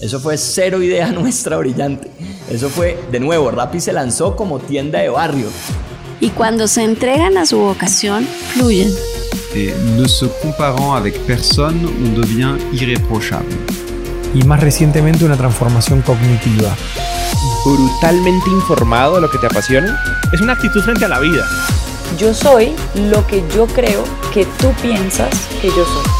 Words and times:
Eso 0.00 0.18
fue 0.18 0.38
cero 0.38 0.82
idea 0.82 1.12
nuestra 1.12 1.58
brillante. 1.58 2.10
Eso 2.50 2.70
fue, 2.70 2.98
de 3.12 3.20
nuevo, 3.20 3.50
Rappi 3.50 3.80
se 3.80 3.92
lanzó 3.92 4.34
como 4.34 4.58
tienda 4.58 4.98
de 4.98 5.10
barrio. 5.10 5.48
Y 6.20 6.30
cuando 6.30 6.68
se 6.68 6.82
entregan 6.82 7.36
a 7.38 7.46
su 7.46 7.58
vocación, 7.58 8.26
fluyen. 8.54 8.92
Et 9.54 9.74
ne 9.96 10.08
se 10.08 10.26
comparant 10.42 10.96
avec 10.96 11.18
personne, 11.26 11.84
on 11.84 12.14
devient 12.14 12.56
irréprochable. 12.72 13.56
Y 14.34 14.42
más 14.44 14.60
recientemente 14.60 15.24
una 15.24 15.36
transformación 15.36 16.02
cognitiva. 16.02 16.76
Brutalmente 17.64 18.48
informado 18.50 19.16
de 19.16 19.22
lo 19.22 19.30
que 19.30 19.38
te 19.38 19.46
apasiona. 19.46 20.00
Es 20.32 20.40
una 20.40 20.52
actitud 20.52 20.82
frente 20.82 21.04
a 21.04 21.08
la 21.08 21.18
vida. 21.18 21.44
Yo 22.16 22.32
soy 22.32 22.74
lo 22.94 23.26
que 23.26 23.42
yo 23.54 23.66
creo 23.66 24.04
que 24.32 24.44
tú 24.44 24.72
piensas 24.82 25.30
que 25.60 25.68
yo 25.68 25.84
soy. 25.84 26.19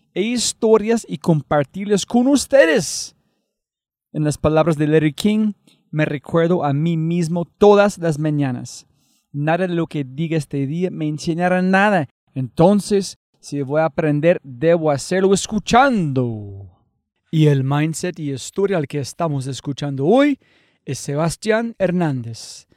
e 0.13 0.21
historias 0.21 1.05
y 1.07 1.17
compartirlas 1.17 2.05
con 2.05 2.27
ustedes. 2.27 3.15
En 4.13 4.23
las 4.23 4.37
palabras 4.37 4.77
de 4.77 4.87
Larry 4.87 5.13
King, 5.13 5.53
me 5.89 6.05
recuerdo 6.05 6.63
a 6.63 6.73
mí 6.73 6.97
mismo 6.97 7.45
todas 7.45 7.97
las 7.97 8.19
mañanas. 8.19 8.87
Nada 9.31 9.67
de 9.67 9.73
lo 9.73 9.87
que 9.87 10.03
diga 10.03 10.37
este 10.37 10.67
día 10.67 10.91
me 10.91 11.07
enseñará 11.07 11.61
nada. 11.61 12.07
Entonces, 12.33 13.17
si 13.39 13.61
voy 13.61 13.81
a 13.81 13.85
aprender, 13.85 14.39
debo 14.43 14.91
hacerlo 14.91 15.33
escuchando. 15.33 16.69
Y 17.31 17.47
el 17.47 17.63
mindset 17.63 18.19
y 18.19 18.31
historia 18.31 18.77
al 18.77 18.87
que 18.87 18.99
estamos 18.99 19.47
escuchando 19.47 20.05
hoy 20.05 20.37
es 20.85 20.99
Sebastián 20.99 21.75
Hernández. 21.79 22.67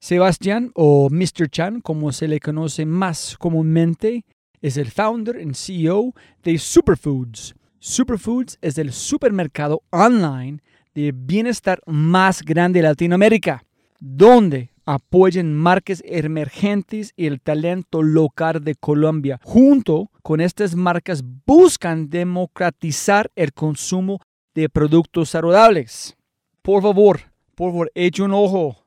Sebastián, 0.00 0.72
o 0.74 1.10
Mr. 1.10 1.50
Chan, 1.50 1.82
como 1.82 2.10
se 2.12 2.26
le 2.26 2.40
conoce 2.40 2.86
más 2.86 3.36
comúnmente, 3.38 4.24
es 4.60 4.76
el 4.76 4.90
founder 4.90 5.40
y 5.40 5.54
CEO 5.54 6.14
de 6.42 6.58
Superfoods. 6.58 7.54
Superfoods 7.78 8.58
es 8.60 8.78
el 8.78 8.92
supermercado 8.92 9.82
online 9.90 10.62
de 10.94 11.12
bienestar 11.14 11.80
más 11.86 12.42
grande 12.42 12.80
de 12.80 12.88
Latinoamérica, 12.88 13.64
donde 13.98 14.70
apoyan 14.84 15.54
marcas 15.54 16.02
emergentes 16.04 17.12
y 17.16 17.26
el 17.26 17.40
talento 17.40 18.02
local 18.02 18.62
de 18.62 18.74
Colombia. 18.74 19.40
Junto 19.44 20.10
con 20.22 20.40
estas 20.40 20.74
marcas 20.74 21.22
buscan 21.46 22.10
democratizar 22.10 23.30
el 23.36 23.52
consumo 23.52 24.20
de 24.54 24.68
productos 24.68 25.30
saludables. 25.30 26.16
Por 26.62 26.82
favor, 26.82 27.20
por 27.54 27.70
favor, 27.70 27.90
eche 27.94 28.22
un 28.22 28.32
ojo. 28.32 28.84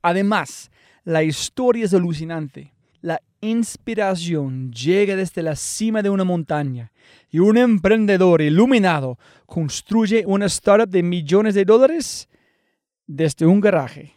Además, 0.00 0.70
la 1.04 1.22
historia 1.22 1.84
es 1.84 1.92
alucinante. 1.92 2.72
La 3.00 3.20
inspiración 3.40 4.70
llega 4.72 5.16
desde 5.16 5.42
la 5.42 5.56
cima 5.56 6.02
de 6.02 6.10
una 6.10 6.24
montaña 6.24 6.92
y 7.30 7.38
un 7.38 7.56
emprendedor 7.56 8.42
iluminado 8.42 9.18
construye 9.46 10.24
una 10.26 10.46
startup 10.46 10.88
de 10.88 11.02
millones 11.02 11.54
de 11.54 11.64
dólares 11.64 12.28
desde 13.06 13.46
un 13.46 13.60
garaje. 13.60 14.14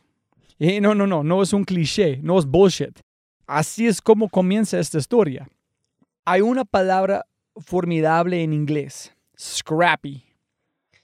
Y 0.60 0.82
no, 0.82 0.94
no, 0.94 1.08
no, 1.08 1.24
no 1.24 1.42
es 1.42 1.54
un 1.54 1.64
cliché, 1.64 2.20
no 2.22 2.38
es 2.38 2.46
bullshit. 2.46 3.00
Así 3.48 3.88
es 3.88 4.02
como 4.02 4.30
comienza 4.30 4.80
esta 4.80 4.98
historia. 4.98 5.48
Hay 6.26 6.42
una 6.42 6.66
palabra 6.66 7.26
formidable 7.56 8.44
en 8.44 8.54
inglés, 8.54 9.14
scrappy. 9.38 10.24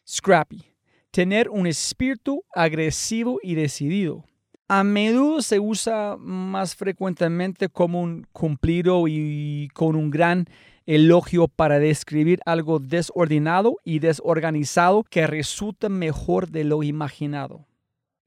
Scrappy. 0.08 0.64
Tener 1.12 1.50
un 1.50 1.68
espíritu 1.68 2.44
agresivo 2.54 3.40
y 3.44 3.56
decidido. 3.56 4.26
A 4.72 4.84
menudo 4.84 5.42
se 5.42 5.60
usa 5.60 6.16
más 6.20 6.76
frecuentemente 6.76 7.70
como 7.70 8.04
un 8.04 8.28
cumplido 8.32 9.08
y 9.08 9.68
con 9.74 9.96
un 9.96 10.12
gran 10.12 10.46
elogio 10.86 11.48
para 11.48 11.80
describir 11.80 12.40
algo 12.46 12.78
desordenado 12.78 13.78
y 13.84 13.98
desorganizado 13.98 15.04
que 15.04 15.26
resulta 15.26 15.90
mejor 15.90 16.50
de 16.50 16.66
lo 16.66 16.84
imaginado. 16.84 17.66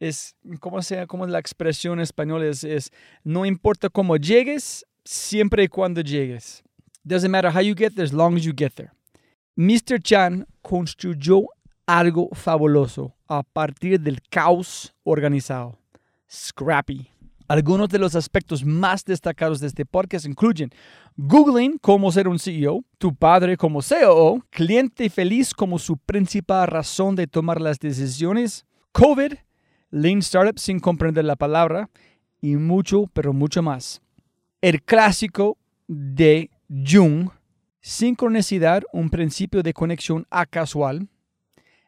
Es, 0.01 0.35
como 0.59 0.83
sea, 0.83 1.07
como 1.07 1.29
la 1.29 1.39
expresión 1.39 2.01
española 2.01 2.47
es, 2.47 2.65
es, 2.65 2.91
no 3.23 3.47
importa 3.47 3.89
cómo 3.89 4.17
llegues, 4.17 4.85
siempre 5.05 5.63
y 5.63 5.69
cuando 5.69 6.01
llegues. 6.01 6.65
Doesn't 7.05 7.31
matter 7.31 7.53
how 7.55 7.61
you 7.61 7.77
get 7.77 7.95
there 7.95 8.05
as 8.05 8.13
long 8.13 8.35
as 8.35 8.43
you 8.43 8.53
get 8.53 8.73
there. 8.75 8.91
Mr. 9.57 10.03
Chan 10.03 10.49
construyó 10.61 11.47
algo 11.87 12.31
fabuloso 12.33 13.15
a 13.29 13.45
partir 13.45 14.01
del 14.01 14.21
caos 14.29 14.93
organizado. 15.05 15.81
Scrappy. 16.32 17.10
Algunos 17.47 17.91
de 17.91 17.98
los 17.98 18.15
aspectos 18.15 18.65
más 18.65 19.04
destacados 19.04 19.60
de 19.60 19.66
este 19.66 19.84
podcast 19.84 20.25
incluyen 20.25 20.70
Googling 21.16 21.76
cómo 21.78 22.10
ser 22.10 22.26
un 22.26 22.38
CEO, 22.38 22.82
tu 22.97 23.15
padre 23.15 23.59
como 23.59 23.81
COO, 23.82 24.43
cliente 24.48 25.10
feliz 25.10 25.53
como 25.53 25.78
su 25.78 25.98
principal 25.98 26.66
razón 26.69 27.15
de 27.15 27.26
tomar 27.26 27.60
las 27.60 27.78
decisiones, 27.78 28.65
COVID, 28.93 29.34
Lean 29.91 30.20
Startup 30.20 30.59
sin 30.59 30.81
comprender 30.81 31.26
la 31.26 31.37
palabra 31.37 31.91
y 32.41 32.56
mucho, 32.56 33.04
pero 33.12 33.34
mucho 33.34 33.62
más. 33.62 34.00
El 34.62 34.82
clásico 34.82 35.59
de 35.87 36.50
Jung, 36.70 37.28
sincronicidad, 37.81 38.82
un 38.94 39.10
principio 39.10 39.62
de 39.62 39.75
conexión 39.75 40.26
acasual, 40.31 41.09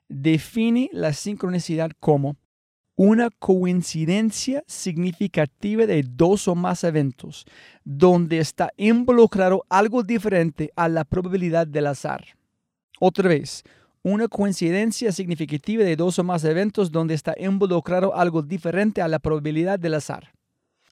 define 0.09 0.91
la 0.93 1.15
sincronicidad 1.15 1.93
como 1.99 2.37
una 2.97 3.31
coincidencia 3.31 4.63
significativa 4.67 5.87
de 5.87 6.05
dos 6.05 6.47
o 6.47 6.55
más 6.55 6.85
eventos, 6.85 7.45
donde 7.85 8.39
está 8.39 8.73
involucrado 8.77 9.65
algo 9.69 10.03
diferente 10.03 10.71
a 10.77 10.89
la 10.89 11.05
probabilidad 11.05 11.67
del 11.67 11.89
azar. 11.89 12.25
Otra 13.01 13.29
vez, 13.29 13.65
una 14.03 14.29
coincidencia 14.29 15.11
significativa 15.11 15.83
de 15.83 15.97
dos 15.97 16.19
o 16.19 16.25
más 16.25 16.45
eventos 16.45 16.93
donde 16.93 17.15
está 17.15 17.35
involucrado 17.39 18.15
algo 18.15 18.43
diferente 18.43 19.03
a 19.03 19.09
la 19.09 19.19
probabilidad 19.19 19.79
del 19.79 19.95
azar. 19.95 20.33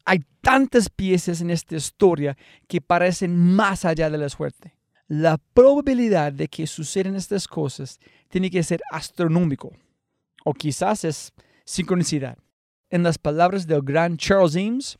Hay 0.04 0.24
tantas 0.40 0.88
piezas 0.88 1.40
en 1.40 1.50
esta 1.50 1.76
historia 1.76 2.36
que 2.66 2.80
parecen 2.80 3.36
más 3.36 3.84
allá 3.84 4.10
de 4.10 4.18
la 4.18 4.28
suerte. 4.28 4.74
La 5.06 5.38
probabilidad 5.54 6.32
de 6.32 6.48
que 6.48 6.66
sucedan 6.66 7.14
estas 7.14 7.46
cosas 7.46 8.00
tiene 8.28 8.50
que 8.50 8.62
ser 8.62 8.80
astronómico, 8.90 9.70
o 10.44 10.54
quizás 10.54 11.04
es 11.04 11.32
sincronicidad. 11.72 12.36
En 12.90 13.02
las 13.02 13.16
palabras 13.16 13.66
del 13.66 13.80
gran 13.80 14.18
Charles 14.18 14.54
Eames, 14.56 14.98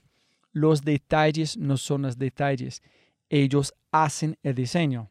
los 0.53 0.83
detalles 0.83 1.59
no 1.59 1.77
son 1.77 2.03
los 2.03 2.17
detalles, 2.17 2.81
ellos 3.29 3.75
hacen 3.91 4.39
el 4.43 4.55
diseño, 4.55 5.11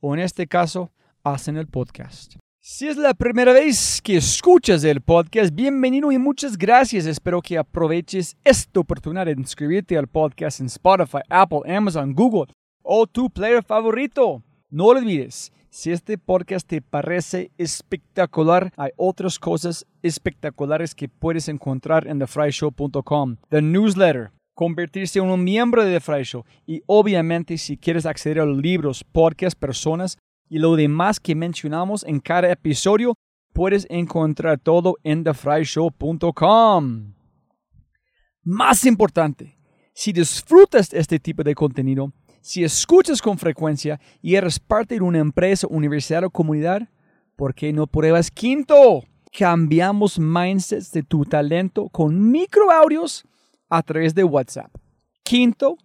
o 0.00 0.14
en 0.14 0.20
este 0.20 0.46
caso, 0.46 0.92
hacen 1.22 1.58
el 1.58 1.66
podcast. 1.66 2.36
Si 2.58 2.88
es 2.88 2.96
la 2.96 3.12
primera 3.12 3.52
vez 3.52 4.00
que 4.00 4.16
escuchas 4.16 4.82
el 4.84 5.02
podcast, 5.02 5.54
bienvenido 5.54 6.10
y 6.10 6.16
muchas 6.16 6.56
gracias. 6.56 7.04
Espero 7.04 7.42
que 7.42 7.58
aproveches 7.58 8.34
esta 8.42 8.80
oportunidad 8.80 9.26
de 9.26 9.32
inscribirte 9.32 9.98
al 9.98 10.08
podcast 10.08 10.60
en 10.60 10.66
Spotify, 10.66 11.18
Apple, 11.28 11.60
Amazon, 11.66 12.14
Google 12.14 12.50
o 12.82 13.06
tu 13.06 13.28
player 13.28 13.62
favorito. 13.62 14.42
No 14.70 14.86
olvides, 14.86 15.52
si 15.74 15.90
este 15.90 16.18
podcast 16.18 16.68
te 16.68 16.80
parece 16.80 17.50
espectacular, 17.58 18.72
hay 18.76 18.92
otras 18.96 19.40
cosas 19.40 19.84
espectaculares 20.02 20.94
que 20.94 21.08
puedes 21.08 21.48
encontrar 21.48 22.06
en 22.06 22.20
thefryshow.com. 22.20 23.38
The 23.48 23.60
newsletter, 23.60 24.30
convertirse 24.54 25.18
en 25.18 25.24
un 25.24 25.42
miembro 25.42 25.84
de 25.84 25.98
The 25.98 26.44
y 26.64 26.80
obviamente 26.86 27.58
si 27.58 27.76
quieres 27.76 28.06
acceder 28.06 28.38
a 28.38 28.44
los 28.44 28.56
libros, 28.56 29.02
podcasts, 29.02 29.58
personas 29.58 30.16
y 30.48 30.60
lo 30.60 30.76
demás 30.76 31.18
que 31.18 31.34
mencionamos 31.34 32.04
en 32.04 32.20
cada 32.20 32.52
episodio, 32.52 33.16
puedes 33.52 33.84
encontrar 33.90 34.60
todo 34.60 34.94
en 35.02 35.24
thefryshow.com. 35.24 37.14
Más 38.44 38.86
importante, 38.86 39.58
si 39.92 40.12
disfrutas 40.12 40.94
este 40.94 41.18
tipo 41.18 41.42
de 41.42 41.56
contenido, 41.56 42.12
si 42.44 42.62
escuchas 42.62 43.22
con 43.22 43.38
frecuencia 43.38 43.98
y 44.20 44.34
eres 44.34 44.60
parte 44.60 44.96
de 44.96 45.00
una 45.00 45.18
empresa, 45.18 45.66
universidad 45.66 46.24
o 46.24 46.30
comunidad, 46.30 46.86
¿por 47.36 47.54
qué 47.54 47.72
no 47.72 47.86
pruebas 47.86 48.30
Quinto? 48.30 49.02
Cambiamos 49.32 50.18
mindsets 50.18 50.92
de 50.92 51.02
tu 51.02 51.24
talento 51.24 51.88
con 51.88 52.30
microaudios 52.30 53.24
a 53.70 53.82
través 53.82 54.14
de 54.14 54.24
WhatsApp. 54.24 54.70
Quinto 55.22 55.78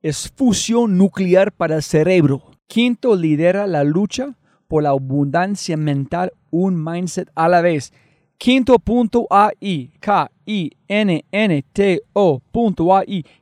es 0.00 0.32
fusión 0.34 0.96
nuclear 0.96 1.52
para 1.52 1.76
el 1.76 1.82
cerebro. 1.82 2.42
Quinto 2.66 3.14
lidera 3.14 3.66
la 3.66 3.84
lucha 3.84 4.38
por 4.68 4.84
la 4.84 4.88
abundancia 4.90 5.76
mental, 5.76 6.32
un 6.50 6.82
mindset 6.82 7.30
a 7.34 7.46
la 7.46 7.60
vez. 7.60 7.92
Quinto.ai, 8.38 9.90
K-I-N-N-T-O.ai, 10.00 10.74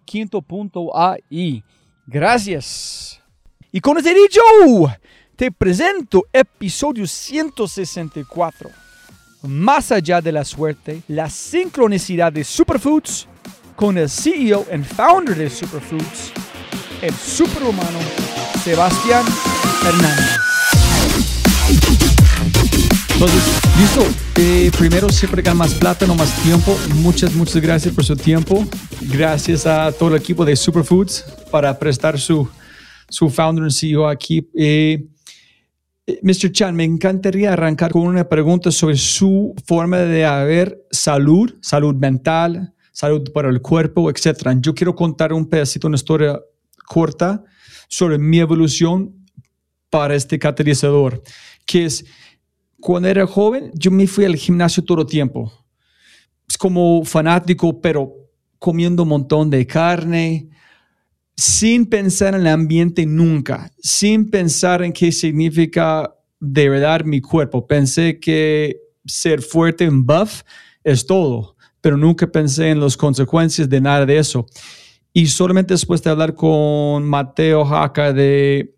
quinto.ai. 0.04 1.64
Gracias. 2.06 3.20
Y 3.72 3.80
con 3.80 3.96
este 3.98 4.14
dicho, 4.14 4.40
te 5.36 5.50
presento 5.50 6.24
episodio 6.32 7.06
164. 7.06 8.70
Más 9.42 9.90
allá 9.90 10.20
de 10.20 10.32
la 10.32 10.44
suerte, 10.44 11.02
la 11.08 11.28
sincronicidad 11.28 12.32
de 12.32 12.44
Superfoods 12.44 13.26
con 13.74 13.98
el 13.98 14.08
CEO 14.08 14.66
y 14.72 14.82
founder 14.84 15.36
de 15.36 15.50
Superfoods, 15.50 16.32
el 17.02 17.12
superhumano 17.14 17.98
Sebastián 18.62 19.24
Hernández. 19.84 20.38
Entonces, 23.14 23.42
listo. 23.78 24.06
Eh, 24.36 24.70
primero, 24.76 25.08
siempre 25.08 25.42
gana 25.42 25.54
más 25.54 25.74
plata, 25.74 26.06
no 26.06 26.14
más 26.14 26.34
tiempo. 26.42 26.76
Muchas, 26.96 27.32
muchas 27.34 27.62
gracias 27.62 27.94
por 27.94 28.04
su 28.04 28.16
tiempo. 28.16 28.64
Gracias 29.02 29.66
a 29.66 29.92
todo 29.92 30.10
el 30.10 30.16
equipo 30.16 30.44
de 30.44 30.56
Superfoods 30.56 31.24
para 31.54 31.78
prestar 31.78 32.18
su, 32.18 32.48
su 33.08 33.30
founder 33.30 33.68
y 33.68 33.70
CEO 33.70 34.08
aquí. 34.08 34.50
Eh, 34.56 35.06
eh, 36.04 36.18
Mr. 36.20 36.50
Chan, 36.50 36.74
me 36.74 36.82
encantaría 36.82 37.52
arrancar 37.52 37.92
con 37.92 38.02
una 38.02 38.28
pregunta 38.28 38.72
sobre 38.72 38.96
su 38.96 39.54
forma 39.64 39.98
de 39.98 40.24
haber 40.24 40.84
salud, 40.90 41.54
salud 41.62 41.94
mental, 41.94 42.74
salud 42.90 43.30
para 43.32 43.50
el 43.50 43.62
cuerpo, 43.62 44.10
etc. 44.10 44.48
Yo 44.58 44.74
quiero 44.74 44.96
contar 44.96 45.32
un 45.32 45.48
pedacito, 45.48 45.86
una 45.86 45.94
historia 45.94 46.40
corta 46.88 47.44
sobre 47.86 48.18
mi 48.18 48.40
evolución 48.40 49.14
para 49.90 50.16
este 50.16 50.40
catalizador, 50.40 51.22
que 51.64 51.84
es 51.84 52.04
cuando 52.80 53.06
era 53.06 53.28
joven, 53.28 53.70
yo 53.74 53.92
me 53.92 54.08
fui 54.08 54.24
al 54.24 54.34
gimnasio 54.34 54.82
todo 54.82 55.02
el 55.02 55.06
tiempo. 55.06 55.52
Es 56.48 56.58
como 56.58 57.04
fanático, 57.04 57.80
pero 57.80 58.12
comiendo 58.58 59.04
un 59.04 59.10
montón 59.10 59.50
de 59.50 59.64
carne, 59.68 60.48
sin 61.36 61.86
pensar 61.86 62.34
en 62.34 62.42
el 62.42 62.46
ambiente 62.46 63.06
nunca, 63.06 63.70
sin 63.78 64.30
pensar 64.30 64.82
en 64.82 64.92
qué 64.92 65.10
significa 65.12 66.14
de 66.40 66.68
verdad 66.68 67.04
mi 67.04 67.20
cuerpo. 67.20 67.66
Pensé 67.66 68.20
que 68.20 68.76
ser 69.04 69.42
fuerte 69.42 69.84
en 69.84 70.04
buff 70.04 70.42
es 70.82 71.06
todo, 71.06 71.56
pero 71.80 71.96
nunca 71.96 72.26
pensé 72.26 72.70
en 72.70 72.80
las 72.80 72.96
consecuencias 72.96 73.68
de 73.68 73.80
nada 73.80 74.06
de 74.06 74.18
eso. 74.18 74.46
Y 75.12 75.26
solamente 75.26 75.74
después 75.74 76.02
de 76.02 76.10
hablar 76.10 76.34
con 76.34 77.04
Mateo 77.04 77.64
Jaca 77.64 78.12
de 78.12 78.74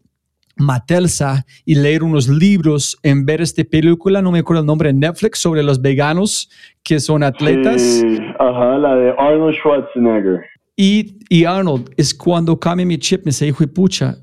Matelsa 0.56 1.44
y 1.64 1.74
leer 1.74 2.02
unos 2.02 2.28
libros 2.28 2.98
en 3.02 3.26
ver 3.26 3.42
esta 3.42 3.62
película, 3.64 4.22
no 4.22 4.32
me 4.32 4.38
acuerdo 4.38 4.60
el 4.60 4.66
nombre, 4.66 4.92
Netflix, 4.92 5.38
sobre 5.38 5.62
los 5.62 5.80
veganos 5.80 6.50
que 6.82 7.00
son 7.00 7.22
atletas. 7.22 7.82
Sí, 7.82 8.18
ajá, 8.38 8.78
la 8.78 8.96
de 8.96 9.10
Arnold 9.18 9.54
Schwarzenegger. 9.56 10.40
Y, 10.76 11.19
y 11.31 11.44
Arnold 11.44 11.90
es 11.96 12.14
cuando 12.14 12.61
cambia 12.61 12.84
mi 12.84 12.99
chip, 12.99 13.20
me 13.20 13.31
dice, 13.31 13.46
hijo 13.46 13.64
de 13.64 13.69
pucha, 13.69 14.19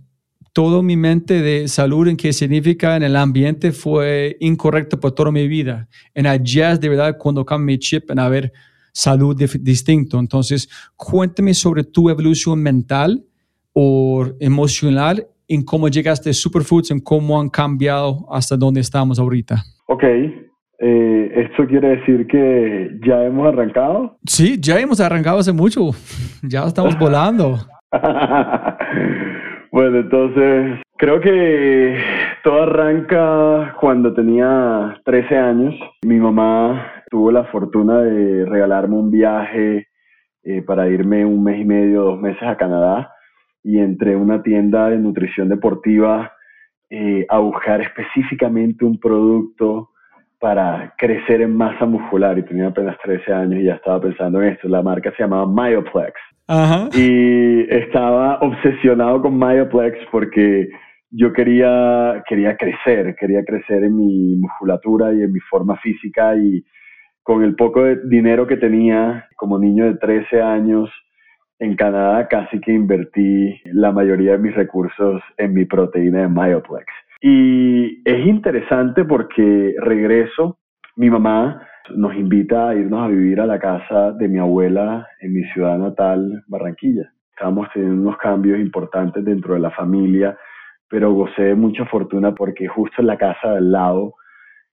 todo 0.54 0.84
mi 0.84 0.96
mente 0.96 1.42
de 1.42 1.68
salud 1.68 2.08
en 2.08 2.16
qué 2.16 2.32
significa 2.32 2.96
en 2.96 3.02
el 3.02 3.16
ambiente 3.16 3.72
fue 3.72 4.38
incorrecto 4.40 5.00
por 5.00 5.12
toda 5.14 5.32
mi 5.32 5.48
vida. 5.48 5.90
En 6.14 6.26
jazz, 6.44 6.80
de 6.80 6.90
verdad, 6.90 7.18
cuando 7.18 7.44
cambia 7.44 7.74
mi 7.74 7.80
chip 7.80 8.12
en 8.12 8.20
haber 8.20 8.54
salud 8.92 9.36
distinto. 9.36 10.20
Entonces, 10.20 10.70
cuéntame 10.96 11.56
sobre 11.56 11.84
tu 11.84 12.10
evolución 12.10 12.62
mental 12.62 13.26
o 13.74 14.28
emocional 14.40 15.28
en 15.48 15.64
cómo 15.64 15.88
llegaste 15.88 16.30
a 16.30 16.34
Superfoods, 16.34 16.92
en 16.92 17.00
cómo 17.00 17.42
han 17.42 17.50
cambiado 17.50 18.28
hasta 18.32 18.56
donde 18.56 18.82
estamos 18.82 19.18
ahorita. 19.18 19.64
Ok, 19.88 20.04
eh, 20.86 21.32
¿esto 21.46 21.66
quiere 21.66 21.96
decir 21.96 22.28
que 22.28 23.00
ya 23.06 23.24
hemos 23.24 23.48
arrancado? 23.48 24.18
Sí, 24.28 24.60
ya 24.60 24.78
hemos 24.80 25.00
arrancado 25.00 25.40
hace 25.40 25.54
mucho. 25.54 25.92
Ya 26.46 26.66
estamos 26.66 27.00
volando. 27.00 27.58
bueno, 29.72 30.00
entonces 30.00 30.82
creo 30.98 31.22
que 31.22 31.98
todo 32.44 32.64
arranca 32.64 33.78
cuando 33.80 34.14
tenía 34.14 35.00
13 35.06 35.38
años. 35.38 35.76
Mi 36.06 36.20
mamá 36.20 36.86
tuvo 37.10 37.32
la 37.32 37.46
fortuna 37.46 38.02
de 38.02 38.44
regalarme 38.46 38.96
un 38.98 39.10
viaje 39.10 39.88
eh, 40.44 40.62
para 40.64 40.90
irme 40.90 41.24
un 41.24 41.42
mes 41.42 41.62
y 41.62 41.64
medio, 41.64 42.02
dos 42.02 42.20
meses 42.20 42.44
a 42.44 42.58
Canadá 42.58 43.14
y 43.64 43.80
entré 43.80 44.16
a 44.16 44.18
una 44.18 44.44
tienda 44.44 44.90
de 44.90 44.98
nutrición 44.98 45.48
deportiva 45.48 46.34
eh, 46.90 47.26
a 47.30 47.38
buscar 47.38 47.80
específicamente 47.80 48.84
un 48.84 49.00
producto 49.00 49.93
para 50.44 50.94
crecer 50.98 51.42
en 51.42 51.56
masa 51.56 51.86
muscular 51.86 52.38
y 52.38 52.44
tenía 52.44 52.68
apenas 52.68 52.98
13 53.02 53.32
años 53.32 53.62
y 53.62 53.64
ya 53.64 53.76
estaba 53.76 54.02
pensando 54.02 54.42
en 54.42 54.50
esto. 54.50 54.68
La 54.68 54.82
marca 54.82 55.10
se 55.16 55.24
llamaba 55.24 55.48
Myoplex 55.48 56.20
Ajá. 56.50 56.90
y 56.92 57.62
estaba 57.74 58.40
obsesionado 58.42 59.22
con 59.22 59.40
Myoplex 59.40 60.00
porque 60.12 60.68
yo 61.12 61.32
quería, 61.32 62.22
quería 62.28 62.58
crecer, 62.58 63.16
quería 63.18 63.46
crecer 63.46 63.86
en 63.86 63.96
mi 63.96 64.36
musculatura 64.36 65.14
y 65.14 65.22
en 65.22 65.32
mi 65.32 65.40
forma 65.40 65.78
física 65.78 66.36
y 66.36 66.62
con 67.24 67.42
el 67.42 67.56
poco 67.56 67.82
de 67.82 68.02
dinero 68.10 68.46
que 68.46 68.58
tenía 68.58 69.26
como 69.38 69.58
niño 69.58 69.86
de 69.86 69.96
13 69.96 70.42
años 70.42 70.90
en 71.60 71.78
Canadá 71.78 72.28
casi 72.28 72.60
que 72.60 72.74
invertí 72.74 73.62
la 73.64 73.94
mayoría 73.94 74.34
de 74.34 74.40
mis 74.40 74.56
recursos 74.56 75.22
en 75.38 75.54
mi 75.54 75.64
proteína 75.64 76.24
de 76.24 76.28
Myoplex. 76.28 76.86
Y 77.26 78.02
es 78.04 78.28
interesante 78.28 79.06
porque 79.06 79.76
regreso, 79.80 80.58
mi 80.98 81.10
mamá 81.10 81.66
nos 81.96 82.14
invita 82.16 82.68
a 82.68 82.76
irnos 82.76 83.02
a 83.02 83.08
vivir 83.08 83.40
a 83.40 83.46
la 83.46 83.60
casa 83.60 84.12
de 84.12 84.28
mi 84.28 84.40
abuela 84.40 85.08
en 85.22 85.34
mi 85.34 85.42
ciudad 85.54 85.78
natal, 85.78 86.44
Barranquilla. 86.48 87.10
Estábamos 87.30 87.70
teniendo 87.74 88.02
unos 88.02 88.18
cambios 88.18 88.60
importantes 88.60 89.24
dentro 89.24 89.54
de 89.54 89.62
la 89.62 89.72
familia, 89.72 90.38
pero 90.90 91.14
gocé 91.14 91.44
de 91.44 91.56
mucha 91.56 91.86
fortuna 91.86 92.36
porque 92.36 92.68
justo 92.68 92.98
en 93.00 93.08
la 93.08 93.18
casa 93.18 93.54
del 93.54 93.72
lado 93.72 94.16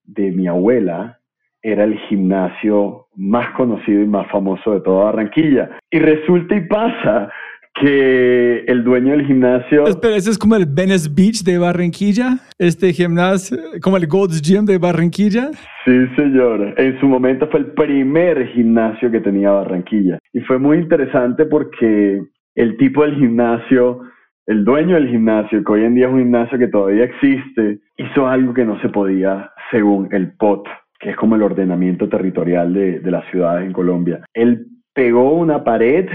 de 0.03 0.31
mi 0.31 0.45
abuela 0.47 1.19
era 1.61 1.85
el 1.85 1.97
gimnasio 2.09 3.07
más 3.15 3.47
conocido 3.51 4.01
y 4.01 4.07
más 4.07 4.29
famoso 4.29 4.73
de 4.73 4.81
toda 4.81 5.05
Barranquilla. 5.05 5.69
Y 5.89 5.99
resulta 5.99 6.53
y 6.53 6.67
pasa 6.67 7.31
que 7.75 8.63
el 8.67 8.83
dueño 8.83 9.11
del 9.11 9.25
gimnasio... 9.25 9.85
Espera, 9.85 10.15
ese 10.15 10.31
es 10.31 10.37
como 10.37 10.55
el 10.55 10.65
Venice 10.65 11.09
Beach 11.09 11.43
de 11.43 11.57
Barranquilla, 11.57 12.37
este 12.57 12.91
gimnasio, 12.93 13.57
como 13.81 13.97
el 13.97 14.07
Gold's 14.07 14.41
Gym 14.41 14.65
de 14.65 14.77
Barranquilla. 14.77 15.51
Sí, 15.85 16.07
señor. 16.15 16.73
En 16.77 16.99
su 16.99 17.07
momento 17.07 17.47
fue 17.49 17.61
el 17.61 17.67
primer 17.73 18.47
gimnasio 18.49 19.09
que 19.09 19.21
tenía 19.21 19.51
Barranquilla. 19.51 20.19
Y 20.33 20.41
fue 20.41 20.59
muy 20.59 20.77
interesante 20.77 21.45
porque 21.45 22.21
el 22.55 22.77
tipo 22.77 23.03
del 23.03 23.15
gimnasio, 23.15 24.01
el 24.47 24.65
dueño 24.65 24.95
del 24.95 25.07
gimnasio, 25.07 25.63
que 25.63 25.71
hoy 25.71 25.83
en 25.85 25.95
día 25.95 26.07
es 26.07 26.13
un 26.13 26.19
gimnasio 26.19 26.59
que 26.59 26.67
todavía 26.67 27.05
existe, 27.05 27.79
hizo 27.97 28.27
algo 28.27 28.53
que 28.53 28.65
no 28.65 28.79
se 28.81 28.89
podía 28.89 29.49
según 29.71 30.09
el 30.11 30.33
POT, 30.33 30.67
que 30.99 31.11
es 31.11 31.15
como 31.15 31.35
el 31.35 31.43
ordenamiento 31.43 32.09
territorial 32.09 32.73
de, 32.73 32.99
de 32.99 33.11
las 33.11 33.25
ciudades 33.31 33.65
en 33.65 33.73
Colombia. 33.73 34.19
Él 34.33 34.67
pegó 34.93 35.33
una 35.33 35.63
pared 35.63 36.07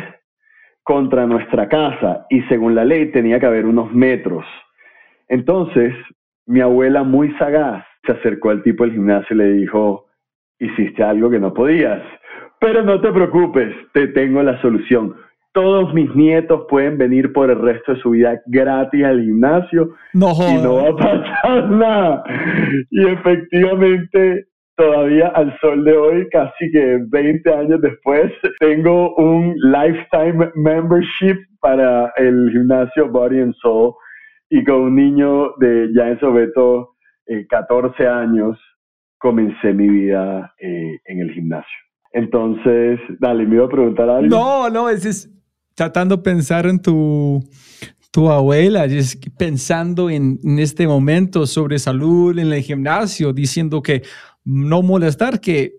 contra 0.87 1.27
nuestra 1.27 1.69
casa 1.69 2.27
y 2.31 2.43
según 2.43 2.77
la 2.77 2.85
ley 2.85 3.11
tenía 3.11 3.41
que 3.41 3.47
haber 3.47 3.67
unos 3.67 3.93
metros. 3.93 4.47
Entonces, 5.29 5.93
mi 6.47 6.61
abuela 6.61 7.03
muy 7.03 7.33
sagaz 7.41 7.85
se 8.05 8.13
acercó 8.13 8.51
al 8.51 8.63
tipo 8.63 8.85
del 8.85 8.93
gimnasio 8.93 9.35
y 9.35 9.39
le 9.39 9.53
dijo, 9.55 10.07
hiciste 10.61 11.03
algo 11.03 11.29
que 11.29 11.41
no 11.41 11.53
podías, 11.53 12.01
pero 12.61 12.85
no 12.85 13.01
te 13.01 13.11
preocupes, 13.11 13.75
te 13.95 14.07
tengo 14.07 14.41
la 14.45 14.61
solución. 14.63 15.17
Todos 15.53 15.93
mis 15.93 16.15
nietos 16.15 16.67
pueden 16.69 16.99
venir 16.99 17.33
por 17.33 17.51
el 17.51 17.61
resto 17.61 17.95
de 17.95 18.01
su 18.01 18.11
vida 18.11 18.41
gratis 18.47 19.05
al 19.05 19.25
gimnasio 19.25 19.91
No 20.13 20.35
y 20.39 20.63
no 20.63 20.75
va 20.77 20.89
a 20.91 20.97
pasar 20.97 21.69
nada. 21.69 22.25
Y 22.91 23.09
efectivamente, 23.09 24.47
todavía 24.77 25.29
al 25.29 25.59
sol 25.61 25.85
de 25.85 25.97
hoy, 25.97 26.29
casi 26.31 26.71
que 26.71 26.99
20 27.09 27.55
años 27.55 27.81
después, 27.81 28.31
tengo 28.61 29.15
un 29.17 29.55
lifetime 29.63 30.51
membership 30.55 31.37
para 31.61 32.13
el 32.17 32.51
gimnasio 32.53 33.09
Body 33.09 33.41
and 33.41 33.55
Soul 33.61 33.95
y 34.51 34.63
con 34.65 34.77
un 34.77 34.95
niño 34.95 35.55
de 35.59 35.89
ya 35.95 36.09
en 36.09 36.21
Sobeto, 36.21 36.95
eh, 37.27 37.47
14 37.49 38.07
años, 38.07 38.59
comencé 39.19 39.73
mi 39.73 39.89
vida 39.89 40.55
eh, 40.61 41.01
en 41.07 41.21
el 41.21 41.33
gimnasio. 41.33 41.79
Entonces, 42.13 43.01
dale, 43.19 43.45
me 43.45 43.57
iba 43.57 43.67
a 43.67 43.69
preguntar 43.69 44.09
algo. 44.09 44.29
No, 44.29 44.71
no, 44.71 44.89
es, 44.89 45.05
es 45.05 45.31
tratando 45.75 46.17
de 46.17 46.23
pensar 46.23 46.67
en 46.67 46.81
tu, 46.81 47.43
tu 48.11 48.31
abuela, 48.31 48.85
es 48.85 49.19
pensando 49.37 50.09
en, 50.09 50.39
en 50.45 50.59
este 50.59 50.87
momento 50.87 51.47
sobre 51.47 51.79
salud 51.79 52.39
en 52.39 52.53
el 52.53 52.63
gimnasio, 52.63 53.33
diciendo 53.33 53.83
que 53.83 54.03
no 54.47 54.81
molestar, 54.81 55.41
que, 55.41 55.73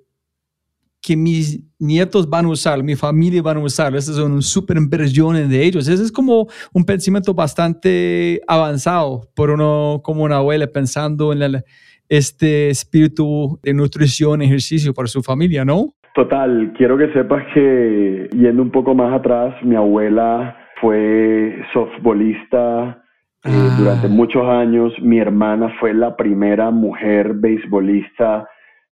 que 1.01 1.15
mis 1.15 1.63
nietos 1.79 2.29
van 2.29 2.45
a 2.45 2.49
usar, 2.49 2.83
mi 2.83 2.95
familia 2.95 3.41
van 3.41 3.57
a 3.57 3.61
usar, 3.61 3.95
esas 3.95 4.17
son 4.17 4.41
super 4.41 4.75
inversiones 4.77 5.49
de 5.49 5.63
ellos. 5.63 5.87
Ese 5.87 6.03
es 6.03 6.11
como 6.11 6.47
un 6.73 6.83
pensamiento 6.83 7.33
bastante 7.33 8.41
avanzado 8.45 9.21
por 9.35 9.49
uno 9.49 10.01
como 10.03 10.23
una 10.23 10.37
abuela 10.37 10.67
pensando 10.67 11.31
en 11.31 11.63
este 12.09 12.69
espíritu 12.69 13.57
de 13.63 13.73
nutrición, 13.73 14.41
ejercicio 14.41 14.93
para 14.93 15.07
su 15.07 15.23
familia, 15.23 15.63
¿no? 15.63 15.93
Total, 16.13 16.73
quiero 16.77 16.97
que 16.97 17.13
sepas 17.13 17.43
que 17.53 18.27
yendo 18.33 18.61
un 18.61 18.71
poco 18.71 18.93
más 18.93 19.13
atrás, 19.13 19.55
mi 19.63 19.75
abuela 19.75 20.57
fue 20.81 21.55
softbolista 21.73 23.03
eh, 23.43 23.49
Ah. 23.49 23.75
durante 23.79 24.07
muchos 24.07 24.43
años. 24.45 24.91
Mi 25.01 25.19
hermana 25.19 25.73
fue 25.79 25.93
la 25.93 26.17
primera 26.17 26.71
mujer 26.71 27.33
beisbolista 27.35 28.47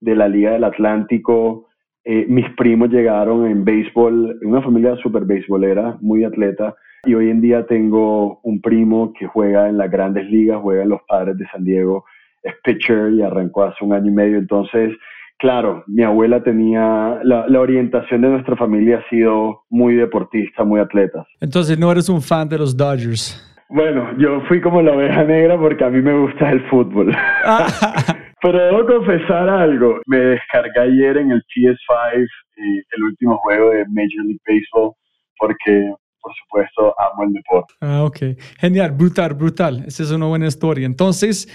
de 0.00 0.14
la 0.14 0.28
Liga 0.28 0.52
del 0.52 0.64
Atlántico. 0.64 1.69
Eh, 2.05 2.26
mis 2.28 2.49
primos 2.57 2.90
llegaron 2.90 3.47
en 3.47 3.64
béisbol, 3.64 4.38
una 4.43 4.62
familia 4.62 4.97
súper 5.02 5.25
beisbolera, 5.25 5.99
muy 6.00 6.25
atleta. 6.25 6.75
Y 7.05 7.14
hoy 7.14 7.31
en 7.31 7.40
día 7.40 7.67
tengo 7.67 8.40
un 8.43 8.61
primo 8.61 9.12
que 9.19 9.26
juega 9.26 9.69
en 9.69 9.78
las 9.78 9.90
grandes 9.90 10.28
ligas, 10.31 10.61
juega 10.62 10.83
en 10.83 10.88
los 10.88 11.00
Padres 11.07 11.37
de 11.37 11.47
San 11.52 11.64
Diego, 11.64 12.05
es 12.43 12.55
pitcher 12.64 13.12
y 13.12 13.23
arrancó 13.23 13.64
hace 13.64 13.85
un 13.85 13.93
año 13.93 14.11
y 14.11 14.14
medio. 14.14 14.38
Entonces, 14.38 14.97
claro, 15.38 15.85
mi 15.87 16.02
abuela 16.02 16.43
tenía, 16.43 17.21
la, 17.23 17.47
la 17.47 17.61
orientación 17.61 18.23
de 18.23 18.28
nuestra 18.28 18.57
familia 18.57 18.99
ha 18.99 19.09
sido 19.11 19.62
muy 19.71 19.95
deportista, 19.95 20.64
muy 20.64 20.81
atleta. 20.81 21.26
Entonces 21.40 21.78
no 21.78 21.90
eres 21.93 22.09
un 22.09 22.21
fan 22.21 22.49
de 22.49 22.59
los 22.59 22.76
Dodgers. 22.76 23.45
Bueno, 23.70 24.16
yo 24.18 24.40
fui 24.48 24.60
como 24.60 24.80
la 24.80 24.92
oveja 24.92 25.25
negra 25.25 25.58
porque 25.58 25.84
a 25.84 25.90
mí 25.90 26.00
me 26.00 26.18
gusta 26.18 26.50
el 26.50 26.66
fútbol. 26.68 27.14
Pero 28.40 28.64
debo 28.64 28.87
confesar 28.87 29.48
algo. 29.48 30.00
Me 30.06 30.18
descargué 30.18 30.80
ayer 30.80 31.18
en 31.18 31.32
el 31.32 31.42
PS5 31.42 32.22
eh, 32.22 32.82
el 32.96 33.02
último 33.02 33.37
juego 33.38 33.70
de 33.70 33.84
Major 33.88 34.25
League 34.25 34.40
Baseball 34.46 34.92
porque, 35.38 35.92
por 36.20 36.32
supuesto, 36.34 36.94
amo 36.98 37.25
el 37.25 37.32
deporte. 37.32 37.75
Ah, 37.80 38.04
ok. 38.04 38.18
Genial, 38.58 38.92
brutal, 38.92 39.34
brutal. 39.34 39.84
Esa 39.87 40.02
es 40.02 40.10
una 40.12 40.26
buena 40.26 40.46
historia. 40.46 40.87
Entonces, 40.87 41.48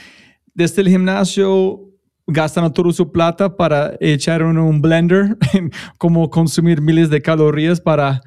desde 0.53 0.81
el 0.81 0.89
gimnasio 0.89 1.79
gastan 2.27 2.71
toda 2.73 2.91
su 2.91 3.11
plata 3.11 3.55
para 3.55 3.93
echar 3.99 4.41
en 4.41 4.57
un 4.57 4.81
blender, 4.81 5.37
como 5.97 6.29
consumir 6.29 6.81
miles 6.81 7.09
de 7.09 7.21
calorías 7.21 7.81
para 7.81 8.21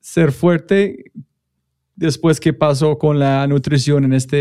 ser 0.00 0.32
fuerte. 0.32 1.12
Después, 1.96 2.40
¿qué 2.40 2.52
pasó 2.52 2.98
con 2.98 3.18
la 3.18 3.46
nutrición 3.46 4.04
en 4.04 4.12
esta 4.12 4.36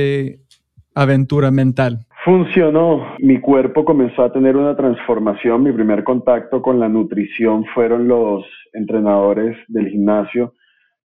aventura 0.95 1.51
mental? 1.51 2.05
Funcionó. 2.23 3.15
Mi 3.19 3.39
cuerpo 3.39 3.83
comenzó 3.83 4.23
a 4.23 4.31
tener 4.31 4.55
una 4.55 4.75
transformación. 4.75 5.63
Mi 5.63 5.71
primer 5.71 6.03
contacto 6.03 6.61
con 6.61 6.79
la 6.79 6.87
nutrición 6.87 7.65
fueron 7.73 8.07
los 8.07 8.45
entrenadores 8.73 9.57
del 9.67 9.89
gimnasio, 9.89 10.53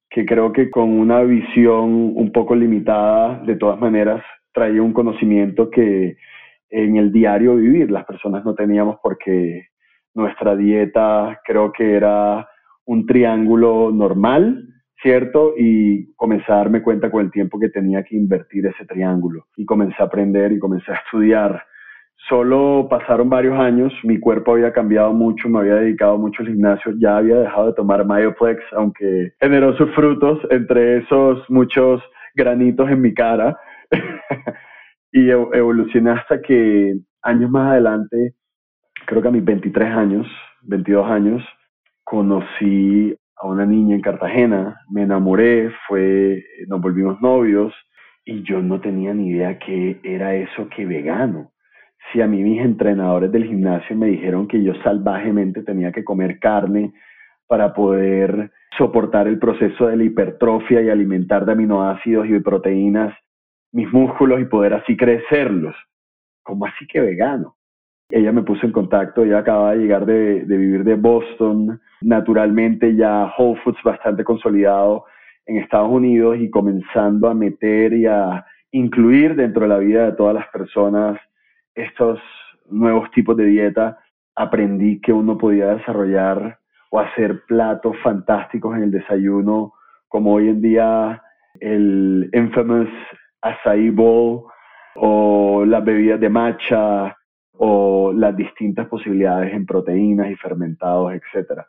que 0.10 0.25
creo 0.25 0.52
que 0.52 0.70
con 0.70 0.90
una 0.90 1.22
visión 1.22 2.14
un 2.16 2.32
poco 2.32 2.56
limitada, 2.56 3.42
de 3.46 3.56
todas 3.56 3.80
maneras, 3.80 4.24
traía 4.54 4.82
un 4.82 4.94
conocimiento 4.94 5.70
que 5.70 6.18
en 6.70 6.98
el 6.98 7.12
diario 7.12 7.56
vivir 7.56 7.92
las 7.92 8.06
personas 8.06 8.44
no 8.44 8.54
teníamos 8.54 8.98
porque 9.02 9.68
nuestra 10.14 10.56
dieta 10.56 11.40
creo 11.46 11.72
que 11.72 11.94
era 11.94 12.48
un 12.86 13.06
triángulo 13.06 13.92
normal, 13.92 14.68
¿cierto? 15.02 15.54
Y 15.58 16.14
comencé 16.16 16.52
a 16.52 16.58
darme 16.58 16.82
cuenta 16.82 17.12
con 17.12 17.25
el 17.25 17.32
tiempo 17.32 17.60
que 17.60 17.70
tenía 17.70 18.04
que 18.04 18.16
invertir 18.16 18.66
ese 18.66 18.86
triángulo 18.86 19.48
y 19.56 19.66
comencé 19.66 19.96
a 20.00 20.06
aprender 20.06 20.52
y 20.52 20.60
comencé 20.60 20.92
a 20.92 20.96
estudiar. 20.96 21.64
Solo 22.30 22.88
pasaron 22.90 23.30
varios 23.30 23.60
años, 23.60 23.94
mi 24.04 24.20
cuerpo 24.20 24.54
había 24.54 24.74
cambiado 24.74 25.14
mucho, 25.14 25.48
me 25.48 25.60
había 25.60 25.75
dedicado 25.75 26.18
mucho 26.18 26.42
al 26.42 26.50
gimnasio, 26.50 26.94
ya 26.98 27.18
había 27.18 27.36
dejado 27.38 27.68
de 27.68 27.74
tomar 27.74 28.06
Myoplex, 28.06 28.64
aunque 28.74 29.34
generó 29.40 29.75
sus 29.78 29.94
frutos, 29.94 30.40
entre 30.50 30.98
esos 30.98 31.48
muchos 31.50 32.02
granitos 32.34 32.90
en 32.90 33.02
mi 33.02 33.14
cara. 33.14 33.56
y 35.12 35.30
evolucioné 35.30 36.12
hasta 36.12 36.42
que 36.42 36.96
años 37.22 37.50
más 37.52 37.72
adelante, 37.72 38.34
creo 39.06 39.22
que 39.22 39.28
a 39.28 39.32
mis 39.32 39.46
23 39.46 39.90
años, 39.90 40.28
22 40.64 41.10
años, 41.10 41.44
conocí 42.04 43.16
a 43.46 43.50
una 43.52 43.66
niña 43.66 43.96
en 43.96 44.02
Cartagena, 44.02 44.82
me 44.90 45.04
enamoré, 45.04 45.72
fue, 45.88 46.44
nos 46.68 46.82
volvimos 46.82 47.22
novios 47.22 47.74
y 48.25 48.44
yo 48.44 48.62
no 48.62 48.82
tenía 48.82 49.14
ni 49.14 49.30
idea 49.30 49.60
qué 49.60 50.00
era 50.04 50.36
eso 50.36 50.68
que 50.70 50.86
vegano. 50.86 51.52
Si 52.12 52.22
a 52.22 52.28
mí 52.28 52.42
mis 52.44 52.62
entrenadores 52.62 53.32
del 53.32 53.46
gimnasio 53.46 53.96
me 53.96 54.08
dijeron 54.08 54.48
que 54.48 54.64
yo 54.64 54.74
salvajemente 54.84 55.64
tenía 55.64 55.92
que 55.92 56.04
comer 56.04 56.40
carne 56.40 56.94
para 57.48 57.74
poder 57.74 58.52
soportar 58.78 59.28
el 59.28 59.40
proceso 59.40 59.88
de 59.88 59.98
la 59.98 60.04
hipertrofia 60.04 60.82
y 60.82 60.90
alimentar 60.90 61.46
de 61.46 61.54
aminoácidos 61.54 62.28
y 62.28 62.40
proteínas 62.40 63.16
mis 63.72 63.92
músculos 63.92 64.42
y 64.42 64.46
poder 64.46 64.74
así 64.74 64.98
crecerlos. 64.98 65.75
¿Cómo 66.44 66.66
así 66.66 66.88
que 66.88 67.00
vegano? 67.00 67.55
Ella 68.10 68.32
me 68.32 68.44
puso 68.44 68.66
en 68.66 68.72
contacto, 68.72 69.24
ella 69.24 69.40
acababa 69.40 69.72
de 69.72 69.80
llegar 69.80 70.06
de, 70.06 70.46
de, 70.46 70.58
vivir 70.58 70.84
de 70.84 70.96
Boston, 70.96 71.82
naturalmente 72.02 72.96
ya 72.96 73.34
Whole 73.38 73.60
Foods 73.64 73.82
bastante 73.84 74.24
consolidado 74.24 75.06
en 75.48 75.58
Estados 75.58 75.90
Unidos 75.90 76.38
y 76.40 76.50
comenzando 76.50 77.28
a 77.28 77.34
meter 77.34 77.94
y 77.94 78.06
a 78.06 78.46
incluir 78.72 79.36
dentro 79.36 79.64
de 79.64 79.70
la 79.70 79.78
vida 79.78 80.06
de 80.06 80.12
todas 80.14 80.36
las 80.36 80.48
personas 80.50 81.20
estos 81.74 82.20
nuevos 82.70 83.10
tipos 83.12 83.36
de 83.38 83.46
dieta. 83.46 84.00
Aprendí 84.36 85.00
que 85.02 85.14
uno 85.14 85.38
podía 85.38 85.76
desarrollar 85.76 86.60
o 86.92 87.00
hacer 87.00 87.44
platos 87.48 87.96
fantásticos 88.04 88.76
en 88.76 88.84
el 88.84 88.92
desayuno, 88.92 89.74
como 90.08 90.34
hoy 90.34 90.50
en 90.50 90.62
día 90.62 91.22
el 91.60 92.30
infamous 92.34 92.90
acai 93.42 93.90
bowl 93.90 94.46
o 94.96 95.66
las 95.66 95.84
bebidas 95.84 96.20
de 96.20 96.30
matcha 96.30 97.16
o 97.58 98.12
las 98.14 98.36
distintas 98.36 98.88
posibilidades 98.88 99.54
en 99.54 99.66
proteínas 99.66 100.32
y 100.32 100.36
fermentados, 100.36 101.14
etc. 101.14 101.62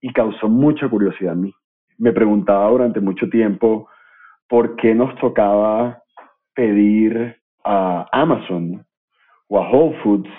Y 0.00 0.12
causó 0.12 0.48
mucha 0.48 0.88
curiosidad 0.88 1.34
en 1.34 1.42
mí. 1.42 1.54
Me 1.98 2.12
preguntaba 2.12 2.70
durante 2.70 3.00
mucho 3.00 3.28
tiempo 3.28 3.88
por 4.48 4.76
qué 4.76 4.94
nos 4.94 5.14
tocaba 5.16 6.02
pedir 6.54 7.36
a 7.64 8.06
Amazon 8.12 8.84
o 9.48 9.58
a 9.58 9.70
Whole 9.70 9.98
Foods 10.02 10.30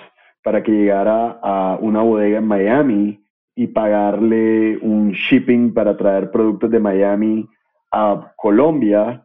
para 0.42 0.62
que 0.62 0.72
llegara 0.72 1.38
a 1.42 1.78
una 1.80 2.02
bodega 2.02 2.38
en 2.38 2.46
Miami 2.46 3.24
y 3.54 3.66
pagarle 3.68 4.78
un 4.78 5.12
shipping 5.12 5.72
para 5.72 5.96
traer 5.96 6.30
productos 6.30 6.70
de 6.70 6.80
Miami 6.80 7.48
a 7.92 8.32
Colombia 8.36 9.24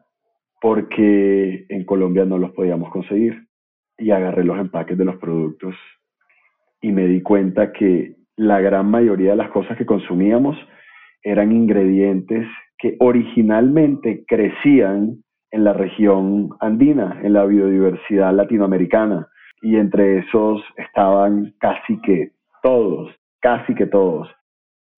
porque 0.62 1.66
en 1.70 1.86
Colombia 1.86 2.25
no 2.25 2.38
los 2.38 2.51
podíamos 2.51 2.89
conseguir. 2.92 3.47
Y 3.98 4.12
agarré 4.12 4.44
los 4.44 4.60
empaques 4.60 4.98
de 4.98 5.06
los 5.06 5.18
productos 5.18 5.75
y 6.82 6.92
me 6.92 7.08
di 7.08 7.22
cuenta 7.22 7.72
que 7.72 8.16
la 8.36 8.62
gran 8.62 8.89
mayoría 8.89 9.32
de 9.32 9.38
las 9.38 9.50
cosas 9.50 9.77
que 9.77 9.86
consumíamos 9.86 10.56
eran 11.24 11.51
ingredientes 11.51 12.48
que 12.77 12.96
originalmente 13.00 14.24
crecían 14.27 15.24
en 15.51 15.63
la 15.63 15.74
región 15.74 16.50
andina, 16.60 17.20
en 17.24 17.34
la 17.34 17.46
biodiversidad 17.46 18.34
latinoamericana. 18.34 19.27
Y 19.62 19.77
entre 19.77 20.20
esos 20.20 20.62
estaban 20.77 21.56
casi 21.60 22.00
que 22.01 22.32
todos, 22.62 23.12
casi 23.42 23.74
que 23.74 23.88
todos. 23.88 24.30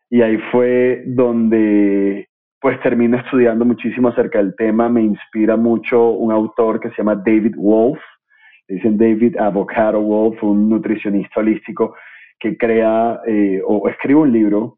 Y 0.10 0.22
ahí 0.22 0.38
fue 0.51 1.03
donde 1.06 2.27
pues 2.62 2.79
termino 2.82 3.18
estudiando 3.18 3.63
muchísimo 3.63 4.10
acerca 4.10 4.39
del 4.39 4.53
tema, 4.56 4.89
me 4.89 5.01
inspira 5.01 5.56
mucho 5.56 6.10
un 6.12 6.32
autor 6.32 6.82
que 6.82 6.89
se 6.89 6.98
llama 6.98 7.15
David 7.15 7.56
Wolf, 7.56 8.00
dicen 8.69 8.97
David 8.97 9.38
Avocado 9.38 10.01
Wolf, 10.01 10.41
un 10.43 10.69
nutricionista 10.69 11.39
holístico 11.39 11.95
que 12.39 12.57
crea 12.57 13.19
eh, 13.25 13.61
o 13.65 13.89
escribe 13.89 14.21
un 14.21 14.31
libro 14.31 14.77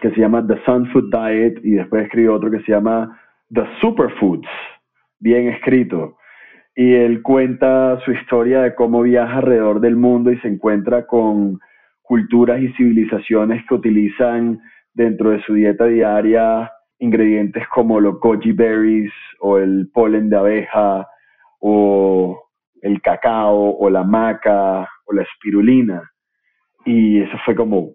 que 0.00 0.10
se 0.10 0.20
llama 0.20 0.46
The 0.46 0.62
Sun 0.64 0.86
Food 0.90 1.10
Diet 1.10 1.58
y 1.64 1.72
después 1.72 2.04
escribe 2.04 2.28
otro 2.28 2.50
que 2.50 2.60
se 2.60 2.72
llama 2.72 3.18
The 3.52 3.64
Superfoods, 3.80 4.48
bien 5.18 5.48
escrito. 5.48 6.16
Y 6.76 6.92
él 6.92 7.22
cuenta 7.22 8.00
su 8.04 8.12
historia 8.12 8.62
de 8.62 8.74
cómo 8.74 9.02
viaja 9.02 9.38
alrededor 9.38 9.80
del 9.80 9.96
mundo 9.96 10.30
y 10.30 10.38
se 10.40 10.48
encuentra 10.48 11.06
con 11.06 11.60
culturas 12.02 12.60
y 12.60 12.72
civilizaciones 12.74 13.64
que 13.66 13.74
utilizan 13.74 14.60
dentro 14.92 15.30
de 15.30 15.40
su 15.42 15.54
dieta 15.54 15.86
diaria 15.86 16.70
ingredientes 16.98 17.66
como 17.68 18.00
los 18.00 18.20
goji 18.20 18.52
berries 18.52 19.12
o 19.40 19.58
el 19.58 19.88
polen 19.92 20.28
de 20.28 20.36
abeja 20.36 21.08
o 21.60 22.43
el 22.84 23.00
cacao 23.00 23.76
o 23.78 23.90
la 23.90 24.04
maca 24.04 24.86
o 25.06 25.12
la 25.12 25.22
espirulina. 25.22 26.02
Y 26.84 27.20
eso 27.22 27.36
fue 27.44 27.56
como, 27.56 27.94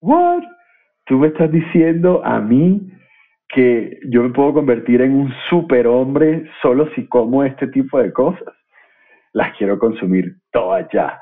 ¿what? 0.00 0.42
Tú 1.06 1.18
me 1.18 1.28
estás 1.28 1.52
diciendo 1.52 2.20
a 2.24 2.40
mí 2.40 2.90
que 3.48 4.00
yo 4.10 4.22
me 4.22 4.30
puedo 4.30 4.54
convertir 4.54 5.02
en 5.02 5.14
un 5.14 5.32
superhombre 5.48 6.50
solo 6.60 6.88
si 6.94 7.06
como 7.06 7.44
este 7.44 7.68
tipo 7.68 7.98
de 7.98 8.12
cosas. 8.12 8.54
Las 9.32 9.56
quiero 9.56 9.78
consumir 9.78 10.34
todas 10.50 10.88
ya. 10.92 11.20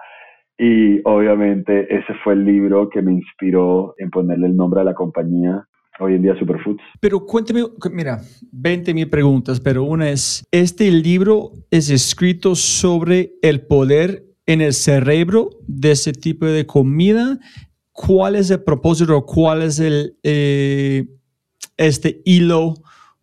Y 0.56 1.00
obviamente 1.04 1.94
ese 1.94 2.14
fue 2.24 2.32
el 2.32 2.44
libro 2.44 2.88
que 2.88 3.02
me 3.02 3.12
inspiró 3.12 3.94
en 3.98 4.10
ponerle 4.10 4.46
el 4.46 4.56
nombre 4.56 4.80
a 4.80 4.84
la 4.84 4.94
compañía 4.94 5.66
hoy 6.02 6.14
en 6.14 6.22
día 6.22 6.34
Superfoods. 6.38 6.82
Pero 7.00 7.24
cuénteme, 7.24 7.62
mira, 7.92 8.20
20 8.52 8.94
mil 8.94 9.08
preguntas, 9.08 9.60
pero 9.60 9.84
una 9.84 10.10
es, 10.10 10.46
¿este 10.50 10.90
libro 10.90 11.52
es 11.70 11.90
escrito 11.90 12.54
sobre 12.54 13.32
el 13.42 13.62
poder 13.66 14.24
en 14.46 14.60
el 14.60 14.72
cerebro 14.72 15.50
de 15.66 15.92
ese 15.92 16.12
tipo 16.12 16.46
de 16.46 16.66
comida? 16.66 17.38
¿Cuál 17.92 18.36
es 18.36 18.50
el 18.50 18.62
propósito? 18.62 19.24
¿Cuál 19.24 19.62
es 19.62 19.78
el, 19.78 20.16
eh, 20.22 21.04
este 21.76 22.20
hilo 22.24 22.74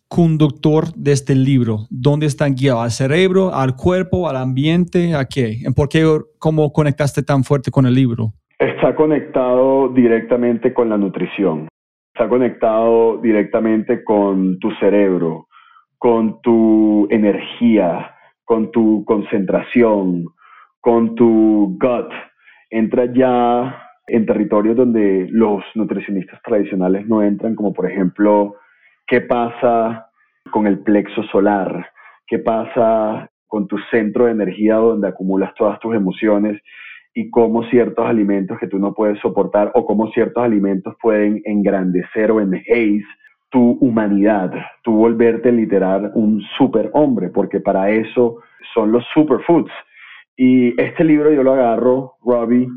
conductor 0.07 0.93
de 0.95 1.12
este 1.12 1.36
libro? 1.36 1.88
¿Dónde 1.89 2.25
están 2.25 2.55
guiados? 2.55 2.83
¿Al 2.83 2.91
cerebro, 2.91 3.53
al 3.53 3.75
cuerpo, 3.75 4.29
al 4.29 4.38
ambiente? 4.38 5.15
¿A 5.15 5.25
qué? 5.25 5.57
¿Por 5.75 5.89
qué, 5.89 6.05
cómo 6.38 6.71
conectaste 6.71 7.24
tan 7.24 7.43
fuerte 7.43 7.71
con 7.71 7.86
el 7.86 7.95
libro? 7.95 8.33
Está 8.59 8.93
conectado 8.95 9.89
directamente 9.89 10.74
con 10.74 10.89
la 10.89 10.98
nutrición. 10.98 11.67
Está 12.19 12.27
conectado 12.27 13.17
directamente 13.19 14.03
con 14.03 14.59
tu 14.59 14.71
cerebro, 14.71 15.47
con 15.97 16.41
tu 16.41 17.07
energía, 17.09 18.13
con 18.43 18.71
tu 18.71 19.05
concentración, 19.05 20.25
con 20.81 21.15
tu 21.15 21.77
gut. 21.79 22.11
Entra 22.69 23.05
ya 23.05 23.83
en 24.07 24.25
territorios 24.25 24.75
donde 24.75 25.29
los 25.31 25.63
nutricionistas 25.75 26.41
tradicionales 26.41 27.07
no 27.07 27.23
entran, 27.23 27.55
como 27.55 27.71
por 27.71 27.89
ejemplo, 27.89 28.57
¿qué 29.07 29.21
pasa 29.21 30.09
con 30.51 30.67
el 30.67 30.79
plexo 30.79 31.23
solar? 31.31 31.89
¿Qué 32.27 32.39
pasa 32.39 33.31
con 33.47 33.65
tu 33.69 33.77
centro 33.91 34.25
de 34.25 34.31
energía 34.31 34.75
donde 34.75 35.07
acumulas 35.07 35.53
todas 35.55 35.79
tus 35.79 35.95
emociones? 35.95 36.61
Y 37.19 37.29
cómo 37.31 37.63
ciertos 37.65 38.05
alimentos 38.05 38.57
que 38.59 38.67
tú 38.67 38.79
no 38.79 38.93
puedes 38.93 39.19
soportar 39.19 39.73
o 39.75 39.85
cómo 39.85 40.09
ciertos 40.11 40.41
alimentos 40.41 40.95
pueden 41.01 41.41
engrandecer 41.43 42.31
o 42.31 42.39
enhaze 42.39 43.03
tu 43.49 43.77
humanidad, 43.81 44.53
tu 44.83 44.93
volverte 44.93 45.51
literal 45.51 46.11
un 46.15 46.41
superhombre, 46.57 47.27
porque 47.27 47.59
para 47.59 47.89
eso 47.89 48.38
son 48.73 48.93
los 48.93 49.03
superfoods. 49.13 49.71
Y 50.38 50.79
este 50.81 51.03
libro 51.03 51.33
yo 51.33 51.43
lo 51.43 51.55
agarro, 51.55 52.13
Robbie, 52.23 52.69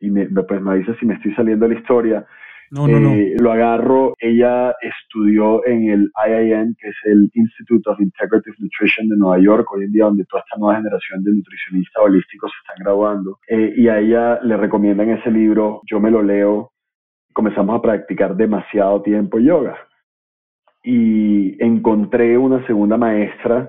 y 0.00 0.10
me, 0.10 0.26
pues 0.26 0.60
me 0.60 0.76
dice 0.76 0.94
si 1.00 1.06
me 1.06 1.14
estoy 1.14 1.32
saliendo 1.34 1.66
de 1.66 1.74
la 1.74 1.80
historia. 1.80 2.26
No, 2.72 2.88
no, 2.88 2.98
no. 2.98 3.10
Eh, 3.12 3.36
lo 3.38 3.52
agarro, 3.52 4.14
ella 4.18 4.74
estudió 4.80 5.64
en 5.66 5.90
el 5.90 6.10
IIN, 6.26 6.74
que 6.80 6.88
es 6.88 6.96
el 7.04 7.30
Institute 7.34 7.82
of 7.90 8.00
Integrative 8.00 8.56
Nutrition 8.58 9.10
de 9.10 9.16
Nueva 9.18 9.38
York, 9.38 9.70
hoy 9.70 9.84
en 9.84 9.92
día 9.92 10.04
donde 10.04 10.24
toda 10.24 10.42
esta 10.42 10.58
nueva 10.58 10.76
generación 10.76 11.22
de 11.22 11.32
nutricionistas 11.32 12.02
holísticos 12.02 12.50
se 12.50 12.56
están 12.62 12.82
graduando. 12.82 13.38
Eh, 13.46 13.74
y 13.76 13.88
a 13.88 13.98
ella 13.98 14.40
le 14.42 14.56
recomiendan 14.56 15.10
ese 15.10 15.30
libro, 15.30 15.82
yo 15.84 16.00
me 16.00 16.10
lo 16.10 16.22
leo, 16.22 16.72
comenzamos 17.34 17.78
a 17.78 17.82
practicar 17.82 18.34
demasiado 18.36 19.02
tiempo 19.02 19.38
yoga. 19.38 19.76
Y 20.82 21.62
encontré 21.62 22.38
una 22.38 22.66
segunda 22.66 22.96
maestra, 22.96 23.68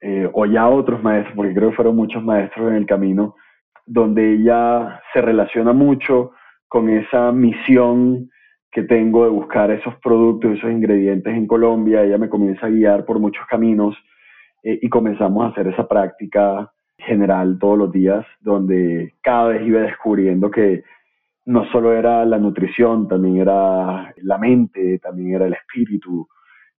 eh, 0.00 0.30
o 0.32 0.46
ya 0.46 0.66
otros 0.66 1.02
maestros, 1.02 1.36
porque 1.36 1.52
creo 1.52 1.68
que 1.68 1.76
fueron 1.76 1.94
muchos 1.94 2.24
maestros 2.24 2.70
en 2.70 2.76
el 2.76 2.86
camino, 2.86 3.34
donde 3.84 4.32
ella 4.32 5.02
se 5.12 5.20
relaciona 5.20 5.74
mucho 5.74 6.32
con 6.70 6.88
esa 6.88 7.32
misión 7.32 8.30
que 8.70 8.84
tengo 8.84 9.24
de 9.24 9.30
buscar 9.30 9.72
esos 9.72 9.96
productos, 9.96 10.52
esos 10.52 10.70
ingredientes 10.70 11.34
en 11.34 11.48
Colombia. 11.48 12.04
Ella 12.04 12.16
me 12.16 12.28
comienza 12.28 12.66
a 12.66 12.70
guiar 12.70 13.04
por 13.04 13.18
muchos 13.18 13.44
caminos 13.48 13.96
eh, 14.62 14.78
y 14.80 14.88
comenzamos 14.88 15.44
a 15.44 15.48
hacer 15.48 15.66
esa 15.66 15.88
práctica 15.88 16.70
general 16.96 17.58
todos 17.58 17.76
los 17.76 17.90
días, 17.92 18.24
donde 18.40 19.14
cada 19.20 19.48
vez 19.48 19.66
iba 19.66 19.80
descubriendo 19.80 20.48
que 20.48 20.84
no 21.46 21.64
solo 21.72 21.92
era 21.92 22.24
la 22.24 22.38
nutrición, 22.38 23.08
también 23.08 23.38
era 23.38 24.14
la 24.18 24.38
mente, 24.38 25.00
también 25.00 25.34
era 25.34 25.46
el 25.46 25.54
espíritu, 25.54 26.28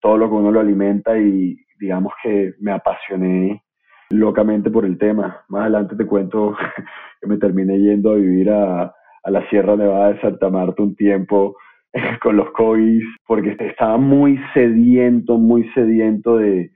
todo 0.00 0.16
lo 0.16 0.28
que 0.28 0.36
uno 0.36 0.52
lo 0.52 0.60
alimenta 0.60 1.18
y 1.18 1.56
digamos 1.80 2.12
que 2.22 2.54
me 2.60 2.70
apasioné 2.70 3.64
locamente 4.10 4.70
por 4.70 4.84
el 4.84 4.98
tema. 4.98 5.42
Más 5.48 5.62
adelante 5.62 5.96
te 5.96 6.06
cuento 6.06 6.54
que 7.20 7.26
me 7.26 7.38
terminé 7.38 7.76
yendo 7.76 8.12
a 8.12 8.14
vivir 8.14 8.50
a, 8.50 8.94
la 9.24 9.48
Sierra 9.50 9.76
Nevada 9.76 10.12
de 10.12 10.20
Santa 10.20 10.48
Marta 10.48 10.82
un 10.82 10.94
tiempo 10.96 11.56
con 12.22 12.36
los 12.36 12.50
COVID, 12.52 13.02
porque 13.26 13.56
estaba 13.58 13.98
muy 13.98 14.38
sediento, 14.54 15.36
muy 15.36 15.68
sediento 15.74 16.36
de, 16.38 16.70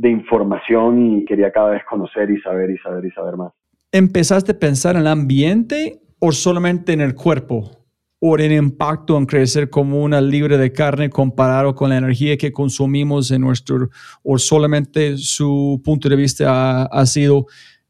de 0.00 0.10
información 0.10 1.18
y 1.18 1.24
quería 1.24 1.50
cada 1.50 1.70
vez 1.70 1.82
conocer 1.88 2.30
y 2.30 2.40
saber 2.40 2.70
y 2.70 2.78
saber 2.78 3.04
y 3.04 3.10
saber 3.10 3.36
más. 3.36 3.52
¿Empezaste 3.92 4.52
a 4.52 4.58
pensar 4.58 4.94
en 4.94 5.02
el 5.02 5.06
ambiente 5.06 6.00
o 6.18 6.32
solamente 6.32 6.92
en 6.92 7.00
el 7.00 7.14
cuerpo? 7.14 7.70
¿O 8.18 8.38
en 8.38 8.44
el 8.46 8.52
impacto 8.52 9.16
en 9.16 9.26
crecer 9.26 9.70
como 9.70 10.02
una 10.02 10.20
libre 10.20 10.58
de 10.58 10.72
carne 10.72 11.10
comparado 11.10 11.74
con 11.74 11.90
la 11.90 11.98
energía 11.98 12.36
que 12.36 12.52
consumimos 12.52 13.30
en 13.30 13.42
nuestro, 13.42 13.90
o 14.22 14.38
solamente 14.38 15.16
su 15.18 15.80
punto 15.84 16.08
de 16.08 16.16
vista 16.16 16.84
ha, 16.84 17.06
sido 17.06 17.46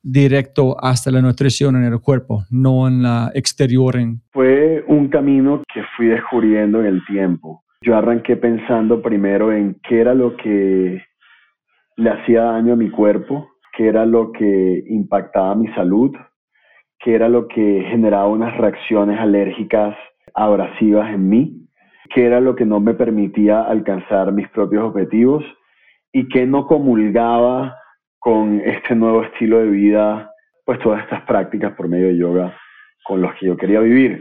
directo 0.07 0.77
hasta 0.81 1.11
la 1.11 1.21
nutrición 1.21 1.75
en 1.77 1.85
el 1.93 2.01
cuerpo, 2.01 2.45
no 2.51 2.87
en 2.87 3.03
la 3.03 3.31
exterior? 3.35 3.95
Fue 4.33 4.85
un 4.87 5.09
camino 5.09 5.63
que 5.73 5.83
fui 5.97 6.07
descubriendo 6.07 6.81
en 6.81 6.87
el 6.87 7.05
tiempo. 7.07 7.65
Yo 7.83 7.97
arranqué 7.97 8.37
pensando 8.37 9.03
primero 9.03 9.53
en 9.53 9.77
qué 9.83 10.01
era 10.01 10.15
lo 10.15 10.37
que 10.37 11.03
le 11.97 12.11
hacía 12.11 12.43
daño 12.43 12.75
a 12.75 12.77
mi 12.77 12.91
cuerpo, 12.91 13.49
qué 13.77 13.89
era 13.89 14.07
lo 14.07 14.33
que 14.33 14.85
impactaba 14.89 15.55
mi 15.55 15.69
salud, 15.75 16.13
qué 17.01 17.15
era 17.15 17.29
lo 17.29 17.49
que 17.49 17.85
generaba 17.91 18.29
unas 18.29 18.57
reacciones 18.57 19.19
alérgicas 19.19 19.97
abrasivas 20.35 21.13
en 21.13 21.29
mí, 21.29 21.69
qué 22.15 22.27
era 22.27 22.41
lo 22.41 22.55
que 22.55 22.65
no 22.65 22.81
me 22.81 22.95
permitía 22.95 23.63
alcanzar 23.63 24.33
mis 24.33 24.49
propios 24.51 24.85
objetivos 24.85 25.45
y 26.13 26.29
qué 26.29 26.47
no 26.47 26.67
comulgaba 26.67 27.75
con 28.27 28.61
este 28.65 28.97
nuevo 28.97 29.23
estilo 29.23 29.61
de 29.61 29.69
vida, 29.69 30.33
pues 30.65 30.81
todas 30.81 31.01
estas 31.05 31.23
prácticas 31.23 31.75
por 31.75 31.87
medio 31.87 32.09
de 32.09 32.17
yoga 32.17 32.57
con 33.05 33.23
los 33.23 33.33
que 33.37 33.47
yo 33.47 33.57
quería 33.57 33.79
vivir 33.79 34.21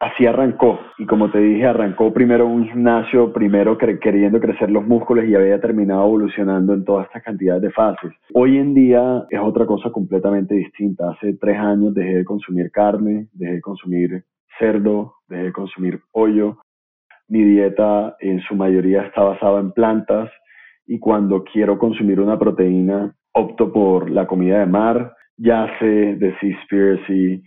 así 0.00 0.26
arrancó. 0.26 0.80
Y 0.98 1.06
como 1.06 1.30
te 1.30 1.38
dije, 1.38 1.64
arrancó 1.64 2.12
primero 2.12 2.48
un 2.48 2.66
gimnasio, 2.66 3.32
primero 3.32 3.78
queriendo 3.78 4.40
crecer 4.40 4.72
los 4.72 4.84
músculos 4.84 5.24
y 5.24 5.36
había 5.36 5.60
terminado 5.60 6.04
evolucionando 6.04 6.74
en 6.74 6.84
todas 6.84 7.06
estas 7.06 7.22
cantidades 7.22 7.62
de 7.62 7.70
fases. 7.70 8.10
Hoy 8.34 8.58
en 8.58 8.74
día 8.74 9.24
es 9.30 9.38
otra 9.38 9.66
cosa 9.66 9.92
completamente 9.92 10.56
distinta. 10.56 11.10
Hace 11.10 11.34
tres 11.34 11.58
años 11.58 11.94
dejé 11.94 12.16
de 12.16 12.24
consumir 12.24 12.72
carne, 12.72 13.28
dejé 13.34 13.54
de 13.54 13.60
consumir 13.60 14.24
cerdo, 14.58 15.14
dejé 15.28 15.44
de 15.44 15.52
consumir 15.52 16.00
pollo. 16.10 16.58
Mi 17.28 17.44
dieta 17.44 18.16
en 18.18 18.40
su 18.40 18.56
mayoría 18.56 19.02
está 19.02 19.22
basada 19.22 19.60
en 19.60 19.70
plantas 19.70 20.28
y 20.88 20.98
cuando 20.98 21.44
quiero 21.44 21.78
consumir 21.78 22.18
una 22.18 22.36
proteína 22.36 23.14
opto 23.38 23.72
por 23.72 24.10
la 24.10 24.26
comida 24.26 24.60
de 24.60 24.66
mar, 24.66 25.12
ya 25.36 25.66
sé 25.78 26.16
de 26.16 26.34
Seaspiracy, 26.40 27.42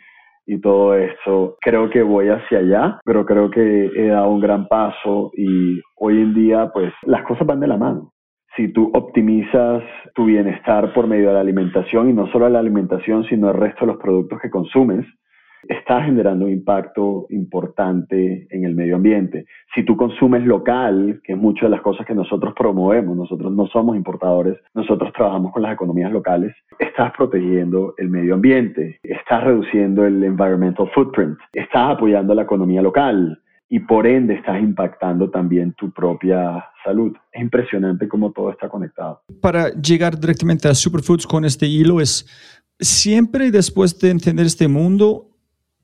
y 0.45 0.59
todo 0.59 0.95
eso. 0.95 1.57
Creo 1.61 1.89
que 1.89 2.01
voy 2.01 2.29
hacia 2.29 2.59
allá, 2.59 2.99
pero 3.05 3.25
creo 3.25 3.49
que 3.49 3.85
he 3.95 4.07
dado 4.07 4.29
un 4.29 4.41
gran 4.41 4.67
paso 4.67 5.31
y 5.35 5.79
hoy 5.97 6.21
en 6.21 6.33
día 6.33 6.71
pues 6.73 6.91
las 7.03 7.23
cosas 7.23 7.47
van 7.47 7.59
de 7.59 7.67
la 7.67 7.77
mano. 7.77 8.11
Si 8.57 8.67
tú 8.73 8.91
optimizas 8.93 9.81
tu 10.13 10.25
bienestar 10.25 10.93
por 10.93 11.07
medio 11.07 11.29
de 11.29 11.35
la 11.35 11.39
alimentación 11.39 12.09
y 12.09 12.13
no 12.13 12.29
solo 12.31 12.49
la 12.49 12.59
alimentación, 12.59 13.23
sino 13.25 13.49
el 13.49 13.57
resto 13.57 13.85
de 13.85 13.93
los 13.93 14.01
productos 14.01 14.39
que 14.41 14.49
consumes, 14.49 15.05
está 15.67 16.03
generando 16.03 16.45
un 16.45 16.51
impacto 16.51 17.27
importante 17.29 18.47
en 18.49 18.65
el 18.65 18.75
medio 18.75 18.95
ambiente. 18.95 19.45
Si 19.75 19.83
tú 19.83 19.95
consumes 19.95 20.45
local, 20.45 21.21
que 21.23 21.33
es 21.33 21.37
muchas 21.37 21.63
de 21.63 21.69
las 21.69 21.81
cosas 21.81 22.05
que 22.05 22.15
nosotros 22.15 22.53
promovemos, 22.57 23.15
nosotros 23.15 23.51
no 23.51 23.67
somos 23.67 23.95
importadores, 23.95 24.57
nosotros 24.73 25.11
trabajamos 25.13 25.51
con 25.51 25.61
las 25.61 25.73
economías 25.73 26.11
locales, 26.11 26.55
estás 26.79 27.11
protegiendo 27.15 27.93
el 27.97 28.09
medio 28.09 28.35
ambiente, 28.35 28.99
estás 29.03 29.43
reduciendo 29.43 30.05
el 30.05 30.23
environmental 30.23 30.89
footprint, 30.93 31.37
estás 31.53 31.95
apoyando 31.95 32.33
la 32.33 32.43
economía 32.43 32.81
local, 32.81 33.41
y 33.71 33.79
por 33.79 34.05
ende 34.05 34.33
estás 34.33 34.61
impactando 34.61 35.29
también 35.29 35.71
tu 35.73 35.91
propia 35.91 36.65
salud. 36.83 37.13
Es 37.31 37.41
impresionante 37.41 38.05
cómo 38.09 38.33
todo 38.33 38.51
está 38.51 38.67
conectado. 38.67 39.21
Para 39.39 39.69
llegar 39.69 40.19
directamente 40.19 40.67
a 40.67 40.75
Superfoods 40.75 41.25
con 41.25 41.45
este 41.45 41.67
hilo 41.67 42.01
es 42.01 42.27
siempre 42.81 43.49
después 43.49 43.97
de 43.97 44.09
entender 44.09 44.45
este 44.45 44.67
mundo, 44.67 45.30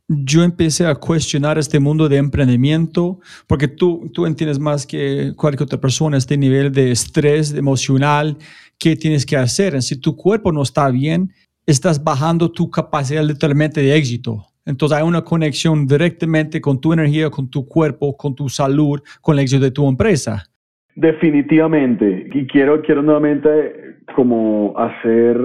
yo 0.08 0.43
empecé 0.43 0.86
a 0.86 0.96
cuestionar 0.96 1.58
este 1.58 1.80
mundo 1.80 2.08
de 2.08 2.17
emprendimiento, 2.17 3.20
porque 3.46 3.67
tú, 3.67 4.10
tú 4.13 4.26
entiendes 4.26 4.60
más 4.60 4.88
que 4.88 5.34
cualquier 5.36 5.63
otra 5.63 5.80
persona 5.80 6.17
este 6.17 6.38
nivel 6.38 6.72
de 6.72 6.91
estrés 6.91 7.54
emocional, 7.54 8.38
qué 8.80 8.96
tienes 8.96 9.26
que 9.26 9.36
hacer. 9.36 9.82
Si 9.82 10.00
tu 10.00 10.15
cuerpo 10.15 10.52
no 10.52 10.62
está 10.62 10.89
bien, 10.89 11.32
estás 11.65 12.02
bajando 12.02 12.52
tu 12.52 12.70
capacidad 12.72 13.24
literalmente 13.24 13.82
de 13.82 13.96
éxito. 13.96 14.46
Entonces 14.65 14.98
hay 14.98 15.04
una 15.04 15.24
conexión 15.24 15.86
directamente 15.86 16.60
con 16.62 16.80
tu 16.80 16.93
energía, 16.93 17.30
con 17.30 17.50
tu 17.50 17.67
cuerpo, 17.67 18.15
con 18.15 18.36
tu 18.36 18.50
salud, 18.50 19.02
con 19.22 19.38
el 19.38 19.43
éxito 19.43 19.63
de 19.63 19.72
tu 19.72 19.88
empresa. 19.88 20.46
Definitivamente. 20.96 22.30
Y 22.34 22.48
quiero, 22.48 22.82
quiero 22.82 23.02
nuevamente 23.02 23.98
como 24.15 24.74
hacer 24.78 25.38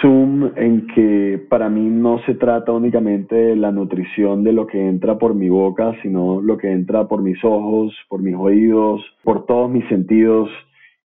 zoom 0.00 0.50
en 0.56 0.86
que 0.88 1.46
para 1.48 1.68
mí 1.68 1.88
no 1.88 2.18
se 2.20 2.34
trata 2.34 2.72
únicamente 2.72 3.34
de 3.34 3.56
la 3.56 3.72
nutrición 3.72 4.44
de 4.44 4.52
lo 4.52 4.66
que 4.66 4.80
entra 4.88 5.18
por 5.18 5.34
mi 5.34 5.48
boca, 5.48 5.94
sino 6.02 6.40
lo 6.40 6.58
que 6.58 6.70
entra 6.70 7.08
por 7.08 7.22
mis 7.22 7.42
ojos, 7.44 7.96
por 8.08 8.22
mis 8.22 8.34
oídos, 8.34 9.02
por 9.22 9.46
todos 9.46 9.70
mis 9.70 9.86
sentidos 9.88 10.50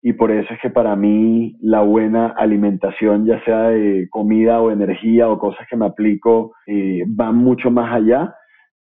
y 0.07 0.13
por 0.13 0.29
eso 0.29 0.53
es 0.53 0.59
que 0.61 0.69
para 0.69 0.95
mí 0.95 1.55
la 1.61 1.81
buena 1.81 2.27
alimentación, 2.27 3.25
ya 3.25 3.43
sea 3.43 3.69
de 3.69 4.07
comida 4.11 4.61
o 4.61 4.69
energía 4.69 5.27
o 5.27 5.39
cosas 5.39 5.65
que 5.67 5.75
me 5.75 5.87
aplico, 5.87 6.53
eh, 6.67 7.03
van 7.07 7.37
mucho 7.37 7.71
más 7.71 7.91
allá. 7.91 8.35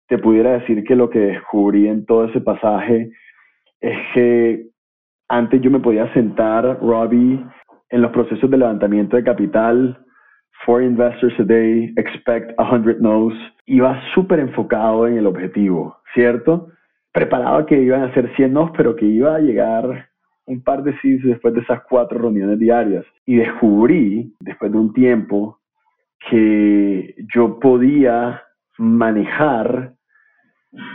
Te 0.09 0.17
pudiera 0.17 0.59
decir 0.59 0.83
que 0.83 0.97
lo 0.97 1.09
que 1.09 1.19
descubrí 1.19 1.87
en 1.87 2.05
todo 2.05 2.25
ese 2.25 2.41
pasaje 2.41 3.09
es 3.79 3.97
que 4.13 4.65
antes 5.29 5.61
yo 5.61 5.71
me 5.71 5.79
podía 5.79 6.13
sentar, 6.13 6.79
Robbie, 6.81 7.41
en 7.89 8.01
los 8.01 8.11
procesos 8.11 8.51
de 8.51 8.57
levantamiento 8.57 9.15
de 9.15 9.23
capital, 9.23 10.02
for 10.65 10.81
investors 10.81 11.33
a 11.39 11.43
day, 11.43 11.93
expect 11.97 12.53
100 12.57 12.99
no's, 12.99 13.33
iba 13.65 14.01
súper 14.13 14.39
enfocado 14.39 15.07
en 15.07 15.17
el 15.17 15.27
objetivo, 15.27 15.97
¿cierto? 16.13 16.69
Preparado 17.11 17.65
que 17.65 17.81
iban 17.81 18.03
a 18.03 18.13
ser 18.13 18.33
100 18.35 18.53
no's, 18.53 18.71
pero 18.75 18.95
que 18.95 19.05
iba 19.05 19.35
a 19.35 19.39
llegar 19.39 20.09
un 20.45 20.61
par 20.61 20.83
de 20.83 20.97
sí 20.99 21.17
después 21.17 21.53
de 21.53 21.61
esas 21.61 21.81
cuatro 21.89 22.19
reuniones 22.19 22.59
diarias 22.59 23.05
y 23.25 23.35
descubrí, 23.37 24.33
después 24.39 24.71
de 24.71 24.77
un 24.77 24.93
tiempo, 24.93 25.59
que 26.29 27.15
yo 27.33 27.59
podía 27.59 28.41
manejar 28.77 29.93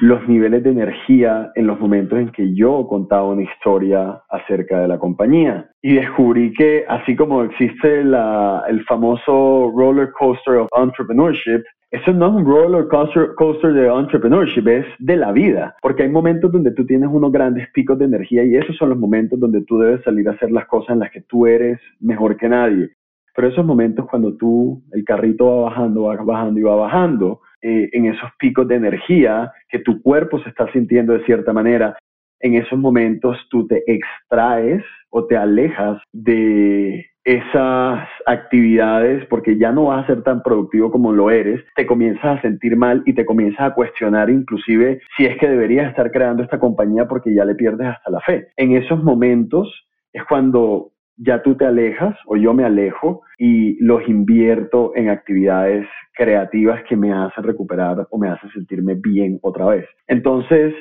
los 0.01 0.29
niveles 0.29 0.63
de 0.65 0.71
energía 0.71 1.53
en 1.55 1.67
los 1.67 1.79
momentos 1.79 2.19
en 2.19 2.31
que 2.31 2.55
yo 2.55 2.87
contaba 2.89 3.29
una 3.29 3.43
historia 3.43 4.23
acerca 4.29 4.81
de 4.81 4.89
la 4.89 4.99
compañía. 4.99 5.71
Y 5.83 5.95
descubrí 5.95 6.53
que 6.53 6.85
así 6.89 7.15
como 7.15 7.43
existe 7.43 8.01
el 8.01 8.85
famoso 8.89 9.73
roller 9.77 10.11
coaster 10.13 10.57
of 10.57 10.69
entrepreneurship, 10.77 11.63
eso 11.91 12.13
no 12.13 12.27
es 12.27 12.35
un 12.35 12.45
roller 12.45 12.87
coaster, 12.89 13.73
de 13.73 13.89
entrepreneurship, 13.89 14.69
es 14.69 14.85
de 14.99 15.17
la 15.17 15.33
vida, 15.33 15.75
porque 15.81 16.03
hay 16.03 16.11
momentos 16.11 16.53
donde 16.53 16.73
tú 16.73 16.85
tienes 16.85 17.09
unos 17.11 17.33
grandes 17.33 17.67
picos 17.73 17.99
de 17.99 18.05
energía 18.05 18.45
y 18.45 18.57
esos 18.57 18.77
son 18.77 18.91
los 18.91 18.99
momentos 18.99 19.41
donde 19.41 19.63
tú 19.63 19.79
debes 19.79 20.03
salir 20.05 20.29
a 20.29 20.33
hacer 20.33 20.51
las 20.51 20.67
cosas 20.67 20.91
en 20.91 20.99
las 20.99 21.11
que 21.11 21.23
tú 21.23 21.47
eres 21.47 21.81
mejor 21.99 22.37
que 22.37 22.49
nadie. 22.49 22.91
Pero 23.35 23.49
esos 23.49 23.65
momentos 23.65 24.07
cuando 24.11 24.37
tú, 24.37 24.83
el 24.93 25.03
carrito 25.05 25.47
va 25.47 25.71
bajando, 25.71 26.03
va 26.03 26.17
bajando 26.17 26.61
y 26.61 26.63
va 26.63 26.77
bajando, 26.77 27.41
eh, 27.63 27.89
en 27.93 28.07
esos 28.07 28.31
picos 28.39 28.69
de 28.69 28.77
energía 28.77 29.53
que 29.69 29.81
tu 29.81 30.01
cuerpo 30.03 30.41
se 30.41 30.49
está 30.49 30.71
sintiendo 30.73 31.13
de 31.13 31.25
cierta 31.25 31.53
manera, 31.53 31.97
en 32.41 32.55
esos 32.55 32.79
momentos 32.79 33.37
tú 33.51 33.67
te 33.67 33.83
extraes 33.87 34.85
o 35.11 35.27
te 35.27 35.37
alejas 35.37 36.01
de 36.13 37.07
esas 37.25 38.09
actividades 38.27 39.27
porque 39.27 39.59
ya 39.59 39.71
no 39.71 39.87
vas 39.87 40.05
a 40.05 40.07
ser 40.07 40.23
tan 40.23 40.43
productivo 40.43 40.91
como 40.91 41.13
lo 41.13 41.31
eres, 41.31 41.63
te 41.77 41.87
comienzas 41.87 42.39
a 42.39 42.41
sentir 42.41 42.77
mal 42.77 43.03
y 43.05 43.13
te 43.13 43.27
comienzas 43.27 43.61
a 43.61 43.75
cuestionar 43.75 44.31
inclusive 44.31 45.01
si 45.17 45.27
es 45.27 45.37
que 45.39 45.49
deberías 45.49 45.91
estar 45.91 46.11
creando 46.11 46.43
esta 46.43 46.59
compañía 46.59 47.07
porque 47.07 47.35
ya 47.35 47.45
le 47.45 47.55
pierdes 47.55 47.89
hasta 47.89 48.11
la 48.11 48.21
fe. 48.21 48.49
En 48.57 48.77
esos 48.77 49.03
momentos 49.03 49.89
es 50.13 50.25
cuando 50.25 50.93
ya 51.19 51.43
tú 51.43 51.57
te 51.57 51.67
alejas 51.67 52.17
o 52.27 52.37
yo 52.37 52.55
me 52.55 52.65
alejo 52.65 53.23
y 53.39 53.83
los 53.85 54.09
invierto 54.09 54.93
en 54.95 55.11
actividades 55.11 55.87
creativas 56.15 56.83
que 56.89 56.97
me 56.97 57.13
hacen 57.13 57.45
recuperar 57.45 58.07
o 58.11 58.19
me 58.19 58.29
hacen 58.29 58.51
sentirme 58.51 58.95
bien 58.95 59.39
otra 59.43 59.67
vez. 59.67 59.87
Entonces, 60.07 60.75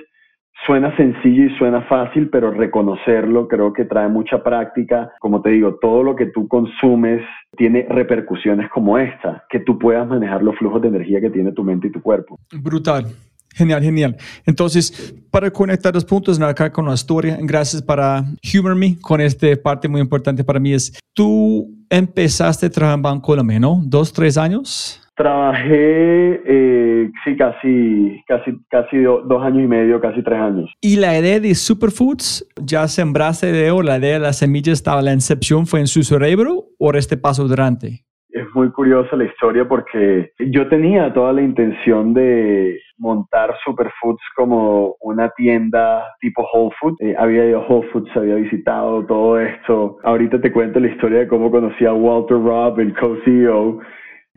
Suena 0.65 0.95
sencillo 0.97 1.45
y 1.45 1.55
suena 1.57 1.81
fácil, 1.83 2.29
pero 2.29 2.51
reconocerlo 2.51 3.47
creo 3.47 3.73
que 3.73 3.85
trae 3.85 4.09
mucha 4.09 4.43
práctica. 4.43 5.11
Como 5.19 5.41
te 5.41 5.51
digo, 5.51 5.75
todo 5.75 6.01
lo 6.01 6.15
que 6.15 6.25
tú 6.25 6.47
consumes 6.47 7.21
tiene 7.55 7.85
repercusiones 7.87 8.69
como 8.71 8.97
esta, 8.97 9.45
que 9.49 9.59
tú 9.59 9.77
puedas 9.77 10.07
manejar 10.07 10.41
los 10.41 10.57
flujos 10.57 10.81
de 10.81 10.87
energía 10.87 11.21
que 11.21 11.29
tiene 11.29 11.51
tu 11.51 11.63
mente 11.63 11.87
y 11.87 11.91
tu 11.91 12.01
cuerpo. 12.01 12.39
Brutal. 12.61 13.05
Genial, 13.57 13.81
genial. 13.81 14.15
Entonces, 14.45 15.15
para 15.31 15.49
conectar 15.49 15.91
los 15.91 16.05
puntos 16.05 16.39
acá 16.39 16.71
con 16.71 16.85
la 16.85 16.93
historia, 16.93 17.39
gracias 17.41 17.81
para 17.81 18.23
Humor 18.53 18.75
Me 18.75 18.99
con 19.01 19.19
esta 19.19 19.47
parte 19.63 19.87
muy 19.87 19.99
importante 19.99 20.43
para 20.43 20.59
mí 20.59 20.73
es, 20.73 20.99
tú 21.15 21.67
empezaste 21.89 22.67
a 22.67 22.69
trabajar 22.69 22.97
en 22.97 23.01
Banco 23.01 23.35
de 23.35 23.59
¿no? 23.59 23.81
Dos, 23.83 24.13
tres 24.13 24.37
años. 24.37 25.01
Trabajé, 25.15 26.41
eh, 26.45 27.09
sí, 27.25 27.35
casi, 27.35 28.23
casi, 28.27 28.51
casi 28.69 28.97
dos 28.99 29.43
años 29.43 29.63
y 29.63 29.67
medio, 29.67 29.99
casi 29.99 30.21
tres 30.21 30.39
años. 30.39 30.71
¿Y 30.79 30.97
la 30.97 31.17
idea 31.17 31.39
de 31.39 31.55
Superfoods, 31.55 32.47
ya 32.63 32.87
sembraste 32.87 33.51
de 33.51 33.71
o 33.71 33.81
la 33.81 33.97
idea 33.97 34.13
de 34.13 34.19
las 34.19 34.37
semillas 34.37 34.73
estaba, 34.73 35.01
la 35.01 35.13
incepción 35.13 35.65
fue 35.65 35.79
en 35.79 35.87
su 35.87 36.03
cerebro 36.03 36.65
o 36.77 36.93
este 36.93 37.17
paso 37.17 37.47
durante? 37.47 38.03
Es 38.29 38.45
muy 38.53 38.69
curiosa 38.69 39.15
la 39.15 39.23
historia 39.23 39.67
porque 39.67 40.31
yo 40.37 40.67
tenía 40.69 41.11
toda 41.11 41.33
la 41.33 41.41
intención 41.41 42.13
de 42.13 42.79
montar 42.97 43.55
Superfoods 43.63 44.21
como 44.35 44.95
una 45.01 45.29
tienda 45.29 46.15
tipo 46.19 46.47
Whole 46.53 46.75
Foods. 46.79 46.97
Eh, 47.01 47.15
había 47.17 47.45
ido 47.45 47.61
a 47.61 47.67
Whole 47.67 47.87
Foods, 47.89 48.15
había 48.15 48.35
visitado 48.35 49.05
todo 49.05 49.39
esto. 49.39 49.97
Ahorita 50.03 50.41
te 50.41 50.51
cuento 50.51 50.79
la 50.79 50.87
historia 50.87 51.19
de 51.19 51.27
cómo 51.27 51.51
conocí 51.51 51.85
a 51.85 51.93
Walter 51.93 52.37
Robb, 52.37 52.79
el 52.79 52.93
co-CEO 52.97 53.79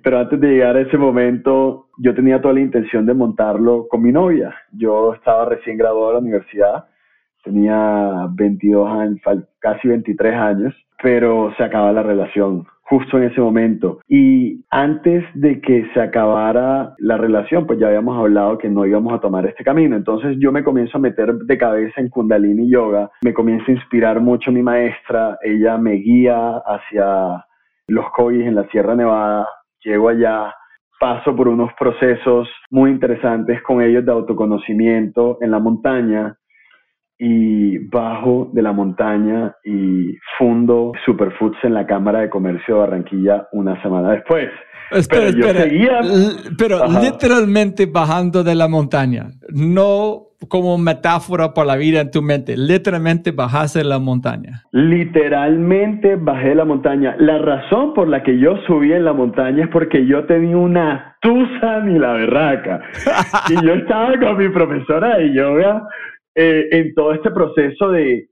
pero 0.02 0.18
antes 0.18 0.40
de 0.40 0.48
llegar 0.48 0.76
a 0.76 0.80
ese 0.80 0.96
momento, 0.96 1.88
yo 1.98 2.14
tenía 2.14 2.40
toda 2.40 2.54
la 2.54 2.60
intención 2.60 3.06
de 3.06 3.14
montarlo 3.14 3.86
con 3.88 4.02
mi 4.02 4.12
novia. 4.12 4.54
Yo 4.72 5.14
estaba 5.14 5.44
recién 5.44 5.76
graduado 5.76 6.08
de 6.08 6.12
la 6.14 6.20
universidad, 6.20 6.84
tenía 7.44 8.28
22 8.32 8.90
años, 8.90 9.20
casi 9.58 9.88
23 9.88 10.34
años, 10.34 10.74
pero 11.02 11.52
se 11.56 11.64
acaba 11.64 11.92
la 11.92 12.02
relación 12.02 12.66
justo 12.90 13.18
en 13.18 13.24
ese 13.30 13.40
momento. 13.40 14.00
Y 14.08 14.64
antes 14.68 15.24
de 15.34 15.60
que 15.60 15.88
se 15.94 16.00
acabara 16.00 16.94
la 16.98 17.16
relación, 17.16 17.64
pues 17.64 17.78
ya 17.78 17.86
habíamos 17.86 18.18
hablado 18.18 18.58
que 18.58 18.68
no 18.68 18.84
íbamos 18.84 19.14
a 19.14 19.20
tomar 19.20 19.46
este 19.46 19.62
camino. 19.62 19.94
Entonces 19.96 20.36
yo 20.40 20.50
me 20.50 20.64
comienzo 20.64 20.98
a 20.98 21.00
meter 21.00 21.32
de 21.34 21.56
cabeza 21.56 22.00
en 22.00 22.08
Kundalini 22.08 22.68
Yoga, 22.68 23.08
me 23.24 23.32
comienzo 23.32 23.66
a 23.68 23.74
inspirar 23.74 24.20
mucho 24.20 24.50
mi 24.50 24.62
maestra, 24.62 25.38
ella 25.42 25.78
me 25.78 25.92
guía 25.92 26.56
hacia 26.66 27.44
los 27.86 28.10
COIs 28.10 28.44
en 28.44 28.56
la 28.56 28.68
Sierra 28.70 28.96
Nevada, 28.96 29.46
llego 29.84 30.08
allá, 30.08 30.52
paso 30.98 31.34
por 31.36 31.46
unos 31.46 31.70
procesos 31.78 32.48
muy 32.70 32.90
interesantes 32.90 33.62
con 33.62 33.82
ellos 33.82 34.04
de 34.04 34.12
autoconocimiento 34.12 35.38
en 35.40 35.52
la 35.52 35.60
montaña 35.60 36.36
y 37.22 37.76
bajo 37.88 38.50
de 38.54 38.62
la 38.62 38.72
montaña 38.72 39.54
y 39.62 40.16
fundo 40.38 40.92
Superfoods 41.04 41.58
en 41.64 41.74
la 41.74 41.86
Cámara 41.86 42.20
de 42.20 42.30
Comercio 42.30 42.76
de 42.76 42.80
Barranquilla 42.80 43.46
una 43.52 43.80
semana 43.82 44.12
después. 44.12 44.48
Espera, 44.90 45.30
pero 45.30 45.58
espera. 45.58 46.00
Pero 46.56 47.00
literalmente 47.00 47.84
bajando 47.84 48.42
de 48.42 48.54
la 48.54 48.68
montaña, 48.68 49.28
no 49.50 50.28
como 50.48 50.78
metáfora 50.78 51.52
para 51.52 51.66
la 51.66 51.76
vida 51.76 52.00
en 52.00 52.10
tu 52.10 52.22
mente. 52.22 52.56
Literalmente 52.56 53.32
bajaste 53.32 53.84
la 53.84 53.98
montaña. 53.98 54.62
Literalmente 54.72 56.16
bajé 56.16 56.54
la 56.54 56.64
montaña. 56.64 57.14
La 57.18 57.36
razón 57.36 57.92
por 57.92 58.08
la 58.08 58.22
que 58.22 58.38
yo 58.38 58.56
subí 58.66 58.94
en 58.94 59.04
la 59.04 59.12
montaña 59.12 59.64
es 59.64 59.70
porque 59.70 60.06
yo 60.06 60.24
tenía 60.24 60.56
una 60.56 61.16
tusa 61.20 61.80
ni 61.84 61.98
la 61.98 62.14
berraca. 62.14 62.80
y 63.50 63.64
yo 63.64 63.74
estaba 63.74 64.18
con 64.18 64.38
mi 64.38 64.48
profesora 64.48 65.18
de 65.18 65.34
yoga 65.34 65.82
eh, 66.42 66.68
en 66.70 66.94
todo 66.94 67.12
este 67.12 67.30
proceso 67.30 67.90
de 67.90 68.30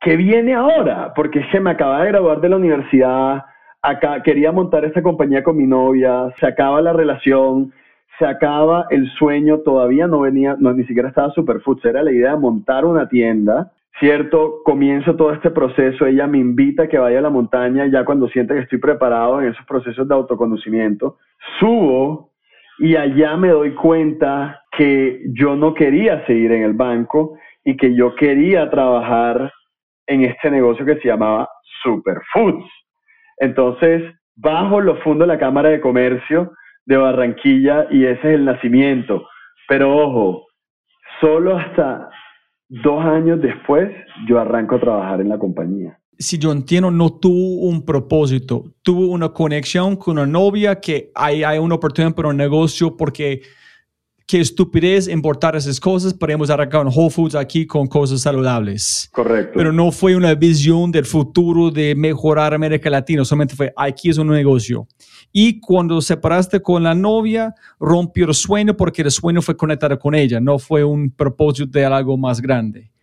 ¿qué 0.00 0.16
viene 0.16 0.54
ahora? 0.54 1.12
Porque 1.14 1.40
se 1.52 1.60
me 1.60 1.70
acaba 1.70 2.02
de 2.02 2.08
graduar 2.08 2.40
de 2.40 2.48
la 2.48 2.56
universidad, 2.56 3.44
acá 3.80 4.20
quería 4.24 4.50
montar 4.50 4.84
esta 4.84 5.04
compañía 5.04 5.44
con 5.44 5.56
mi 5.56 5.64
novia, 5.64 6.34
se 6.40 6.46
acaba 6.46 6.82
la 6.82 6.92
relación, 6.92 7.72
se 8.18 8.26
acaba 8.26 8.86
el 8.90 9.08
sueño, 9.12 9.60
todavía 9.60 10.08
no 10.08 10.18
venía, 10.18 10.56
no, 10.58 10.72
ni 10.72 10.84
siquiera 10.84 11.10
estaba 11.10 11.30
Superfoods, 11.30 11.84
era 11.84 12.02
la 12.02 12.10
idea 12.10 12.32
de 12.32 12.38
montar 12.38 12.84
una 12.84 13.08
tienda, 13.08 13.70
¿cierto? 14.00 14.56
Comienzo 14.64 15.14
todo 15.14 15.32
este 15.32 15.52
proceso, 15.52 16.06
ella 16.06 16.26
me 16.26 16.38
invita 16.38 16.82
a 16.82 16.88
que 16.88 16.98
vaya 16.98 17.20
a 17.20 17.22
la 17.22 17.30
montaña 17.30 17.86
ya 17.86 18.04
cuando 18.04 18.26
siente 18.26 18.54
que 18.54 18.62
estoy 18.62 18.78
preparado 18.78 19.40
en 19.40 19.52
esos 19.52 19.64
procesos 19.64 20.08
de 20.08 20.14
autoconocimiento, 20.16 21.18
subo 21.60 22.30
y 22.78 22.96
allá 22.96 23.36
me 23.36 23.48
doy 23.48 23.74
cuenta 23.74 24.60
que 24.76 25.22
yo 25.34 25.56
no 25.56 25.74
quería 25.74 26.24
seguir 26.26 26.52
en 26.52 26.62
el 26.62 26.72
banco 26.72 27.38
y 27.64 27.76
que 27.76 27.94
yo 27.94 28.14
quería 28.14 28.68
trabajar 28.70 29.52
en 30.06 30.24
este 30.24 30.50
negocio 30.50 30.84
que 30.84 30.96
se 30.96 31.08
llamaba 31.08 31.48
Superfoods. 31.82 32.66
Entonces, 33.38 34.02
bajo 34.36 34.80
los 34.80 35.02
fondos 35.02 35.26
de 35.26 35.34
la 35.34 35.40
Cámara 35.40 35.70
de 35.70 35.80
Comercio 35.80 36.52
de 36.86 36.96
Barranquilla 36.96 37.86
y 37.90 38.04
ese 38.04 38.28
es 38.28 38.34
el 38.34 38.44
nacimiento. 38.44 39.26
Pero 39.68 39.96
ojo, 39.96 40.46
solo 41.20 41.56
hasta 41.56 42.10
dos 42.68 43.04
años 43.04 43.40
después 43.40 43.90
yo 44.26 44.38
arranco 44.38 44.76
a 44.76 44.80
trabajar 44.80 45.20
en 45.20 45.28
la 45.28 45.38
compañía. 45.38 45.98
Si 46.18 46.38
yo 46.38 46.52
entiendo, 46.52 46.90
no 46.90 47.12
tuvo 47.12 47.66
un 47.68 47.84
propósito, 47.84 48.64
tuvo 48.82 49.08
una 49.08 49.30
conexión 49.30 49.96
con 49.96 50.18
una 50.18 50.26
novia 50.26 50.80
que 50.80 51.10
hay, 51.14 51.42
hay 51.42 51.58
una 51.58 51.74
oportunidad 51.74 52.14
para 52.14 52.28
un 52.28 52.36
negocio 52.36 52.96
porque 52.96 53.42
qué 54.26 54.40
estupidez 54.40 55.08
importar 55.08 55.54
esas 55.54 55.78
cosas, 55.78 56.14
podemos 56.14 56.48
arrancar 56.50 56.86
un 56.86 56.92
Whole 56.94 57.10
Foods 57.10 57.34
aquí 57.34 57.66
con 57.66 57.86
cosas 57.86 58.22
saludables. 58.22 59.08
Correcto. 59.12 59.52
Pero 59.54 59.72
no 59.72 59.92
fue 59.92 60.16
una 60.16 60.34
visión 60.34 60.90
del 60.90 61.04
futuro 61.04 61.70
de 61.70 61.94
mejorar 61.94 62.54
América 62.54 62.88
Latina, 62.88 63.24
solamente 63.24 63.54
fue 63.54 63.72
aquí 63.76 64.08
es 64.08 64.18
un 64.18 64.28
negocio. 64.28 64.86
Y 65.32 65.60
cuando 65.60 66.00
separaste 66.00 66.62
con 66.62 66.82
la 66.82 66.94
novia, 66.94 67.54
rompió 67.78 68.26
el 68.26 68.34
sueño 68.34 68.76
porque 68.76 69.02
el 69.02 69.10
sueño 69.10 69.42
fue 69.42 69.56
conectado 69.56 69.98
con 69.98 70.14
ella, 70.14 70.40
no 70.40 70.58
fue 70.58 70.84
un 70.84 71.10
propósito 71.10 71.78
de 71.78 71.84
algo 71.84 72.16
más 72.16 72.40
grande. 72.40 72.93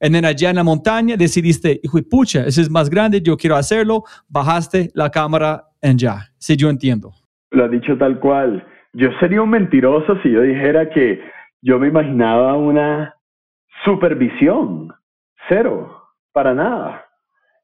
Then 0.00 0.24
allá 0.24 0.50
en 0.50 0.56
la 0.56 0.64
montaña 0.64 1.16
decidiste, 1.16 1.80
hijo 1.82 1.98
pucha, 2.08 2.46
ese 2.46 2.62
es 2.62 2.70
más 2.70 2.88
grande, 2.88 3.20
yo 3.20 3.36
quiero 3.36 3.56
hacerlo, 3.56 4.04
bajaste 4.28 4.90
la 4.94 5.10
cámara 5.10 5.64
en 5.80 5.98
ya. 5.98 6.26
Si 6.38 6.56
yo 6.56 6.70
entiendo. 6.70 7.12
Lo 7.50 7.64
has 7.64 7.70
dicho 7.70 7.96
tal 7.96 8.18
cual 8.20 8.64
yo 8.92 9.08
sería 9.20 9.42
un 9.42 9.50
mentiroso 9.50 10.20
si 10.22 10.30
yo 10.30 10.42
dijera 10.42 10.90
que 10.90 11.20
yo 11.62 11.78
me 11.78 11.88
imaginaba 11.88 12.56
una 12.56 13.14
supervisión. 13.84 14.92
Cero, 15.48 16.02
para 16.32 16.54
nada. 16.54 17.04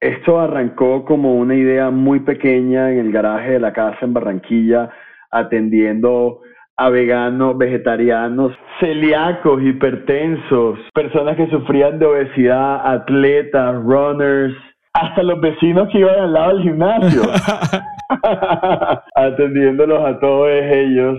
Esto 0.00 0.38
arrancó 0.38 1.04
como 1.04 1.34
una 1.34 1.54
idea 1.54 1.90
muy 1.90 2.20
pequeña 2.20 2.92
en 2.92 2.98
el 2.98 3.12
garaje 3.12 3.52
de 3.52 3.60
la 3.60 3.72
casa 3.72 3.98
en 4.02 4.12
Barranquilla, 4.12 4.90
atendiendo 5.30 6.40
a 6.76 6.88
veganos, 6.88 7.56
vegetarianos, 7.56 8.52
celíacos, 8.80 9.62
hipertensos, 9.62 10.78
personas 10.92 11.36
que 11.36 11.48
sufrían 11.48 11.98
de 11.98 12.06
obesidad, 12.06 12.92
atletas, 12.92 13.76
runners, 13.76 14.54
hasta 14.92 15.22
los 15.22 15.40
vecinos 15.40 15.88
que 15.90 15.98
iban 15.98 16.18
al 16.18 16.32
lado 16.32 16.54
del 16.54 16.62
gimnasio. 16.62 17.22
atendiéndolos 19.14 20.04
a 20.04 20.18
todos 20.18 20.48
ellos, 20.50 21.18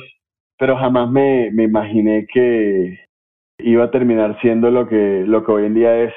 pero 0.57 0.77
jamás 0.77 1.09
me, 1.09 1.49
me, 1.51 1.63
imaginé 1.63 2.25
que 2.33 2.99
iba 3.59 3.85
a 3.85 3.91
terminar 3.91 4.37
siendo 4.41 4.71
lo 4.71 4.87
que, 4.87 5.23
lo 5.25 5.45
que 5.45 5.51
hoy 5.51 5.65
en 5.65 5.73
día 5.73 5.97
es. 6.03 6.13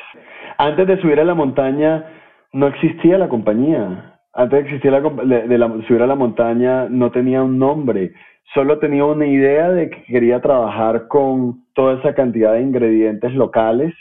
Antes 0.58 0.86
de 0.86 1.00
subir 1.00 1.20
a 1.20 1.24
la 1.24 1.34
montaña 1.34 2.04
no 2.52 2.66
existía 2.68 3.18
la 3.18 3.28
compañía. 3.28 4.20
Antes 4.34 4.58
de, 4.58 4.64
existir 4.64 4.92
la, 4.92 5.00
de, 5.00 5.58
la, 5.58 5.68
subir 5.86 6.02
a 6.02 6.06
la 6.06 6.14
montaña 6.14 6.86
no 6.88 7.10
tenía 7.10 7.42
un 7.42 7.58
nombre. 7.58 8.12
Solo 8.54 8.78
tenía 8.78 9.04
una 9.04 9.26
idea 9.26 9.70
de 9.70 9.90
que 9.90 10.04
quería 10.04 10.40
trabajar 10.40 11.08
con 11.08 11.64
toda 11.74 11.98
esa 11.98 12.14
cantidad 12.14 12.54
de 12.54 12.62
ingredientes 12.62 13.32
locales 13.34 13.94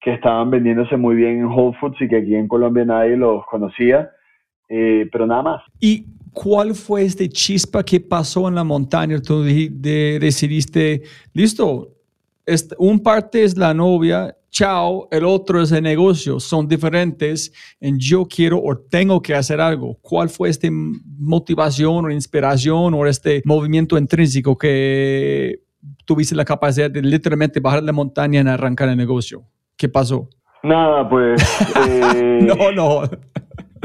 que 0.00 0.14
estaban 0.14 0.50
vendiéndose 0.50 0.96
muy 0.96 1.16
bien 1.16 1.40
en 1.40 1.46
Whole 1.46 1.76
Foods 1.78 2.00
y 2.00 2.08
que 2.08 2.16
aquí 2.16 2.34
en 2.34 2.48
Colombia 2.48 2.84
nadie 2.84 3.16
los 3.16 3.44
conocía 3.46 4.10
eh, 4.70 5.08
pero 5.10 5.26
nada 5.26 5.42
más. 5.42 5.62
¿Y 5.80 6.06
cuál 6.32 6.74
fue 6.74 7.02
este 7.02 7.28
chispa 7.28 7.82
que 7.82 7.98
pasó 8.00 8.48
en 8.48 8.54
la 8.54 8.62
montaña? 8.62 9.20
Tú 9.20 9.42
decidiste, 9.42 11.02
listo, 11.34 11.88
un 12.78 13.00
parte 13.00 13.44
es 13.44 13.56
la 13.56 13.74
novia, 13.74 14.34
chao, 14.50 15.08
el 15.10 15.24
otro 15.24 15.62
es 15.62 15.72
el 15.72 15.82
negocio, 15.82 16.40
son 16.40 16.66
diferentes, 16.68 17.52
y 17.80 17.96
yo 17.98 18.26
quiero 18.26 18.60
o 18.62 18.76
tengo 18.76 19.22
que 19.22 19.34
hacer 19.34 19.60
algo. 19.60 19.96
¿Cuál 20.00 20.28
fue 20.28 20.48
esta 20.48 20.68
motivación 20.70 22.04
o 22.04 22.10
inspiración 22.10 22.94
o 22.94 23.06
este 23.06 23.42
movimiento 23.44 23.96
intrínseco 23.96 24.56
que 24.56 25.60
tuviste 26.04 26.34
la 26.34 26.44
capacidad 26.44 26.90
de 26.90 27.02
literalmente 27.02 27.60
bajar 27.60 27.82
la 27.82 27.92
montaña 27.92 28.42
y 28.42 28.48
arrancar 28.48 28.88
el 28.88 28.96
negocio? 28.96 29.42
¿Qué 29.76 29.88
pasó? 29.88 30.28
Nada, 30.62 31.08
pues... 31.08 31.42
Eh, 31.88 32.40
no, 32.42 32.72
no. 32.72 33.02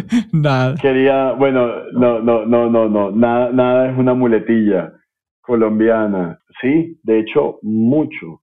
nada. 0.32 0.76
Quería, 0.76 1.34
bueno, 1.34 1.68
no, 1.94 2.20
no, 2.20 2.46
no, 2.46 2.70
no, 2.70 2.90
no, 2.90 3.12
nada, 3.12 3.52
nada 3.52 3.92
es 3.92 3.98
una 3.98 4.14
muletilla 4.14 4.94
colombiana. 5.42 6.40
Sí, 6.62 7.00
de 7.04 7.20
hecho, 7.20 7.60
mucho. 7.62 8.42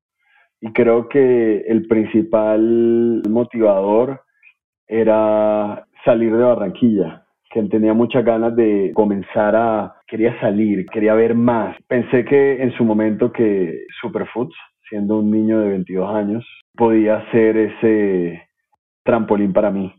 Y 0.63 0.73
creo 0.73 1.09
que 1.09 1.65
el 1.67 1.87
principal 1.89 3.21
motivador 3.29 4.23
era 4.87 5.85
salir 6.05 6.37
de 6.37 6.45
Barranquilla, 6.45 7.27
que 7.51 7.65
tenía 7.65 7.93
muchas 7.95 8.25
ganas 8.25 8.55
de 8.55 8.93
comenzar 8.95 9.57
a, 9.57 9.97
quería 10.07 10.39
salir, 10.41 10.87
quería 10.87 11.15
ver 11.15 11.35
más. 11.35 11.77
Pensé 11.89 12.25
que 12.25 12.63
en 12.63 12.73
su 12.77 12.85
momento 12.85 13.33
que 13.33 13.87
Superfoods, 14.01 14.55
siendo 14.89 15.19
un 15.19 15.33
niño 15.33 15.59
de 15.59 15.69
22 15.71 16.15
años, 16.15 16.47
podía 16.77 17.29
ser 17.33 17.57
ese 17.57 18.43
trampolín 19.03 19.53
para 19.53 19.73
mí 19.73 19.93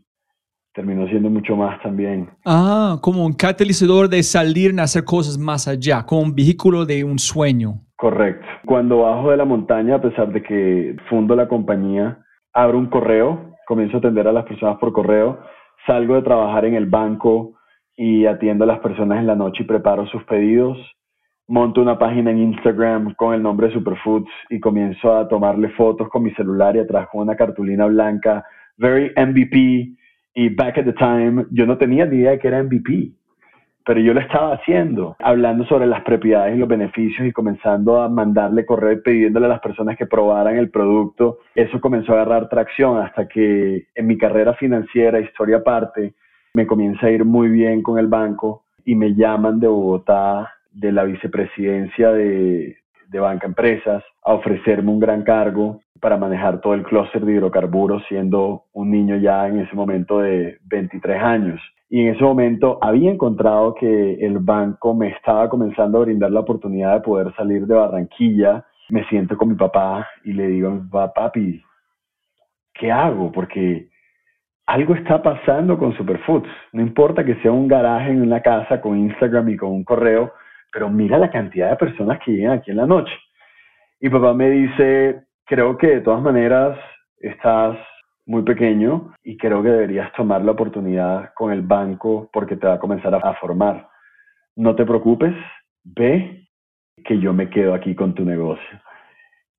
terminó 0.74 1.06
siendo 1.06 1.30
mucho 1.30 1.54
más 1.54 1.80
también. 1.82 2.28
Ah, 2.44 2.98
como 3.00 3.24
un 3.24 3.32
catalizador 3.32 4.08
de 4.08 4.22
salir 4.24 4.78
a 4.78 4.82
hacer 4.82 5.04
cosas 5.04 5.38
más 5.38 5.68
allá, 5.68 6.04
como 6.04 6.22
un 6.22 6.34
vehículo 6.34 6.84
de 6.84 7.04
un 7.04 7.18
sueño. 7.18 7.83
Correcto. 7.96 8.46
Cuando 8.66 9.02
bajo 9.02 9.30
de 9.30 9.36
la 9.36 9.44
montaña, 9.44 9.96
a 9.96 10.00
pesar 10.02 10.32
de 10.32 10.42
que 10.42 10.96
fundo 11.08 11.36
la 11.36 11.48
compañía, 11.48 12.18
abro 12.52 12.78
un 12.78 12.86
correo, 12.86 13.54
comienzo 13.66 13.96
a 13.96 13.98
atender 13.98 14.26
a 14.26 14.32
las 14.32 14.44
personas 14.44 14.78
por 14.78 14.92
correo, 14.92 15.38
salgo 15.86 16.14
de 16.14 16.22
trabajar 16.22 16.64
en 16.64 16.74
el 16.74 16.86
banco 16.86 17.54
y 17.96 18.26
atiendo 18.26 18.64
a 18.64 18.66
las 18.66 18.80
personas 18.80 19.18
en 19.18 19.26
la 19.26 19.36
noche 19.36 19.62
y 19.62 19.66
preparo 19.66 20.06
sus 20.06 20.24
pedidos. 20.24 20.78
Monto 21.46 21.82
una 21.82 21.98
página 21.98 22.30
en 22.30 22.38
Instagram 22.38 23.14
con 23.14 23.34
el 23.34 23.42
nombre 23.42 23.70
Superfoods 23.72 24.30
y 24.50 24.58
comienzo 24.60 25.14
a 25.14 25.28
tomarle 25.28 25.68
fotos 25.70 26.08
con 26.08 26.22
mi 26.22 26.30
celular 26.32 26.74
y 26.74 26.80
atrás 26.80 27.08
con 27.12 27.20
una 27.20 27.36
cartulina 27.36 27.86
blanca, 27.86 28.44
very 28.78 29.12
MVP, 29.16 29.94
y 30.34 30.48
back 30.48 30.78
at 30.78 30.84
the 30.84 30.92
time, 30.94 31.46
yo 31.50 31.64
no 31.64 31.78
tenía 31.78 32.06
ni 32.06 32.16
idea 32.16 32.32
de 32.32 32.38
que 32.38 32.48
era 32.48 32.62
MVP, 32.62 33.12
pero 33.84 34.00
yo 34.00 34.14
lo 34.14 34.20
estaba 34.20 34.54
haciendo, 34.54 35.16
hablando 35.18 35.64
sobre 35.66 35.86
las 35.86 36.02
propiedades 36.02 36.56
y 36.56 36.58
los 36.58 36.68
beneficios 36.68 37.26
y 37.26 37.32
comenzando 37.32 38.00
a 38.00 38.08
mandarle 38.08 38.64
correo 38.64 38.92
y 38.92 39.00
pidiéndole 39.02 39.46
a 39.46 39.50
las 39.50 39.60
personas 39.60 39.98
que 39.98 40.06
probaran 40.06 40.56
el 40.56 40.70
producto. 40.70 41.38
Eso 41.54 41.80
comenzó 41.80 42.12
a 42.12 42.22
agarrar 42.22 42.48
tracción 42.48 42.98
hasta 42.98 43.28
que 43.28 43.86
en 43.94 44.06
mi 44.06 44.16
carrera 44.16 44.54
financiera, 44.54 45.20
historia 45.20 45.58
aparte, 45.58 46.14
me 46.54 46.66
comienza 46.66 47.06
a 47.06 47.10
ir 47.10 47.24
muy 47.24 47.48
bien 47.48 47.82
con 47.82 47.98
el 47.98 48.06
banco 48.06 48.64
y 48.84 48.94
me 48.94 49.14
llaman 49.14 49.60
de 49.60 49.68
Bogotá, 49.68 50.50
de 50.70 50.90
la 50.90 51.04
vicepresidencia 51.04 52.10
de, 52.12 52.78
de 53.08 53.20
Banca 53.20 53.46
Empresas, 53.46 54.02
a 54.24 54.34
ofrecerme 54.34 54.90
un 54.90 55.00
gran 55.00 55.22
cargo 55.22 55.80
para 56.00 56.16
manejar 56.16 56.60
todo 56.60 56.74
el 56.74 56.82
clúster 56.82 57.24
de 57.24 57.32
hidrocarburos, 57.32 58.02
siendo 58.08 58.64
un 58.72 58.90
niño 58.90 59.16
ya 59.16 59.48
en 59.48 59.60
ese 59.60 59.74
momento 59.74 60.20
de 60.20 60.58
23 60.64 61.22
años. 61.22 61.60
Y 61.94 62.00
en 62.00 62.12
ese 62.12 62.24
momento 62.24 62.76
había 62.82 63.12
encontrado 63.12 63.72
que 63.72 64.14
el 64.14 64.40
banco 64.40 64.94
me 64.94 65.10
estaba 65.10 65.48
comenzando 65.48 65.98
a 65.98 66.00
brindar 66.00 66.32
la 66.32 66.40
oportunidad 66.40 66.94
de 66.94 67.02
poder 67.02 67.32
salir 67.36 67.68
de 67.68 67.74
Barranquilla. 67.76 68.66
Me 68.88 69.04
siento 69.04 69.36
con 69.36 69.50
mi 69.50 69.54
papá 69.54 70.04
y 70.24 70.32
le 70.32 70.48
digo 70.48 70.70
a 70.70 70.72
mi 70.72 70.88
papá, 70.88 71.12
papi, 71.14 71.62
¿qué 72.74 72.90
hago? 72.90 73.30
Porque 73.30 73.90
algo 74.66 74.96
está 74.96 75.22
pasando 75.22 75.78
con 75.78 75.96
Superfoods. 75.96 76.48
No 76.72 76.82
importa 76.82 77.24
que 77.24 77.36
sea 77.36 77.52
un 77.52 77.68
garaje 77.68 78.10
en 78.10 78.22
una 78.22 78.42
casa 78.42 78.80
con 78.80 78.98
Instagram 78.98 79.50
y 79.50 79.56
con 79.56 79.70
un 79.70 79.84
correo, 79.84 80.32
pero 80.72 80.90
mira 80.90 81.16
la 81.16 81.30
cantidad 81.30 81.70
de 81.70 81.76
personas 81.76 82.18
que 82.24 82.32
llegan 82.32 82.58
aquí 82.58 82.72
en 82.72 82.78
la 82.78 82.86
noche. 82.86 83.14
Y 84.00 84.08
papá 84.08 84.34
me 84.34 84.50
dice, 84.50 85.26
creo 85.44 85.78
que 85.78 85.86
de 85.86 86.00
todas 86.00 86.22
maneras 86.22 86.76
estás 87.20 87.78
muy 88.26 88.42
pequeño 88.42 89.12
y 89.22 89.36
creo 89.36 89.62
que 89.62 89.68
deberías 89.68 90.12
tomar 90.14 90.42
la 90.42 90.52
oportunidad 90.52 91.32
con 91.34 91.52
el 91.52 91.62
banco 91.62 92.28
porque 92.32 92.56
te 92.56 92.66
va 92.66 92.74
a 92.74 92.78
comenzar 92.78 93.14
a, 93.14 93.34
formar. 93.34 93.88
No 94.56 94.74
te 94.74 94.84
preocupes, 94.84 95.34
ve 95.84 96.46
que 97.04 97.18
yo 97.18 97.32
me 97.32 97.50
quedo 97.50 97.74
aquí 97.74 97.94
con 97.94 98.14
tu 98.14 98.24
negocio. 98.24 98.80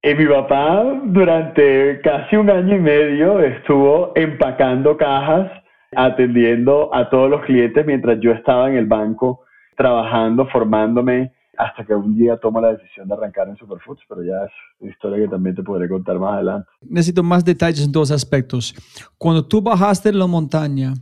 Y 0.01 0.13
mi 0.15 0.25
papá 0.25 0.83
durante 1.03 1.99
casi 2.01 2.35
un 2.35 2.49
año 2.49 2.75
y 2.75 2.79
medio 2.79 3.39
estuvo 3.39 4.11
empacando 4.15 4.97
cajas, 4.97 5.51
atendiendo 5.95 6.93
a 6.93 7.09
todos 7.09 7.29
los 7.29 7.41
clientes 7.41 7.85
mientras 7.85 8.19
yo 8.19 8.31
estaba 8.31 8.69
en 8.69 8.77
el 8.77 8.85
banco 8.85 9.45
trabajando, 9.75 10.47
formándome 10.47 11.34
hasta 11.57 11.85
que 11.85 11.93
un 11.93 12.15
día 12.15 12.37
tomo 12.37 12.61
la 12.61 12.73
decisión 12.73 13.07
de 13.07 13.13
arrancar 13.13 13.47
en 13.49 13.57
Superfoods, 13.57 14.01
pero 14.07 14.23
ya 14.23 14.45
es 14.45 14.51
una 14.79 14.91
historia 14.91 15.25
que 15.25 15.27
también 15.27 15.55
te 15.55 15.63
podré 15.63 15.87
contar 15.87 16.19
más 16.19 16.33
adelante. 16.35 16.67
Necesito 16.81 17.23
más 17.23 17.43
detalles 17.43 17.85
en 17.85 17.91
dos 17.91 18.11
aspectos. 18.11 18.73
Cuando 19.17 19.45
tú 19.45 19.61
bajaste 19.61 20.11
la 20.13 20.27
montaña, 20.27 20.93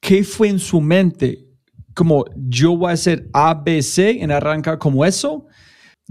¿qué 0.00 0.24
fue 0.24 0.48
en 0.48 0.58
su 0.58 0.80
mente? 0.80 1.46
Como 1.94 2.24
yo 2.36 2.76
voy 2.76 2.90
a 2.90 2.94
hacer 2.94 3.28
ABC 3.32 4.20
en 4.20 4.30
arrancar 4.30 4.78
como 4.78 5.04
eso. 5.04 5.46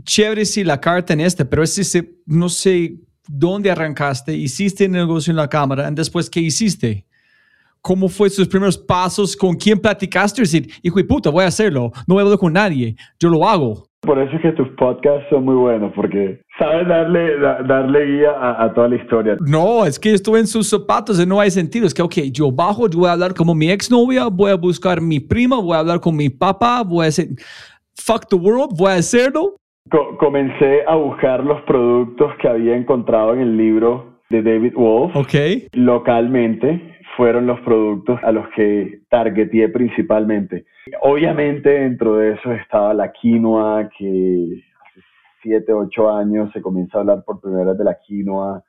Chévere 0.04 0.46
si 0.46 0.64
la 0.64 0.80
carta 0.80 1.14
en 1.14 1.20
este, 1.20 1.46
pero 1.46 1.64
ese, 1.64 2.18
no 2.26 2.50
sé 2.50 3.00
dónde 3.28 3.72
arrancaste, 3.72 4.36
hiciste 4.36 4.86
el 4.86 4.92
negocio 4.92 5.32
en 5.32 5.38
la 5.38 5.48
cámara, 5.48 5.90
y 5.90 5.94
después, 5.94 6.30
¿qué 6.30 6.40
hiciste? 6.40 7.06
¿Cómo 7.84 8.08
fue 8.08 8.30
sus 8.30 8.48
primeros 8.48 8.78
pasos? 8.78 9.36
¿Con 9.36 9.56
quién 9.56 9.78
platicaste? 9.78 10.42
Decir, 10.42 10.70
hijo 10.82 10.96
de 10.96 11.04
puta, 11.04 11.30
voy 11.30 11.44
a 11.44 11.48
hacerlo. 11.48 11.92
No 12.08 12.16
voy 12.16 12.22
a 12.22 12.24
hablar 12.24 12.40
con 12.40 12.54
nadie. 12.54 12.96
Yo 13.20 13.28
lo 13.28 13.46
hago. 13.46 13.84
Por 14.00 14.20
eso 14.20 14.34
es 14.38 14.42
que 14.42 14.52
tus 14.54 14.70
podcasts 14.78 15.26
son 15.30 15.44
muy 15.44 15.56
buenos, 15.56 15.92
porque 15.94 16.40
sabes 16.58 16.88
darle, 16.88 17.38
darle 17.40 18.06
guía 18.06 18.32
a, 18.40 18.74
toda 18.74 18.88
la 18.88 18.96
historia. 18.96 19.36
No, 19.42 19.86
es 19.86 20.00
que 20.00 20.14
estuve 20.14 20.40
en 20.40 20.48
sus 20.48 20.70
zapatos 20.70 21.22
y 21.22 21.26
no 21.26 21.42
hay 21.42 21.52
sentido. 21.52 21.86
Es 21.86 21.94
que, 21.94 22.02
ok, 22.02 22.16
yo 22.32 22.54
bajo, 22.54 22.88
yo 22.90 23.00
voy 23.00 23.10
a 23.10 23.14
hablar 23.14 23.34
como 23.34 23.54
mi 23.54 23.70
exnovia, 23.70 24.28
voy 24.28 24.52
a 24.52 24.56
buscar 24.56 25.02
mi 25.02 25.20
prima, 25.20 25.60
voy 25.60 25.76
a 25.76 25.80
hablar 25.80 26.00
con 26.00 26.16
mi 26.16 26.30
papá, 26.30 26.84
voy 26.84 27.04
a 27.04 27.06
decir, 27.08 27.32
fuck 27.96 28.28
the 28.30 28.38
world, 28.38 28.78
voy 28.78 28.92
a 28.92 28.96
hacerlo. 28.96 29.58
comencé 30.20 30.84
a 30.88 30.96
buscar 30.96 31.44
los 31.44 31.62
productos 31.64 32.32
que 32.42 32.48
había 32.48 32.78
encontrado 32.78 33.34
en 33.34 33.42
el 33.42 33.58
libro 33.58 34.22
de 34.30 34.42
David 34.42 34.74
Wolf 34.76 35.16
okay. 35.16 35.68
localmente 35.74 36.93
fueron 37.16 37.46
los 37.48 37.60
productos 37.62 38.20
a 38.24 38.32
los 38.32 38.48
que 38.50 39.02
targeteé 39.10 39.70
principalmente. 39.70 40.66
Obviamente 41.02 41.70
dentro 41.70 42.18
de 42.18 42.34
eso 42.34 42.52
estaba 42.54 42.94
la 42.94 43.12
quinoa, 43.12 43.90
que 43.98 44.64
hace 44.82 45.02
7, 45.42 45.74
8 45.74 46.16
años 46.16 46.52
se 46.52 46.62
comienza 46.62 46.98
a 46.98 47.02
hablar 47.02 47.24
por 47.26 47.42
primera 47.42 47.66
vez 47.66 47.78
de 47.78 47.84
la 47.84 47.98
quinoa. 48.06 48.64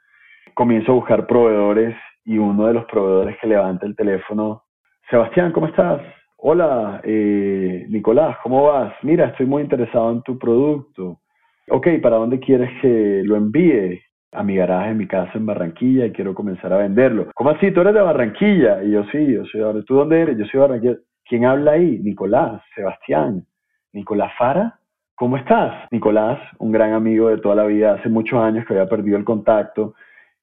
Comienzo 0.54 0.92
a 0.92 0.96
buscar 0.96 1.26
proveedores 1.26 1.96
y 2.24 2.38
uno 2.38 2.66
de 2.66 2.74
los 2.74 2.85
proveedores 2.87 3.37
que 3.40 3.46
levanta 3.46 3.87
el 3.87 3.96
teléfono, 3.96 4.64
Sebastián, 5.11 5.52
¿cómo 5.52 5.66
estás? 5.66 6.00
Hola, 6.38 7.00
eh, 7.04 7.87
Nicolás, 7.90 8.38
¿cómo 8.42 8.64
vas? 8.64 8.94
Mira, 9.02 9.26
estoy 9.26 9.44
muy 9.44 9.62
interesado 9.62 10.11
en 10.11 10.22
tu 10.22 10.38
producto. 10.38 11.20
Ok, 11.68 11.88
¿para 12.02 12.16
dónde 12.16 12.40
quieres 12.40 12.70
que 12.80 13.22
lo 13.22 13.37
envíe? 13.37 14.00
A 14.35 14.42
mi 14.42 14.57
garaje 14.57 14.90
en 14.90 14.99
mi 14.99 15.07
casa 15.07 15.33
en 15.35 15.47
Barranquilla 15.47 16.07
y 16.07 16.12
quiero 16.12 16.35
comenzar 16.35 16.73
a 16.73 16.79
venderlo. 16.79 17.29
¿Cómo 17.35 17.51
así? 17.51 17.70
¿Tú 17.70 17.81
eres 17.81 17.94
de 17.94 18.01
Barranquilla? 18.01 18.83
Y 18.83 18.90
yo 18.92 19.05
sí, 19.12 19.33
yo 19.33 19.44
soy 19.47 19.61
de 19.75 19.83
¿Tú 19.85 19.97
dónde 19.97 20.20
eres? 20.20 20.38
Yo 20.38 20.44
soy 20.47 20.61
de 20.61 20.66
Barranquilla. 20.66 20.97
¿Quién 21.25 21.44
habla 21.44 21.73
ahí? 21.73 21.99
Nicolás, 22.01 22.62
Sebastián. 22.75 23.47
Nicolás 23.92 24.33
Fara. 24.37 24.79
¿Cómo 25.14 25.37
estás? 25.37 25.87
Nicolás, 25.92 26.40
un 26.59 26.73
gran 26.73 26.92
amigo 26.92 27.29
de 27.29 27.38
toda 27.38 27.55
la 27.55 27.64
vida, 27.64 27.94
hace 27.94 28.09
muchos 28.09 28.40
años 28.40 28.66
que 28.66 28.75
había 28.75 28.88
perdido 28.88 29.16
el 29.16 29.25
contacto, 29.25 29.94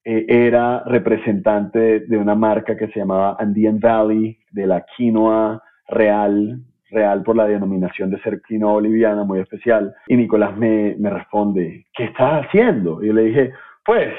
eh, 0.02 0.24
era 0.26 0.82
representante 0.86 2.00
de 2.00 2.16
una 2.16 2.34
marca 2.34 2.76
que 2.76 2.88
se 2.88 3.00
llamaba 3.00 3.36
Andean 3.38 3.78
Valley, 3.78 4.38
de 4.50 4.66
la 4.66 4.84
quinoa 4.96 5.62
real, 5.88 6.58
real 6.90 7.22
por 7.22 7.36
la 7.36 7.46
denominación 7.46 8.10
de 8.10 8.20
ser 8.22 8.40
quinoa 8.40 8.72
boliviana, 8.72 9.24
muy 9.24 9.40
especial. 9.40 9.94
Y 10.08 10.16
Nicolás 10.16 10.56
me, 10.56 10.96
me 10.98 11.10
responde, 11.10 11.86
¿qué 11.92 12.04
estás 12.04 12.46
haciendo? 12.46 13.02
Y 13.02 13.08
yo 13.08 13.12
le 13.12 13.24
dije, 13.24 13.52
pues, 13.84 14.14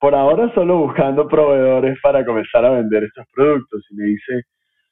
por 0.00 0.14
ahora 0.14 0.52
solo 0.54 0.78
buscando 0.78 1.26
proveedores 1.28 1.98
para 2.02 2.24
comenzar 2.24 2.64
a 2.64 2.70
vender 2.70 3.04
estos 3.04 3.24
productos. 3.34 3.84
Y 3.90 3.96
me 3.96 4.04
dice, 4.04 4.42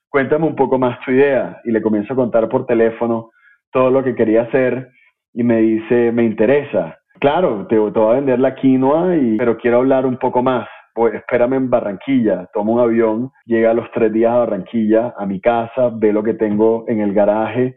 cuéntame 0.08 0.46
un 0.46 0.56
poco 0.56 0.78
más 0.78 0.98
tu 1.04 1.12
idea. 1.12 1.60
Y 1.64 1.70
le 1.70 1.82
comienzo 1.82 2.12
a 2.12 2.16
contar 2.16 2.48
por 2.48 2.66
teléfono 2.66 3.30
todo 3.70 3.90
lo 3.90 4.02
que 4.02 4.14
quería 4.14 4.42
hacer. 4.42 4.90
Y 5.32 5.42
me 5.42 5.58
dice, 5.58 6.12
me 6.12 6.24
interesa. 6.24 6.98
Claro, 7.20 7.66
te, 7.66 7.78
voy 7.78 7.92
a 7.96 8.16
vender 8.16 8.38
la 8.38 8.54
quinoa, 8.54 9.14
pero 9.38 9.56
quiero 9.56 9.78
hablar 9.78 10.06
un 10.06 10.18
poco 10.18 10.42
más. 10.42 10.68
Pues 10.94 11.14
espérame 11.14 11.54
en 11.54 11.70
Barranquilla, 11.70 12.48
tomo 12.54 12.72
un 12.72 12.80
avión, 12.80 13.30
llega 13.44 13.70
a 13.70 13.74
los 13.74 13.90
tres 13.92 14.10
días 14.12 14.32
a 14.32 14.38
Barranquilla, 14.38 15.14
a 15.18 15.26
mi 15.26 15.42
casa, 15.42 15.90
ve 15.92 16.10
lo 16.10 16.22
que 16.22 16.32
tengo 16.32 16.84
en 16.88 17.00
el 17.00 17.12
garaje 17.12 17.76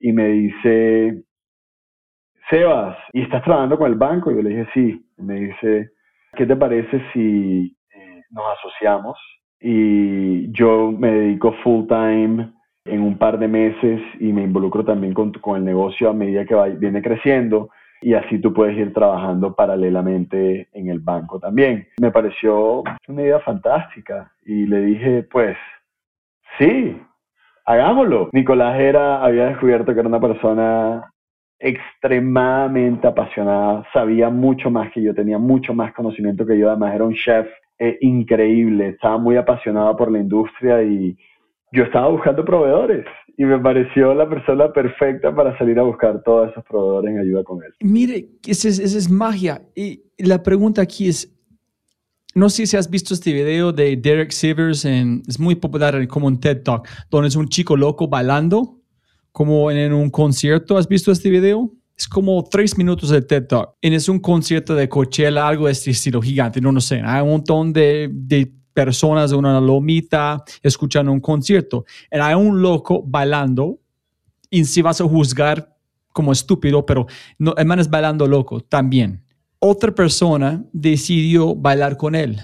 y 0.00 0.12
me 0.12 0.28
dice, 0.28 1.24
Sebas, 2.50 2.96
¿y 3.12 3.22
estás 3.22 3.44
trabajando 3.44 3.78
con 3.78 3.86
el 3.92 3.96
banco? 3.96 4.30
Y 4.30 4.34
yo 4.34 4.42
le 4.42 4.50
dije, 4.50 4.68
sí. 4.74 5.06
me 5.18 5.34
dice, 5.34 5.90
¿qué 6.34 6.46
te 6.46 6.56
parece 6.56 7.00
si 7.12 7.76
eh, 7.94 8.22
nos 8.30 8.44
asociamos? 8.58 9.16
Y 9.60 10.50
yo 10.50 10.90
me 10.90 11.12
dedico 11.12 11.52
full 11.62 11.86
time 11.86 12.52
en 12.86 13.02
un 13.02 13.16
par 13.18 13.38
de 13.38 13.46
meses 13.46 14.00
y 14.18 14.32
me 14.32 14.42
involucro 14.42 14.84
también 14.84 15.14
con, 15.14 15.32
con 15.34 15.58
el 15.58 15.64
negocio 15.64 16.10
a 16.10 16.12
medida 16.12 16.44
que 16.44 16.56
va, 16.56 16.66
viene 16.66 17.00
creciendo 17.02 17.70
y 18.02 18.14
así 18.14 18.40
tú 18.40 18.52
puedes 18.52 18.76
ir 18.76 18.92
trabajando 18.92 19.54
paralelamente 19.54 20.68
en 20.72 20.88
el 20.88 20.98
banco 20.98 21.38
también. 21.38 21.86
Me 22.00 22.10
pareció 22.10 22.82
una 23.06 23.22
idea 23.22 23.38
fantástica 23.40 24.32
y 24.44 24.66
le 24.66 24.80
dije, 24.80 25.22
pues, 25.30 25.56
sí, 26.58 27.00
hagámoslo. 27.64 28.30
Nicolás 28.32 28.80
era, 28.80 29.22
había 29.22 29.46
descubierto 29.46 29.92
que 29.92 30.00
era 30.00 30.08
una 30.08 30.20
persona 30.20 31.09
extremadamente 31.60 33.06
apasionada, 33.06 33.86
sabía 33.92 34.30
mucho 34.30 34.70
más 34.70 34.90
que 34.92 35.02
yo, 35.02 35.14
tenía 35.14 35.38
mucho 35.38 35.74
más 35.74 35.92
conocimiento 35.92 36.46
que 36.46 36.58
yo, 36.58 36.70
además 36.70 36.94
era 36.94 37.04
un 37.04 37.14
chef 37.14 37.46
eh, 37.78 37.98
increíble, 38.00 38.88
estaba 38.88 39.18
muy 39.18 39.36
apasionado 39.36 39.94
por 39.96 40.10
la 40.10 40.18
industria 40.18 40.82
y 40.82 41.16
yo 41.72 41.84
estaba 41.84 42.08
buscando 42.08 42.44
proveedores 42.44 43.04
y 43.36 43.44
me 43.44 43.58
pareció 43.58 44.14
la 44.14 44.28
persona 44.28 44.72
perfecta 44.72 45.34
para 45.34 45.56
salir 45.58 45.78
a 45.78 45.82
buscar 45.82 46.22
todos 46.22 46.50
esos 46.50 46.64
proveedores 46.64 47.10
en 47.10 47.20
ayuda 47.20 47.44
con 47.44 47.62
él. 47.62 47.72
Mire, 47.80 48.26
esa 48.46 48.68
es, 48.68 48.78
es 48.78 49.10
magia. 49.10 49.62
Y 49.74 50.02
la 50.18 50.42
pregunta 50.42 50.82
aquí 50.82 51.08
es, 51.08 51.34
no 52.34 52.48
sé 52.48 52.66
si 52.66 52.76
has 52.76 52.90
visto 52.90 53.14
este 53.14 53.32
video 53.32 53.72
de 53.72 53.96
Derek 53.96 54.30
Sivers, 54.30 54.84
en, 54.84 55.22
es 55.28 55.38
muy 55.38 55.54
popular 55.54 56.06
como 56.08 56.26
un 56.26 56.40
TED 56.40 56.62
Talk, 56.62 56.88
donde 57.10 57.28
es 57.28 57.36
un 57.36 57.48
chico 57.48 57.76
loco 57.76 58.08
bailando 58.08 58.79
como 59.32 59.70
en 59.70 59.92
un 59.92 60.10
concierto. 60.10 60.76
¿Has 60.76 60.88
visto 60.88 61.12
este 61.12 61.30
video? 61.30 61.72
Es 61.96 62.08
como 62.08 62.42
tres 62.44 62.76
minutos 62.78 63.10
de 63.10 63.22
TED 63.22 63.46
Talk. 63.46 63.74
Y 63.80 63.94
es 63.94 64.08
un 64.08 64.18
concierto 64.18 64.74
de 64.74 64.88
Coachella, 64.88 65.46
algo 65.46 65.66
de 65.66 65.72
este 65.72 65.90
estilo 65.90 66.20
gigante, 66.22 66.60
no, 66.60 66.72
no 66.72 66.80
sé. 66.80 67.02
Hay 67.04 67.22
un 67.22 67.30
montón 67.30 67.72
de, 67.72 68.08
de 68.10 68.52
personas 68.72 69.30
de 69.30 69.36
una 69.36 69.60
lomita 69.60 70.42
escuchando 70.62 71.12
un 71.12 71.20
concierto. 71.20 71.84
Y 72.10 72.18
hay 72.18 72.34
un 72.34 72.62
loco 72.62 73.02
bailando 73.06 73.78
y 74.50 74.64
si 74.64 74.82
vas 74.82 75.00
a 75.00 75.04
juzgar 75.04 75.76
como 76.12 76.32
estúpido, 76.32 76.84
pero 76.84 77.06
no, 77.38 77.54
el 77.56 77.66
man 77.66 77.78
es 77.78 77.88
bailando 77.88 78.26
loco 78.26 78.60
también. 78.60 79.22
Otra 79.58 79.94
persona 79.94 80.64
decidió 80.72 81.54
bailar 81.54 81.96
con 81.96 82.14
él. 82.14 82.40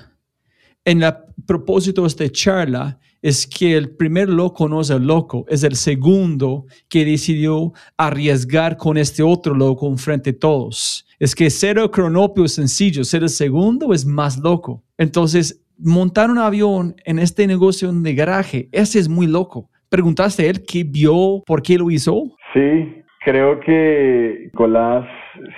En 0.84 1.02
el 1.02 1.14
propósito 1.46 2.02
de 2.02 2.08
esta 2.08 2.28
charla 2.30 2.98
es 3.22 3.46
que 3.46 3.76
el 3.76 3.90
primer 3.96 4.28
loco 4.28 4.68
no 4.68 4.80
es 4.80 4.90
el 4.90 5.06
loco, 5.06 5.44
es 5.48 5.64
el 5.64 5.74
segundo 5.74 6.66
que 6.88 7.04
decidió 7.04 7.72
arriesgar 7.96 8.76
con 8.76 8.96
este 8.96 9.22
otro 9.22 9.54
loco 9.54 9.88
enfrente 9.88 10.32
de 10.32 10.38
todos. 10.38 11.06
Es 11.18 11.34
que 11.34 11.50
ser 11.50 11.78
el 11.78 11.90
cronopio 11.90 12.44
es 12.44 12.54
sencillo, 12.54 13.04
ser 13.04 13.22
el 13.22 13.28
segundo 13.28 13.92
es 13.92 14.04
más 14.04 14.38
loco. 14.38 14.82
Entonces, 14.98 15.64
montar 15.78 16.30
un 16.30 16.38
avión 16.38 16.94
en 17.04 17.18
este 17.18 17.46
negocio 17.46 17.92
de 17.92 18.14
garaje, 18.14 18.68
ese 18.72 18.98
es 18.98 19.08
muy 19.08 19.26
loco. 19.26 19.70
¿Preguntaste 19.88 20.44
a 20.44 20.50
él 20.50 20.64
qué 20.66 20.84
vio, 20.84 21.42
por 21.46 21.62
qué 21.62 21.78
lo 21.78 21.90
hizo? 21.90 22.24
Sí, 22.52 23.02
creo 23.24 23.60
que 23.60 24.42
Nicolás 24.46 25.06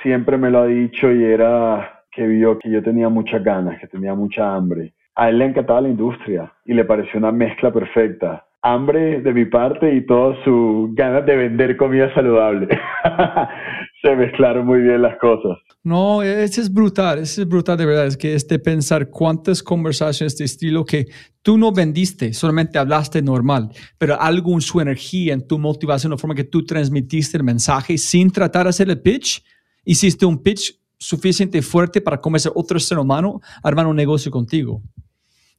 siempre 0.02 0.36
me 0.36 0.50
lo 0.50 0.60
ha 0.60 0.66
dicho 0.66 1.10
y 1.12 1.24
era 1.24 2.02
que 2.12 2.26
vio 2.26 2.58
que 2.58 2.70
yo 2.70 2.82
tenía 2.82 3.08
muchas 3.08 3.42
ganas, 3.42 3.80
que 3.80 3.86
tenía 3.86 4.14
mucha 4.14 4.54
hambre 4.54 4.92
a 5.18 5.30
él 5.30 5.38
le 5.38 5.46
encantaba 5.46 5.80
la 5.80 5.88
industria 5.88 6.52
y 6.64 6.74
le 6.74 6.84
pareció 6.84 7.18
una 7.18 7.32
mezcla 7.32 7.72
perfecta. 7.72 8.46
Hambre 8.62 9.20
de 9.20 9.34
mi 9.34 9.46
parte 9.46 9.92
y 9.92 10.06
todas 10.06 10.38
sus 10.44 10.94
ganas 10.94 11.26
de 11.26 11.36
vender 11.36 11.76
comida 11.76 12.12
saludable. 12.14 12.68
Se 14.02 14.14
mezclaron 14.14 14.64
muy 14.64 14.80
bien 14.80 15.02
las 15.02 15.18
cosas. 15.18 15.58
No, 15.82 16.22
ese 16.22 16.60
es 16.60 16.72
brutal, 16.72 17.18
ese 17.18 17.42
es 17.42 17.48
brutal 17.48 17.76
de 17.76 17.86
verdad. 17.86 18.06
Es 18.06 18.16
que 18.16 18.34
este 18.34 18.60
pensar 18.60 19.10
cuántas 19.10 19.60
conversaciones 19.60 20.36
de 20.38 20.44
estilo 20.44 20.84
que 20.84 21.06
tú 21.42 21.58
no 21.58 21.72
vendiste, 21.72 22.32
solamente 22.32 22.78
hablaste 22.78 23.20
normal, 23.20 23.70
pero 23.98 24.20
algo 24.20 24.52
en 24.52 24.60
su 24.60 24.80
energía, 24.80 25.34
en 25.34 25.44
tu 25.44 25.58
motivación, 25.58 26.12
la 26.12 26.18
forma 26.18 26.36
que 26.36 26.44
tú 26.44 26.64
transmitiste 26.64 27.36
el 27.36 27.42
mensaje 27.42 27.98
sin 27.98 28.30
tratar 28.30 28.64
de 28.64 28.70
hacer 28.70 28.88
el 28.88 29.00
pitch, 29.00 29.42
hiciste 29.84 30.24
un 30.26 30.40
pitch 30.40 30.78
suficiente 30.96 31.60
fuerte 31.62 32.00
para 32.00 32.20
convencer 32.20 32.52
a 32.54 32.58
otro 32.58 32.78
ser 32.78 32.98
humano 32.98 33.40
a 33.62 33.68
armar 33.68 33.88
un 33.88 33.96
negocio 33.96 34.30
contigo. 34.30 34.80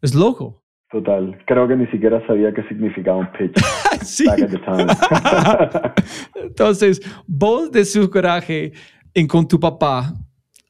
Es 0.01 0.15
loco. 0.15 0.63
Total. 0.91 1.37
Creo 1.45 1.67
que 1.67 1.75
ni 1.75 1.85
siquiera 1.87 2.25
sabía 2.25 2.53
qué 2.53 2.63
significaba 2.63 3.17
un 3.17 3.31
pitch. 3.31 3.57
sí. 4.01 4.25
Entonces, 6.35 6.99
vos 7.27 7.71
de 7.71 7.85
su 7.85 8.09
coraje 8.09 8.71
en 9.13 9.27
con 9.27 9.47
tu 9.47 9.59
papá 9.59 10.13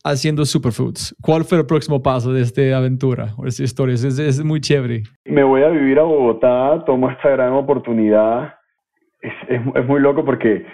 haciendo 0.04 0.46
superfoods. 0.46 1.16
¿Cuál 1.22 1.46
fue 1.46 1.60
el 1.60 1.66
próximo 1.66 2.02
paso 2.02 2.34
de 2.34 2.42
esta 2.42 2.76
aventura 2.76 3.34
o 3.38 3.44
de 3.44 3.50
esta 3.50 3.64
historia? 3.64 3.96
Es, 3.96 4.04
es, 4.04 4.44
muy 4.44 4.60
chévere. 4.60 5.04
Me 5.26 5.44
voy 5.44 5.64
a 5.64 5.70
vivir 5.70 6.00
a 6.00 6.04
Bogotá, 6.04 6.84
tomo 6.86 7.10
esta 7.10 7.30
gran 7.30 7.54
oportunidad 7.54 8.56
es, 9.22 9.34
es, 9.48 9.62
es 9.76 9.88
muy 9.88 10.00
loco 10.00 10.24
porque 10.24 10.66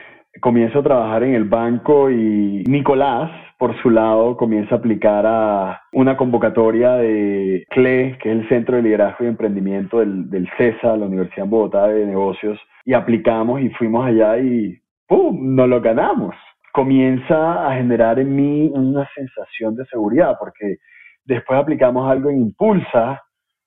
comienzo 0.41 0.79
a 0.79 0.83
trabajar 0.83 1.23
en 1.23 1.36
el 1.36 1.45
banco 1.45 2.09
y 2.09 2.63
Nicolás, 2.67 3.31
por 3.57 3.79
su 3.81 3.89
lado, 3.89 4.36
comienza 4.36 4.75
a 4.75 4.77
aplicar 4.79 5.25
a 5.25 5.81
una 5.93 6.17
convocatoria 6.17 6.95
de 6.95 7.65
CLE, 7.69 8.17
que 8.21 8.31
es 8.31 8.39
el 8.39 8.49
Centro 8.49 8.75
de 8.75 8.83
Liderazgo 8.83 9.23
y 9.23 9.27
Emprendimiento 9.27 9.99
del, 9.99 10.29
del 10.29 10.49
CESA, 10.57 10.97
la 10.97 11.05
Universidad 11.05 11.45
en 11.45 11.49
Bogotá 11.49 11.88
de 11.88 12.05
Negocios, 12.05 12.59
y 12.83 12.93
aplicamos 12.93 13.61
y 13.61 13.69
fuimos 13.69 14.05
allá 14.05 14.38
y 14.38 14.77
¡pum! 15.07 15.55
nos 15.55 15.69
lo 15.69 15.81
ganamos. 15.81 16.36
Comienza 16.73 17.67
a 17.67 17.75
generar 17.75 18.19
en 18.19 18.36
mí 18.36 18.69
una 18.73 19.07
sensación 19.15 19.75
de 19.75 19.86
seguridad, 19.86 20.36
porque 20.38 20.77
después 21.23 21.59
aplicamos 21.59 22.11
algo 22.11 22.29
en 22.29 22.41
Impulsa 22.41 23.21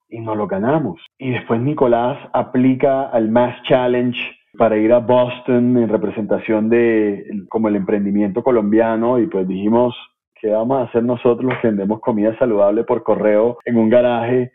y 0.08 0.20
nos 0.20 0.36
lo 0.36 0.46
ganamos. 0.46 1.00
Y 1.18 1.30
después 1.30 1.60
Nicolás 1.60 2.18
aplica 2.32 3.08
al 3.08 3.30
Mass 3.30 3.54
Challenge 3.62 4.18
para 4.58 4.76
ir 4.76 4.92
a 4.92 4.98
Boston 4.98 5.78
en 5.78 5.88
representación 5.88 6.68
de 6.68 7.24
como 7.48 7.68
el 7.68 7.76
emprendimiento 7.76 8.42
colombiano 8.42 9.18
y 9.18 9.26
pues 9.28 9.46
dijimos 9.46 9.94
que 10.34 10.50
vamos 10.50 10.80
a 10.80 10.82
hacer 10.88 11.04
nosotros 11.04 11.52
que 11.62 11.68
vendemos 11.68 12.00
comida 12.00 12.36
saludable 12.38 12.84
por 12.84 13.02
correo 13.02 13.58
en 13.64 13.78
un 13.78 13.88
garaje 13.88 14.52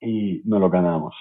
y 0.00 0.42
nos 0.44 0.60
lo 0.60 0.70
ganamos 0.70 1.16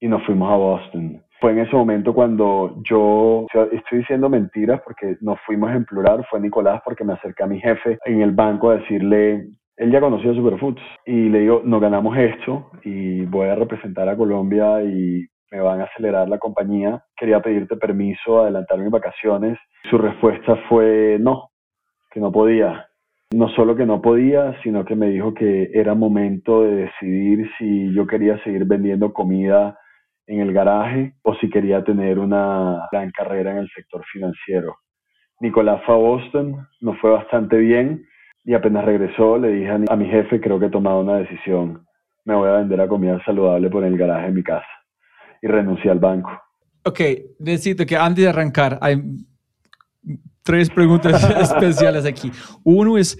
y 0.00 0.08
nos 0.08 0.24
fuimos 0.24 0.50
a 0.50 0.56
Boston. 0.56 1.22
Fue 1.40 1.52
en 1.52 1.58
ese 1.60 1.74
momento 1.74 2.14
cuando 2.14 2.76
yo, 2.84 3.46
estoy 3.72 3.98
diciendo 3.98 4.28
mentiras 4.28 4.80
porque 4.84 5.16
nos 5.20 5.38
fuimos 5.46 5.70
en 5.72 5.84
plural, 5.84 6.24
fue 6.30 6.40
Nicolás 6.40 6.80
porque 6.84 7.04
me 7.04 7.14
acerqué 7.14 7.42
a 7.42 7.46
mi 7.46 7.60
jefe 7.60 7.98
en 8.04 8.20
el 8.22 8.32
banco 8.32 8.70
a 8.70 8.76
decirle, 8.76 9.48
él 9.76 9.90
ya 9.90 10.00
conocía 10.00 10.34
Superfoods 10.34 10.82
y 11.06 11.28
le 11.28 11.40
digo, 11.40 11.62
nos 11.64 11.80
ganamos 11.80 12.16
esto 12.16 12.70
y 12.84 13.24
voy 13.26 13.48
a 13.48 13.54
representar 13.54 14.08
a 14.08 14.16
Colombia 14.16 14.82
y 14.82 15.26
me 15.50 15.60
van 15.60 15.80
a 15.80 15.84
acelerar 15.84 16.28
la 16.28 16.38
compañía, 16.38 17.02
quería 17.16 17.40
pedirte 17.40 17.76
permiso, 17.76 18.40
adelantar 18.40 18.78
mis 18.78 18.90
vacaciones. 18.90 19.58
Su 19.90 19.98
respuesta 19.98 20.56
fue 20.68 21.18
no, 21.20 21.50
que 22.10 22.20
no 22.20 22.30
podía. 22.30 22.86
No 23.32 23.48
solo 23.50 23.76
que 23.76 23.86
no 23.86 24.00
podía, 24.00 24.60
sino 24.62 24.84
que 24.84 24.96
me 24.96 25.08
dijo 25.08 25.34
que 25.34 25.70
era 25.72 25.94
momento 25.94 26.62
de 26.62 26.86
decidir 26.86 27.48
si 27.58 27.92
yo 27.94 28.06
quería 28.06 28.42
seguir 28.42 28.64
vendiendo 28.64 29.12
comida 29.12 29.78
en 30.26 30.40
el 30.40 30.52
garaje 30.52 31.14
o 31.22 31.34
si 31.36 31.48
quería 31.48 31.84
tener 31.84 32.18
una 32.18 32.88
gran 32.90 33.10
carrera 33.10 33.52
en 33.52 33.58
el 33.58 33.68
sector 33.70 34.04
financiero. 34.12 34.76
Nicolás 35.40 35.82
fue 35.84 35.94
a 35.94 35.98
Boston, 35.98 36.66
nos 36.80 36.98
fue 36.98 37.10
bastante 37.10 37.56
bien 37.56 38.04
y 38.44 38.54
apenas 38.54 38.84
regresó 38.84 39.38
le 39.38 39.48
dije 39.48 39.70
a 39.88 39.96
mi 39.96 40.08
jefe, 40.08 40.40
creo 40.40 40.58
que 40.58 40.66
he 40.66 40.70
tomado 40.70 41.00
una 41.00 41.18
decisión, 41.18 41.84
me 42.24 42.34
voy 42.34 42.48
a 42.48 42.58
vender 42.58 42.80
a 42.80 42.88
comida 42.88 43.22
saludable 43.24 43.70
por 43.70 43.84
el 43.84 43.96
garaje 43.96 44.26
de 44.26 44.32
mi 44.32 44.42
casa 44.42 44.79
y 45.42 45.46
renuncié 45.46 45.90
al 45.90 45.98
banco. 45.98 46.30
Ok, 46.84 47.00
necesito 47.38 47.84
que 47.84 47.96
antes 47.96 48.24
de 48.24 48.30
arrancar, 48.30 48.78
hay 48.80 49.02
tres 50.42 50.70
preguntas 50.70 51.22
especiales 51.40 52.04
aquí. 52.04 52.30
Uno 52.64 52.96
es, 52.96 53.18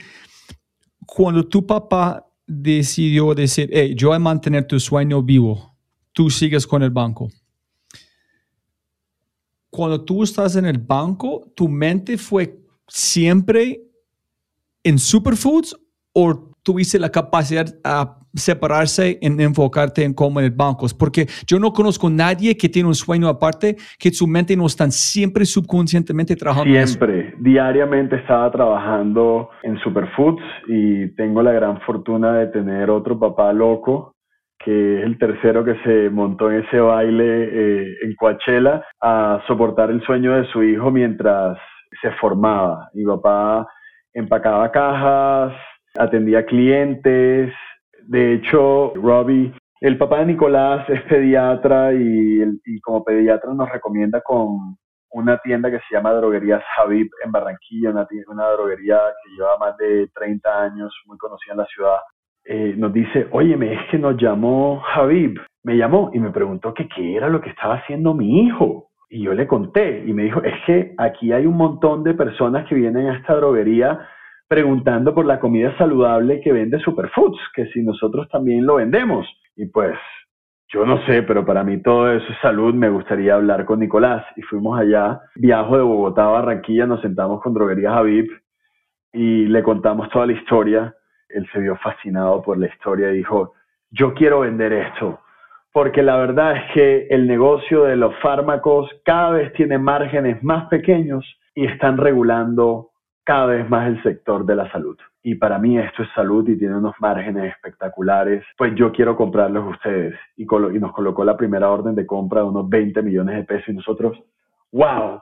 cuando 1.07 1.47
tu 1.47 1.66
papá 1.66 2.27
decidió 2.47 3.35
decir, 3.35 3.71
hey, 3.73 3.95
yo 3.97 4.09
voy 4.09 4.16
a 4.16 4.21
mantener 4.21 4.66
tu 4.66 4.81
sueño 4.81 5.23
vivo, 5.23 5.77
tú 6.12 6.31
sigues 6.31 6.66
con 6.66 6.83
el 6.83 6.91
banco. 6.91 7.29
Cuando 9.71 10.05
tú 10.05 10.25
estás 10.25 10.57
en 10.57 10.66
el 10.66 10.79
banco, 10.79 11.53
¿tu 11.55 11.68
mente 11.68 12.18
fue 12.18 12.59
siempre 12.89 13.83
en 14.83 14.99
superfoods 14.99 15.77
o 16.12 16.51
tuviste 16.62 16.99
la 16.99 17.11
capacidad 17.11 17.73
a 17.85 18.20
separarse 18.35 19.18
en 19.20 19.41
enfocarte 19.41 20.05
en 20.05 20.14
cómo 20.14 20.41
en 20.41 20.47
el 20.47 20.53
banco. 20.53 20.87
Porque 20.99 21.26
yo 21.47 21.59
no 21.59 21.72
conozco 21.72 22.07
a 22.09 22.11
nadie 22.11 22.57
que 22.57 22.68
tiene 22.68 22.89
un 22.89 22.95
sueño 22.95 23.28
aparte, 23.28 23.76
que 23.99 24.11
su 24.11 24.26
mente 24.26 24.57
no 24.57 24.66
está 24.66 24.91
siempre 24.91 25.45
subconscientemente 25.45 26.37
trabajando. 26.37 26.87
Siempre, 26.87 27.35
diariamente 27.39 28.16
estaba 28.16 28.51
trabajando 28.51 29.51
en 29.62 29.78
Superfoods 29.81 30.43
y 30.68 31.14
tengo 31.14 31.43
la 31.43 31.53
gran 31.53 31.81
fortuna 31.83 32.33
de 32.35 32.47
tener 32.49 32.91
otro 32.91 33.18
papá 33.18 33.53
loco 33.53 34.14
que 34.62 34.99
es 34.99 35.07
el 35.07 35.18
tercero 35.18 35.64
que 35.64 35.74
se 35.85 36.11
montó 36.11 36.51
en 36.51 36.62
ese 36.62 36.81
baile 36.81 37.24
eh, 37.24 37.95
en 38.03 38.14
Coachella 38.14 38.85
a 39.01 39.43
soportar 39.47 39.91
el 39.91 40.03
sueño 40.03 40.37
de 40.37 40.47
su 40.53 40.62
hijo 40.62 40.91
mientras 40.91 41.57
se 42.03 42.11
formaba. 42.20 42.91
Mi 42.93 43.05
papá 43.05 43.66
empacaba 44.12 44.70
cajas, 44.70 45.55
atendía 45.99 46.45
clientes, 46.45 47.53
de 48.11 48.35
hecho, 48.35 48.93
Robbie, 48.97 49.53
el 49.81 49.97
papá 49.97 50.19
de 50.19 50.27
Nicolás 50.27 50.85
es 50.91 51.01
pediatra 51.03 51.93
y, 51.95 52.43
como 52.83 53.05
pediatra 53.05 53.55
nos 53.55 53.71
recomienda 53.71 54.21
con 54.21 54.77
una 55.13 55.39
tienda 55.39 55.71
que 55.71 55.79
se 55.79 55.95
llama 55.95 56.15
Droguerías 56.15 56.61
Javib 56.75 57.09
en 57.25 57.31
Barranquilla, 57.31 57.91
una, 57.91 58.09
una 58.27 58.51
droguería 58.51 58.99
que 59.23 59.31
lleva 59.37 59.57
más 59.59 59.77
de 59.77 60.09
30 60.13 60.61
años, 60.61 60.93
muy 61.07 61.19
conocida 61.19 61.53
en 61.53 61.59
la 61.59 61.67
ciudad. 61.67 61.99
Eh, 62.47 62.75
nos 62.77 62.93
dice, 62.93 63.29
óyeme, 63.31 63.75
es 63.75 63.81
que 63.93 63.99
nos 63.99 64.17
llamó 64.17 64.81
Javib, 64.81 65.41
me 65.63 65.77
llamó 65.77 66.11
y 66.13 66.19
me 66.19 66.33
preguntó 66.33 66.75
qué 66.75 66.89
era 67.15 67.29
lo 67.29 67.41
que 67.41 67.51
estaba 67.51 67.77
haciendo 67.77 68.13
mi 68.13 68.45
hijo. 68.45 68.89
Y 69.09 69.23
yo 69.23 69.35
le 69.35 69.47
conté 69.47 70.03
y 70.05 70.13
me 70.13 70.25
dijo, 70.25 70.43
es 70.43 70.55
que 70.67 70.95
aquí 70.99 71.33
hay 71.33 71.47
un 71.47 71.57
montón 71.57 72.03
de 72.03 72.15
personas 72.15 72.67
que 72.69 72.75
vienen 72.75 73.07
a 73.07 73.19
esta 73.19 73.37
droguería 73.37 74.01
preguntando 74.51 75.14
por 75.14 75.26
la 75.26 75.38
comida 75.38 75.72
saludable 75.78 76.40
que 76.40 76.53
vende 76.53 76.80
Superfoods, 76.80 77.38
que 77.55 77.66
si 77.66 77.84
nosotros 77.84 78.28
también 78.30 78.66
lo 78.66 78.74
vendemos. 78.74 79.24
Y 79.55 79.66
pues 79.66 79.96
yo 80.72 80.84
no 80.84 81.01
sé, 81.07 81.22
pero 81.22 81.46
para 81.46 81.62
mí 81.62 81.80
todo 81.80 82.12
eso 82.12 82.26
es 82.32 82.38
salud. 82.42 82.74
Me 82.74 82.90
gustaría 82.90 83.36
hablar 83.36 83.64
con 83.64 83.78
Nicolás. 83.78 84.26
Y 84.34 84.42
fuimos 84.42 84.76
allá, 84.76 85.20
viajo 85.36 85.76
de 85.76 85.84
Bogotá 85.84 86.24
a 86.24 86.30
Barranquilla, 86.32 86.84
nos 86.84 87.01
sentamos 87.01 87.40
con 87.40 87.55
Droguería 87.55 87.92
Javib 87.92 88.28
y 89.12 89.46
le 89.46 89.62
contamos 89.62 90.09
toda 90.09 90.26
la 90.26 90.32
historia. 90.32 90.96
Él 91.28 91.48
se 91.53 91.61
vio 91.61 91.76
fascinado 91.76 92.42
por 92.42 92.59
la 92.59 92.66
historia 92.66 93.12
y 93.12 93.18
dijo, 93.18 93.53
yo 93.92 94.14
quiero 94.14 94.40
vender 94.40 94.72
esto. 94.72 95.20
Porque 95.72 96.03
la 96.03 96.16
verdad 96.16 96.57
es 96.57 96.72
que 96.72 97.07
el 97.11 97.28
negocio 97.28 97.84
de 97.84 97.94
los 97.94 98.16
fármacos 98.18 98.90
cada 99.05 99.30
vez 99.30 99.53
tiene 99.53 99.78
márgenes 99.78 100.42
más 100.42 100.66
pequeños 100.68 101.24
y 101.55 101.66
están 101.66 101.98
regulando 101.98 102.89
cada 103.31 103.47
vez 103.47 103.70
más 103.70 103.87
el 103.87 104.03
sector 104.03 104.45
de 104.45 104.57
la 104.57 104.68
salud. 104.72 104.97
Y 105.22 105.37
para 105.37 105.57
mí 105.57 105.78
esto 105.78 106.03
es 106.03 106.09
salud 106.16 106.49
y 106.49 106.59
tiene 106.59 106.76
unos 106.76 106.97
márgenes 106.99 107.53
espectaculares. 107.55 108.43
Pues 108.59 108.74
yo 108.74 108.91
quiero 108.91 109.14
comprarlos 109.14 109.66
a 109.66 109.68
ustedes. 109.68 110.14
Y, 110.37 110.43
y 110.43 110.78
nos 110.81 110.93
colocó 110.93 111.24
la 111.24 111.37
primera 111.37 111.70
orden 111.70 111.95
de 111.95 112.05
compra 112.05 112.41
de 112.41 112.49
unos 112.49 112.68
20 112.68 113.01
millones 113.03 113.37
de 113.37 113.45
pesos 113.45 113.68
y 113.68 113.74
nosotros, 113.74 114.18
wow, 114.72 115.20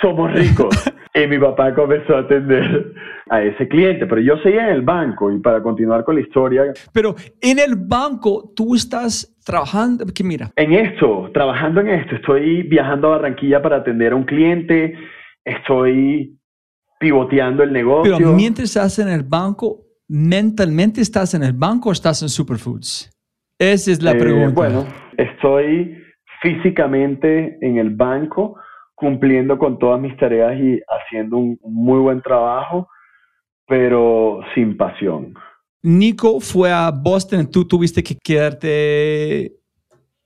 somos 0.00 0.32
ricos. 0.34 0.68
y 1.14 1.26
mi 1.26 1.36
papá 1.36 1.74
comenzó 1.74 2.14
a 2.14 2.20
atender 2.20 2.94
a 3.28 3.42
ese 3.42 3.66
cliente, 3.66 4.06
pero 4.06 4.20
yo 4.20 4.36
seguía 4.36 4.68
en 4.68 4.76
el 4.76 4.82
banco 4.82 5.32
y 5.32 5.40
para 5.40 5.60
continuar 5.60 6.04
con 6.04 6.14
la 6.14 6.20
historia. 6.20 6.62
Pero 6.92 7.16
en 7.40 7.58
el 7.58 7.74
banco 7.74 8.52
tú 8.54 8.76
estás 8.76 9.36
trabajando, 9.44 10.04
que 10.14 10.22
mira. 10.22 10.52
En 10.54 10.72
esto, 10.72 11.28
trabajando 11.34 11.80
en 11.80 11.88
esto, 11.88 12.14
estoy 12.14 12.62
viajando 12.62 13.08
a 13.08 13.16
Barranquilla 13.16 13.60
para 13.60 13.78
atender 13.78 14.12
a 14.12 14.14
un 14.14 14.22
cliente, 14.22 14.96
estoy 15.44 16.36
pivoteando 16.98 17.62
el 17.62 17.72
negocio. 17.72 18.16
Pero 18.16 18.32
mientras 18.32 18.68
estás 18.68 18.98
en 18.98 19.08
el 19.08 19.22
banco, 19.22 19.86
mentalmente 20.08 21.00
estás 21.00 21.34
en 21.34 21.42
el 21.42 21.52
banco 21.52 21.88
o 21.88 21.92
estás 21.92 22.22
en 22.22 22.28
Superfoods? 22.28 23.10
Esa 23.58 23.90
es 23.90 24.02
la 24.02 24.12
eh, 24.12 24.18
pregunta. 24.18 24.54
Bueno, 24.54 24.86
estoy 25.16 25.96
físicamente 26.42 27.58
en 27.60 27.78
el 27.78 27.90
banco, 27.90 28.56
cumpliendo 28.94 29.58
con 29.58 29.78
todas 29.78 30.00
mis 30.00 30.16
tareas 30.16 30.58
y 30.60 30.80
haciendo 30.88 31.38
un 31.38 31.58
muy 31.62 31.98
buen 32.00 32.20
trabajo, 32.22 32.88
pero 33.66 34.40
sin 34.54 34.76
pasión. 34.76 35.34
Nico 35.82 36.40
fue 36.40 36.72
a 36.72 36.90
Boston, 36.90 37.48
tú 37.50 37.66
tuviste 37.66 38.02
que 38.02 38.16
quedarte 38.22 39.52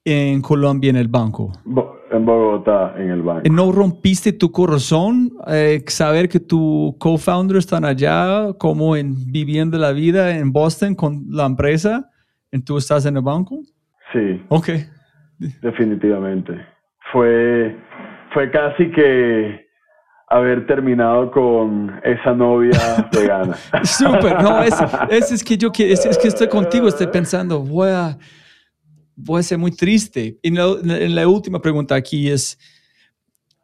en 0.05 0.41
Colombia 0.41 0.91
en 0.91 0.97
el 0.97 1.09
banco. 1.09 1.53
En 2.11 2.25
Bogotá, 2.25 2.95
en 2.97 3.11
el 3.11 3.23
banco. 3.23 3.49
¿No 3.51 3.71
rompiste 3.73 4.33
tu 4.33 4.51
corazón 4.51 5.33
eh, 5.47 5.83
saber 5.87 6.29
que 6.29 6.41
tu 6.41 6.97
co-founder 6.99 7.59
están 7.59 7.85
allá, 7.85 8.53
como 8.59 8.97
en 8.97 9.15
viviendo 9.31 9.79
la 9.79 9.93
vida 9.93 10.37
en 10.37 10.53
Boston 10.53 10.95
con 10.95 11.27
la 11.29 11.47
empresa, 11.47 12.11
y 12.51 12.61
tú 12.61 12.79
estás 12.79 13.07
en 13.07 13.17
el 13.17 13.23
banco? 13.23 13.61
Sí. 14.13 14.43
Ok. 14.49 14.71
Definitivamente. 15.63 16.53
Fue, 17.13 17.77
fue 18.33 18.51
casi 18.51 18.91
que 18.91 19.69
haber 20.29 20.67
terminado 20.67 21.31
con 21.31 22.01
esa 22.05 22.33
novia 22.33 23.09
vegana. 23.13 23.55
Súper, 23.83 24.43
no, 24.43 24.63
es, 24.63 25.33
es, 25.33 25.45
que 25.45 25.57
yo 25.57 25.71
es, 25.77 26.07
es 26.07 26.19
que 26.19 26.29
estoy 26.29 26.49
contigo, 26.49 26.89
estoy 26.89 27.09
pensando, 27.09 27.61
voy 27.61 27.91
a 27.91 28.17
puede 29.25 29.43
ser 29.43 29.59
muy 29.59 29.73
triste. 29.73 30.39
Y 30.43 30.51
la, 30.51 31.29
última 31.29 31.61
pregunta 31.61 31.95
aquí 31.95 32.29
es, 32.29 32.59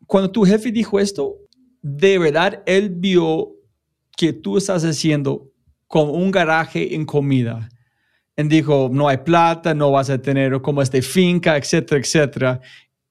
cuando 0.07 0.31
tu 0.31 0.45
jefe 0.45 0.71
dijo 0.71 0.99
esto, 1.01 1.37
¿de 1.83 2.19
verdad 2.19 2.63
él 2.67 2.91
vio 2.91 3.53
que 4.17 4.33
tú 4.33 4.57
estás 4.57 4.85
haciendo 4.85 5.51
como 5.87 6.13
un 6.13 6.31
garaje 6.31 6.95
en 6.95 7.05
comida? 7.05 7.69
Y 8.37 8.43
dijo, 8.45 8.91
no 8.93 9.09
hay 9.09 9.19
plata, 9.19 9.75
no 9.75 9.91
vas 9.91 10.11
a 10.11 10.21
tener 10.21 10.61
como 10.61 10.83
este 10.83 11.03
finca, 11.03 11.57
etcétera, 11.57 12.01
etcétera. 12.01 12.61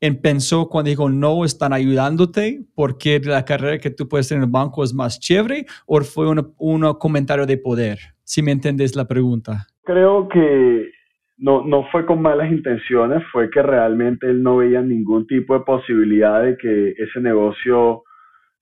en 0.01 0.21
pensó 0.21 0.69
cuando 0.69 0.89
dijo 0.89 1.09
no 1.09 1.45
están 1.45 1.73
ayudándote 1.73 2.61
porque 2.75 3.19
la 3.19 3.43
carrera 3.43 3.79
que 3.79 3.89
tú 3.89 4.07
puedes 4.07 4.27
tener 4.27 4.43
en 4.43 4.49
el 4.49 4.51
banco 4.51 4.83
es 4.83 4.93
más 4.93 5.19
chévere 5.19 5.65
o 5.87 6.01
fue 6.01 6.27
un 6.57 6.93
comentario 6.99 7.45
de 7.45 7.57
poder? 7.57 7.99
Si 8.23 8.41
me 8.41 8.51
entiendes 8.51 8.95
la 8.95 9.05
pregunta. 9.05 9.67
Creo 9.83 10.27
que 10.27 10.94
no, 11.37 11.65
no 11.65 11.83
fue 11.91 12.05
con 12.05 12.21
malas 12.21 12.51
intenciones, 12.51 13.23
fue 13.31 13.49
que 13.49 13.61
realmente 13.61 14.29
él 14.29 14.41
no 14.41 14.57
veía 14.57 14.81
ningún 14.81 15.27
tipo 15.27 15.53
de 15.53 15.65
posibilidad 15.65 16.41
de 16.41 16.57
que 16.57 16.91
ese 16.97 17.19
negocio 17.19 18.03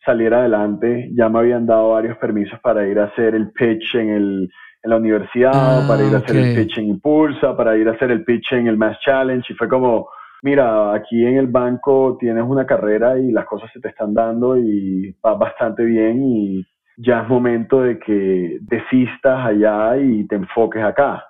saliera 0.06 0.40
adelante. 0.40 1.10
Ya 1.14 1.30
me 1.30 1.40
habían 1.40 1.66
dado 1.66 1.92
varios 1.92 2.18
permisos 2.18 2.60
para 2.62 2.88
ir 2.88 3.00
a 3.00 3.06
hacer 3.06 3.36
el 3.36 3.52
pitch 3.52 3.96
en, 3.96 4.10
el, 4.10 4.50
en 4.84 4.90
la 4.90 4.98
universidad, 4.98 5.52
Ah, 5.54 5.86
para 5.88 6.04
ir 6.04 6.14
a 6.16 6.18
hacer 6.18 6.36
el 6.36 6.56
pitch 6.56 6.78
en 6.80 6.86
Impulsa, 6.88 7.56
para 7.56 7.78
ir 7.78 7.88
a 7.88 7.92
hacer 7.92 8.12
el 8.12 8.24
pitch 8.24 8.54
en 8.54 8.68
el 8.68 8.78
Mass 8.78 8.98
Challenge. 9.06 9.46
Y 9.48 9.56
fue 9.56 9.68
como, 9.68 10.10
mira, 10.42 10.94
aquí 10.94 11.26
en 11.26 11.38
el 11.38 11.48
banco 11.48 12.18
tienes 12.20 12.44
una 12.44 12.66
carrera 12.66 13.18
y 13.20 13.32
las 13.32 13.46
cosas 13.46 13.72
se 13.72 13.80
te 13.80 13.90
están 13.90 14.14
dando 14.14 14.58
y 14.58 15.16
va 15.26 15.36
bastante 15.36 15.86
bien 15.86 16.24
y 16.24 16.66
ya 16.98 17.22
es 17.22 17.30
momento 17.30 17.82
de 17.82 17.98
que 17.98 18.60
desistas 18.62 19.46
allá 19.46 19.98
y 19.98 20.28
te 20.28 20.36
enfoques 20.36 20.84
acá. 20.84 21.24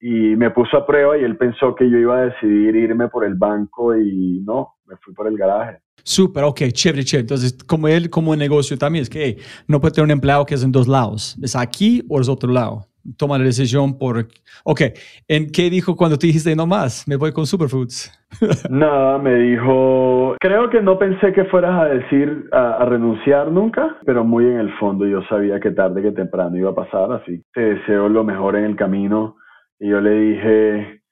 Y 0.00 0.34
me 0.36 0.50
puso 0.50 0.78
a 0.78 0.86
prueba 0.86 1.18
y 1.18 1.24
él 1.24 1.36
pensó 1.36 1.74
que 1.74 1.88
yo 1.88 1.98
iba 1.98 2.18
a 2.18 2.24
decidir 2.26 2.74
irme 2.74 3.08
por 3.08 3.24
el 3.24 3.34
banco 3.34 3.96
y 3.96 4.40
no, 4.46 4.76
me 4.86 4.96
fui 4.96 5.12
por 5.14 5.26
el 5.26 5.36
garaje. 5.36 5.78
Súper, 6.02 6.44
ok, 6.44 6.60
chévere, 6.72 7.04
chévere. 7.04 7.22
Entonces, 7.22 7.56
como 7.64 7.88
él, 7.88 8.10
como 8.10 8.34
negocio 8.34 8.78
también, 8.78 9.02
es 9.02 9.10
que 9.10 9.24
hey, 9.24 9.36
no 9.68 9.80
puede 9.80 9.92
tener 9.92 10.06
un 10.06 10.10
empleado 10.12 10.46
que 10.46 10.54
es 10.54 10.64
en 10.64 10.72
dos 10.72 10.88
lados. 10.88 11.36
¿Es 11.42 11.54
aquí 11.54 12.02
o 12.08 12.20
es 12.20 12.28
otro 12.28 12.50
lado? 12.50 12.86
Toma 13.16 13.38
la 13.38 13.44
decisión 13.44 13.98
por... 13.98 14.28
Ok, 14.64 14.82
¿en 15.26 15.50
qué 15.50 15.70
dijo 15.70 15.96
cuando 15.96 16.18
te 16.18 16.26
dijiste 16.26 16.54
no 16.54 16.66
más? 16.66 17.06
Me 17.08 17.16
voy 17.16 17.32
con 17.32 17.46
Superfoods. 17.46 18.12
Nada, 18.70 19.18
me 19.18 19.34
dijo, 19.34 20.36
creo 20.38 20.68
que 20.70 20.82
no 20.82 20.98
pensé 20.98 21.32
que 21.32 21.44
fueras 21.44 21.80
a 21.80 21.84
decir 21.86 22.48
a, 22.52 22.74
a 22.74 22.84
renunciar 22.84 23.50
nunca, 23.50 23.96
pero 24.04 24.22
muy 24.24 24.44
en 24.44 24.58
el 24.58 24.72
fondo 24.78 25.06
yo 25.06 25.22
sabía 25.28 25.58
que 25.60 25.70
tarde 25.70 26.02
que 26.02 26.12
temprano 26.12 26.56
iba 26.56 26.70
a 26.70 26.74
pasar, 26.74 27.12
así. 27.12 27.42
Te 27.52 27.74
deseo 27.74 28.08
lo 28.08 28.22
mejor 28.22 28.56
en 28.56 28.64
el 28.64 28.76
camino. 28.76 29.36
Y 29.80 29.88
yo 29.88 30.00
le 30.00 30.10
dije, 30.12 31.02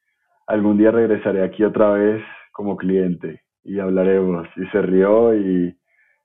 algún 0.47 0.77
día 0.79 0.91
regresaré 0.91 1.43
aquí 1.43 1.65
otra 1.65 1.91
vez 1.93 2.23
como 2.53 2.77
cliente 2.77 3.41
y 3.65 3.79
hablaremos. 3.81 4.47
Y 4.57 4.67
se 4.71 4.83
rió 4.83 5.35
y, 5.35 5.75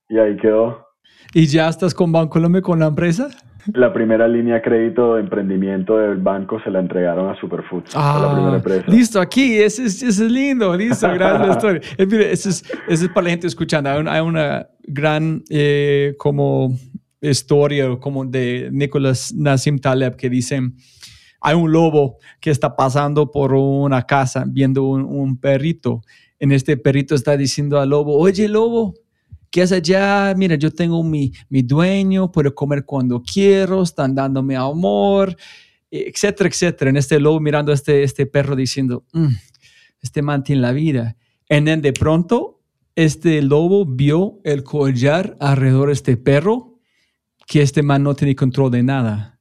y 0.09 0.17
ahí 0.19 0.35
quedó. 0.37 0.85
¿Y 1.33 1.45
ya 1.47 1.69
estás 1.69 1.93
con 1.93 2.11
Bancolombia 2.11 2.61
con 2.61 2.79
la 2.79 2.87
empresa? 2.87 3.29
La 3.73 3.93
primera 3.93 4.27
línea 4.27 4.55
de 4.55 4.61
crédito 4.61 5.15
de 5.15 5.21
emprendimiento 5.21 5.97
del 5.97 6.17
banco 6.17 6.59
se 6.65 6.69
la 6.69 6.79
entregaron 6.79 7.29
a 7.29 7.39
Superfoods, 7.39 7.95
a 7.95 8.19
la 8.19 8.33
primera 8.33 8.57
empresa. 8.57 8.83
Ah, 8.85 8.91
listo, 8.91 9.21
aquí, 9.21 9.55
ese 9.57 9.85
es, 9.85 10.03
ese 10.03 10.25
es 10.25 10.31
lindo, 10.31 10.75
listo, 10.75 11.07
gracias 11.13 11.49
historia. 11.57 11.81
Eh, 11.97 12.05
mire, 12.05 12.29
eso 12.33 12.49
es, 12.49 12.61
eso 12.89 13.05
es 13.05 13.09
para 13.11 13.23
la 13.25 13.29
gente 13.29 13.47
escuchando. 13.47 13.89
Hay, 13.89 13.99
un- 14.01 14.07
hay 14.09 14.19
una 14.21 14.67
gran 14.85 15.43
eh, 15.49 16.13
como 16.17 16.75
historia 17.21 17.95
como 18.01 18.25
de 18.25 18.67
Nicolás 18.73 19.33
Nassim 19.33 19.79
Taleb 19.79 20.17
que 20.17 20.29
dice, 20.29 20.59
hay 21.43 21.55
un 21.55 21.71
lobo 21.71 22.17
que 22.39 22.49
está 22.49 22.75
pasando 22.75 23.29
por 23.29 23.53
una 23.53 24.03
casa 24.03 24.45
viendo 24.47 24.85
un, 24.85 25.37
perrito. 25.37 26.01
En 26.39 26.53
este 26.53 26.77
perrito 26.77 27.15
está 27.15 27.35
diciendo 27.35 27.79
al 27.79 27.89
lobo, 27.89 28.17
oye 28.17 28.47
lobo, 28.47 28.93
¿qué 29.51 29.61
haces 29.61 29.79
allá? 29.79 30.33
Mira, 30.37 30.55
yo 30.55 30.71
tengo 30.71 31.03
mi, 31.03 31.33
mi 31.49 31.61
dueño, 31.61 32.31
puedo 32.31 32.55
comer 32.55 32.85
cuando 32.85 33.21
quiero, 33.21 33.83
están 33.83 34.15
dándome 34.15 34.55
amor, 34.55 35.35
etcétera, 35.91 36.49
etcétera. 36.49 36.89
En 36.89 36.97
este 36.97 37.19
lobo 37.19 37.41
mirando 37.41 37.73
a 37.73 37.75
este, 37.75 38.03
este 38.03 38.25
perro 38.25 38.55
diciendo, 38.55 39.03
"Mm, 39.11 39.33
este 40.01 40.21
man 40.21 40.43
tiene 40.43 40.61
la 40.61 40.71
vida. 40.71 41.17
Then 41.49 41.81
de 41.81 41.91
pronto, 41.91 42.61
este 42.95 43.41
lobo 43.41 43.85
vio 43.85 44.39
el 44.45 44.63
collar 44.63 45.35
alrededor 45.41 45.87
de 45.87 45.93
este 45.93 46.15
perro, 46.15 46.79
que 47.45 47.61
este 47.61 47.83
man 47.83 48.01
no 48.01 48.15
tiene 48.15 48.33
control 48.33 48.71
de 48.71 48.83
nada. 48.83 49.32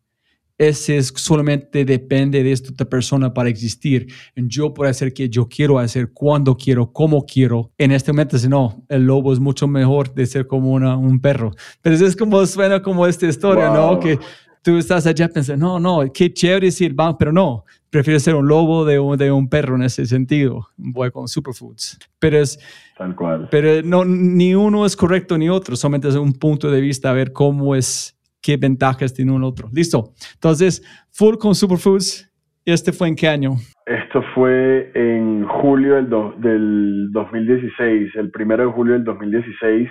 Ese 0.63 0.97
es 0.97 1.13
solamente 1.17 1.85
depende 1.85 2.43
de 2.43 2.53
esta 2.53 2.85
persona 2.85 3.35
para 3.35 3.49
existir. 3.49 4.07
Yo 4.37 4.73
puedo 4.73 4.91
hacer 4.91 5.13
que 5.13 5.29
yo 5.29 5.49
quiero 5.49 5.79
hacer, 5.79 6.13
cuando 6.13 6.57
quiero, 6.57 6.93
cómo 6.93 7.25
quiero. 7.27 7.71
En 7.79 7.91
este 7.91 8.13
momento, 8.13 8.39
si 8.39 8.49
no, 8.49 8.85
el 8.89 9.05
lobo 9.05 9.33
es 9.33 9.41
mucho 9.41 9.67
mejor 9.67 10.15
de 10.15 10.27
ser 10.27 10.47
como 10.47 10.73
una, 10.73 10.97
un 10.97 11.21
perro. 11.21 11.51
Pero 11.81 11.97
es 11.97 12.17
como 12.17 12.45
suena 12.47 12.81
como 12.81 13.07
esta 13.07 13.27
historia, 13.27 13.71
¿no? 13.71 13.89
Wow. 13.89 14.01
Que 14.01 14.19
tú 14.63 14.79
estás 14.79 15.07
allá 15.07 15.29
pensando, 15.29 15.79
no, 15.79 15.81
no, 16.05 16.13
qué 16.13 16.33
chévere 16.33 16.67
decir, 16.67 16.95
van, 16.95 17.19
pero 17.19 17.33
no, 17.33 17.65
prefiero 17.91 18.19
ser 18.21 18.35
un 18.37 18.47
lobo 18.47 18.85
de 18.85 18.99
un, 18.99 19.19
de 19.19 19.31
un 19.31 19.49
perro 19.49 19.75
en 19.77 19.83
ese 19.83 20.07
sentido. 20.07 20.69
Voy 20.77 21.11
con 21.11 21.29
superfoods. 21.29 21.99
Pero 22.19 22.41
es, 22.41 22.59
Tal 22.97 23.15
cual. 23.17 23.49
pero 23.51 23.83
no, 23.83 24.05
ni 24.05 24.55
uno 24.55 24.87
es 24.87 24.97
correcto 24.97 25.37
ni 25.37 25.49
otro, 25.49 25.77
solamente 25.77 26.09
es 26.09 26.15
un 26.15 26.33
punto 26.33 26.71
de 26.71 26.81
vista 26.81 27.11
a 27.11 27.13
ver 27.13 27.33
cómo 27.33 27.75
es, 27.75 28.17
qué 28.43 28.57
ventajas 28.57 29.15
tiene 29.15 29.33
uno 29.33 29.47
otro. 29.49 29.69
Listo. 29.73 30.11
Entonces, 30.35 30.83
full 31.13 31.37
con 31.37 31.55
superfoods. 31.55 32.29
¿Este 32.65 32.93
fue 32.93 33.09
en 33.09 33.17
qué 33.17 33.27
año? 33.29 33.53
Esto 33.87 34.23
fue 34.35 34.93
en 34.95 35.45
julio 35.49 35.97
del, 35.97 36.09
do- 36.09 36.35
del 36.39 37.09
2016, 37.11 38.15
el 38.15 38.31
primero 38.31 38.67
de 38.67 38.73
julio 38.73 38.95
del 38.95 39.03
2016, 39.05 39.89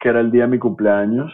que 0.00 0.08
era 0.08 0.20
el 0.20 0.30
día 0.30 0.42
de 0.44 0.48
mi 0.52 0.58
cumpleaños. 0.58 1.30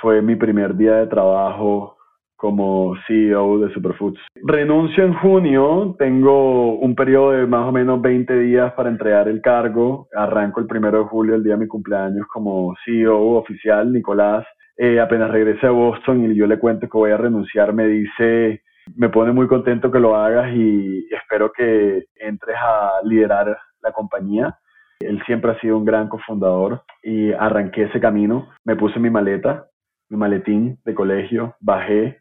Fue 0.00 0.22
mi 0.22 0.36
primer 0.36 0.76
día 0.76 0.94
de 0.96 1.06
trabajo 1.08 1.96
como 2.36 2.94
CEO 3.08 3.58
de 3.60 3.72
Superfoods. 3.72 4.20
Renuncio 4.44 5.02
en 5.04 5.14
junio, 5.14 5.96
tengo 5.98 6.78
un 6.78 6.94
periodo 6.94 7.30
de 7.32 7.46
más 7.46 7.66
o 7.66 7.72
menos 7.72 8.00
20 8.02 8.38
días 8.40 8.72
para 8.74 8.90
entregar 8.90 9.28
el 9.28 9.40
cargo. 9.40 10.08
Arranco 10.14 10.60
el 10.60 10.66
primero 10.66 10.98
de 10.98 11.04
julio, 11.06 11.34
el 11.36 11.42
día 11.42 11.54
de 11.54 11.60
mi 11.60 11.66
cumpleaños, 11.66 12.26
como 12.32 12.74
CEO 12.84 13.30
oficial, 13.38 13.92
Nicolás. 13.92 14.44
Eh, 14.76 15.00
apenas 15.00 15.30
regresé 15.30 15.66
a 15.66 15.70
Boston 15.70 16.24
y 16.24 16.34
yo 16.34 16.46
le 16.46 16.58
cuento 16.58 16.88
que 16.88 16.98
voy 16.98 17.12
a 17.12 17.16
renunciar, 17.16 17.72
me 17.72 17.86
dice, 17.86 18.62
me 18.96 19.08
pone 19.08 19.32
muy 19.32 19.46
contento 19.46 19.90
que 19.90 20.00
lo 20.00 20.16
hagas 20.16 20.52
y 20.54 21.06
espero 21.14 21.52
que 21.52 22.06
entres 22.16 22.56
a 22.58 23.00
liderar 23.04 23.56
la 23.82 23.92
compañía. 23.92 24.58
Él 25.00 25.22
siempre 25.26 25.52
ha 25.52 25.60
sido 25.60 25.78
un 25.78 25.84
gran 25.84 26.08
cofundador 26.08 26.82
y 27.02 27.32
arranqué 27.32 27.84
ese 27.84 28.00
camino. 28.00 28.48
Me 28.64 28.76
puse 28.76 28.98
mi 28.98 29.10
maleta, 29.10 29.66
mi 30.08 30.16
maletín 30.16 30.78
de 30.84 30.94
colegio, 30.94 31.54
bajé, 31.60 32.18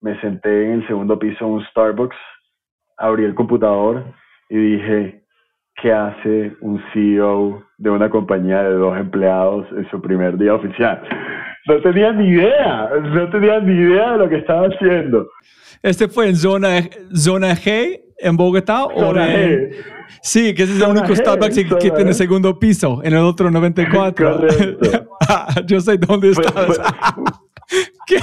me 0.00 0.20
senté 0.20 0.66
en 0.66 0.80
el 0.80 0.86
segundo 0.86 1.18
piso 1.18 1.44
de 1.44 1.50
un 1.50 1.64
Starbucks, 1.66 2.16
abrí 2.96 3.24
el 3.24 3.34
computador 3.34 4.04
y 4.48 4.56
dije, 4.56 5.24
¿qué 5.80 5.92
hace 5.92 6.56
un 6.60 6.82
CEO 6.92 7.64
de 7.76 7.90
una 7.90 8.08
compañía 8.08 8.62
de 8.62 8.74
dos 8.74 8.96
empleados 8.98 9.66
en 9.72 9.88
su 9.90 10.00
primer 10.00 10.38
día 10.38 10.54
oficial? 10.54 11.02
No 11.68 11.80
tenía 11.82 12.12
ni 12.12 12.28
idea, 12.28 12.88
no 13.02 13.30
tenía 13.30 13.60
ni 13.60 13.74
idea 13.74 14.12
de 14.12 14.18
lo 14.18 14.28
que 14.28 14.36
estaba 14.36 14.66
haciendo. 14.68 15.28
¿Este 15.82 16.08
fue 16.08 16.28
en 16.28 16.36
zona, 16.36 16.80
zona 17.14 17.54
G 17.54 18.00
en 18.18 18.36
Bogotá? 18.36 18.86
o 18.86 18.98
Zona 18.98 19.32
en- 19.34 19.70
G. 19.70 19.74
Sí, 20.22 20.54
que 20.54 20.62
ese 20.64 20.72
es 20.72 20.82
el 20.82 20.90
único 20.90 21.08
G, 21.08 21.16
Starbucks 21.16 21.54
que- 21.54 21.76
que 21.78 21.90
tiene 21.90 22.12
segundo 22.14 22.58
piso, 22.58 23.00
en 23.04 23.12
el 23.12 23.20
otro 23.22 23.50
94. 23.50 24.32
Correcto. 24.38 24.90
Ah, 25.30 25.46
Yo 25.66 25.78
sé 25.80 25.98
dónde 25.98 26.32
Fue- 26.32 26.44
estás. 26.44 26.66
fue- 26.66 26.76
¿Qué 28.06 28.16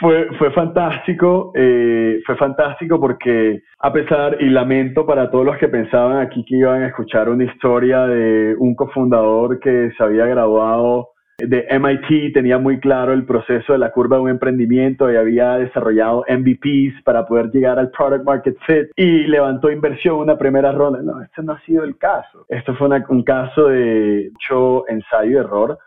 fue, 0.00 0.28
fue 0.38 0.50
fantástico, 0.52 1.52
eh, 1.54 2.20
fue 2.24 2.36
fantástico 2.36 2.98
porque 2.98 3.60
a 3.80 3.92
pesar, 3.92 4.38
y 4.40 4.48
lamento 4.48 5.04
para 5.04 5.30
todos 5.30 5.44
los 5.44 5.58
que 5.58 5.68
pensaban 5.68 6.18
aquí 6.26 6.42
que 6.48 6.56
iban 6.56 6.82
a 6.82 6.86
escuchar 6.86 7.28
una 7.28 7.44
historia 7.44 8.06
de 8.06 8.54
un 8.58 8.74
cofundador 8.74 9.60
que 9.60 9.90
se 9.98 10.02
había 10.02 10.24
graduado 10.24 11.08
de 11.46 11.66
MIT, 11.70 12.34
tenía 12.34 12.58
muy 12.58 12.80
claro 12.80 13.12
el 13.12 13.24
proceso 13.24 13.72
de 13.72 13.78
la 13.78 13.92
curva 13.92 14.16
de 14.16 14.22
un 14.22 14.30
emprendimiento 14.30 15.10
y 15.10 15.16
había 15.16 15.54
desarrollado 15.54 16.24
MVPs 16.28 17.02
para 17.04 17.26
poder 17.26 17.50
llegar 17.50 17.78
al 17.78 17.90
product 17.90 18.24
market 18.24 18.56
fit 18.66 18.88
y 18.96 19.26
levantó 19.26 19.70
inversión 19.70 20.16
una 20.16 20.36
primera 20.36 20.72
ronda. 20.72 21.00
No, 21.02 21.22
este 21.22 21.42
no 21.42 21.52
ha 21.52 21.60
sido 21.62 21.84
el 21.84 21.96
caso. 21.96 22.44
Esto 22.48 22.74
fue 22.74 22.88
un 23.08 23.22
caso 23.22 23.68
de 23.68 24.30
mucho 24.32 24.88
ensayo 24.88 25.30
y 25.30 25.36
error 25.36 25.78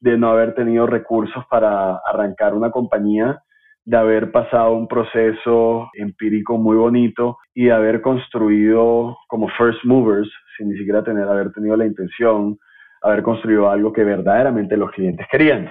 de 0.00 0.18
no 0.18 0.30
haber 0.30 0.54
tenido 0.54 0.86
recursos 0.86 1.44
para 1.48 1.96
arrancar 1.98 2.54
una 2.54 2.70
compañía, 2.70 3.40
de 3.84 3.96
haber 3.96 4.32
pasado 4.32 4.72
un 4.72 4.88
proceso 4.88 5.88
empírico 5.94 6.58
muy 6.58 6.76
bonito 6.76 7.38
y 7.54 7.66
de 7.66 7.72
haber 7.72 8.00
construido 8.00 9.16
como 9.28 9.48
first 9.56 9.84
movers, 9.84 10.30
sin 10.56 10.70
ni 10.70 10.76
siquiera 10.76 11.02
tener, 11.04 11.28
haber 11.28 11.52
tenido 11.52 11.76
la 11.76 11.86
intención, 11.86 12.58
haber 13.02 13.22
construido 13.22 13.70
algo 13.70 13.92
que 13.92 14.04
verdaderamente 14.04 14.76
los 14.76 14.90
clientes 14.90 15.26
querían. 15.30 15.70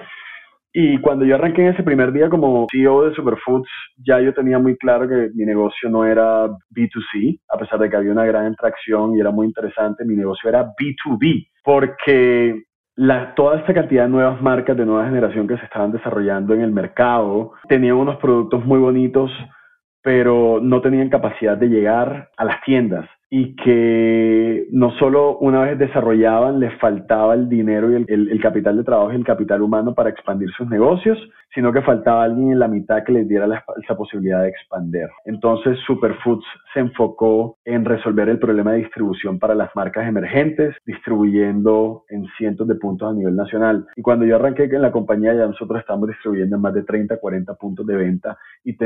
Y 0.74 0.98
cuando 0.98 1.26
yo 1.26 1.34
arranqué 1.34 1.62
en 1.62 1.74
ese 1.74 1.82
primer 1.82 2.12
día 2.12 2.30
como 2.30 2.66
CEO 2.70 3.04
de 3.04 3.14
Superfoods, 3.14 3.68
ya 3.98 4.20
yo 4.20 4.32
tenía 4.32 4.58
muy 4.58 4.76
claro 4.78 5.06
que 5.06 5.30
mi 5.34 5.44
negocio 5.44 5.90
no 5.90 6.06
era 6.06 6.48
B2C, 6.70 7.40
a 7.50 7.58
pesar 7.58 7.78
de 7.78 7.90
que 7.90 7.96
había 7.96 8.12
una 8.12 8.24
gran 8.24 8.46
atracción 8.46 9.14
y 9.14 9.20
era 9.20 9.30
muy 9.30 9.46
interesante, 9.46 10.04
mi 10.06 10.16
negocio 10.16 10.48
era 10.48 10.64
B2B, 10.64 11.46
porque 11.62 12.62
la, 12.96 13.34
toda 13.34 13.58
esta 13.58 13.74
cantidad 13.74 14.04
de 14.04 14.10
nuevas 14.10 14.40
marcas 14.40 14.74
de 14.76 14.86
nueva 14.86 15.04
generación 15.04 15.46
que 15.46 15.58
se 15.58 15.64
estaban 15.64 15.92
desarrollando 15.92 16.54
en 16.54 16.62
el 16.62 16.72
mercado 16.72 17.52
tenían 17.68 17.96
unos 17.96 18.16
productos 18.16 18.64
muy 18.64 18.78
bonitos, 18.78 19.30
pero 20.02 20.58
no 20.62 20.80
tenían 20.80 21.10
capacidad 21.10 21.56
de 21.56 21.68
llegar 21.68 22.30
a 22.36 22.44
las 22.46 22.62
tiendas. 22.62 23.08
Y 23.34 23.56
que 23.56 24.66
no 24.72 24.90
solo 24.98 25.38
una 25.38 25.62
vez 25.62 25.78
desarrollaban, 25.78 26.60
les 26.60 26.78
faltaba 26.78 27.32
el 27.32 27.48
dinero 27.48 27.90
y 27.90 28.04
el, 28.06 28.40
capital 28.42 28.76
de 28.76 28.84
trabajo 28.84 29.10
y 29.10 29.16
el 29.16 29.24
capital 29.24 29.62
humano 29.62 29.94
para 29.94 30.10
expandir 30.10 30.50
sus 30.50 30.68
negocios, 30.68 31.16
sino 31.54 31.72
que 31.72 31.80
faltaba 31.80 32.24
alguien 32.24 32.52
en 32.52 32.58
la 32.58 32.68
mitad 32.68 33.02
que 33.04 33.12
les 33.12 33.26
diera 33.26 33.46
la, 33.46 33.64
esa 33.82 33.96
posibilidad 33.96 34.42
de 34.42 34.50
expandir. 34.50 35.08
Entonces 35.24 35.78
Superfoods 35.86 36.44
se 36.74 36.80
enfocó 36.80 37.56
en 37.64 37.86
resolver 37.86 38.28
el 38.28 38.38
problema 38.38 38.72
de 38.72 38.80
distribución 38.80 39.38
para 39.38 39.54
las 39.54 39.70
marcas 39.74 40.06
emergentes, 40.06 40.76
distribuyendo 40.84 42.04
en 42.10 42.26
cientos 42.36 42.68
de 42.68 42.74
puntos 42.74 43.10
a 43.10 43.14
nivel 43.14 43.34
nacional. 43.34 43.86
Y 43.96 44.02
cuando 44.02 44.26
yo 44.26 44.36
arranqué 44.36 44.64
en 44.64 44.82
la 44.82 44.92
compañía, 44.92 45.32
ya 45.32 45.46
nosotros 45.46 45.80
estamos 45.80 46.06
distribuyendo 46.06 46.56
en 46.56 46.62
más 46.62 46.74
de 46.74 46.82
30, 46.82 47.16
40 47.16 47.54
puntos 47.54 47.86
de 47.86 47.96
venta 47.96 48.36
y 48.62 48.76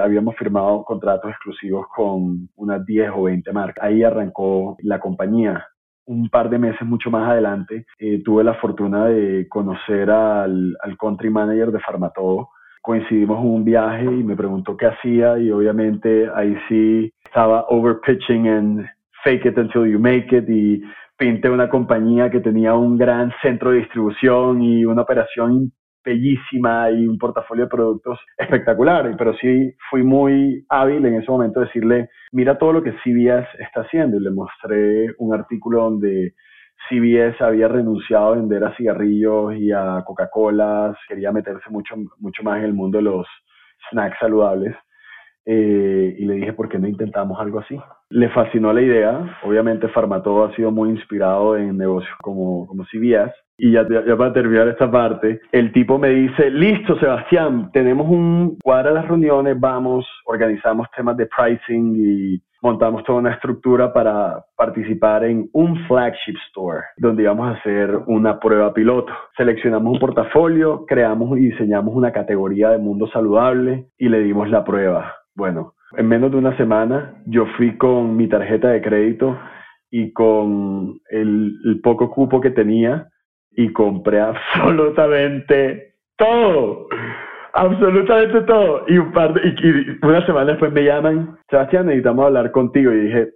habíamos 0.00 0.36
firmado 0.36 0.84
contratos 0.84 1.30
exclusivos 1.30 1.86
con 1.94 2.48
unas 2.56 2.84
10 2.84 3.10
o 3.14 3.22
20 3.24 3.52
marcas 3.52 3.91
ahí 3.92 4.02
arrancó 4.02 4.76
la 4.82 4.98
compañía. 4.98 5.66
Un 6.06 6.28
par 6.28 6.50
de 6.50 6.58
meses 6.58 6.82
mucho 6.82 7.10
más 7.10 7.28
adelante 7.28 7.86
eh, 7.98 8.22
tuve 8.24 8.42
la 8.42 8.54
fortuna 8.54 9.06
de 9.06 9.46
conocer 9.48 10.10
al, 10.10 10.76
country 10.98 11.30
manager 11.30 11.70
de 11.70 11.80
Farmatodo. 11.80 12.48
Coincidimos 12.80 13.38
en 13.40 13.50
un 13.50 13.64
viaje 13.64 14.04
y 14.04 14.24
me 14.24 14.34
preguntó 14.34 14.76
qué 14.76 14.86
hacía 14.86 15.38
y 15.38 15.50
obviamente 15.50 16.28
ahí 16.34 16.56
sí 16.68 17.12
estaba 17.24 17.66
overpitching 17.68 18.46
en 18.46 18.86
fake 19.22 19.46
it 19.46 19.58
until 19.58 19.86
you 19.86 20.00
make 20.00 20.36
it 20.36 20.48
y 20.48 20.82
pinté 21.16 21.48
una 21.48 21.68
compañía 21.68 22.28
que 22.28 22.40
tenía 22.40 22.74
un 22.74 22.98
gran 22.98 23.32
centro 23.40 23.70
de 23.70 23.78
distribución 23.78 24.60
y 24.60 24.84
una 24.84 25.02
operación 25.02 25.70
bellísima 26.04 26.90
y 26.90 27.06
un 27.06 27.18
portafolio 27.18 27.64
de 27.64 27.70
productos 27.70 28.18
espectacular, 28.38 29.14
pero 29.16 29.34
sí 29.34 29.74
fui 29.90 30.02
muy 30.02 30.64
hábil 30.68 31.04
en 31.06 31.14
ese 31.14 31.30
momento 31.30 31.60
de 31.60 31.66
decirle, 31.66 32.08
mira 32.32 32.58
todo 32.58 32.72
lo 32.72 32.82
que 32.82 32.92
CBS 33.04 33.46
está 33.58 33.82
haciendo, 33.82 34.16
y 34.16 34.20
le 34.20 34.30
mostré 34.30 35.14
un 35.18 35.34
artículo 35.34 35.82
donde 35.84 36.34
CBS 36.88 37.42
había 37.42 37.68
renunciado 37.68 38.28
a 38.32 38.36
vender 38.36 38.64
a 38.64 38.74
cigarrillos 38.76 39.54
y 39.56 39.70
a 39.72 40.02
Coca-Cola, 40.04 40.96
quería 41.08 41.32
meterse 41.32 41.70
mucho, 41.70 41.94
mucho 42.18 42.42
más 42.42 42.58
en 42.58 42.64
el 42.64 42.74
mundo 42.74 42.98
de 42.98 43.04
los 43.04 43.26
snacks 43.90 44.18
saludables. 44.18 44.74
Eh, 45.44 46.14
y 46.18 46.24
le 46.24 46.34
dije, 46.34 46.52
¿por 46.52 46.68
qué 46.68 46.78
no 46.78 46.86
intentamos 46.86 47.40
algo 47.40 47.60
así? 47.60 47.76
Le 48.10 48.28
fascinó 48.30 48.72
la 48.72 48.82
idea. 48.82 49.38
Obviamente, 49.42 49.88
Farmatodo 49.88 50.44
ha 50.44 50.54
sido 50.54 50.70
muy 50.70 50.90
inspirado 50.90 51.56
en 51.56 51.76
negocios 51.76 52.14
como, 52.20 52.66
como 52.66 52.84
CBS. 52.84 53.32
Y 53.58 53.72
ya, 53.72 53.86
ya, 53.88 54.16
para 54.16 54.32
terminar 54.32 54.68
esta 54.68 54.90
parte, 54.90 55.40
el 55.52 55.72
tipo 55.72 55.98
me 55.98 56.08
dice, 56.08 56.50
listo, 56.50 56.98
Sebastián, 56.98 57.70
tenemos 57.72 58.08
un 58.08 58.58
cuadro 58.62 58.90
de 58.90 58.94
las 58.96 59.08
reuniones, 59.08 59.58
vamos, 59.60 60.06
organizamos 60.24 60.88
temas 60.96 61.16
de 61.16 61.26
pricing 61.26 61.94
y 61.96 62.42
montamos 62.62 63.02
toda 63.04 63.18
una 63.18 63.34
estructura 63.34 63.92
para 63.92 64.44
participar 64.56 65.24
en 65.24 65.48
un 65.52 65.76
flagship 65.86 66.36
store, 66.48 66.82
donde 66.96 67.24
íbamos 67.24 67.48
a 67.48 67.58
hacer 67.58 67.94
una 68.06 68.38
prueba 68.38 68.72
piloto. 68.72 69.12
Seleccionamos 69.36 69.94
un 69.94 70.00
portafolio, 70.00 70.86
creamos 70.86 71.38
y 71.38 71.50
diseñamos 71.50 71.94
una 71.94 72.12
categoría 72.12 72.70
de 72.70 72.78
mundo 72.78 73.08
saludable 73.08 73.88
y 73.98 74.08
le 74.08 74.20
dimos 74.20 74.48
la 74.48 74.64
prueba. 74.64 75.12
Bueno, 75.34 75.74
en 75.96 76.08
menos 76.08 76.30
de 76.30 76.36
una 76.38 76.56
semana 76.56 77.14
yo 77.26 77.46
fui 77.56 77.76
con 77.76 78.16
mi 78.16 78.28
tarjeta 78.28 78.68
de 78.68 78.80
crédito 78.80 79.36
y 79.90 80.12
con 80.12 81.00
el, 81.10 81.80
poco 81.82 82.10
cupo 82.10 82.40
que 82.40 82.50
tenía 82.50 83.08
y 83.56 83.72
compré 83.72 84.20
absolutamente 84.20 85.94
todo. 86.16 86.88
Absolutamente 87.52 88.40
todo. 88.42 88.84
Y, 88.88 88.98
un 88.98 89.12
par 89.12 89.34
y, 89.44 90.04
una 90.06 90.24
semana 90.24 90.52
después 90.52 90.72
me 90.72 90.84
llaman, 90.84 91.38
Sebastián, 91.50 91.86
necesitamos 91.86 92.26
hablar 92.26 92.50
contigo. 92.50 92.92
Y 92.92 93.00
dije, 93.00 93.30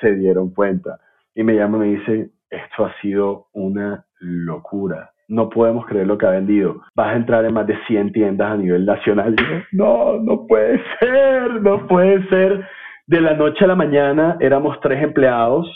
se 0.00 0.14
dieron 0.14 0.52
cuenta. 0.54 0.98
Y 1.34 1.42
me 1.42 1.54
llaman 1.54 1.84
y 1.84 1.88
me 1.90 1.98
dice, 1.98 2.30
esto 2.50 2.86
ha 2.86 2.94
sido 3.00 3.46
una 3.52 4.04
locura 4.20 5.10
no 5.30 5.48
podemos 5.48 5.86
creer 5.86 6.06
lo 6.06 6.18
que 6.18 6.26
ha 6.26 6.30
vendido. 6.30 6.82
Vas 6.94 7.14
a 7.14 7.16
entrar 7.16 7.44
en 7.44 7.54
más 7.54 7.66
de 7.66 7.78
100 7.86 8.12
tiendas 8.12 8.50
a 8.50 8.56
nivel 8.56 8.84
nacional. 8.84 9.36
no, 9.72 10.18
no 10.18 10.46
puede 10.46 10.82
ser, 10.98 11.62
no 11.62 11.86
puede 11.86 12.28
ser. 12.28 12.66
De 13.06 13.20
la 13.20 13.34
noche 13.34 13.64
a 13.64 13.68
la 13.68 13.76
mañana 13.76 14.36
éramos 14.40 14.78
tres 14.80 15.02
empleados. 15.02 15.66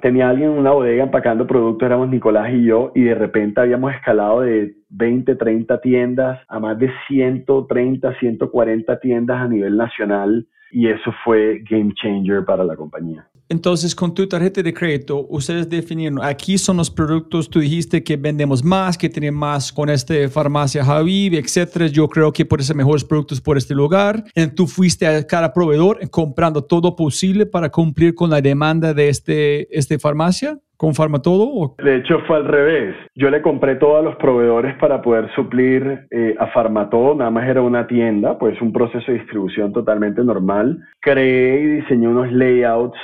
Tenía 0.00 0.28
alguien 0.28 0.52
en 0.52 0.58
una 0.58 0.72
bodega 0.72 1.04
empacando 1.04 1.46
productos, 1.46 1.86
éramos 1.86 2.10
Nicolás 2.10 2.52
y 2.52 2.64
yo, 2.64 2.92
y 2.94 3.04
de 3.04 3.14
repente 3.14 3.62
habíamos 3.62 3.94
escalado 3.94 4.42
de 4.42 4.76
20, 4.90 5.36
30 5.36 5.80
tiendas 5.80 6.40
a 6.48 6.60
más 6.60 6.78
de 6.78 6.90
130, 7.08 8.18
140 8.18 9.00
tiendas 9.00 9.40
a 9.40 9.48
nivel 9.48 9.76
nacional, 9.76 10.46
y 10.70 10.88
eso 10.88 11.12
fue 11.24 11.62
game 11.68 11.94
changer 11.94 12.44
para 12.44 12.62
la 12.62 12.76
compañía. 12.76 13.26
Entonces, 13.48 13.94
con 13.94 14.12
tu 14.12 14.26
tarjeta 14.26 14.62
de 14.62 14.74
crédito, 14.74 15.26
ustedes 15.28 15.68
definieron, 15.68 16.22
aquí 16.22 16.58
son 16.58 16.78
los 16.78 16.90
productos, 16.90 17.48
tú 17.48 17.60
dijiste 17.60 18.02
que 18.02 18.16
vendemos 18.16 18.64
más, 18.64 18.98
que 18.98 19.08
tienen 19.08 19.34
más 19.34 19.72
con 19.72 19.88
este 19.88 20.28
farmacia 20.28 20.84
Javib, 20.84 21.34
etcétera. 21.34 21.86
Yo 21.86 22.08
creo 22.08 22.32
que 22.32 22.44
por 22.44 22.62
ser 22.62 22.76
mejores 22.76 23.04
productos 23.04 23.40
por 23.40 23.56
este 23.56 23.74
lugar. 23.74 24.24
Y 24.34 24.46
tú 24.48 24.66
fuiste 24.66 25.06
a 25.06 25.26
cada 25.26 25.52
proveedor 25.52 25.98
comprando 26.10 26.64
todo 26.64 26.96
posible 26.96 27.46
para 27.46 27.70
cumplir 27.70 28.14
con 28.14 28.30
la 28.30 28.40
demanda 28.40 28.92
de 28.92 29.08
este, 29.08 29.76
este 29.76 29.98
farmacia. 29.98 30.58
¿Con 30.76 30.94
Farmatodo? 30.94 31.74
De 31.82 31.96
hecho, 31.96 32.18
fue 32.26 32.36
al 32.36 32.44
revés. 32.44 32.94
Yo 33.14 33.30
le 33.30 33.40
compré 33.40 33.76
todos 33.76 34.04
los 34.04 34.14
proveedores 34.16 34.76
para 34.76 35.00
poder 35.00 35.34
suplir 35.34 36.06
eh, 36.10 36.34
a 36.38 36.48
Farmatodo. 36.48 37.14
Nada 37.14 37.30
más 37.30 37.48
era 37.48 37.62
una 37.62 37.86
tienda, 37.86 38.38
pues 38.38 38.60
un 38.60 38.74
proceso 38.74 39.10
de 39.10 39.18
distribución 39.18 39.72
totalmente 39.72 40.22
normal. 40.22 40.78
Creé 41.00 41.62
y 41.62 41.66
diseñé 41.80 42.08
unos 42.08 42.30
layouts 42.30 42.98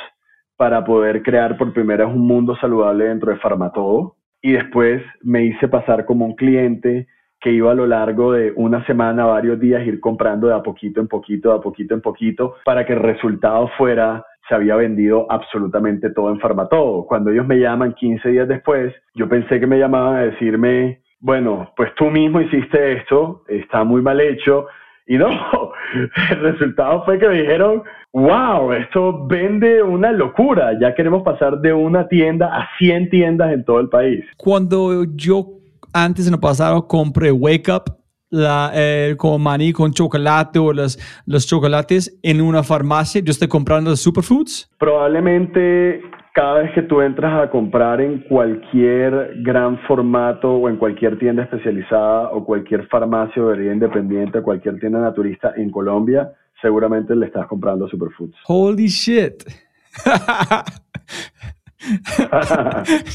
para 0.57 0.85
poder 0.85 1.23
crear 1.23 1.57
por 1.57 1.73
primera 1.73 2.07
vez 2.07 2.15
un 2.15 2.27
mundo 2.27 2.57
saludable 2.57 3.07
dentro 3.07 3.33
de 3.33 3.39
Farmatodo. 3.39 4.17
Y 4.41 4.53
después 4.53 5.03
me 5.23 5.45
hice 5.45 5.69
pasar 5.69 6.05
como 6.05 6.25
un 6.25 6.35
cliente 6.35 7.07
que 7.41 7.51
iba 7.51 7.73
a 7.73 7.75
lo 7.75 7.87
largo 7.87 8.33
de 8.33 8.53
una 8.55 8.85
semana, 8.87 9.25
varios 9.25 9.59
días, 9.59 9.85
ir 9.85 9.99
comprando 10.01 10.47
de 10.47 10.55
a 10.55 10.63
poquito 10.63 11.01
en 11.01 11.09
poquito, 11.09 11.51
de 11.51 11.57
a 11.57 11.61
poquito 11.61 11.95
en 11.95 12.01
poquito, 12.01 12.55
para 12.65 12.87
que 12.87 12.93
el 12.93 13.01
resultado 13.01 13.69
fuera 13.77 14.25
se 14.49 14.55
había 14.55 14.77
vendido 14.77 15.27
absolutamente 15.31 16.11
todo 16.11 16.31
en 16.31 16.41
Farmatodo. 16.41 17.05
Cuando 17.07 17.31
ellos 17.31 17.47
me 17.47 17.59
llaman 17.59 17.95
15 17.95 18.29
días 18.29 18.49
después, 18.49 18.95
yo 19.15 19.29
pensé 19.29 19.59
que 19.59 19.67
me 19.67 19.79
llamaban 19.79 20.17
a 20.17 20.23
decirme, 20.23 21.03
bueno, 21.21 21.73
pues 21.77 21.95
tú 21.95 22.11
mismo 22.11 22.41
hiciste 22.41 22.93
esto, 22.93 23.45
está 23.49 23.85
muy 23.85 24.03
mal 24.03 24.21
hecho. 24.21 24.67
Y 25.07 25.17
no, 25.19 25.29
el 26.31 26.41
resultado 26.41 27.05
fue 27.05 27.19
que 27.19 27.29
me 27.29 27.43
dijeron, 27.43 27.83
wow, 28.13 28.73
esto 28.73 29.27
vende 29.27 29.83
una 29.83 30.13
locura, 30.13 30.79
ya 30.81 30.95
queremos 30.95 31.23
pasar 31.23 31.61
de 31.61 31.73
una 31.73 32.09
tienda 32.09 32.47
a 32.55 32.69
100 32.79 33.11
tiendas 33.11 33.53
en 33.53 33.65
todo 33.65 33.81
el 33.81 33.89
país. 33.89 34.25
Cuando 34.37 35.05
yo 35.17 35.47
antes 35.93 36.27
en 36.27 36.35
el 36.35 36.41
pasado 36.41 36.87
compré 36.87 37.33
Wake 37.33 37.71
Up, 37.73 37.85
la, 38.31 38.71
eh, 38.75 39.15
con 39.19 39.43
maní 39.43 39.73
con 39.73 39.93
chocolate 39.93 40.59
o 40.59 40.73
los, 40.73 40.99
los 41.27 41.47
chocolates 41.47 42.19
en 42.23 42.41
una 42.41 42.63
farmacia, 42.63 43.21
yo 43.23 43.31
estoy 43.31 43.49
comprando 43.49 43.95
superfoods? 43.95 44.71
Probablemente 44.79 46.01
cada 46.35 46.63
vez 46.63 46.73
que 46.73 46.83
tú 46.83 47.03
entras 47.03 47.43
a 47.43 47.51
comprar 47.51 48.01
en 48.01 48.21
cualquier 48.21 49.35
gran 49.43 49.79
formato 49.81 50.51
o 50.55 50.69
en 50.71 50.77
cualquier 50.77 51.19
tienda 51.19 51.43
especializada 51.43 52.31
o 52.31 52.45
cualquier 52.45 52.87
farmacia 52.89 53.43
o 53.43 53.55
independiente, 53.55 54.41
cualquier 54.41 54.81
tienda 54.81 54.99
naturista 54.99 55.53
en 55.57 55.71
Colombia, 55.71 56.33
seguramente 56.63 57.15
le 57.15 57.27
estás 57.27 57.47
comprando 57.47 57.87
superfoods. 57.89 58.37
Holy 58.47 58.87
shit. 58.87 59.43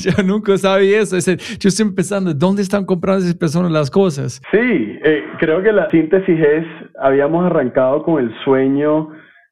yo 0.01 0.23
nunca 0.23 0.57
sabía 0.57 0.99
eso. 1.01 1.17
Yo 1.17 1.69
estoy 1.69 1.91
pensando, 1.91 2.33
¿dónde 2.33 2.61
están 2.61 2.85
comprando 2.85 3.23
esas 3.23 3.35
personas 3.35 3.71
las 3.71 3.89
cosas? 3.89 4.41
Sí, 4.51 4.57
eh, 5.03 5.23
creo 5.39 5.63
que 5.63 5.71
la 5.71 5.89
síntesis 5.89 6.39
es, 6.39 6.65
habíamos 6.99 7.45
arrancado 7.45 8.03
con 8.03 8.23
el 8.23 8.31
sueño 8.43 9.09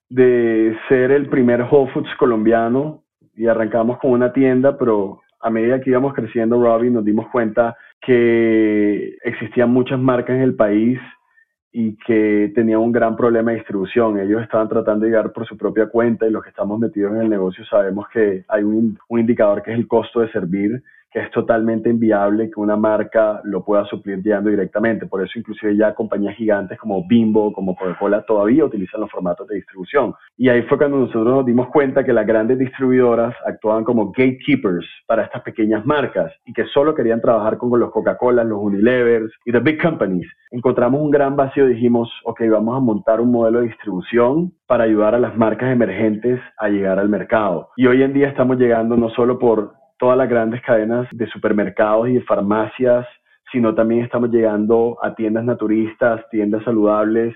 de 0.09 0.77
ser 0.89 1.11
el 1.11 1.29
primer 1.29 1.61
Whole 1.63 1.91
Foods 1.93 2.09
colombiano 2.19 3.03
y 3.35 3.47
arrancamos 3.47 3.97
con 3.99 4.11
una 4.11 4.31
tienda, 4.33 4.77
pero 4.77 5.21
a 5.41 5.49
medida 5.49 5.81
que 5.81 5.89
íbamos 5.89 6.13
creciendo, 6.13 6.61
Robbie, 6.61 6.89
nos 6.89 7.05
dimos 7.05 7.27
cuenta 7.31 7.75
que 8.01 9.17
existían 9.23 9.71
muchas 9.71 9.99
marcas 9.99 10.35
en 10.35 10.41
el 10.41 10.55
país 10.55 10.99
y 11.77 11.97
que 11.97 12.53
tenía 12.55 12.79
un 12.79 12.93
gran 12.93 13.17
problema 13.17 13.51
de 13.51 13.57
distribución. 13.57 14.17
Ellos 14.17 14.41
estaban 14.41 14.69
tratando 14.69 15.03
de 15.03 15.11
llegar 15.11 15.33
por 15.33 15.45
su 15.45 15.57
propia 15.57 15.87
cuenta 15.87 16.25
y 16.25 16.31
los 16.31 16.41
que 16.41 16.47
estamos 16.47 16.79
metidos 16.79 17.11
en 17.13 17.23
el 17.23 17.29
negocio 17.29 17.65
sabemos 17.65 18.07
que 18.13 18.45
hay 18.47 18.63
un, 18.63 18.97
indicador 19.09 19.61
que 19.61 19.73
es 19.73 19.77
el 19.77 19.85
costo 19.85 20.21
de 20.21 20.31
servir, 20.31 20.81
que 21.15 21.21
es 21.21 21.31
totalmente 21.31 21.89
inviable 21.89 22.51
que 22.51 22.59
una 22.59 22.75
marca 22.75 23.39
lo 23.45 23.63
pueda 23.63 23.85
suplir 23.85 24.21
llegando 24.21 24.49
directamente. 24.49 25.05
Por 25.05 25.23
eso 25.23 25.39
inclusive 25.39 25.77
ya 25.77 25.95
compañías 25.95 26.35
gigantes 26.35 26.77
como 26.77 27.07
Bimbo, 27.07 27.53
como 27.53 27.73
Coca-Cola 27.73 28.25
todavía 28.25 28.65
utilizan 28.65 28.99
los 28.99 29.09
formatos 29.09 29.47
de 29.47 29.55
distribución. 29.55 30.13
Y 30.35 30.49
ahí 30.49 30.63
fue 30.63 30.77
cuando 30.77 30.97
nosotros 30.97 31.25
nos 31.25 31.45
dimos 31.45 31.69
cuenta 31.69 32.03
que 32.03 32.11
las 32.11 32.27
grandes 32.27 32.59
distribuidoras 32.59 33.33
actuaban 33.45 33.85
como 33.85 34.07
gatekeepers 34.11 34.85
para 35.07 35.23
estas 35.23 35.41
pequeñas 35.43 35.85
marcas 35.85 36.33
y 36.45 36.51
que 36.51 36.65
solo 36.65 36.93
querían 36.93 37.21
trabajar 37.21 37.57
con 37.57 37.79
los 37.79 37.91
Coca-Cola, 37.91 38.43
los 38.43 38.59
Unilevers 38.61 39.31
y 39.45 39.53
the 39.53 39.59
big 39.59 39.81
companies. 39.81 40.27
Encontramos 40.51 40.99
un 40.99 41.11
gran 41.11 41.37
vacío 41.37 41.69
y 41.69 41.75
dijimos, 41.75 42.11
ok, 42.25 42.41
vamos 42.51 42.75
a 42.75 42.81
montar 42.81 43.21
un 43.21 43.31
modelo 43.31 43.61
de 43.61 43.67
distribución 43.67 44.51
para 44.67 44.83
ayudar 44.83 45.15
a 45.15 45.19
las 45.19 45.37
marcas 45.37 45.71
emergentes 45.71 46.41
a 46.57 46.67
llegar 46.67 46.99
al 46.99 47.07
mercado. 47.07 47.69
Y 47.77 47.87
hoy 47.87 48.03
en 48.03 48.11
día 48.11 48.27
estamos 48.27 48.57
llegando 48.57 48.97
no 48.97 49.09
solo 49.11 49.39
por 49.39 49.84
todas 49.97 50.17
las 50.17 50.29
grandes 50.29 50.61
cadenas 50.61 51.07
de 51.11 51.27
supermercados 51.27 52.09
y 52.09 52.13
de 52.13 52.21
farmacias, 52.21 53.05
sino 53.51 53.73
también 53.73 54.03
estamos 54.03 54.29
llegando 54.29 54.97
a 55.01 55.15
tiendas 55.15 55.45
naturistas, 55.45 56.21
tiendas 56.29 56.63
saludables 56.63 57.35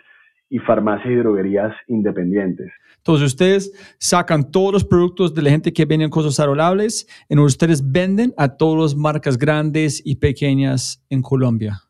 y 0.50 0.60
farmacias 0.60 1.12
y 1.12 1.16
droguerías 1.16 1.74
independientes. 1.88 2.72
Entonces 2.98 3.28
ustedes 3.28 3.96
sacan 3.98 4.52
todos 4.52 4.74
los 4.74 4.84
productos 4.84 5.34
de 5.34 5.42
la 5.42 5.52
gente 5.52 5.72
que 5.72 5.86
venden 5.86 6.10
cosas 6.10 6.36
saludables 6.36 7.08
y 7.30 7.40
ustedes 7.40 7.92
venden 7.92 8.34
a 8.38 8.58
todas 8.58 8.92
las 8.92 8.96
marcas 8.96 9.38
grandes 9.38 10.02
y 10.06 10.18
pequeñas 10.18 11.06
en 11.10 11.22
Colombia. 11.22 11.82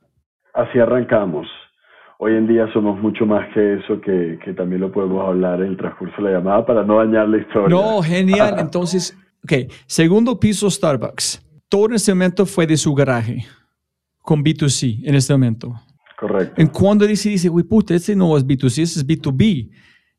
Así 0.54 0.80
arrancamos. 0.80 1.48
Hoy 2.20 2.36
en 2.36 2.48
día 2.48 2.72
somos 2.74 3.00
mucho 3.00 3.26
más 3.26 3.48
que 3.54 3.76
eso, 3.76 4.02
que, 4.02 4.38
que 4.44 4.54
también 4.54 4.82
lo 4.82 4.92
podemos 4.92 5.26
hablar 5.26 5.62
en 5.62 5.68
el 5.68 5.78
transcurso 5.78 6.18
de 6.18 6.24
la 6.24 6.38
llamada 6.38 6.66
para 6.66 6.84
no 6.84 6.98
dañar 6.98 7.30
la 7.30 7.38
historia. 7.38 7.70
No, 7.70 8.02
genial. 8.02 8.56
Entonces, 8.60 9.18
Ok, 9.44 9.72
segundo 9.86 10.40
piso 10.40 10.70
Starbucks. 10.70 11.42
Todo 11.68 11.88
en 11.88 11.94
este 11.94 12.14
momento 12.14 12.46
fue 12.46 12.66
de 12.66 12.78
su 12.78 12.94
garaje, 12.94 13.46
con 14.22 14.44
B2C 14.44 15.02
en 15.04 15.16
este 15.16 15.34
momento. 15.34 15.80
Correcto. 16.18 16.60
En 16.60 16.68
cuando 16.68 17.06
dice, 17.06 17.30
dice, 17.30 17.50
uy, 17.50 17.64
puta, 17.64 17.96
este 17.96 18.16
no 18.16 18.36
es 18.36 18.46
B2C, 18.46 18.82
este 18.82 19.00
es 19.00 19.08
B2B. 19.08 19.70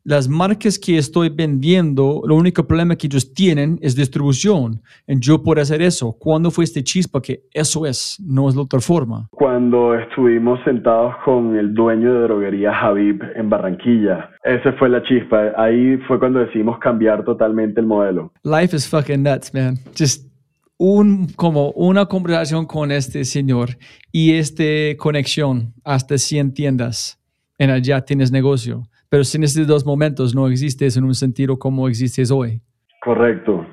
Las 0.05 0.29
marcas 0.29 0.79
que 0.79 0.97
estoy 0.97 1.29
vendiendo, 1.29 2.23
lo 2.25 2.35
único 2.35 2.67
problema 2.67 2.97
que 2.97 3.07
ellos 3.07 3.35
tienen 3.35 3.79
es 3.83 3.95
distribución. 3.95 4.81
Y 5.07 5.21
yo 5.21 5.43
puedo 5.43 5.61
hacer 5.61 5.83
eso. 5.83 6.17
¿Cuándo 6.19 6.51
fue 6.51 6.65
este 6.65 6.83
chispa 6.83 7.21
que 7.21 7.43
eso 7.53 7.85
es, 7.85 8.17
no 8.25 8.49
es 8.49 8.57
la 8.57 8.63
otra 8.63 8.81
forma? 8.81 9.29
Cuando 9.31 9.95
estuvimos 9.95 10.59
sentados 10.65 11.15
con 11.25 11.55
el 11.57 11.75
dueño 11.75 12.15
de 12.15 12.21
droguería 12.23 12.73
Javib 12.73 13.23
en 13.37 13.51
Barranquilla. 13.51 14.31
Esa 14.43 14.73
fue 14.73 14.89
la 14.89 15.03
chispa. 15.03 15.53
Ahí 15.59 15.99
fue 16.09 16.19
cuando 16.19 16.41
decidimos 16.41 16.79
cambiar 16.79 17.23
totalmente 17.25 17.81
el 17.81 17.87
modelo. 17.87 18.33
Life 18.43 18.75
is 18.75 18.89
fucking 18.89 19.23
nuts, 19.23 19.53
man. 19.53 19.77
Just 19.99 20.31
un, 20.79 21.29
como 21.37 21.73
una 21.73 22.07
conversación 22.07 22.65
con 22.65 22.91
este 22.91 23.27
señor 23.27 23.77
y 24.11 24.33
esta 24.33 24.65
conexión 24.97 25.75
hasta 25.85 26.17
100 26.17 26.55
tiendas 26.55 27.21
en 27.59 27.69
allá 27.69 28.01
tienes 28.01 28.33
negocio. 28.33 28.85
Pero 29.11 29.25
sin 29.25 29.43
estos 29.43 29.67
dos 29.67 29.85
momentos 29.85 30.37
no 30.37 30.47
existes 30.47 30.97
en 30.97 31.03
un 31.03 31.15
sentido 31.15 31.59
como 31.59 31.89
existes 31.89 32.31
hoy. 32.31 32.61
Correcto. 33.03 33.67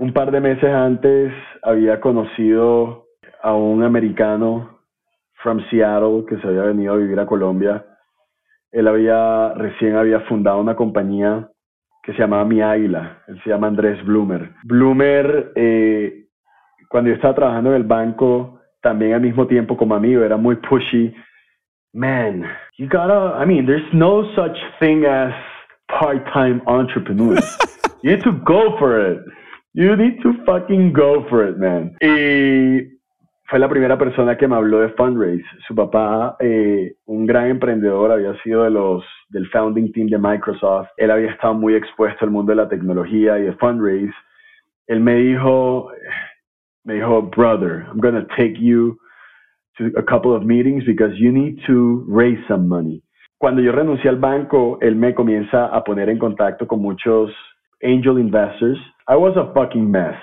Un 0.00 0.12
par 0.12 0.32
de 0.32 0.40
meses 0.40 0.68
antes 0.68 1.32
había 1.62 2.00
conocido 2.00 3.06
a 3.40 3.54
un 3.54 3.84
americano 3.84 4.80
from 5.42 5.60
Seattle 5.70 6.24
que 6.28 6.38
se 6.40 6.48
había 6.48 6.62
venido 6.62 6.94
a 6.94 6.96
vivir 6.96 7.20
a 7.20 7.26
Colombia. 7.26 7.86
Él 8.72 8.88
había 8.88 9.54
recién 9.54 9.94
había 9.94 10.20
fundado 10.22 10.60
una 10.60 10.74
compañía 10.74 11.48
que 12.02 12.12
se 12.12 12.18
llamaba 12.18 12.44
Mi 12.44 12.60
Águila. 12.60 13.22
Él 13.28 13.40
se 13.44 13.50
llama 13.50 13.68
Andrés 13.68 14.04
Bloomer. 14.04 14.50
Bloomer, 14.64 15.52
eh, 15.54 16.26
cuando 16.88 17.10
yo 17.10 17.14
estaba 17.14 17.34
trabajando 17.34 17.70
en 17.70 17.76
el 17.76 17.84
banco, 17.84 18.60
también 18.82 19.12
al 19.12 19.20
mismo 19.20 19.46
tiempo 19.46 19.76
como 19.76 19.94
amigo, 19.94 20.24
era 20.24 20.36
muy 20.36 20.56
pushy 20.56 21.14
man, 21.98 22.44
you 22.76 22.88
gotta, 22.88 23.34
I 23.36 23.44
mean, 23.44 23.66
there's 23.66 23.92
no 23.92 24.24
such 24.36 24.56
thing 24.78 25.04
as 25.04 25.32
part-time 25.88 26.62
entrepreneurs. 26.66 27.44
you 28.02 28.12
need 28.12 28.22
to 28.24 28.32
go 28.32 28.76
for 28.78 29.00
it. 29.00 29.18
You 29.74 29.96
need 29.96 30.22
to 30.22 30.32
fucking 30.46 30.92
go 30.92 31.26
for 31.28 31.46
it, 31.46 31.58
man. 31.58 31.96
Y 32.00 32.98
fue 33.48 33.58
la 33.58 33.68
primera 33.68 33.98
persona 33.98 34.36
que 34.36 34.46
me 34.46 34.56
habló 34.56 34.80
de 34.80 34.90
fundraise. 34.90 35.44
Su 35.66 35.74
papá, 35.74 36.36
eh, 36.40 36.94
un 37.06 37.26
gran 37.26 37.46
emprendedor, 37.46 38.12
había 38.12 38.34
sido 38.42 38.64
de 38.64 38.70
los 38.70 39.04
del 39.30 39.48
founding 39.50 39.92
team 39.92 40.08
de 40.08 40.18
Microsoft. 40.18 40.88
Él 40.96 41.10
había 41.10 41.30
estado 41.30 41.54
muy 41.54 41.74
expuesto 41.74 42.24
al 42.24 42.30
mundo 42.30 42.52
de 42.52 42.56
la 42.56 42.68
tecnología 42.68 43.38
y 43.38 43.42
de 43.42 43.52
fundraise. 43.54 44.14
Él 44.86 45.00
me 45.00 45.16
dijo, 45.16 45.90
me 46.84 46.94
dijo, 46.94 47.22
brother, 47.22 47.84
I'm 47.88 48.00
gonna 48.00 48.26
take 48.36 48.54
you 48.58 48.98
a 49.96 50.02
couple 50.02 50.34
of 50.34 50.44
meetings 50.44 50.84
because 50.84 51.12
you 51.18 51.32
need 51.32 51.58
to 51.66 52.04
raise 52.08 52.38
some 52.48 52.68
money. 52.68 53.02
Cuando 53.38 53.62
yo 53.62 53.72
renuncié 53.72 54.08
al 54.08 54.16
banco, 54.16 54.78
él 54.80 54.96
me 54.96 55.14
comienza 55.14 55.66
a 55.66 55.84
poner 55.84 56.08
en 56.08 56.18
contacto 56.18 56.66
con 56.66 56.80
muchos 56.80 57.30
angel 57.82 58.18
investors. 58.18 58.78
I 59.06 59.16
was 59.16 59.36
a 59.36 59.52
fucking 59.54 59.90
mess. 59.90 60.16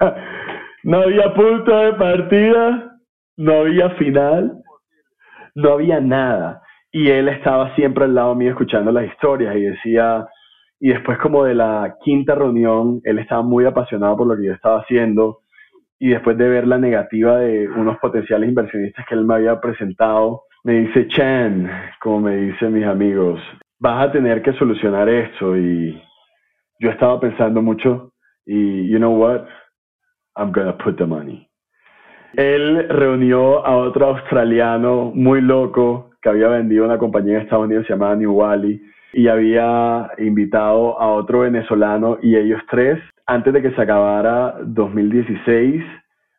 no 0.84 1.02
había 1.02 1.34
punto 1.34 1.76
de 1.76 1.92
partida, 1.94 2.96
no 3.36 3.60
había 3.60 3.90
final, 3.90 4.62
no 5.56 5.72
había 5.72 6.00
nada. 6.00 6.62
Y 6.92 7.08
él 7.08 7.28
estaba 7.28 7.74
siempre 7.74 8.04
al 8.04 8.14
lado 8.14 8.34
mío 8.34 8.50
escuchando 8.50 8.92
las 8.92 9.06
historias 9.06 9.56
y 9.56 9.62
decía, 9.62 10.26
y 10.80 10.90
después 10.90 11.18
como 11.18 11.44
de 11.44 11.54
la 11.54 11.96
quinta 12.04 12.34
reunión, 12.34 13.00
él 13.04 13.18
estaba 13.18 13.42
muy 13.42 13.64
apasionado 13.64 14.16
por 14.16 14.28
lo 14.28 14.36
que 14.36 14.46
yo 14.46 14.52
estaba 14.52 14.80
haciendo 14.80 15.40
y 15.98 16.10
después 16.10 16.36
de 16.38 16.48
ver 16.48 16.66
la 16.66 16.78
negativa 16.78 17.38
de 17.38 17.68
unos 17.68 17.98
potenciales 17.98 18.48
inversionistas 18.48 19.06
que 19.06 19.14
él 19.14 19.24
me 19.24 19.34
había 19.34 19.60
presentado, 19.60 20.42
me 20.64 20.80
dice, 20.80 21.08
Chan, 21.08 21.70
como 22.00 22.20
me 22.20 22.36
dicen 22.36 22.72
mis 22.72 22.86
amigos, 22.86 23.40
vas 23.78 24.08
a 24.08 24.12
tener 24.12 24.42
que 24.42 24.52
solucionar 24.54 25.08
esto 25.08 25.56
y 25.56 26.00
yo 26.80 26.90
estaba 26.90 27.18
pensando 27.20 27.62
mucho 27.62 28.12
y, 28.46 28.88
you 28.88 28.98
know 28.98 29.14
what, 29.14 29.44
I'm 30.36 30.52
gonna 30.52 30.76
put 30.76 30.96
the 30.96 31.06
money. 31.06 31.48
Él 32.34 32.88
reunió 32.88 33.64
a 33.64 33.76
otro 33.76 34.06
australiano 34.06 35.10
muy 35.14 35.40
loco 35.40 36.10
que 36.22 36.28
había 36.28 36.48
vendido 36.48 36.84
una 36.84 36.98
compañía 36.98 37.36
en 37.36 37.42
Estados 37.42 37.66
Unidos 37.66 37.86
llamada 37.88 38.16
New 38.16 38.36
Valley 38.36 38.80
y 39.12 39.28
había 39.28 40.10
invitado 40.18 41.00
a 41.00 41.08
otro 41.08 41.40
venezolano 41.40 42.18
y 42.22 42.36
ellos 42.36 42.60
tres 42.70 43.00
antes 43.28 43.52
de 43.52 43.60
que 43.60 43.72
se 43.72 43.82
acabara 43.82 44.56
2016, 44.64 45.84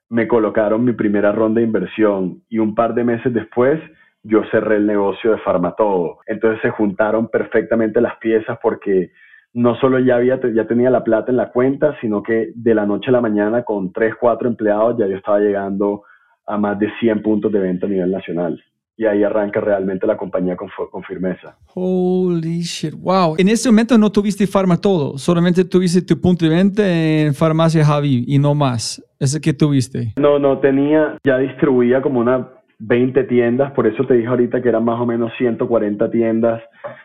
me 0.10 0.28
colocaron 0.28 0.84
mi 0.84 0.94
primera 0.94 1.32
ronda 1.32 1.60
de 1.60 1.68
inversión 1.68 2.42
y 2.50 2.58
un 2.58 2.74
par 2.74 2.96
de 2.96 3.04
meses 3.04 3.32
después 3.32 3.80
yo 4.24 4.42
cerré 4.50 4.78
el 4.78 4.88
negocio 4.88 5.32
de 5.32 5.38
Farmatodo. 5.38 6.18
Entonces 6.26 6.60
se 6.64 6.72
juntaron 6.72 7.28
perfectamente 7.28 8.02
las 8.02 8.18
piezas 8.18 8.58
porque 8.62 9.12
no 9.54 9.76
solo 9.76 10.00
ya, 10.00 10.16
había, 10.16 10.40
ya 10.52 10.66
tenía 10.66 10.90
la 10.90 11.04
plata 11.04 11.30
en 11.30 11.38
la 11.38 11.52
cuenta, 11.52 11.96
sino 12.02 12.24
que 12.24 12.54
de 12.56 12.74
la 12.74 12.88
noche 12.88 13.10
a 13.10 13.14
la 13.14 13.22
mañana 13.22 13.62
con 13.62 13.94
3, 13.94 14.16
4 14.20 14.50
empleados 14.50 14.98
ya 14.98 15.06
yo 15.06 15.16
estaba 15.16 15.40
llegando 15.40 16.02
a 16.48 16.58
más 16.58 16.80
de 16.80 16.92
100 17.00 17.22
puntos 17.22 17.52
de 17.52 17.60
venta 17.60 17.86
a 17.86 17.90
nivel 17.90 18.10
nacional 18.10 18.60
y 19.00 19.06
ahí 19.06 19.24
arranca 19.24 19.62
realmente 19.62 20.06
la 20.06 20.18
compañía 20.18 20.58
con, 20.58 20.68
con, 20.92 21.02
firmeza. 21.04 21.56
Holy 21.74 22.60
shit, 22.64 22.94
wow. 22.94 23.36
En 23.38 23.48
ese 23.48 23.70
momento 23.70 23.98
no 23.98 24.12
tuviste 24.12 24.46
Farma 24.46 24.76
todo, 24.76 25.18
solamente 25.18 25.64
tuviste 25.64 26.02
tu 26.02 26.20
punto 26.20 26.44
de 26.44 26.54
venta 26.54 26.84
en 26.86 27.34
Farmacia 27.34 27.86
Javi 27.86 28.26
y 28.28 28.38
no 28.40 28.54
más. 28.54 29.02
¿Ese 29.18 29.40
que 29.40 29.54
tuviste? 29.54 30.16
No, 30.18 30.38
no, 30.38 30.60
tenía, 30.60 31.18
ya 31.24 31.38
distribuía 31.38 32.02
como 32.02 32.20
unas 32.20 32.46
20 32.80 33.24
tiendas, 33.24 33.72
por 33.72 33.88
eso 33.88 34.04
te 34.06 34.16
dije 34.16 34.28
ahorita 34.28 34.62
que 34.62 34.68
eran 34.68 34.84
más 34.84 35.00
o 35.00 35.06
menos 35.06 35.32
140 35.38 36.12
tiendas 36.12 36.62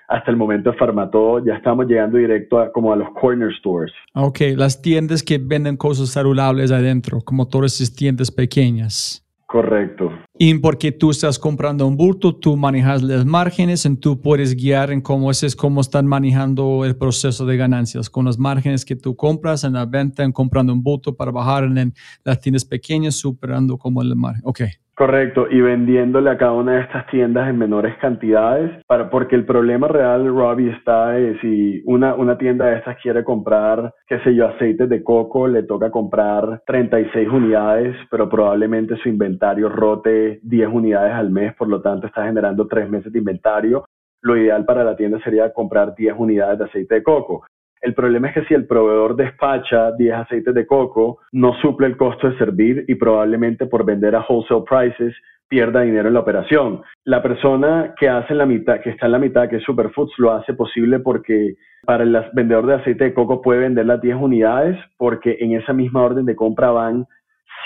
hasta 0.08 0.32
el 0.32 0.36
momento 0.36 0.72
de 0.72 0.76
Farmatodo, 0.76 1.44
ya 1.46 1.54
estamos 1.54 1.86
llegando 1.86 2.18
directo 2.18 2.58
a, 2.58 2.72
como 2.72 2.92
a 2.92 2.96
los 2.96 3.08
corner 3.10 3.54
stores. 3.56 3.92
Ok, 4.14 4.40
las 4.56 4.82
tiendas 4.82 5.22
que 5.22 5.38
venden 5.38 5.76
cosas 5.76 6.08
saludables 6.08 6.72
adentro, 6.72 7.20
como 7.20 7.46
todas 7.46 7.80
esas 7.80 7.94
tiendas 7.94 8.32
pequeñas. 8.32 9.24
Correcto. 9.54 10.10
Y 10.36 10.52
porque 10.58 10.90
tú 10.90 11.12
estás 11.12 11.38
comprando 11.38 11.86
un 11.86 11.96
bulto, 11.96 12.34
tú 12.34 12.56
manejas 12.56 13.04
las 13.04 13.24
márgenes 13.24 13.86
y 13.86 13.96
tú 13.96 14.20
puedes 14.20 14.56
guiar 14.56 14.90
en 14.90 15.00
cómo 15.00 15.30
es, 15.30 15.54
cómo 15.54 15.80
están 15.80 16.08
manejando 16.08 16.84
el 16.84 16.96
proceso 16.96 17.46
de 17.46 17.56
ganancias 17.56 18.10
con 18.10 18.24
los 18.24 18.36
márgenes 18.36 18.84
que 18.84 18.96
tú 18.96 19.14
compras 19.14 19.62
en 19.62 19.74
la 19.74 19.86
venta, 19.86 20.24
en 20.24 20.32
comprando 20.32 20.72
un 20.72 20.82
bulto 20.82 21.14
para 21.14 21.30
bajar 21.30 21.62
en 21.62 21.94
las 22.24 22.40
tiendas 22.40 22.64
pequeñas, 22.64 23.14
superando 23.14 23.78
como 23.78 24.02
el 24.02 24.16
margen. 24.16 24.42
Ok. 24.44 24.62
Correcto, 24.96 25.48
y 25.50 25.60
vendiéndole 25.60 26.30
a 26.30 26.36
cada 26.36 26.52
una 26.52 26.76
de 26.76 26.82
estas 26.82 27.04
tiendas 27.08 27.48
en 27.48 27.58
menores 27.58 27.96
cantidades, 27.98 28.70
para, 28.86 29.10
porque 29.10 29.34
el 29.34 29.44
problema 29.44 29.88
real, 29.88 30.24
Robbie, 30.28 30.70
está 30.70 31.18
es 31.18 31.40
si 31.40 31.82
una, 31.84 32.14
una 32.14 32.38
tienda 32.38 32.66
de 32.66 32.76
estas 32.78 32.96
quiere 33.02 33.24
comprar, 33.24 33.92
qué 34.06 34.20
sé 34.20 34.36
yo, 34.36 34.46
aceites 34.46 34.88
de 34.88 35.02
coco, 35.02 35.48
le 35.48 35.64
toca 35.64 35.90
comprar 35.90 36.62
36 36.66 37.28
unidades, 37.28 37.96
pero 38.08 38.28
probablemente 38.28 38.96
su 38.98 39.08
inventario 39.08 39.68
rote 39.68 40.23
10 40.42 40.68
unidades 40.72 41.14
al 41.14 41.30
mes, 41.30 41.54
por 41.54 41.68
lo 41.68 41.80
tanto 41.80 42.06
está 42.06 42.24
generando 42.24 42.66
3 42.66 42.88
meses 42.88 43.12
de 43.12 43.18
inventario. 43.18 43.84
Lo 44.22 44.36
ideal 44.36 44.64
para 44.64 44.84
la 44.84 44.96
tienda 44.96 45.18
sería 45.22 45.52
comprar 45.52 45.94
10 45.94 46.14
unidades 46.18 46.58
de 46.58 46.64
aceite 46.64 46.94
de 46.96 47.02
coco. 47.02 47.44
El 47.84 47.92
problema 47.92 48.28
es 48.28 48.34
que 48.34 48.44
si 48.46 48.54
el 48.54 48.66
proveedor 48.66 49.14
despacha 49.14 49.92
10 49.92 50.14
aceites 50.14 50.54
de 50.54 50.66
coco, 50.66 51.18
no 51.32 51.52
suple 51.60 51.86
el 51.86 51.98
costo 51.98 52.30
de 52.30 52.38
servir 52.38 52.86
y 52.88 52.94
probablemente 52.94 53.66
por 53.66 53.84
vender 53.84 54.16
a 54.16 54.24
wholesale 54.26 54.64
prices 54.66 55.14
pierda 55.48 55.82
dinero 55.82 56.08
en 56.08 56.14
la 56.14 56.20
operación. 56.20 56.80
La 57.04 57.22
persona 57.22 57.94
que 57.98 58.08
hace 58.08 58.34
la 58.34 58.46
mitad, 58.46 58.80
que 58.80 58.88
está 58.88 59.04
en 59.04 59.12
la 59.12 59.18
mitad, 59.18 59.50
que 59.50 59.56
es 59.56 59.64
Superfoods, 59.64 60.14
lo 60.16 60.32
hace 60.32 60.54
posible 60.54 61.00
porque 61.00 61.56
para 61.84 62.04
el 62.04 62.16
vendedor 62.32 62.66
de 62.66 62.74
aceite 62.76 63.04
de 63.04 63.14
coco 63.14 63.42
puede 63.42 63.60
vender 63.60 63.84
las 63.84 64.00
10 64.00 64.16
unidades 64.16 64.78
porque 64.96 65.36
en 65.40 65.52
esa 65.52 65.74
misma 65.74 66.02
orden 66.02 66.24
de 66.24 66.34
compra 66.34 66.70
van 66.70 67.06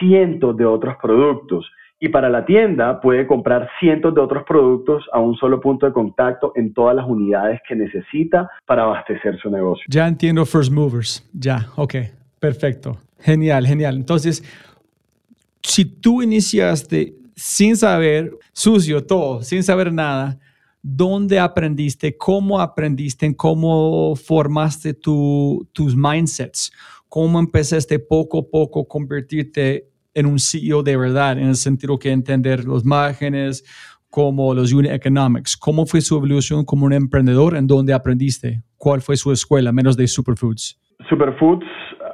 cientos 0.00 0.56
de 0.56 0.64
otros 0.64 0.96
productos. 1.00 1.70
Y 2.00 2.10
para 2.10 2.28
la 2.28 2.44
tienda 2.44 3.00
puede 3.00 3.26
comprar 3.26 3.68
cientos 3.80 4.14
de 4.14 4.20
otros 4.20 4.44
productos 4.46 5.04
a 5.12 5.18
un 5.18 5.36
solo 5.36 5.60
punto 5.60 5.84
de 5.86 5.92
contacto 5.92 6.52
en 6.54 6.72
todas 6.72 6.94
las 6.94 7.06
unidades 7.06 7.60
que 7.68 7.74
necesita 7.74 8.48
para 8.66 8.84
abastecer 8.84 9.36
su 9.40 9.50
negocio. 9.50 9.84
Ya 9.88 10.06
entiendo 10.06 10.46
First 10.46 10.70
Movers. 10.70 11.28
Ya, 11.32 11.66
ok. 11.74 11.94
Perfecto. 12.38 12.98
Genial, 13.20 13.66
genial. 13.66 13.96
Entonces, 13.96 14.44
si 15.60 15.84
tú 15.84 16.22
iniciaste 16.22 17.14
sin 17.34 17.76
saber, 17.76 18.30
sucio 18.52 19.04
todo, 19.04 19.42
sin 19.42 19.64
saber 19.64 19.92
nada, 19.92 20.38
¿dónde 20.82 21.38
aprendiste? 21.40 22.16
¿Cómo 22.16 22.60
aprendiste? 22.60 23.34
¿Cómo 23.34 24.14
formaste 24.14 24.94
tus 24.94 25.96
mindsets? 25.96 26.72
¿Cómo 27.08 27.40
empezaste 27.40 27.98
poco 27.98 28.38
a 28.38 28.42
poco 28.42 28.82
a 28.82 28.88
convertirte 28.88 29.88
en 30.14 30.26
un 30.26 30.38
CEO 30.38 30.82
de 30.82 30.96
verdad, 30.96 31.38
en 31.38 31.48
el 31.48 31.56
sentido 31.56 31.98
que 31.98 32.10
entender 32.10 32.64
los 32.64 32.84
márgenes, 32.84 33.64
como 34.10 34.54
los 34.54 34.72
unit 34.72 34.92
economics. 34.92 35.56
¿Cómo 35.56 35.86
fue 35.86 36.00
su 36.00 36.16
evolución 36.16 36.64
como 36.64 36.86
un 36.86 36.92
emprendedor? 36.92 37.56
¿En 37.56 37.66
dónde 37.66 37.92
aprendiste? 37.92 38.62
¿Cuál 38.76 39.00
fue 39.00 39.16
su 39.16 39.32
escuela, 39.32 39.72
menos 39.72 39.96
de 39.96 40.06
Superfoods? 40.06 40.80
Superfoods 41.08 41.66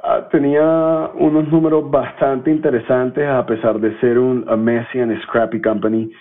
ah, 0.03 0.27
tenía 0.31 1.09
unos 1.15 1.47
números 1.49 1.89
bastante 1.89 2.51
interesantes 2.51 3.27
a 3.27 3.45
pesar 3.45 3.79
de 3.79 3.97
ser 3.99 4.19
un 4.19 4.45
messy 4.63 4.99
and 4.99 5.19
scrappy 5.23 5.61
company 5.61 6.11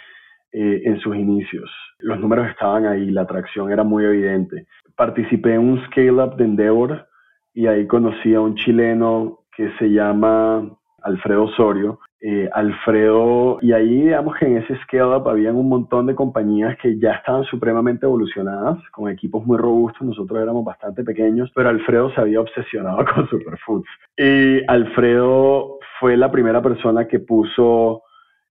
eh, 0.53 0.83
en 0.85 0.99
sus 1.01 1.17
inicios. 1.17 1.71
Los 1.99 2.21
números 2.21 2.49
estaban 2.49 2.87
ahí, 2.87 3.11
la 3.11 3.23
atracción 3.23 3.71
era 3.73 3.83
muy 3.83 4.05
evidente. 4.05 4.67
Participé 4.97 5.55
en 5.55 5.61
un 5.61 5.85
scale-up 5.87 6.37
de 6.37 6.45
Endeavor 6.45 7.09
y 7.53 7.67
ahí 7.67 7.87
conocí 7.87 8.35
a 8.35 8.41
un 8.41 8.55
chileno 8.55 9.41
que 9.57 9.71
se 9.79 9.91
llama 9.91 10.69
Alfredo 11.05 11.45
Osorio. 11.45 12.01
Eh, 12.21 12.49
Alfredo, 12.53 13.59
y 13.61 13.73
ahí 13.73 14.05
digamos 14.05 14.37
que 14.37 14.47
en 14.47 14.57
ese 14.57 14.75
scale-up 14.85 15.29
habían 15.29 15.57
un 15.57 15.69
montón 15.69 16.07
de 16.07 16.15
compañías 16.15 16.77
que 16.79 16.99
ya 16.99 17.13
estaban 17.13 17.45
supremamente 17.45 18.07
evolucionadas, 18.07 18.79
con 18.93 19.11
equipos 19.11 19.45
muy 19.45 19.59
robustos, 19.59 20.07
nosotros 20.07 20.41
éramos 20.41 20.65
bastante 20.65 21.05
pequeños, 21.05 21.53
pero 21.55 21.69
Alfredo 21.69 22.11
se 22.15 22.21
había 22.23 22.41
obsesionado 22.41 23.05
con 23.15 23.29
Superfoods. 23.29 23.87
Y 24.17 24.65
Alfredo 24.67 25.79
fue 26.01 26.17
la 26.17 26.31
primera 26.31 26.63
persona 26.63 27.07
que 27.07 27.21
puso 27.21 28.03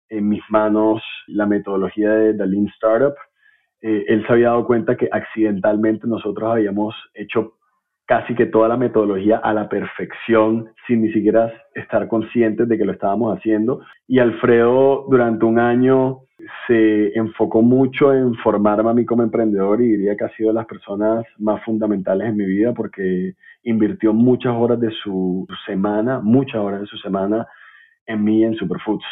en 0.10 0.30
mis 0.30 0.44
manos 0.50 1.02
la 1.26 1.48
metodología 1.48 2.12
de 2.12 2.34
The 2.36 2.44
Startup. 2.76 3.16
Eh, 3.82 4.06
él 4.08 4.24
se 4.28 4.34
había 4.34 4.50
dado 4.50 4.68
cuenta 4.68 4.96
que 4.96 5.10
accidentalmente 5.12 6.08
nosotros 6.08 6.52
habíamos 6.52 6.96
hecho 7.16 7.54
casi 8.06 8.36
que 8.36 8.46
toda 8.46 8.68
la 8.68 8.78
metodología 8.78 9.38
a 9.38 9.54
la 9.54 9.70
perfección 9.70 10.70
sin 10.88 11.02
ni 11.02 11.14
siquiera 11.14 11.52
estar 11.74 12.08
conscientes 12.08 12.68
de 12.68 12.78
que 12.78 12.86
lo 12.86 12.92
estábamos 12.92 13.38
haciendo. 13.38 13.82
Y 14.08 14.20
Alfredo 14.20 15.06
durante 15.10 15.46
un 15.46 15.60
año 15.60 16.20
se 16.68 17.18
enfocó 17.18 17.62
mucho 17.62 18.14
en 18.14 18.36
formarme 18.36 18.90
a 18.90 18.94
mí 18.94 19.06
como 19.06 19.24
emprendedor 19.24 19.82
y 19.82 19.88
diría 19.88 20.16
que 20.18 20.26
ha 20.26 20.36
sido 20.36 20.50
de 20.50 20.56
las 20.56 20.66
personas 20.66 21.26
más 21.38 21.64
fundamentales 21.64 22.28
en 22.28 22.38
mi 22.38 22.46
vida 22.46 22.74
porque 22.74 23.36
invirtió 23.64 24.14
muchas 24.14 24.54
horas 24.54 24.80
de 24.80 24.92
su 25.04 25.48
semana, 25.66 26.20
muchas 26.20 26.56
horas 26.56 26.82
de 26.82 26.88
su 26.88 26.98
semana 26.98 27.48
en 28.06 28.24
mí 28.24 28.44
en 28.44 28.56
Superfoods. 28.56 29.06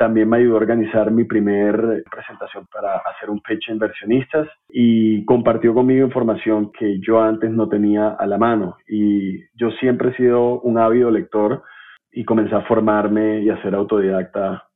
También 0.00 0.30
me 0.30 0.38
ayudó 0.38 0.54
a 0.54 0.60
organizar 0.60 1.10
mi 1.10 1.24
primer 1.24 2.04
presentación 2.10 2.66
para 2.72 2.96
hacer 2.96 3.28
un 3.28 3.38
pitch 3.40 3.68
a 3.68 3.72
inversionistas 3.72 4.48
y 4.70 5.26
compartió 5.26 5.74
conmigo 5.74 6.06
información 6.06 6.72
que 6.72 6.98
yo 7.00 7.20
antes 7.20 7.50
no 7.50 7.68
tenía 7.68 8.08
a 8.08 8.26
la 8.26 8.38
mano. 8.38 8.78
Y 8.88 9.44
yo 9.58 9.70
siempre 9.72 10.08
he 10.08 10.16
sido 10.16 10.58
un 10.62 10.78
ávido 10.78 11.10
lector 11.10 11.64
y 12.10 12.24
comencé 12.24 12.54
a 12.54 12.62
formarme 12.62 13.42
y 13.42 13.50
a 13.50 13.60
ser 13.60 13.74
autodidacta 13.74 14.70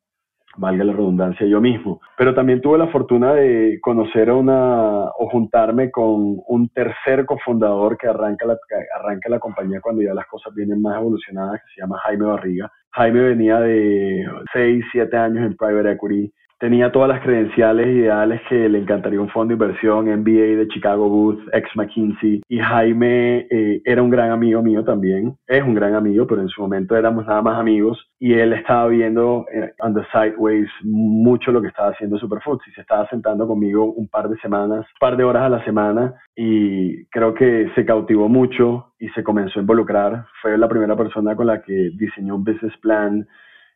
valga 0.57 0.85
la 0.85 0.93
redundancia, 0.93 1.47
yo 1.47 1.61
mismo. 1.61 2.01
Pero 2.17 2.35
también 2.35 2.61
tuve 2.61 2.77
la 2.77 2.89
fortuna 2.89 3.33
de 3.33 3.79
conocer 3.81 4.29
a 4.29 4.35
una 4.35 5.05
o 5.05 5.29
juntarme 5.31 5.91
con 5.91 6.37
un 6.47 6.69
tercer 6.69 7.25
cofundador 7.25 7.97
que 7.97 8.09
arranca 8.09 8.47
la, 8.47 8.57
que 8.69 8.77
arranca 9.01 9.29
la 9.31 9.39
compañía 9.39 9.81
cuando 9.81 10.03
ya 10.03 10.15
las 10.15 10.27
cosas 10.27 10.55
vienen 10.55 10.83
más 10.83 10.99
evolucionadas, 10.99 11.61
que 11.63 11.75
se 11.75 11.81
llama 11.81 11.99
Jaime 12.01 12.27
Barriga. 12.27 12.71
Jaime 12.97 13.21
venía 13.21 13.59
de 13.59 14.25
6, 14.53 14.85
7 14.93 15.17
años 15.17 15.45
en 15.45 15.57
private 15.57 15.93
equity 15.93 16.33
tenía 16.65 16.91
todas 16.91 17.11
las 17.11 17.21
credenciales 17.21 17.89
ideales 17.89 18.41
que 18.49 18.71
le 18.71 18.79
encantaría 18.79 19.21
un 19.21 19.29
fondo 19.29 19.55
de 19.55 19.63
inversión, 19.63 20.07
MBA 20.07 20.57
de 20.57 20.69
Chicago 20.69 21.11
Booth, 21.11 21.41
ex 21.53 21.69
McKinsey. 21.77 22.41
Y 22.49 22.59
Jaime 22.59 23.47
eh, 23.51 23.83
era 23.85 24.03
un 24.03 24.09
gran 24.09 24.31
amigo 24.31 24.63
mío 24.63 24.83
también, 24.83 25.37
es 25.47 25.63
un 25.63 25.75
gran 25.75 25.95
amigo, 25.95 26.27
pero 26.27 26.41
en 26.41 26.49
su 26.49 26.63
momento 26.63 26.97
éramos 26.97 27.27
nada 27.27 27.43
más 27.43 27.61
amigos. 27.61 28.09
Y 28.19 28.33
él 28.33 28.55
estaba 28.55 28.87
viendo 28.87 29.45
eh, 29.53 29.75
on 29.81 29.93
the 29.93 30.01
sideways 30.11 30.67
mucho 30.85 31.53
lo 31.53 31.61
que 31.61 31.69
estaba 31.69 31.91
haciendo 31.91 32.17
Superfoods 32.17 32.67
y 32.67 32.71
se 32.71 32.81
estaba 32.81 33.07
sentando 33.11 33.47
conmigo 33.47 33.93
un 33.93 34.09
par 34.09 34.31
de 34.31 34.39
semanas, 34.39 34.87
un 34.87 34.99
par 34.99 35.19
de 35.19 35.25
horas 35.25 35.43
a 35.43 35.51
la 35.51 35.65
semana. 35.67 36.15
Y 36.35 37.05
creo 37.09 37.35
que 37.35 37.73
se 37.75 37.85
cautivó 37.85 38.31
mucho 38.31 38.95
y 38.99 39.11
se 39.11 39.23
comenzó 39.23 39.59
a 39.59 39.63
involucrar. 39.63 40.25
Fue 40.41 40.57
la 40.57 40.67
primera 40.67 40.97
persona 40.97 41.37
con 41.37 41.47
la 41.47 41.61
que 41.61 41.91
diseñó 41.95 42.37
un 42.37 42.45
business 42.45 42.75
plan 42.79 43.27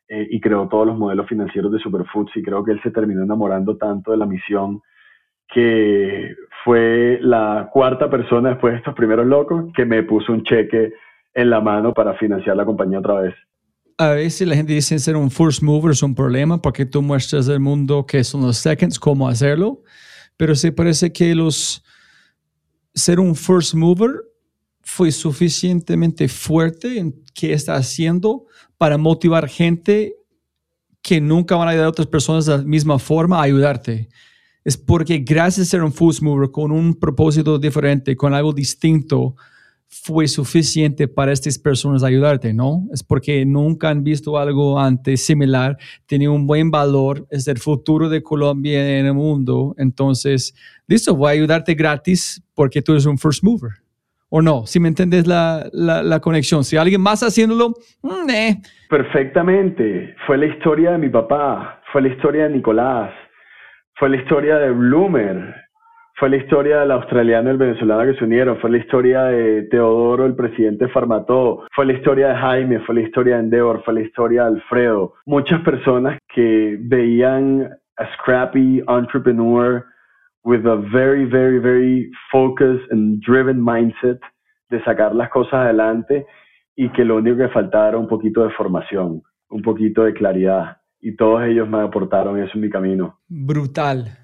eh, 0.09 0.27
y 0.31 0.41
creó 0.41 0.69
todos 0.69 0.87
los 0.87 0.97
modelos 0.97 1.29
financieros 1.29 1.71
de 1.71 1.79
Superfoods 1.79 2.37
y 2.37 2.43
creo 2.43 2.65
que 2.65 2.73
él 2.73 2.81
se 2.83 2.91
terminó 2.91 3.23
enamorando 3.23 3.77
tanto 3.77 4.13
de 4.13 4.17
la 4.17 4.27
misión 4.27 4.81
que 5.53 6.35
fue 6.65 7.19
la 7.23 7.69
cuarta 7.73 8.09
persona 8.11 8.51
después 8.51 8.73
de 8.73 8.79
estos 8.79 8.95
primeros 8.95 9.27
locos 9.27 9.67
que 9.75 9.85
me 9.85 10.03
puso 10.03 10.33
un 10.33 10.43
cheque 10.45 10.93
en 11.35 11.51
la 11.51 11.61
mano 11.61 11.93
para 11.93 12.15
financiar 12.15 12.57
la 12.57 12.65
compañía 12.65 12.99
otra 12.99 13.21
vez. 13.21 13.35
A 13.99 14.11
veces 14.11 14.47
la 14.47 14.55
gente 14.55 14.73
dice 14.73 14.99
ser 14.99 15.17
un 15.17 15.31
first 15.31 15.63
mover 15.63 15.93
es 15.93 16.03
un 16.03 16.15
problema 16.15 16.61
porque 16.63 16.87
tú 16.87 17.03
muestras 17.03 17.49
al 17.49 17.61
mundo 17.61 18.07
que 18.07 18.23
son 18.25 18.43
los 18.43 18.59
seconds, 18.59 18.99
cómo 18.99 19.29
hacerlo, 19.29 19.83
pero 20.37 20.55
se 20.55 20.73
parece 20.73 21.13
que 21.13 21.35
los 21.35 21.85
ser 22.95 23.21
un 23.21 23.35
first 23.35 23.75
mover 23.75 24.28
fue 24.91 25.13
suficientemente 25.13 26.29
fuerte 26.29 26.99
en 26.99 27.23
qué 27.35 27.53
está 27.53 27.75
haciendo 27.75 28.47
para 28.79 28.97
motivar 28.97 29.47
gente 29.47 30.17
que 31.03 31.21
nunca 31.21 31.57
van 31.57 31.69
a 31.69 31.73
ayudar 31.73 31.87
a 31.87 31.91
otras 31.91 32.09
personas 32.09 32.47
de 32.47 32.57
la 32.57 32.65
misma 32.65 32.99
forma 32.99 33.39
a 33.39 33.43
ayudarte. 33.43 34.09
Es 34.65 34.79
porque 34.79 35.19
gracias 35.19 35.67
a 35.67 35.71
ser 35.71 35.83
un 35.83 35.93
food 35.93 36.23
mover 36.23 36.51
con 36.51 36.73
un 36.73 36.95
propósito 36.95 37.59
diferente, 37.59 38.17
con 38.17 38.33
algo 38.33 38.55
distinto, 38.55 39.37
fue 39.89 40.27
suficiente 40.27 41.07
para 41.07 41.33
estas 41.33 41.59
personas 41.59 42.03
ayudarte, 42.03 42.55
¿no? 42.55 42.89
Es 42.91 43.03
porque 43.03 43.45
nunca 43.45 43.91
han 43.91 44.03
visto 44.03 44.39
algo 44.39 44.81
antes 44.81 45.23
similar, 45.23 45.77
tiene 46.07 46.31
un 46.31 46.47
buen 46.47 46.71
valor, 46.71 47.27
es 47.31 47.47
el 47.47 47.59
futuro 47.59 48.09
de 48.09 48.23
Colombia 48.23 48.99
en 48.99 49.05
el 49.05 49.15
mundo. 49.15 49.75
Entonces, 49.77 50.55
listo, 50.87 51.15
voy 51.15 51.29
a 51.29 51.33
ayudarte 51.33 51.75
gratis 51.75 52.43
porque 52.55 52.81
tú 52.81 52.93
eres 52.93 53.05
un 53.05 53.19
first 53.19 53.45
mover 53.45 53.87
o 54.31 54.43
no, 54.43 54.67
si 54.67 54.79
me 54.81 54.89
entiendes 54.89 55.27
la, 55.27 55.69
la, 55.73 56.21
conexión. 56.21 56.65
Si 56.65 56.77
alguien 56.77 57.01
más 57.01 57.23
haciéndolo, 57.23 57.75
mm, 58.03 58.31
eh. 58.31 58.57
Perfectamente. 58.89 60.15
Fue 60.27 60.37
la 60.37 60.47
historia 60.47 60.93
de 60.93 60.99
mi 60.99 61.09
papá, 61.09 61.81
fue 61.93 62.03
la 62.03 62.09
historia 62.09 62.45
de 62.45 62.51
Nicolás, 62.51 63.11
fue 63.95 64.11
la 64.11 64.17
historia 64.17 64.59
de 64.59 64.71
Bloomer, 64.71 65.55
fue 66.17 66.29
la 66.29 66.37
historia 66.37 66.81
del 66.81 66.91
australiano 66.91 67.49
y 67.49 67.53
el 67.53 67.59
venezolano 67.59 68.11
que 68.11 68.19
se 68.19 68.25
unieron, 68.25 68.59
fue 68.59 68.71
la 68.71 68.79
historia 68.79 69.25
de 69.25 69.63
Teodoro, 69.71 70.27
el 70.27 70.35
presidente 70.35 70.87
de 70.87 70.91
Farmató, 70.91 71.65
fue 71.73 71.87
la 71.87 71.93
historia 71.93 72.29
de 72.29 72.35
Jaime, 72.37 72.81
fue 72.81 72.97
la 72.97 73.01
historia 73.03 73.37
de 73.37 73.43
Endeavor, 73.45 73.83
fue 73.85 73.95
la 73.95 74.01
historia 74.01 74.43
de 74.43 74.49
Alfredo. 74.57 75.15
Muchas 75.27 75.61
personas 75.61 76.19
que 76.35 76.77
veían 76.81 77.71
a 77.97 78.15
scrappy 78.15 78.83
entrepreneur 78.89 79.85
with 80.45 80.67
a 80.67 80.77
very, 80.93 81.25
very, 81.25 81.59
very 81.59 82.11
focused 82.31 82.91
and 82.91 83.21
driven 83.21 83.61
mindset 83.61 84.21
de 84.71 84.83
sacar 84.85 85.15
las 85.15 85.31
cosas 85.31 85.55
adelante 85.55 86.27
y 86.77 86.91
que 86.93 87.05
lo 87.05 87.17
único 87.17 87.39
que 87.39 87.49
faltaba 87.49 87.89
era 87.89 87.99
un 87.99 88.09
poquito 88.09 88.45
de 88.45 88.51
formación, 88.51 89.23
un 89.51 89.63
poquito 89.63 90.05
de 90.05 90.13
claridad. 90.13 90.79
Y 91.01 91.17
todos 91.17 91.43
ellos 91.45 91.69
me 91.69 91.81
aportaron 91.81 92.39
eso 92.43 92.53
en 92.55 92.61
mi 92.61 92.71
camino. 92.71 93.19
Brutal. 93.29 94.17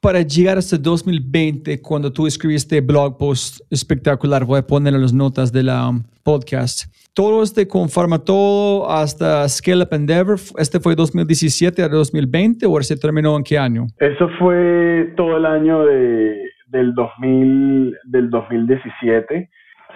Para 0.00 0.22
llegar 0.22 0.58
hasta 0.58 0.76
2020, 0.76 1.80
cuando 1.80 2.12
tú 2.12 2.26
escribiste 2.26 2.80
blog 2.80 3.16
post 3.18 3.60
espectacular, 3.70 4.44
voy 4.44 4.58
a 4.58 4.66
poner 4.66 4.94
en 4.94 5.00
las 5.00 5.12
notas 5.12 5.52
de 5.52 5.62
la 5.62 5.88
um, 5.88 6.02
podcast, 6.24 6.92
todo 7.14 7.42
este 7.42 7.68
con 7.68 7.88
todo 8.24 8.90
hasta 8.90 9.48
Scale 9.48 9.84
Up 9.84 9.92
Endeavor, 9.92 10.36
¿este 10.58 10.80
fue 10.80 10.94
2017 10.94 11.82
a 11.82 11.88
2020 11.88 12.66
o 12.66 12.80
se 12.82 12.96
terminó 12.96 13.36
en 13.36 13.44
qué 13.44 13.58
año? 13.58 13.86
Eso 13.98 14.28
fue 14.38 15.12
todo 15.16 15.36
el 15.36 15.46
año 15.46 15.84
de, 15.84 16.42
del, 16.68 16.94
2000, 16.94 17.96
del 18.04 18.30
2017. 18.30 19.50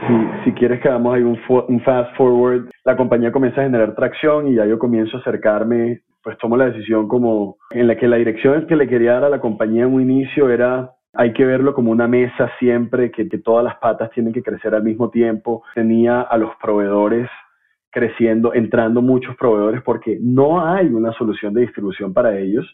si, 0.06 0.44
si 0.44 0.52
quieres 0.52 0.80
que 0.80 0.88
hagamos 0.88 1.14
ahí 1.14 1.22
un, 1.22 1.38
un 1.48 1.80
fast 1.82 2.14
forward, 2.16 2.68
la 2.84 2.96
compañía 2.96 3.32
comienza 3.32 3.62
a 3.62 3.64
generar 3.64 3.94
tracción 3.94 4.48
y 4.48 4.56
ya 4.56 4.66
yo 4.66 4.78
comienzo 4.78 5.16
a 5.16 5.20
acercarme, 5.20 6.02
pues 6.22 6.36
tomo 6.38 6.56
la 6.56 6.66
decisión 6.66 7.08
como 7.08 7.56
en 7.70 7.86
la 7.86 7.96
que 7.96 8.08
la 8.08 8.16
dirección 8.16 8.66
que 8.66 8.76
le 8.76 8.88
quería 8.88 9.14
dar 9.14 9.24
a 9.24 9.30
la 9.30 9.40
compañía 9.40 9.84
en 9.84 9.94
un 9.94 10.02
inicio 10.02 10.50
era 10.50 10.90
hay 11.16 11.32
que 11.32 11.44
verlo 11.44 11.74
como 11.74 11.90
una 11.90 12.06
mesa 12.06 12.50
siempre, 12.58 13.10
que, 13.10 13.24
todas 13.38 13.64
las 13.64 13.76
patas 13.76 14.10
tienen 14.10 14.32
que 14.32 14.42
crecer 14.42 14.74
al 14.74 14.82
mismo 14.82 15.10
tiempo. 15.10 15.62
Tenía 15.74 16.22
a 16.22 16.36
los 16.36 16.50
proveedores 16.56 17.28
creciendo, 17.90 18.52
entrando 18.54 19.00
muchos 19.00 19.36
proveedores 19.36 19.82
porque 19.82 20.18
no 20.20 20.64
hay 20.64 20.88
una 20.88 21.12
solución 21.12 21.54
de 21.54 21.62
distribución 21.62 22.12
para 22.12 22.38
ellos. 22.38 22.66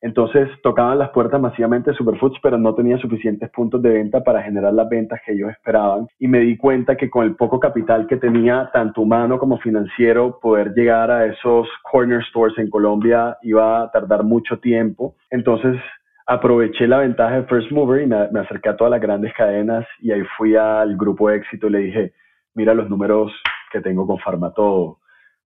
Entonces 0.00 0.50
tocaban 0.62 0.98
las 0.98 1.10
puertas 1.10 1.40
masivamente 1.40 1.90
de 1.90 1.96
Superfoods, 1.96 2.38
pero 2.42 2.58
no 2.58 2.74
tenía 2.74 2.98
suficientes 2.98 3.48
puntos 3.50 3.80
de 3.80 3.88
venta 3.88 4.22
para 4.22 4.42
generar 4.42 4.74
las 4.74 4.86
ventas 4.88 5.20
que 5.24 5.32
ellos 5.32 5.50
esperaban. 5.50 6.06
Y 6.18 6.28
me 6.28 6.40
di 6.40 6.58
cuenta 6.58 6.96
que 6.96 7.08
con 7.08 7.24
el 7.24 7.36
poco 7.36 7.58
capital 7.58 8.06
que 8.06 8.18
tenía, 8.18 8.68
tanto 8.72 9.00
humano 9.00 9.38
como 9.38 9.58
financiero, 9.58 10.38
poder 10.42 10.74
llegar 10.74 11.10
a 11.10 11.24
esos 11.24 11.68
corner 11.90 12.22
stores 12.24 12.58
en 12.58 12.68
Colombia 12.68 13.38
iba 13.42 13.82
a 13.82 13.90
tardar 13.90 14.24
mucho 14.24 14.58
tiempo. 14.58 15.14
Entonces 15.30 15.80
aproveché 16.26 16.86
la 16.86 16.98
ventaja 16.98 17.40
de 17.40 17.46
First 17.46 17.70
Mover 17.70 18.02
y 18.02 18.06
me, 18.06 18.40
acerqué 18.40 18.70
a 18.70 18.76
todas 18.76 18.90
las 18.90 19.00
grandes 19.00 19.32
cadenas 19.34 19.86
y 20.00 20.12
ahí 20.12 20.22
fui 20.36 20.56
al 20.56 20.96
grupo 20.96 21.30
éxito 21.30 21.66
y 21.66 21.70
le 21.70 21.78
dije, 21.78 22.12
mira 22.54 22.74
los 22.74 22.88
números 22.88 23.32
que 23.70 23.80
tengo 23.80 24.06
con 24.06 24.18
Farmatodo. 24.18 24.98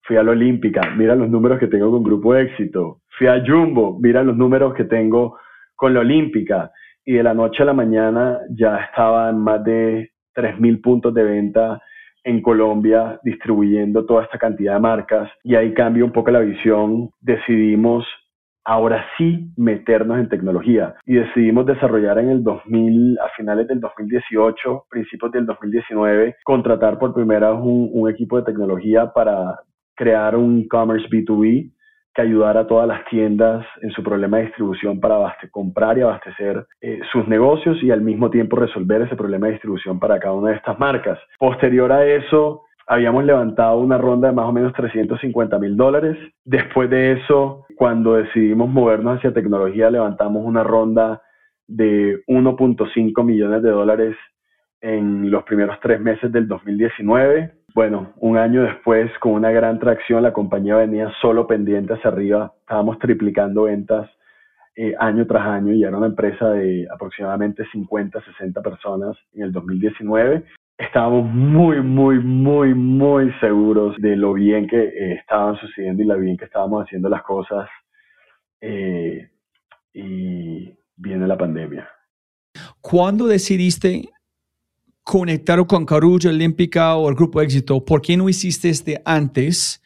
Fui 0.03 0.17
a 0.17 0.23
la 0.23 0.33
Olímpica, 0.33 0.83
mira 0.97 1.15
los 1.17 1.29
números 1.29 1.59
que 1.59 1.67
tengo 1.67 1.91
con 1.91 2.05
Grupo 2.05 2.37
Éxito. 2.37 3.01
Fui 3.19 3.27
a 3.27 3.43
Jumbo, 3.45 3.99
mira 4.01 4.23
los 4.23 4.37
números 4.37 4.73
que 4.75 4.85
tengo 4.85 5.37
con 5.75 5.95
la 5.95 6.01
Olímpica. 6.01 6.71
Y 7.05 7.15
de 7.15 7.23
la 7.25 7.35
noche 7.35 7.63
a 7.63 7.67
la 7.67 7.73
mañana 7.73 8.39
ya 8.51 8.77
estaba 8.79 9.31
en 9.31 9.39
más 9.39 9.65
de 9.65 10.13
3.000 10.37 10.81
puntos 10.81 11.13
de 11.13 11.25
venta 11.25 11.81
en 12.23 12.41
Colombia 12.41 13.19
distribuyendo 13.25 14.05
toda 14.07 14.25
esta 14.25 14.39
cantidad 14.39 14.75
de 14.75 14.81
marcas. 14.81 15.31
Y 15.43 15.57
ahí 15.57 15.75
cambia 15.75 16.05
un 16.05 16.13
poco 16.13 16.31
la 16.31 16.41
visión. 16.41 17.11
Decidimos 17.21 18.07
ahora 18.67 19.07
sí 19.17 19.49
meternos 19.57 20.19
en 20.19 20.29
tecnología 20.29 20.97
y 21.07 21.15
decidimos 21.15 21.67
desarrollar 21.67 22.19
en 22.19 22.31
el 22.31 22.43
2000, 22.43 23.19
a 23.21 23.29
finales 23.37 23.69
del 23.69 23.81
2018, 23.81 24.87
principios 24.91 25.33
del 25.33 25.47
2019, 25.47 26.37
contratar 26.45 26.99
por 26.99 27.15
primera 27.15 27.53
vez 27.53 27.61
un, 27.63 28.11
equipo 28.11 28.37
de 28.37 28.45
tecnología 28.45 29.13
para 29.13 29.61
crear 29.95 30.37
un 30.37 30.61
e-commerce 30.61 31.09
B2B 31.09 31.73
que 32.15 32.23
ayudara 32.23 32.61
a 32.61 32.67
todas 32.67 32.89
las 32.89 33.05
tiendas 33.07 33.65
en 33.83 33.91
su 33.91 34.03
problema 34.03 34.39
de 34.39 34.45
distribución 34.45 35.01
para 35.01 35.37
comprar 35.51 35.99
y 35.99 36.03
abastecer 36.03 36.67
eh, 36.81 37.01
sus 37.13 37.27
negocios 37.29 37.83
y 37.83 37.91
al 37.91 38.01
mismo 38.01 38.31
tiempo 38.31 38.57
resolver 38.57 39.03
ese 39.03 39.17
problema 39.17 39.47
de 39.47 39.55
distribución 39.55 39.99
para 40.01 40.19
cada 40.19 40.35
una 40.35 40.51
de 40.51 40.57
estas 40.57 40.79
marcas. 40.79 41.19
Posterior 41.39 41.93
a 41.93 42.07
eso, 42.07 42.66
habíamos 42.87 43.25
levantado 43.25 43.79
una 43.79 43.99
ronda 43.99 44.29
de 44.29 44.35
más 44.35 44.47
o 44.47 44.53
menos 44.53 44.73
350 44.75 45.59
mil 45.59 45.77
dólares. 45.77 46.17
Después 46.45 46.89
de 46.89 47.13
eso, 47.13 47.67
cuando 47.77 48.15
decidimos 48.15 48.69
movernos 48.69 49.19
hacia 49.19 49.35
tecnología, 49.35 49.91
levantamos 49.91 50.45
una 50.45 50.63
ronda 50.63 51.23
de 51.67 52.23
1.5 52.29 53.25
millones 53.25 53.63
de 53.63 53.71
dólares 53.71 54.17
en 54.81 55.31
los 55.31 55.43
primeros 55.45 55.79
tres 55.81 56.01
meses 56.01 56.31
del 56.31 56.47
2019. 56.47 57.53
Bueno, 57.75 58.13
un 58.19 58.39
año 58.39 58.63
después, 58.63 59.11
con 59.19 59.33
una 59.33 59.51
gran 59.51 59.79
tracción, 59.79 60.23
la 60.23 60.33
compañía 60.33 60.77
venía 60.77 61.13
solo 61.21 61.47
pendiente 61.47 61.95
hacia 61.95 62.11
arriba. 62.11 62.53
Estábamos 62.61 62.99
triplicando 62.99 63.65
ventas 63.65 64.09
eh, 64.77 64.95
año 64.99 65.27
tras 65.27 65.47
año 65.47 65.73
y 65.73 65.83
era 65.83 65.97
una 65.97 66.07
empresa 66.07 66.51
de 66.51 66.87
aproximadamente 66.93 67.65
50, 67.73 68.23
60 68.23 68.63
personas 68.63 69.17
en 69.35 69.43
el 69.43 69.53
2019 69.53 70.45
estábamos 70.79 71.33
muy, 71.33 71.81
muy, 71.83 72.19
muy, 72.19 72.75
muy 72.75 73.33
seguros 73.41 73.97
de 73.99 74.17
lo 74.17 74.35
bien 74.35 74.67
que 74.67 74.77
eh, 74.77 75.15
estaban 75.15 75.59
sucediendo 75.59 76.03
y 76.03 76.07
lo 76.07 76.19
bien 76.19 76.37
que 76.37 76.45
estábamos 76.45 76.85
haciendo 76.85 77.09
las 77.09 77.23
cosas. 77.23 77.69
Eh, 78.61 79.31
y 79.95 80.75
viene 80.97 81.27
la 81.27 81.39
pandemia. 81.39 81.89
¿Cuándo 82.81 83.27
decidiste 83.27 84.11
conectar 85.03 85.65
con 85.67 85.87
Carulla 85.87 86.31
Olímpica 86.31 86.97
o 86.97 87.09
el 87.09 87.15
Grupo 87.15 87.41
Éxito? 87.41 87.85
¿Por 87.85 88.03
qué 88.03 88.17
no 88.17 88.29
hiciste 88.29 88.69
este 88.69 89.01
antes? 89.05 89.83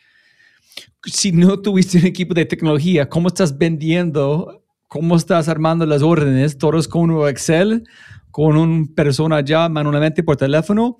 Si 1.04 1.32
no 1.32 1.60
tuviste 1.60 1.98
un 1.98 2.06
equipo 2.06 2.34
de 2.34 2.46
tecnología, 2.46 3.08
¿cómo 3.08 3.28
estás 3.28 3.56
vendiendo? 3.56 4.64
¿Cómo 4.88 5.16
estás 5.16 5.48
armando 5.48 5.86
las 5.86 6.02
órdenes? 6.02 6.58
¿Todos 6.58 6.88
con 6.88 7.10
un 7.10 7.28
Excel? 7.28 7.84
Con 8.30 8.56
una 8.56 8.86
persona 8.94 9.40
ya 9.40 9.68
manualmente 9.68 10.22
por 10.22 10.36
teléfono. 10.36 10.96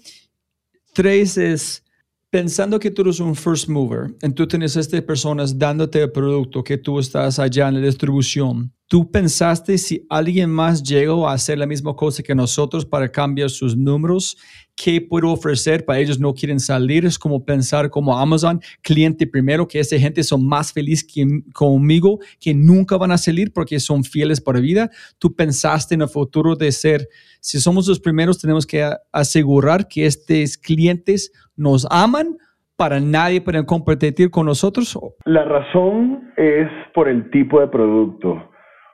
Tres 0.93 1.37
es 1.37 1.85
pensando 2.31 2.79
que 2.79 2.91
tú 2.91 3.03
eres 3.03 3.19
un 3.19 3.35
first 3.35 3.69
mover, 3.69 4.15
y 4.23 4.31
tú 4.31 4.47
tienes 4.47 4.77
estas 4.77 5.03
personas 5.03 5.59
dándote 5.59 6.01
el 6.03 6.13
producto 6.13 6.63
que 6.63 6.79
tú 6.79 7.01
estás 7.01 7.39
allá 7.39 7.69
en 7.69 7.75
la 7.75 7.81
distribución. 7.81 8.73
¿Tú 8.87 9.11
pensaste 9.11 9.79
si 9.79 10.07
alguien 10.09 10.51
más 10.51 10.83
llegó 10.83 11.29
a 11.29 11.35
hacer 11.35 11.59
la 11.59 11.67
misma 11.67 11.95
cosa 11.95 12.23
que 12.23 12.35
nosotros 12.35 12.85
para 12.87 13.11
cambiar 13.11 13.51
sus 13.51 13.77
números? 13.77 14.37
¿Qué 14.83 15.03
puedo 15.03 15.31
ofrecer 15.31 15.85
para 15.85 15.99
ellos 15.99 16.19
no 16.19 16.33
quieren 16.33 16.59
salir? 16.59 17.05
Es 17.05 17.19
como 17.19 17.45
pensar 17.45 17.91
como 17.91 18.19
Amazon, 18.19 18.61
cliente 18.81 19.27
primero, 19.27 19.69
que 19.69 19.79
esa 19.79 19.99
gente 19.99 20.23
son 20.23 20.49
más 20.49 20.73
felices 20.73 21.07
que, 21.07 21.27
conmigo, 21.53 22.19
que 22.41 22.55
nunca 22.55 22.97
van 22.97 23.11
a 23.11 23.19
salir 23.19 23.53
porque 23.53 23.79
son 23.79 24.05
fieles 24.05 24.41
por 24.41 24.59
vida. 24.59 24.89
¿Tú 25.19 25.35
pensaste 25.37 25.97
en 25.97 26.01
el 26.01 26.09
futuro 26.09 26.57
de 26.57 26.73
ser, 26.73 27.09
si 27.41 27.59
somos 27.59 27.87
los 27.89 28.01
primeros, 28.01 28.41
tenemos 28.41 28.67
que 28.67 28.91
asegurar 29.13 29.87
que 29.87 30.07
estos 30.07 30.57
clientes 30.57 31.31
nos 31.57 31.87
aman 31.91 32.39
para 32.77 33.01
nadie 33.01 33.43
puede 33.43 33.67
competir 33.67 34.31
con 34.31 34.47
nosotros? 34.47 34.99
La 35.27 35.45
razón 35.45 36.33
es 36.39 36.69
por 36.95 37.07
el 37.07 37.31
tipo 37.31 37.61
de 37.61 37.67
producto. 37.69 38.51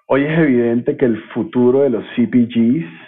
Hoy 0.08 0.24
es 0.24 0.36
evidente 0.36 0.96
que 0.96 1.04
el 1.04 1.22
futuro 1.32 1.82
de 1.82 1.90
los 1.90 2.04
CPGs 2.16 3.06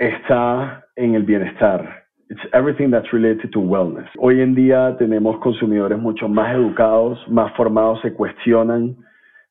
está 0.00 0.82
en 0.96 1.14
el 1.14 1.24
bienestar. 1.24 2.04
It's 2.30 2.40
everything 2.54 2.90
that's 2.90 3.12
related 3.12 3.50
to 3.52 3.60
wellness. 3.60 4.08
Hoy 4.18 4.40
en 4.40 4.54
día 4.54 4.96
tenemos 4.98 5.38
consumidores 5.40 5.98
mucho 5.98 6.26
más 6.26 6.54
educados, 6.54 7.18
más 7.28 7.52
formados, 7.54 8.00
se 8.00 8.14
cuestionan. 8.14 8.96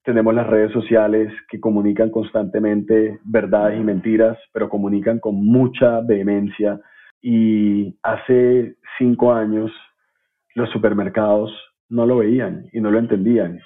Tenemos 0.03 0.33
las 0.33 0.47
redes 0.47 0.71
sociales 0.71 1.31
que 1.49 1.59
comunican 1.59 2.09
constantemente 2.09 3.19
verdades 3.25 3.79
y 3.79 3.83
mentiras, 3.83 4.37
pero 4.51 4.69
comunican 4.69 5.19
con 5.19 5.35
mucha 5.35 6.01
vehemencia 6.01 6.79
y 7.21 7.95
hace 8.01 8.75
cinco 8.97 9.33
años 9.33 9.71
los 10.55 10.69
supermercados 10.71 11.51
no 11.89 12.07
lo 12.07 12.17
veían 12.17 12.65
y 12.73 12.81
no 12.81 12.89
lo 12.89 12.97
entendían. 12.97 13.59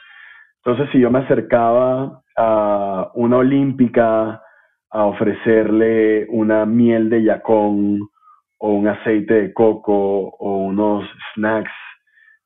Entonces, 0.65 0.89
si 0.91 0.99
yo 0.99 1.09
me 1.09 1.19
acercaba 1.19 2.23
a 2.35 3.11
una 3.13 3.37
olímpica 3.37 4.41
a 4.93 5.05
ofrecerle 5.05 6.27
una 6.29 6.65
miel 6.65 7.09
de 7.09 7.23
yacón 7.23 7.99
o 8.59 8.71
un 8.71 8.87
aceite 8.87 9.33
de 9.33 9.53
coco 9.53 10.29
o 10.39 10.57
unos 10.57 11.03
snacks 11.33 11.71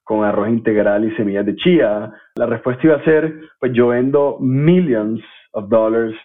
con 0.03 0.23
arroz 0.23 0.47
integral 0.47 1.03
y 1.03 1.13
semillas 1.17 1.45
de 1.45 1.57
chía, 1.57 2.09
la 2.35 2.45
respuesta 2.45 2.87
iba 2.87 2.95
a 2.95 3.03
ser, 3.03 3.33
pues 3.59 3.73
yo 3.73 3.89
vendo 3.89 4.37
millions 4.39 5.21
of 5.51 5.67
dollars 5.67 6.15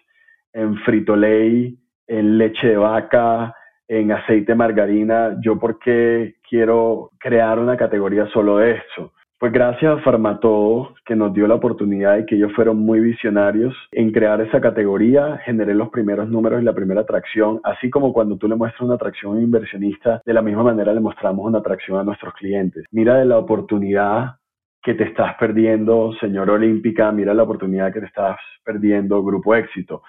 en 0.52 0.76
frito 0.84 1.16
lay, 1.16 1.76
en 2.06 2.38
leche 2.38 2.68
de 2.68 2.76
vaca, 2.76 3.52
en 3.88 4.12
aceite 4.12 4.54
margarina, 4.54 5.36
yo 5.42 5.58
por 5.58 5.80
qué 5.80 6.36
quiero 6.48 7.10
crear 7.18 7.58
una 7.58 7.76
categoría 7.76 8.26
solo 8.28 8.58
de 8.58 8.76
esto. 8.76 9.12
Pues 9.42 9.50
gracias 9.52 9.98
a 9.98 10.00
Farmatodo, 10.02 10.94
que 11.04 11.16
nos 11.16 11.34
dio 11.34 11.48
la 11.48 11.56
oportunidad 11.56 12.16
y 12.16 12.26
que 12.26 12.36
ellos 12.36 12.52
fueron 12.54 12.78
muy 12.78 13.00
visionarios 13.00 13.74
en 13.90 14.12
crear 14.12 14.40
esa 14.40 14.60
categoría, 14.60 15.38
generé 15.38 15.74
los 15.74 15.88
primeros 15.88 16.28
números 16.28 16.62
y 16.62 16.64
la 16.64 16.72
primera 16.72 17.00
atracción, 17.00 17.58
así 17.64 17.90
como 17.90 18.12
cuando 18.12 18.36
tú 18.36 18.46
le 18.46 18.54
muestras 18.54 18.82
una 18.82 18.94
atracción 18.94 19.32
a 19.32 19.34
un 19.38 19.42
inversionista, 19.42 20.22
de 20.24 20.32
la 20.32 20.42
misma 20.42 20.62
manera 20.62 20.94
le 20.94 21.00
mostramos 21.00 21.44
una 21.44 21.58
atracción 21.58 21.98
a 21.98 22.04
nuestros 22.04 22.34
clientes. 22.34 22.84
Mira 22.92 23.16
de 23.16 23.24
la 23.24 23.36
oportunidad 23.36 24.36
que 24.80 24.94
te 24.94 25.02
estás 25.02 25.34
perdiendo, 25.40 26.12
señor 26.20 26.48
Olímpica, 26.48 27.10
mira 27.10 27.34
la 27.34 27.42
oportunidad 27.42 27.92
que 27.92 27.98
te 27.98 28.06
estás 28.06 28.36
perdiendo, 28.64 29.24
Grupo 29.24 29.56
Éxito. 29.56 30.04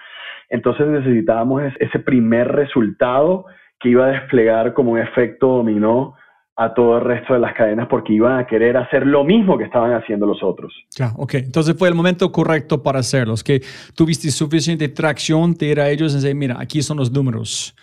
Entonces 0.48 0.86
necesitábamos 0.86 1.60
ese 1.80 1.98
primer 1.98 2.52
resultado 2.52 3.46
que 3.80 3.88
iba 3.88 4.06
a 4.06 4.10
desplegar 4.12 4.74
como 4.74 4.92
un 4.92 5.00
efecto 5.00 5.48
dominó 5.48 6.14
a 6.56 6.72
todo 6.72 6.98
el 6.98 7.04
resto 7.04 7.34
de 7.34 7.40
las 7.40 7.54
cadenas 7.54 7.88
porque 7.88 8.12
iban 8.12 8.38
a 8.38 8.46
querer 8.46 8.76
hacer 8.76 9.06
lo 9.06 9.24
mismo 9.24 9.58
que 9.58 9.64
estaban 9.64 9.92
haciendo 9.92 10.26
los 10.26 10.42
otros. 10.42 10.72
Ya, 10.96 11.12
ok. 11.16 11.34
Entonces 11.34 11.74
fue 11.76 11.88
el 11.88 11.94
momento 11.94 12.30
correcto 12.30 12.82
para 12.82 13.00
hacerlos, 13.00 13.42
que 13.42 13.62
tuviste 13.94 14.30
suficiente 14.30 14.88
tracción 14.88 15.54
de 15.54 15.66
ir 15.66 15.80
a 15.80 15.90
ellos 15.90 16.12
y 16.12 16.16
decir, 16.16 16.34
mira, 16.34 16.56
aquí 16.60 16.82
son 16.82 16.98
los 16.98 17.10
números. 17.10 17.74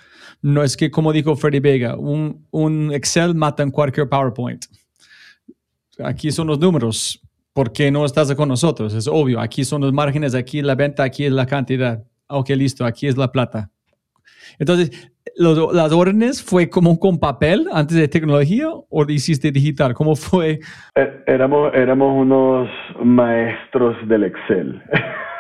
No 0.42 0.64
es 0.64 0.78
que, 0.78 0.90
como 0.90 1.12
dijo 1.12 1.36
Freddy 1.36 1.60
Vega, 1.60 1.96
un, 1.96 2.48
un 2.52 2.92
Excel 2.94 3.36
mata 3.36 3.62
en 3.62 3.72
cualquier 3.72 4.08
PowerPoint. 4.08 4.66
Aquí 6.04 6.32
son 6.32 6.48
los 6.48 6.58
números. 6.58 7.22
¿Por 7.54 7.74
qué 7.74 7.92
no 7.92 8.06
estás 8.06 8.34
con 8.34 8.48
nosotros? 8.48 8.94
Es 8.94 9.08
obvio. 9.08 9.42
Aquí 9.42 9.66
son 9.66 9.82
los 9.82 9.92
márgenes, 9.92 10.34
aquí 10.34 10.62
la 10.62 10.76
venta, 10.76 11.04
aquí 11.04 11.26
es 11.26 11.32
la 11.34 11.46
cantidad. 11.46 12.04
Ok, 12.28 12.50
listo, 12.52 12.86
aquí 12.86 13.08
es 13.08 13.18
la 13.18 13.32
plata. 13.32 13.70
Entonces, 14.58 15.11
los- 15.38 15.74
las 15.74 15.92
órdenes 15.94 16.44
fue 16.44 16.70
como 16.70 17.00
con 17.00 17.20
papel 17.20 17.68
antes 17.74 17.98
de 17.98 18.08
tecnología 18.08 18.68
o 18.90 19.04
lo 19.04 19.12
hiciste 19.12 19.52
digital? 19.52 19.94
¿Cómo 19.94 20.16
fue? 20.16 20.60
Eh, 20.96 21.24
Éramos, 21.28 21.74
éramos 21.74 22.20
unos 22.22 22.70
maestros 23.04 23.96
del 24.08 24.26
Excel. 24.26 24.82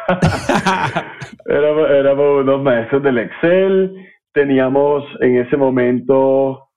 éramos, 1.46 1.90
éramos 1.90 2.42
unos 2.42 2.62
maestros 2.62 3.04
del 3.04 3.18
Excel. 3.20 3.94
Teníamos 4.34 5.04
en 5.20 5.38
ese 5.38 5.58
momento 5.58 6.68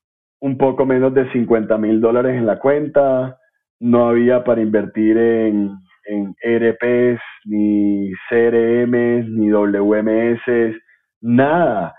un 0.41 0.59
poco 0.59 0.85
menos 0.85 1.15
de 1.15 1.31
50 1.33 1.79
mil 1.79 2.01
dólares 2.01 2.35
en 2.37 2.47
la 2.47 2.59
cuenta. 2.59 3.39
No 3.81 4.09
había 4.09 4.45
para 4.45 4.61
invertir 4.63 5.17
en, 5.17 5.71
en 6.07 6.35
ERPs, 6.43 7.21
ni 7.45 8.11
CRMs, 8.29 9.29
ni 9.29 9.51
WMS, 9.51 10.77
nada. 11.21 11.95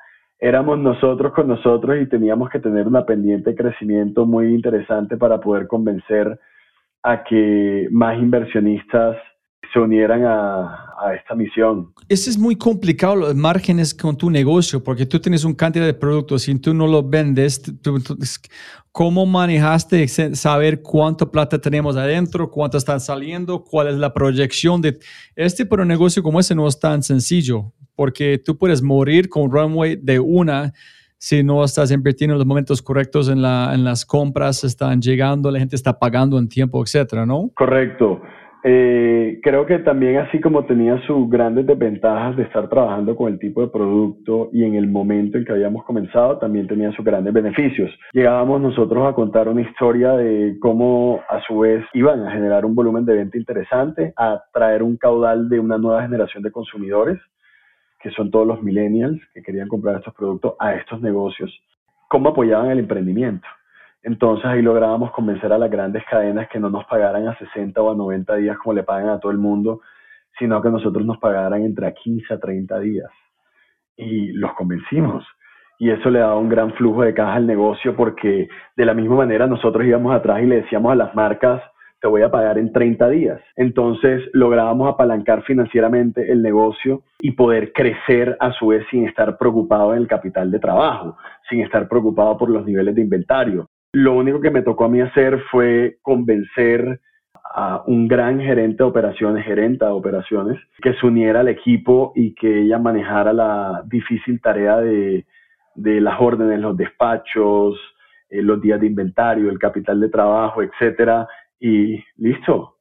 Éramos 0.46 0.78
nosotros 0.78 1.34
con 1.34 1.48
nosotros 1.48 1.98
y 2.00 2.06
teníamos 2.06 2.52
que 2.52 2.60
tener 2.60 2.86
una 2.88 3.04
pendiente 3.04 3.50
de 3.50 3.56
crecimiento 3.56 4.28
muy 4.28 4.54
interesante 4.54 5.18
para 5.18 5.40
poder 5.40 5.66
convencer 5.66 6.40
a 7.02 7.24
que 7.24 7.88
más 7.90 8.20
inversionistas 8.20 9.18
se 9.76 9.80
unieran 9.82 10.24
a, 10.24 10.94
a 10.98 11.14
esta 11.14 11.36
misión. 11.36 11.92
Eso 12.08 12.30
es 12.30 12.38
muy 12.38 12.56
complicado, 12.56 13.16
los 13.18 13.36
márgenes 13.36 13.94
con 13.94 14.16
tu 14.18 14.30
negocio, 14.30 14.82
porque 14.82 15.06
tú 15.06 15.20
tienes 15.20 15.44
una 15.44 15.56
cantidad 15.56 15.86
de 15.86 15.94
productos 15.94 16.48
y 16.48 16.58
tú 16.58 16.74
no 16.74 16.88
los 16.88 17.08
vendes. 17.10 17.62
tú- 17.62 18.00
tú- 18.00 18.18
es- 18.22 18.40
¿Cómo 18.94 19.26
manejaste 19.26 20.08
saber 20.08 20.82
cuánto 20.82 21.30
plata 21.30 21.60
tenemos 21.60 21.98
adentro, 21.98 22.50
cuánto 22.50 22.78
están 22.78 23.02
saliendo, 23.02 23.62
cuál 23.62 23.90
es 23.90 23.96
la 23.96 24.14
proyección 24.14 24.80
de 24.82 24.98
este? 25.36 25.66
Pero 25.66 25.82
un 25.82 25.90
negocio 25.90 26.24
como 26.24 26.40
ese 26.40 26.56
no 26.56 26.66
es 26.66 26.80
tan 26.80 27.04
sencillo, 27.04 27.74
porque 27.94 28.38
tú 28.38 28.58
puedes 28.58 28.82
morir 28.82 29.28
con 29.28 29.52
runway 29.52 29.98
de 29.98 30.18
una 30.22 30.72
si 31.18 31.44
no 31.44 31.64
estás 31.66 31.92
invirtiendo 31.92 32.36
en 32.36 32.38
los 32.40 32.48
momentos 32.48 32.82
correctos 32.82 33.28
en, 33.30 33.42
la, 33.42 33.72
en 33.74 33.84
las 33.84 34.06
compras, 34.06 34.64
están 34.64 35.02
llegando, 35.02 35.50
la 35.52 35.60
gente 35.60 35.76
está 35.76 35.98
pagando 36.00 36.38
en 36.38 36.48
tiempo, 36.48 36.82
etcétera, 36.84 37.26
¿no? 37.26 37.50
Correcto. 37.56 38.22
Eh, 38.68 39.42
creo 39.44 39.68
que 39.68 39.78
también 39.78 40.18
así 40.18 40.42
como 40.42 40.66
tenía 40.66 41.00
sus 41.06 41.30
grandes 41.30 41.68
desventajas 41.68 42.36
de 42.36 42.42
estar 42.42 42.68
trabajando 42.68 43.16
con 43.16 43.32
el 43.32 43.38
tipo 43.38 43.62
de 43.62 43.68
producto 43.68 44.50
y 44.52 44.64
en 44.64 44.74
el 44.74 44.88
momento 44.88 45.38
en 45.38 45.46
que 45.46 45.52
habíamos 45.52 45.86
comenzado, 45.86 46.40
también 46.40 46.66
tenía 46.66 46.92
sus 46.94 47.06
grandes 47.06 47.32
beneficios. 47.32 47.92
Llegábamos 48.12 48.60
nosotros 48.62 49.08
a 49.08 49.14
contar 49.14 49.50
una 49.50 49.62
historia 49.62 50.14
de 50.14 50.58
cómo 50.60 51.22
a 51.30 51.42
su 51.42 51.60
vez 51.60 51.86
iban 51.94 52.26
a 52.26 52.32
generar 52.32 52.66
un 52.66 52.74
volumen 52.74 53.06
de 53.06 53.14
venta 53.14 53.38
interesante, 53.38 54.14
a 54.18 54.42
traer 54.52 54.82
un 54.82 54.98
caudal 54.98 55.48
de 55.48 55.60
una 55.60 55.78
nueva 55.78 56.02
generación 56.02 56.42
de 56.42 56.50
consumidores, 56.50 57.20
que 58.00 58.10
son 58.10 58.32
todos 58.32 58.48
los 58.48 58.64
millennials 58.64 59.22
que 59.36 59.44
querían 59.44 59.68
comprar 59.68 59.98
estos 59.98 60.16
productos 60.16 60.56
a 60.58 60.74
estos 60.74 61.00
negocios, 61.02 61.56
cómo 62.08 62.30
apoyaban 62.30 62.72
el 62.72 62.80
emprendimiento. 62.80 63.48
Entonces 64.06 64.46
ahí 64.46 64.62
lográbamos 64.62 65.10
convencer 65.12 65.52
a 65.52 65.58
las 65.58 65.72
grandes 65.72 66.04
cadenas 66.06 66.48
que 66.50 66.60
no 66.60 66.70
nos 66.70 66.86
pagaran 66.86 67.28
a 67.28 67.36
60 67.40 67.82
o 67.82 67.92
a 67.92 67.96
90 67.96 68.36
días 68.36 68.56
como 68.60 68.76
le 68.76 68.84
pagan 68.84 69.10
a 69.10 69.20
todo 69.20 69.32
el 69.32 69.40
mundo, 69.40 69.82
sino 70.38 70.62
que 70.62 70.70
nosotros 70.70 71.04
nos 71.04 71.18
pagaran 71.18 71.64
entre 71.64 71.88
a 71.88 71.92
15 71.92 72.36
a 72.36 72.40
30 72.40 72.80
días. 72.82 73.10
Y 73.98 74.32
los 74.34 74.54
convencimos. 74.54 75.26
Y 75.80 75.90
eso 75.90 76.12
le 76.12 76.20
daba 76.20 76.38
un 76.38 76.50
gran 76.50 76.72
flujo 76.74 77.02
de 77.02 77.16
caja 77.16 77.34
al 77.34 77.48
negocio 77.48 77.96
porque 77.96 78.48
de 78.78 78.86
la 78.86 78.94
misma 78.94 79.16
manera 79.16 79.48
nosotros 79.48 79.84
íbamos 79.84 80.14
atrás 80.16 80.44
y 80.44 80.46
le 80.46 80.58
decíamos 80.58 80.92
a 80.92 80.96
las 80.96 81.16
marcas, 81.16 81.64
te 82.00 82.08
voy 82.08 82.22
a 82.22 82.30
pagar 82.30 82.60
en 82.60 82.72
30 82.72 83.10
días. 83.10 83.42
Entonces 83.56 84.22
lográbamos 84.34 84.88
apalancar 84.88 85.42
financieramente 85.46 86.32
el 86.32 86.44
negocio 86.44 87.02
y 87.20 87.32
poder 87.32 87.74
crecer 87.74 88.38
a 88.40 88.52
su 88.52 88.68
vez 88.68 88.86
sin 88.92 89.08
estar 89.08 89.36
preocupado 89.40 89.94
en 89.94 90.02
el 90.02 90.08
capital 90.08 90.52
de 90.52 90.60
trabajo, 90.60 91.18
sin 91.50 91.62
estar 91.62 91.88
preocupado 91.88 92.38
por 92.38 92.52
los 92.52 92.64
niveles 92.68 92.94
de 92.94 93.02
inventario. 93.02 93.68
Lo 93.96 94.14
único 94.14 94.42
que 94.42 94.52
me 94.52 94.62
tocó 94.62 94.84
a 94.84 94.90
mí 94.90 95.00
hacer 95.00 95.42
fue 95.50 96.00
convencer 96.02 97.00
a 97.46 97.82
un 97.88 98.10
gran 98.10 98.42
gerente 98.42 98.84
de 98.84 98.90
operaciones, 98.90 99.46
gerenta 99.46 99.86
de 99.86 99.94
operaciones, 99.94 100.60
que 100.82 100.96
se 100.96 101.06
uniera 101.06 101.40
al 101.40 101.48
equipo 101.48 102.12
y 102.14 102.36
que 102.36 102.64
ella 102.64 102.78
manejara 102.78 103.32
la 103.32 103.84
difícil 103.86 104.42
tarea 104.42 104.82
de, 104.82 105.26
de 105.76 106.02
las 106.02 106.20
órdenes, 106.20 106.60
los 106.60 106.76
despachos, 106.76 107.80
eh, 108.30 108.42
los 108.42 108.60
días 108.60 108.82
de 108.82 108.88
inventario, 108.88 109.50
el 109.50 109.60
capital 109.60 110.02
de 110.02 110.10
trabajo, 110.10 110.62
etcétera, 110.62 111.30
y 111.58 112.04
listo, 112.18 112.76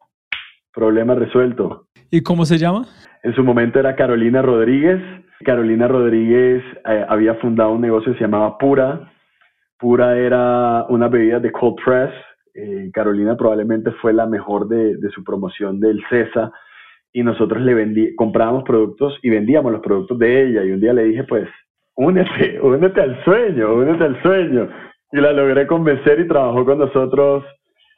problema 0.72 1.14
resuelto. 1.14 1.86
¿Y 2.10 2.24
cómo 2.24 2.44
se 2.44 2.58
llama? 2.58 2.86
En 3.22 3.32
su 3.36 3.44
momento 3.44 3.78
era 3.78 3.94
Carolina 3.94 4.42
Rodríguez. 4.42 5.00
Carolina 5.44 5.86
Rodríguez 5.86 6.64
eh, 6.88 7.06
había 7.08 7.34
fundado 7.36 7.70
un 7.70 7.82
negocio 7.82 8.10
que 8.10 8.18
se 8.18 8.24
llamaba 8.24 8.58
Pura. 8.58 9.13
Pura 9.78 10.16
era 10.16 10.86
una 10.88 11.08
bebida 11.08 11.40
de 11.40 11.50
cold 11.52 11.76
press. 11.84 12.10
Eh, 12.54 12.90
Carolina 12.92 13.36
probablemente 13.36 13.90
fue 14.00 14.12
la 14.12 14.26
mejor 14.26 14.68
de, 14.68 14.96
su 15.12 15.24
promoción 15.24 15.80
del 15.80 16.00
CESA 16.08 16.52
y 17.12 17.22
nosotros 17.22 17.60
le 17.62 17.74
vendí, 17.74 18.14
comprábamos 18.14 18.62
productos 18.64 19.18
y 19.22 19.30
vendíamos 19.30 19.72
los 19.72 19.80
productos 19.80 20.18
de 20.18 20.46
ella 20.46 20.64
y 20.64 20.70
un 20.70 20.80
día 20.80 20.92
le 20.92 21.04
dije 21.04 21.24
pues 21.24 21.48
únete, 21.96 22.60
únete 22.62 23.00
al 23.00 23.24
sueño, 23.24 23.74
únete 23.74 24.04
al 24.04 24.22
sueño 24.22 24.68
y 25.10 25.20
la 25.20 25.32
logré 25.32 25.66
convencer 25.66 26.20
y 26.20 26.28
trabajó 26.28 26.64
con 26.64 26.78
nosotros 26.78 27.44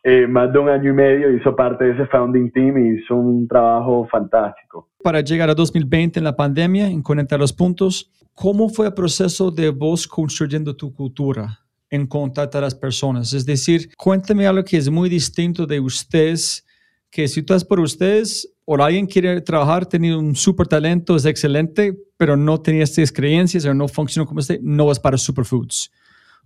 eh, 0.02 0.26
más 0.26 0.52
de 0.52 0.58
un 0.58 0.68
año 0.70 0.90
y 0.90 0.94
medio, 0.94 1.30
hizo 1.36 1.54
parte 1.54 1.84
de 1.84 1.92
ese 1.92 2.06
founding 2.06 2.50
team 2.52 2.78
y 2.78 2.98
hizo 2.98 3.14
un 3.14 3.46
trabajo 3.48 4.06
fantástico. 4.10 4.88
Para 5.02 5.20
llegar 5.20 5.50
a 5.50 5.54
2020 5.54 6.20
en 6.20 6.24
la 6.24 6.36
pandemia, 6.36 6.88
en 6.88 7.02
conectar 7.02 7.38
los 7.38 7.52
puntos, 7.52 8.10
¿cómo 8.32 8.68
fue 8.68 8.86
el 8.86 8.94
proceso 8.94 9.50
de 9.50 9.70
vos 9.70 10.06
construyendo 10.06 10.76
tu 10.76 10.94
cultura 10.94 11.65
en 11.90 12.06
contacto 12.06 12.58
a 12.58 12.62
las 12.62 12.74
personas? 12.74 13.32
Es 13.32 13.46
decir, 13.46 13.90
cuéntame 13.96 14.46
algo 14.46 14.64
que 14.64 14.76
es 14.76 14.90
muy 14.90 15.08
distinto 15.08 15.66
de 15.66 15.80
ustedes, 15.80 16.66
que 17.10 17.28
si 17.28 17.42
tú 17.42 17.54
estás 17.54 17.64
por 17.64 17.80
ustedes 17.80 18.52
o 18.64 18.82
alguien 18.82 19.06
quiere 19.06 19.40
trabajar, 19.40 19.86
tiene 19.86 20.16
un 20.16 20.34
super 20.34 20.66
talento, 20.66 21.16
es 21.16 21.24
excelente, 21.24 21.96
pero 22.16 22.36
no 22.36 22.60
tenía 22.60 22.82
estas 22.82 23.12
creencias 23.12 23.64
o 23.64 23.74
no 23.74 23.88
funcionó 23.88 24.26
como 24.26 24.40
usted, 24.40 24.60
no 24.60 24.90
es 24.90 24.98
para 24.98 25.16
Superfoods. 25.16 25.90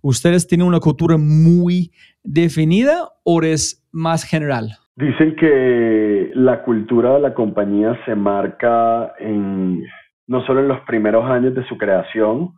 ¿Ustedes 0.03 0.47
tienen 0.47 0.67
una 0.67 0.81
cultura 0.81 1.17
muy 1.19 1.93
definida 2.23 3.09
o 3.25 3.43
es 3.43 3.87
más 3.93 4.25
general? 4.25 4.77
Dicen 4.97 5.37
que 5.37 6.31
la 6.35 6.63
cultura 6.63 7.15
de 7.15 7.21
la 7.21 7.35
compañía 7.35 7.99
se 8.05 8.15
marca 8.15 9.15
en, 9.19 9.85
no 10.27 10.45
solo 10.47 10.61
en 10.61 10.69
los 10.69 10.81
primeros 10.81 11.25
años 11.25 11.55
de 11.55 11.67
su 11.67 11.79
creación, 11.79 12.53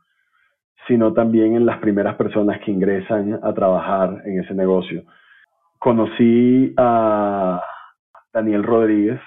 sino 0.87 1.13
también 1.13 1.55
en 1.55 1.67
las 1.67 1.79
primeras 1.79 2.17
personas 2.17 2.61
que 2.61 2.71
ingresan 2.71 3.39
a 3.43 3.53
trabajar 3.53 4.23
en 4.25 4.41
ese 4.41 4.55
negocio. 4.55 5.05
Conocí 5.79 6.75
a 6.77 7.63
Daniel 8.33 8.63
Rodríguez, 8.63 9.21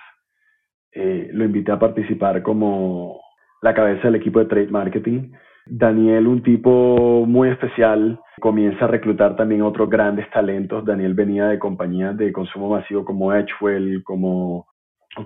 eh, 0.91 1.29
lo 1.33 1.45
invité 1.45 1.71
a 1.71 1.79
participar 1.79 2.41
como 2.41 3.19
la 3.61 3.73
cabeza 3.73 4.03
del 4.03 4.15
equipo 4.15 4.39
de 4.39 4.45
Trade 4.45 4.67
Marketing. 4.67 5.31
Daniel, 5.65 6.27
un 6.27 6.43
tipo 6.43 7.25
muy 7.25 7.49
especial, 7.49 8.19
comienza 8.39 8.85
a 8.85 8.87
reclutar 8.87 9.35
también 9.35 9.61
otros 9.63 9.89
grandes 9.89 10.29
talentos. 10.29 10.85
Daniel 10.85 11.13
venía 11.13 11.47
de 11.47 11.59
compañías 11.59 12.15
de 12.15 12.31
consumo 12.31 12.69
masivo 12.69 13.03
como 13.03 13.33
Edgewell, 13.33 14.03
como, 14.03 14.67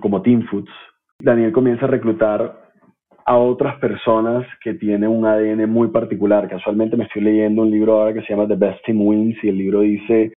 como 0.00 0.22
Team 0.22 0.46
Foods. 0.50 0.72
Daniel 1.20 1.52
comienza 1.52 1.84
a 1.84 1.88
reclutar 1.88 2.69
a 3.30 3.38
otras 3.38 3.76
personas 3.76 4.44
que 4.60 4.74
tienen 4.74 5.08
un 5.08 5.24
ADN 5.24 5.70
muy 5.70 5.86
particular. 5.86 6.48
Casualmente 6.48 6.96
me 6.96 7.04
estoy 7.04 7.22
leyendo 7.22 7.62
un 7.62 7.70
libro 7.70 7.92
ahora 7.92 8.12
que 8.12 8.22
se 8.22 8.34
llama 8.34 8.48
The 8.48 8.56
Best 8.56 8.84
Team 8.84 9.00
Wins 9.02 9.36
y 9.44 9.50
el 9.50 9.56
libro 9.56 9.82
dice 9.82 10.32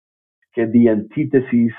que 0.52 0.66
the 0.66 0.90
antithesis 0.90 1.72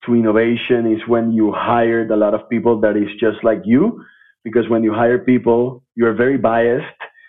to 0.00 0.16
innovation 0.16 0.90
is 0.90 1.06
when 1.06 1.30
you 1.34 1.52
hired 1.52 2.10
a 2.10 2.16
lot 2.16 2.32
of 2.32 2.48
people 2.48 2.80
that 2.80 2.96
is 2.96 3.10
just 3.20 3.44
like 3.44 3.64
you, 3.66 4.02
because 4.44 4.66
when 4.70 4.82
you 4.82 4.94
hire 4.94 5.22
people, 5.22 5.82
you're 5.94 6.16
very 6.16 6.38
biased 6.38 6.86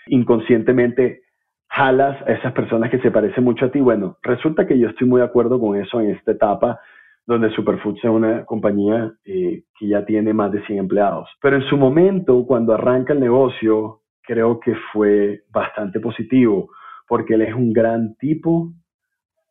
inconscientemente 0.07 1.19
jalas 1.67 2.21
a 2.21 2.31
esas 2.31 2.53
personas 2.53 2.89
que 2.89 2.99
se 2.99 3.11
parecen 3.11 3.43
mucho 3.43 3.65
a 3.65 3.71
ti. 3.71 3.81
Bueno, 3.81 4.15
resulta 4.21 4.65
que 4.65 4.79
yo 4.79 4.87
estoy 4.87 5.05
muy 5.05 5.19
de 5.19 5.25
acuerdo 5.25 5.59
con 5.59 5.75
eso 5.75 5.99
en 5.99 6.11
esta 6.11 6.31
etapa 6.31 6.79
donde 7.27 7.51
Superfoods 7.51 7.99
es 8.03 8.09
una 8.09 8.45
compañía 8.45 9.11
eh, 9.25 9.63
que 9.77 9.87
ya 9.87 10.05
tiene 10.05 10.33
más 10.33 10.51
de 10.53 10.65
100 10.65 10.79
empleados. 10.79 11.29
Pero 11.41 11.57
en 11.57 11.63
su 11.63 11.77
momento, 11.77 12.45
cuando 12.47 12.73
arranca 12.73 13.11
el 13.11 13.19
negocio, 13.19 13.99
creo 14.21 14.59
que 14.61 14.73
fue 14.93 15.41
bastante 15.51 15.99
positivo, 15.99 16.69
porque 17.05 17.33
él 17.33 17.41
es 17.41 17.53
un 17.53 17.73
gran 17.73 18.15
tipo 18.15 18.71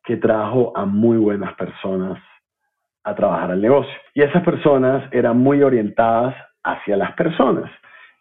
que 0.03 0.17
trajo 0.17 0.75
a 0.75 0.85
muy 0.85 1.17
buenas 1.17 1.53
personas 1.53 2.19
a 3.03 3.13
trabajar 3.13 3.51
al 3.51 3.61
negocio. 3.61 3.93
Y 4.15 4.23
esas 4.23 4.43
personas 4.43 5.07
eran 5.13 5.37
muy 5.37 5.61
orientadas 5.61 6.35
hacia 6.63 6.97
las 6.97 7.13
personas 7.13 7.71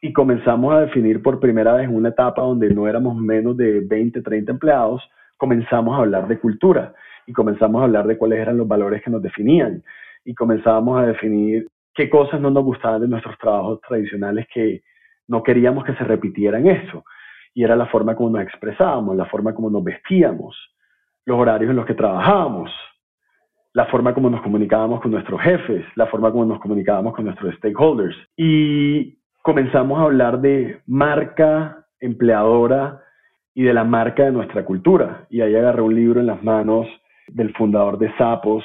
y 0.02 0.12
comenzamos 0.12 0.74
a 0.74 0.82
definir 0.82 1.22
por 1.22 1.40
primera 1.40 1.72
vez 1.72 1.88
una 1.88 2.10
etapa 2.10 2.42
donde 2.42 2.68
no 2.74 2.86
éramos 2.86 3.16
menos 3.16 3.56
de 3.56 3.80
20, 3.80 4.20
30 4.20 4.52
empleados, 4.52 5.02
comenzamos 5.38 5.94
a 5.94 6.02
hablar 6.02 6.28
de 6.28 6.38
cultura 6.38 6.94
y 7.26 7.32
comenzamos 7.32 7.80
a 7.80 7.84
hablar 7.84 8.06
de 8.06 8.16
cuáles 8.16 8.38
eran 8.38 8.56
los 8.56 8.68
valores 8.68 9.02
que 9.02 9.10
nos 9.10 9.22
definían 9.22 9.82
y 10.24 10.34
comenzamos 10.34 10.98
a 10.98 11.06
definir 11.06 11.68
qué 11.94 12.10
cosas 12.10 12.40
no 12.40 12.50
nos 12.50 12.64
gustaban 12.64 13.00
de 13.00 13.08
nuestros 13.08 13.38
trabajos 13.38 13.80
tradicionales 13.80 14.46
que 14.52 14.82
no 15.28 15.42
queríamos 15.42 15.84
que 15.84 15.94
se 15.94 16.04
repitieran 16.04 16.66
eso. 16.66 17.04
y 17.54 17.64
era 17.64 17.74
la 17.74 17.86
forma 17.86 18.14
como 18.14 18.28
nos 18.30 18.42
expresábamos, 18.42 19.16
la 19.16 19.24
forma 19.24 19.54
como 19.54 19.70
nos 19.70 19.82
vestíamos, 19.82 20.54
los 21.24 21.38
horarios 21.38 21.70
en 21.70 21.76
los 21.76 21.86
que 21.86 21.94
trabajábamos, 21.94 22.70
la 23.72 23.86
forma 23.86 24.12
como 24.12 24.28
nos 24.28 24.42
comunicábamos 24.42 25.00
con 25.00 25.10
nuestros 25.10 25.40
jefes, 25.40 25.84
la 25.94 26.06
forma 26.06 26.30
como 26.30 26.44
nos 26.44 26.60
comunicábamos 26.60 27.14
con 27.14 27.24
nuestros 27.24 27.54
stakeholders. 27.56 28.16
Y 28.36 29.18
comenzamos 29.42 29.98
a 29.98 30.02
hablar 30.02 30.40
de 30.40 30.80
marca 30.86 31.86
empleadora 32.00 33.02
y 33.54 33.62
de 33.62 33.72
la 33.72 33.84
marca 33.84 34.24
de 34.24 34.32
nuestra 34.32 34.64
cultura. 34.64 35.26
Y 35.30 35.40
ahí 35.40 35.54
agarré 35.56 35.80
un 35.80 35.94
libro 35.94 36.20
en 36.20 36.26
las 36.26 36.42
manos 36.42 36.86
del 37.28 37.52
fundador 37.54 37.98
de 37.98 38.12
Sapos, 38.16 38.64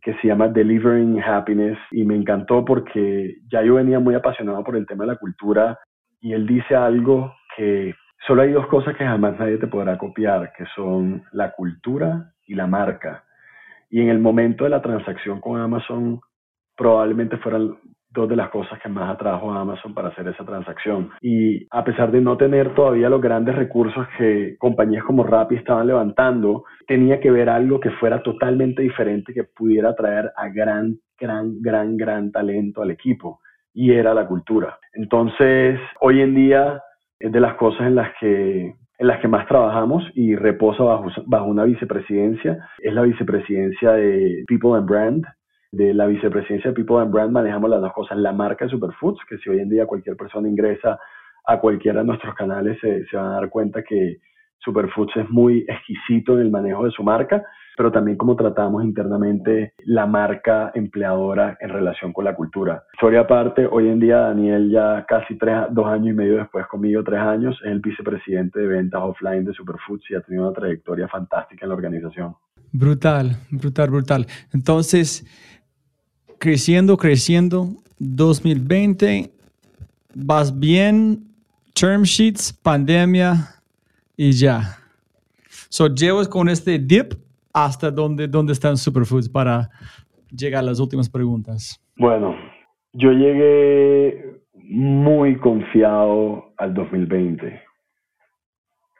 que 0.00 0.14
se 0.14 0.28
llama 0.28 0.48
Delivering 0.48 1.20
Happiness, 1.22 1.78
y 1.90 2.04
me 2.04 2.14
encantó 2.14 2.64
porque 2.64 3.36
ya 3.50 3.62
yo 3.62 3.74
venía 3.74 3.98
muy 3.98 4.14
apasionado 4.14 4.62
por 4.62 4.76
el 4.76 4.86
tema 4.86 5.04
de 5.04 5.12
la 5.12 5.18
cultura, 5.18 5.78
y 6.20 6.32
él 6.32 6.46
dice 6.46 6.74
algo 6.74 7.34
que 7.56 7.94
solo 8.26 8.42
hay 8.42 8.52
dos 8.52 8.66
cosas 8.68 8.96
que 8.96 9.04
jamás 9.04 9.38
nadie 9.38 9.58
te 9.58 9.66
podrá 9.66 9.98
copiar, 9.98 10.52
que 10.56 10.64
son 10.74 11.22
la 11.32 11.52
cultura 11.52 12.32
y 12.46 12.54
la 12.54 12.66
marca. 12.66 13.24
Y 13.90 14.00
en 14.00 14.08
el 14.08 14.18
momento 14.18 14.64
de 14.64 14.70
la 14.70 14.82
transacción 14.82 15.40
con 15.40 15.60
Amazon, 15.60 16.20
probablemente 16.76 17.36
fueran 17.38 17.76
dos 18.16 18.28
de 18.28 18.34
las 18.34 18.50
cosas 18.50 18.80
que 18.80 18.88
más 18.88 19.08
atrajo 19.08 19.52
a 19.52 19.60
Amazon 19.60 19.94
para 19.94 20.08
hacer 20.08 20.26
esa 20.26 20.44
transacción. 20.44 21.10
Y 21.20 21.66
a 21.70 21.84
pesar 21.84 22.10
de 22.10 22.20
no 22.20 22.36
tener 22.36 22.74
todavía 22.74 23.08
los 23.08 23.20
grandes 23.20 23.54
recursos 23.54 24.06
que 24.18 24.56
compañías 24.58 25.04
como 25.04 25.22
Rappi 25.22 25.56
estaban 25.56 25.86
levantando, 25.86 26.64
tenía 26.86 27.20
que 27.20 27.30
ver 27.30 27.48
algo 27.48 27.78
que 27.78 27.90
fuera 27.90 28.22
totalmente 28.22 28.82
diferente, 28.82 29.32
que 29.32 29.44
pudiera 29.44 29.94
traer 29.94 30.32
a 30.36 30.48
gran, 30.48 30.98
gran, 31.20 31.60
gran, 31.60 31.96
gran 31.96 32.32
talento 32.32 32.82
al 32.82 32.90
equipo. 32.90 33.40
Y 33.74 33.92
era 33.92 34.14
la 34.14 34.26
cultura. 34.26 34.78
Entonces, 34.94 35.78
hoy 36.00 36.22
en 36.22 36.34
día 36.34 36.82
es 37.20 37.30
de 37.30 37.40
las 37.40 37.54
cosas 37.54 37.82
en 37.82 37.94
las 37.94 38.10
que 38.18 38.74
en 38.98 39.08
las 39.08 39.20
que 39.20 39.28
más 39.28 39.46
trabajamos 39.46 40.02
y 40.14 40.36
reposa 40.36 40.82
bajo, 40.82 41.10
bajo 41.26 41.44
una 41.44 41.64
vicepresidencia. 41.64 42.66
Es 42.78 42.94
la 42.94 43.02
vicepresidencia 43.02 43.92
de 43.92 44.44
People 44.46 44.72
and 44.74 44.88
Brand, 44.88 45.26
de 45.76 45.92
la 45.92 46.06
vicepresidencia 46.06 46.70
de 46.70 46.74
People 46.74 47.00
and 47.00 47.12
Brand 47.12 47.32
manejamos 47.32 47.70
las 47.70 47.80
dos 47.80 47.92
cosas. 47.92 48.18
La 48.18 48.32
marca 48.32 48.64
de 48.64 48.70
Superfoods, 48.70 49.20
que 49.28 49.38
si 49.38 49.50
hoy 49.50 49.60
en 49.60 49.68
día 49.68 49.86
cualquier 49.86 50.16
persona 50.16 50.48
ingresa 50.48 50.98
a 51.44 51.60
cualquiera 51.60 52.00
de 52.00 52.06
nuestros 52.06 52.34
canales, 52.34 52.78
se, 52.80 53.04
se 53.06 53.16
van 53.16 53.26
a 53.26 53.40
dar 53.40 53.50
cuenta 53.50 53.82
que 53.82 54.18
Superfoods 54.58 55.16
es 55.16 55.30
muy 55.30 55.64
exquisito 55.68 56.34
en 56.34 56.40
el 56.40 56.50
manejo 56.50 56.84
de 56.84 56.90
su 56.90 57.02
marca, 57.02 57.42
pero 57.76 57.92
también 57.92 58.16
como 58.16 58.34
tratamos 58.36 58.84
internamente 58.84 59.74
la 59.84 60.06
marca 60.06 60.72
empleadora 60.74 61.58
en 61.60 61.68
relación 61.68 62.12
con 62.12 62.24
la 62.24 62.34
cultura. 62.34 62.82
Historia 62.94 63.20
aparte, 63.20 63.66
hoy 63.70 63.88
en 63.88 64.00
día 64.00 64.16
Daniel 64.16 64.70
ya 64.70 65.04
casi 65.06 65.36
tres, 65.36 65.66
dos 65.70 65.86
años 65.86 66.08
y 66.08 66.12
medio 66.14 66.38
después 66.38 66.66
conmigo, 66.68 67.04
tres 67.04 67.20
años, 67.20 67.54
es 67.64 67.70
el 67.70 67.80
vicepresidente 67.80 68.60
de 68.60 68.66
ventas 68.66 69.02
offline 69.04 69.44
de 69.44 69.52
Superfoods 69.52 70.10
y 70.10 70.14
ha 70.14 70.22
tenido 70.22 70.48
una 70.48 70.54
trayectoria 70.54 71.06
fantástica 71.06 71.66
en 71.66 71.68
la 71.68 71.74
organización. 71.74 72.34
Brutal, 72.72 73.36
brutal, 73.50 73.90
brutal. 73.90 74.26
Entonces, 74.52 75.24
creciendo, 76.38 76.96
creciendo. 76.96 77.68
2020, 77.98 79.30
vas 80.14 80.58
bien, 80.58 81.24
term 81.74 82.02
sheets, 82.02 82.52
pandemia 82.52 83.36
y 84.16 84.32
ya. 84.32 84.78
So, 85.68 85.88
llevas 85.88 86.28
con 86.28 86.48
este 86.48 86.78
dip 86.78 87.14
hasta 87.52 87.90
donde, 87.90 88.28
donde 88.28 88.52
están 88.52 88.76
Superfoods 88.76 89.28
para 89.28 89.70
llegar 90.30 90.60
a 90.60 90.66
las 90.66 90.80
últimas 90.80 91.08
preguntas. 91.08 91.80
Bueno, 91.96 92.36
yo 92.92 93.12
llegué 93.12 94.42
muy 94.62 95.38
confiado 95.38 96.52
al 96.58 96.74
2020. 96.74 97.62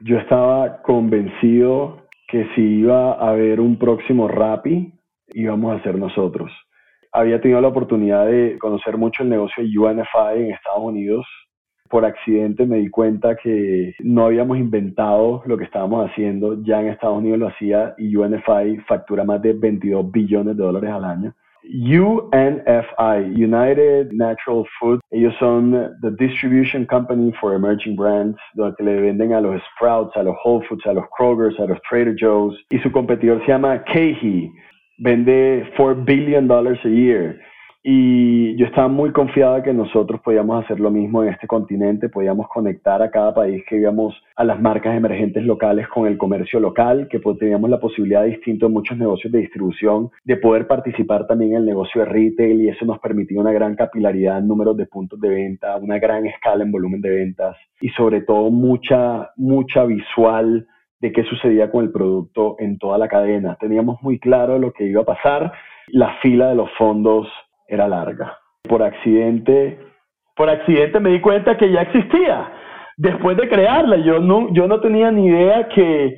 Yo 0.00 0.18
estaba 0.18 0.82
convencido 0.82 2.06
que 2.28 2.48
si 2.54 2.62
iba 2.62 3.12
a 3.12 3.30
haber 3.30 3.60
un 3.60 3.78
próximo 3.78 4.26
Rappi, 4.26 4.92
íbamos 5.28 5.78
a 5.78 5.82
ser 5.82 5.98
nosotros 5.98 6.50
había 7.16 7.40
tenido 7.40 7.62
la 7.62 7.68
oportunidad 7.68 8.26
de 8.26 8.58
conocer 8.58 8.98
mucho 8.98 9.22
el 9.22 9.30
negocio 9.30 9.64
de 9.64 9.78
UNFI 9.78 10.36
en 10.36 10.50
Estados 10.52 10.82
Unidos. 10.82 11.26
Por 11.88 12.04
accidente 12.04 12.66
me 12.66 12.76
di 12.78 12.90
cuenta 12.90 13.36
que 13.36 13.94
no 14.00 14.26
habíamos 14.26 14.58
inventado 14.58 15.42
lo 15.46 15.56
que 15.56 15.64
estábamos 15.64 16.10
haciendo, 16.10 16.62
ya 16.62 16.80
en 16.80 16.88
Estados 16.88 17.18
Unidos 17.18 17.38
lo 17.38 17.48
hacía 17.48 17.94
y 17.96 18.14
UNFI 18.14 18.78
factura 18.86 19.24
más 19.24 19.40
de 19.40 19.54
22 19.54 20.10
billones 20.10 20.56
de 20.56 20.62
dólares 20.62 20.90
al 20.90 21.04
año. 21.04 21.34
UNFI, 21.68 23.34
United 23.34 24.12
Natural 24.12 24.64
Food, 24.78 25.00
ellos 25.10 25.34
son 25.38 25.72
the 26.02 26.10
distribution 26.18 26.86
company 26.86 27.32
for 27.40 27.54
emerging 27.54 27.96
brands, 27.96 28.38
donde 28.54 28.76
le 28.84 29.00
venden 29.00 29.32
a 29.32 29.40
los 29.40 29.60
Sprouts, 29.74 30.16
a 30.16 30.22
los 30.22 30.36
Whole 30.44 30.64
Foods, 30.68 30.86
a 30.86 30.92
los 30.92 31.04
Krogers, 31.16 31.58
a 31.58 31.66
los 31.66 31.80
Trader 31.88 32.14
Joe's, 32.18 32.54
y 32.70 32.78
su 32.78 32.92
competidor 32.92 33.40
se 33.40 33.48
llama 33.48 33.82
KeHE, 33.84 34.52
vende 34.98 35.70
4 35.76 36.04
billion 36.04 36.46
dollars 36.48 36.84
a 36.84 36.88
year. 36.88 37.36
Y 37.88 38.56
yo 38.56 38.66
estaba 38.66 38.88
muy 38.88 39.12
confiada 39.12 39.62
que 39.62 39.72
nosotros 39.72 40.20
podíamos 40.20 40.64
hacer 40.64 40.80
lo 40.80 40.90
mismo 40.90 41.22
en 41.22 41.28
este 41.28 41.46
continente, 41.46 42.08
podíamos 42.08 42.48
conectar 42.48 43.00
a 43.00 43.12
cada 43.12 43.32
país 43.32 43.62
que 43.68 43.76
íbamos 43.76 44.12
a 44.34 44.42
las 44.42 44.60
marcas 44.60 44.96
emergentes 44.96 45.44
locales 45.44 45.86
con 45.86 46.08
el 46.08 46.18
comercio 46.18 46.58
local, 46.58 47.06
que 47.08 47.20
teníamos 47.38 47.70
la 47.70 47.78
posibilidad 47.78 48.24
distinto 48.24 48.66
en 48.66 48.72
muchos 48.72 48.98
negocios 48.98 49.32
de 49.32 49.38
distribución 49.38 50.10
de 50.24 50.36
poder 50.36 50.66
participar 50.66 51.28
también 51.28 51.52
en 51.52 51.58
el 51.58 51.66
negocio 51.66 52.00
de 52.00 52.08
retail 52.08 52.60
y 52.60 52.70
eso 52.70 52.84
nos 52.86 52.98
permitía 52.98 53.40
una 53.40 53.52
gran 53.52 53.76
capilaridad 53.76 54.38
en 54.38 54.48
números 54.48 54.76
de 54.76 54.86
puntos 54.86 55.20
de 55.20 55.28
venta, 55.28 55.76
una 55.76 56.00
gran 56.00 56.26
escala 56.26 56.64
en 56.64 56.72
volumen 56.72 57.00
de 57.00 57.10
ventas 57.10 57.56
y 57.80 57.90
sobre 57.90 58.22
todo 58.22 58.50
mucha, 58.50 59.30
mucha 59.36 59.84
visual 59.84 60.66
de 61.00 61.12
qué 61.12 61.24
sucedía 61.24 61.70
con 61.70 61.84
el 61.84 61.92
producto 61.92 62.56
en 62.58 62.78
toda 62.78 62.98
la 62.98 63.08
cadena. 63.08 63.56
Teníamos 63.60 64.02
muy 64.02 64.18
claro 64.18 64.58
lo 64.58 64.72
que 64.72 64.84
iba 64.84 65.02
a 65.02 65.06
pasar. 65.06 65.52
La 65.88 66.14
fila 66.20 66.48
de 66.48 66.54
los 66.54 66.70
fondos 66.78 67.28
era 67.68 67.88
larga. 67.88 68.38
Por 68.62 68.82
accidente, 68.82 69.78
por 70.34 70.48
accidente 70.48 71.00
me 71.00 71.10
di 71.10 71.20
cuenta 71.20 71.56
que 71.56 71.70
ya 71.70 71.82
existía. 71.82 72.52
Después 72.96 73.36
de 73.36 73.48
crearla, 73.48 73.98
yo 73.98 74.20
no, 74.20 74.52
yo 74.52 74.66
no 74.66 74.80
tenía 74.80 75.10
ni 75.10 75.26
idea 75.26 75.68
que, 75.68 76.16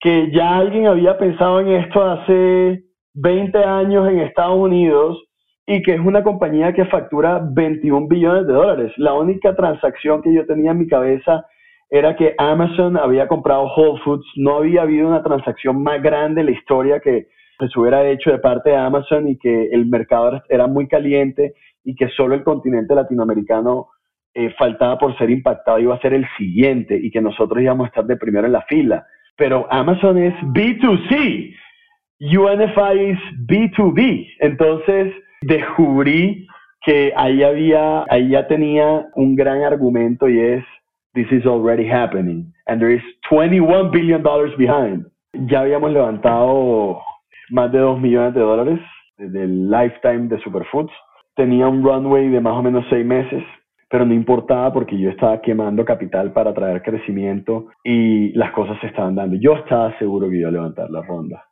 que 0.00 0.30
ya 0.32 0.56
alguien 0.56 0.86
había 0.86 1.18
pensado 1.18 1.60
en 1.60 1.68
esto 1.68 2.02
hace 2.02 2.82
20 3.14 3.58
años 3.58 4.08
en 4.08 4.20
Estados 4.20 4.56
Unidos 4.56 5.22
y 5.66 5.82
que 5.82 5.94
es 5.94 6.00
una 6.00 6.22
compañía 6.22 6.72
que 6.72 6.84
factura 6.86 7.40
21 7.52 8.08
billones 8.08 8.46
de 8.46 8.52
dólares. 8.52 8.92
La 8.96 9.14
única 9.14 9.54
transacción 9.54 10.22
que 10.22 10.34
yo 10.34 10.46
tenía 10.46 10.72
en 10.72 10.78
mi 10.78 10.86
cabeza 10.86 11.46
era 11.90 12.16
que 12.16 12.34
Amazon 12.38 12.96
había 12.96 13.28
comprado 13.28 13.66
Whole 13.74 14.00
Foods, 14.02 14.26
no 14.36 14.58
había 14.58 14.82
habido 14.82 15.08
una 15.08 15.22
transacción 15.22 15.82
más 15.82 16.02
grande 16.02 16.40
en 16.40 16.46
la 16.46 16.52
historia 16.52 17.00
que 17.00 17.28
se 17.58 17.80
hubiera 17.80 18.08
hecho 18.08 18.30
de 18.30 18.38
parte 18.38 18.70
de 18.70 18.76
Amazon 18.76 19.28
y 19.28 19.38
que 19.38 19.68
el 19.70 19.86
mercado 19.86 20.42
era 20.48 20.66
muy 20.66 20.88
caliente 20.88 21.54
y 21.84 21.94
que 21.94 22.08
solo 22.08 22.34
el 22.34 22.42
continente 22.42 22.94
latinoamericano 22.94 23.88
eh, 24.34 24.52
faltaba 24.58 24.98
por 24.98 25.16
ser 25.16 25.30
impactado, 25.30 25.78
iba 25.78 25.94
a 25.94 26.00
ser 26.00 26.14
el 26.14 26.26
siguiente 26.36 26.98
y 27.00 27.10
que 27.10 27.20
nosotros 27.20 27.62
íbamos 27.62 27.84
a 27.84 27.88
estar 27.88 28.04
de 28.04 28.16
primero 28.16 28.46
en 28.46 28.52
la 28.52 28.62
fila. 28.62 29.06
Pero 29.36 29.66
Amazon 29.70 30.18
es 30.18 30.34
B2C, 30.42 31.54
UNFI 32.20 33.10
es 33.10 33.18
B2B. 33.46 34.28
Entonces 34.40 35.14
descubrí 35.42 36.46
que 36.84 37.12
ahí 37.16 37.42
había, 37.42 38.04
ahí 38.08 38.30
ya 38.30 38.46
tenía 38.46 39.06
un 39.14 39.36
gran 39.36 39.62
argumento 39.62 40.28
y 40.28 40.40
es 40.40 40.64
this 41.14 41.26
is 41.30 41.46
already 41.46 41.86
happening 41.86 42.52
and 42.66 42.80
there 42.80 42.90
is 42.90 43.02
21 43.30 43.90
billion 43.90 44.22
dollars 44.22 44.52
behind. 44.58 45.06
Ya 45.48 45.60
habíamos 45.60 45.92
levantado 45.92 47.00
más 47.50 47.72
de 47.72 47.78
2 47.78 48.00
millones 48.00 48.34
de 48.34 48.40
dólares 48.40 48.80
del 49.18 49.70
lifetime 49.70 50.28
de 50.28 50.38
Superfoods. 50.40 50.92
Tenía 51.34 51.68
un 51.68 51.82
runway 51.82 52.28
de 52.28 52.40
más 52.40 52.54
o 52.54 52.62
menos 52.62 52.84
6 52.90 53.04
meses, 53.04 53.42
pero 53.88 54.04
no 54.04 54.14
importaba 54.14 54.72
porque 54.72 54.98
yo 54.98 55.10
estaba 55.10 55.40
quemando 55.40 55.84
capital 55.84 56.32
para 56.32 56.54
traer 56.54 56.82
crecimiento 56.82 57.66
y 57.82 58.32
las 58.32 58.52
cosas 58.52 58.78
se 58.80 58.88
estaban 58.88 59.14
dando. 59.14 59.36
Yo 59.36 59.54
estaba 59.54 59.96
seguro 59.98 60.28
que 60.28 60.38
iba 60.38 60.48
a 60.48 60.52
levantar 60.52 60.90
la 60.90 61.02
ronda. 61.02 61.44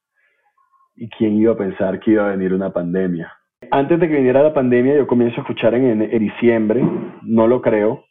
¿Y 0.94 1.08
quién 1.08 1.34
iba 1.34 1.52
a 1.52 1.56
pensar 1.56 1.98
que 2.00 2.12
iba 2.12 2.26
a 2.26 2.36
venir 2.36 2.52
una 2.52 2.72
pandemia? 2.72 3.32
Antes 3.70 3.98
de 3.98 4.08
que 4.08 4.16
viniera 4.16 4.42
la 4.42 4.52
pandemia, 4.52 4.96
yo 4.96 5.06
comienzo 5.06 5.40
a 5.40 5.42
escuchar 5.42 5.74
en, 5.74 6.02
en 6.02 6.18
diciembre, 6.18 6.82
no 7.22 7.46
lo 7.46 7.62
creo, 7.62 8.04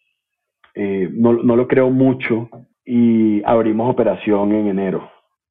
eh, 0.75 1.09
no, 1.11 1.33
no 1.33 1.55
lo 1.55 1.67
creo 1.67 1.89
mucho 1.89 2.49
y 2.85 3.43
abrimos 3.43 3.89
operación 3.89 4.53
en 4.53 4.67
enero 4.67 5.09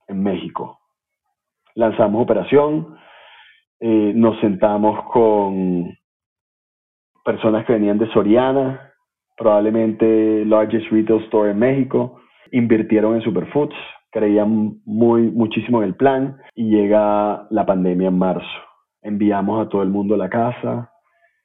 en 0.08 0.22
México. 0.22 0.78
Lanzamos 1.74 2.22
operación, 2.22 2.96
eh, 3.80 4.12
nos 4.14 4.38
sentamos 4.40 5.04
con 5.12 5.96
personas 7.24 7.64
que 7.64 7.74
venían 7.74 7.98
de 7.98 8.10
Soriana, 8.12 8.92
probablemente 9.36 10.44
largest 10.44 10.90
retail 10.90 11.22
store 11.24 11.52
en 11.52 11.58
México, 11.58 12.20
invirtieron 12.52 13.14
en 13.14 13.22
Superfoods, 13.22 13.76
creían 14.10 14.80
muy 14.84 15.30
muchísimo 15.30 15.82
en 15.82 15.88
el 15.88 15.94
plan 15.94 16.36
y 16.54 16.70
llega 16.70 17.46
la 17.50 17.64
pandemia 17.64 18.08
en 18.08 18.18
marzo. 18.18 18.46
Enviamos 19.02 19.64
a 19.64 19.68
todo 19.68 19.82
el 19.82 19.88
mundo 19.88 20.14
a 20.14 20.18
la 20.18 20.28
casa, 20.28 20.89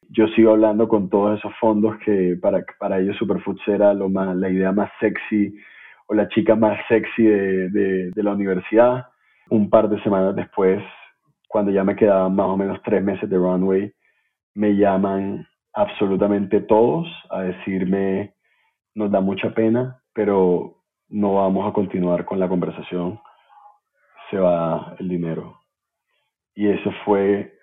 yo 0.10 0.28
sigo 0.30 0.52
hablando 0.52 0.88
con 0.88 1.10
todos 1.10 1.40
esos 1.40 1.54
fondos 1.60 1.98
que 2.06 2.38
para, 2.42 2.64
para 2.80 3.00
ellos 3.00 3.18
Superfoods 3.18 3.68
era 3.68 3.94
lo 3.94 4.10
más, 4.10 4.36
la 4.36 4.50
idea 4.50 4.72
más 4.72 4.92
sexy, 5.00 5.56
o 6.08 6.14
la 6.14 6.28
chica 6.30 6.56
más 6.56 6.80
sexy 6.88 7.24
de, 7.24 7.70
de, 7.70 8.12
de 8.12 8.24
la 8.24 8.34
universidad. 8.34 9.08
Un 9.50 9.70
par 9.70 9.90
de 9.90 10.02
semanas 10.04 10.36
después, 10.36 10.84
cuando 11.48 11.72
ya 11.72 11.84
me 11.84 11.96
quedaban 11.96 12.36
más 12.36 12.48
o 12.48 12.58
menos 12.58 12.80
tres 12.84 13.04
meses 13.04 13.30
de 13.30 13.38
runway, 13.38 13.92
me 14.54 14.76
llaman 14.76 15.48
absolutamente 15.74 16.62
todos 16.62 17.08
a 17.30 17.42
decirme, 17.42 18.34
nos 18.96 19.12
da 19.12 19.20
mucha 19.20 19.54
pena, 19.54 20.02
pero 20.14 20.78
no 21.10 21.36
vamos 21.36 21.70
a 21.70 21.74
continuar 21.74 22.26
con 22.26 22.40
la 22.40 22.48
conversación, 22.48 23.20
se 24.30 24.38
va 24.38 24.96
el 25.00 25.10
dinero. 25.10 25.60
Y 26.56 26.70
eso 26.70 26.92
fue 27.04 27.55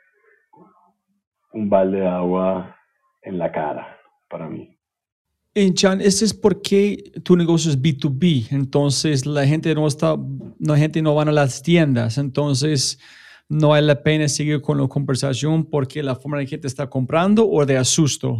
un 1.53 1.69
balde 1.69 2.01
de 2.01 2.07
agua 2.07 2.77
en 3.23 3.39
la 3.39 3.51
cara 3.51 3.99
para 4.29 4.49
mí. 4.49 4.77
En 5.55 5.75
Chan, 5.75 6.01
ese 6.01 6.25
es 6.25 6.33
porque 6.33 7.13
tu 7.25 7.37
negocio 7.37 7.71
es 7.71 7.81
B2B, 7.81 8.53
entonces 8.53 9.27
la 9.27 9.47
gente 9.47 9.75
no 9.75 9.87
está, 9.87 10.17
la 10.59 10.77
gente 10.79 11.03
no 11.03 11.15
van 11.15 11.29
a 11.29 11.33
las 11.33 11.63
tiendas, 11.63 12.17
entonces 12.17 12.99
no 13.51 13.69
vale 13.69 13.87
la 13.87 14.03
pena 14.03 14.29
seguir 14.29 14.63
con 14.63 14.81
la 14.81 14.89
conversación 14.89 15.69
porque 15.69 16.03
la 16.03 16.15
forma 16.15 16.39
de 16.39 16.47
gente 16.47 16.67
está 16.67 16.89
comprando 16.89 17.47
o 17.47 17.67
de 17.67 17.77
asusto. 17.77 18.39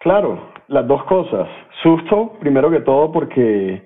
Claro, 0.00 0.52
las 0.68 0.88
dos 0.88 1.04
cosas. 1.04 1.48
Susto, 1.82 2.32
primero 2.40 2.70
que 2.70 2.80
todo, 2.80 3.12
porque 3.12 3.84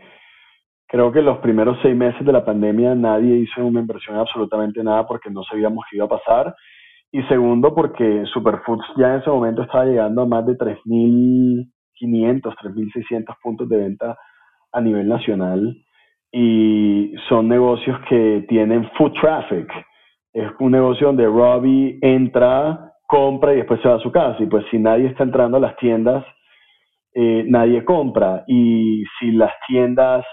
creo 0.87 1.11
que 1.11 1.21
los 1.21 1.39
primeros 1.39 1.79
seis 1.83 1.97
meses 1.97 2.25
de 2.25 2.33
la 2.33 2.45
pandemia 2.45 2.95
nadie 2.95 3.39
hizo 3.39 3.65
una 3.65 3.81
inversión 3.81 4.17
absolutamente 4.17 4.85
nada 4.85 5.05
porque 5.05 5.31
no 5.31 5.43
sabíamos 5.43 5.85
qué 5.91 5.97
iba 5.97 6.05
a 6.05 6.11
pasar. 6.11 6.55
Y 7.15 7.23
segundo, 7.25 7.75
porque 7.75 8.25
Superfoods 8.33 8.87
ya 8.97 9.11
en 9.15 9.21
ese 9.21 9.29
momento 9.29 9.63
estaba 9.63 9.85
llegando 9.85 10.23
a 10.23 10.27
más 10.27 10.47
de 10.47 10.57
3.500, 10.57 11.67
3.600 12.01 13.37
puntos 13.43 13.69
de 13.69 13.77
venta 13.77 14.17
a 14.73 14.81
nivel 14.81 15.07
nacional. 15.07 15.77
Y 16.33 17.13
son 17.29 17.49
negocios 17.49 18.01
que 18.09 18.47
tienen 18.49 18.89
food 18.97 19.13
traffic. 19.21 19.71
Es 20.33 20.51
un 20.59 20.73
negocio 20.73 21.09
donde 21.09 21.27
Robbie 21.27 21.99
entra, 22.01 22.93
compra 23.07 23.53
y 23.53 23.57
después 23.57 23.83
se 23.83 23.89
va 23.89 23.97
a 23.97 24.01
su 24.01 24.11
casa. 24.11 24.43
Y 24.43 24.47
pues 24.47 24.65
si 24.71 24.79
nadie 24.79 25.09
está 25.09 25.25
entrando 25.25 25.59
a 25.59 25.61
las 25.61 25.77
tiendas, 25.77 26.25
eh, 27.15 27.45
nadie 27.47 27.85
compra. 27.85 28.45
Y 28.47 29.05
si 29.21 29.33
las 29.33 29.53
tiendas 29.69 30.25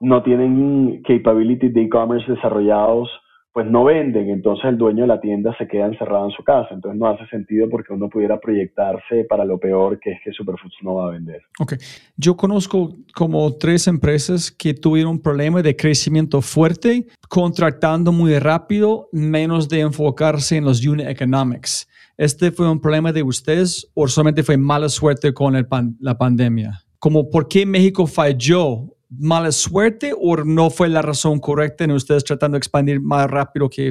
no 0.00 0.22
tienen 0.22 1.02
capabilities 1.02 1.74
de 1.74 1.82
e-commerce 1.82 2.32
desarrollados, 2.32 3.10
pues 3.56 3.70
no 3.70 3.84
venden, 3.84 4.28
entonces 4.28 4.66
el 4.66 4.76
dueño 4.76 5.04
de 5.04 5.06
la 5.06 5.18
tienda 5.18 5.56
se 5.56 5.66
queda 5.66 5.86
encerrado 5.86 6.26
en 6.26 6.30
su 6.32 6.44
casa, 6.44 6.74
entonces 6.74 7.00
no 7.00 7.08
hace 7.08 7.26
sentido 7.28 7.70
porque 7.70 7.94
uno 7.94 8.10
pudiera 8.10 8.38
proyectarse 8.38 9.24
para 9.24 9.46
lo 9.46 9.58
peor 9.58 9.98
que 9.98 10.10
es 10.12 10.18
que 10.22 10.30
Superfoods 10.30 10.76
no 10.82 10.96
va 10.96 11.06
a 11.06 11.12
vender. 11.12 11.40
Ok, 11.58 11.72
yo 12.18 12.36
conozco 12.36 12.92
como 13.14 13.50
tres 13.56 13.86
empresas 13.86 14.52
que 14.52 14.74
tuvieron 14.74 15.12
un 15.12 15.22
problema 15.22 15.62
de 15.62 15.74
crecimiento 15.74 16.42
fuerte, 16.42 17.06
contratando 17.30 18.12
muy 18.12 18.38
rápido, 18.38 19.08
menos 19.10 19.70
de 19.70 19.80
enfocarse 19.80 20.58
en 20.58 20.66
los 20.66 20.86
unit 20.86 21.06
economics. 21.06 21.88
¿Este 22.18 22.50
fue 22.50 22.70
un 22.70 22.78
problema 22.78 23.10
de 23.10 23.22
ustedes 23.22 23.90
o 23.94 24.06
solamente 24.06 24.42
fue 24.42 24.58
mala 24.58 24.90
suerte 24.90 25.32
con 25.32 25.54
la 25.98 26.18
pandemia? 26.18 26.82
Como 26.98 27.30
por 27.30 27.48
qué 27.48 27.64
México 27.64 28.06
falló 28.06 28.95
mala 29.10 29.52
suerte 29.52 30.12
o 30.18 30.36
no 30.44 30.70
fue 30.70 30.88
la 30.88 31.02
razón 31.02 31.38
correcta 31.38 31.84
en 31.84 31.92
ustedes 31.92 32.24
tratando 32.24 32.56
de 32.56 32.58
expandir 32.58 33.00
más 33.00 33.30
rápido 33.30 33.68
que, 33.68 33.90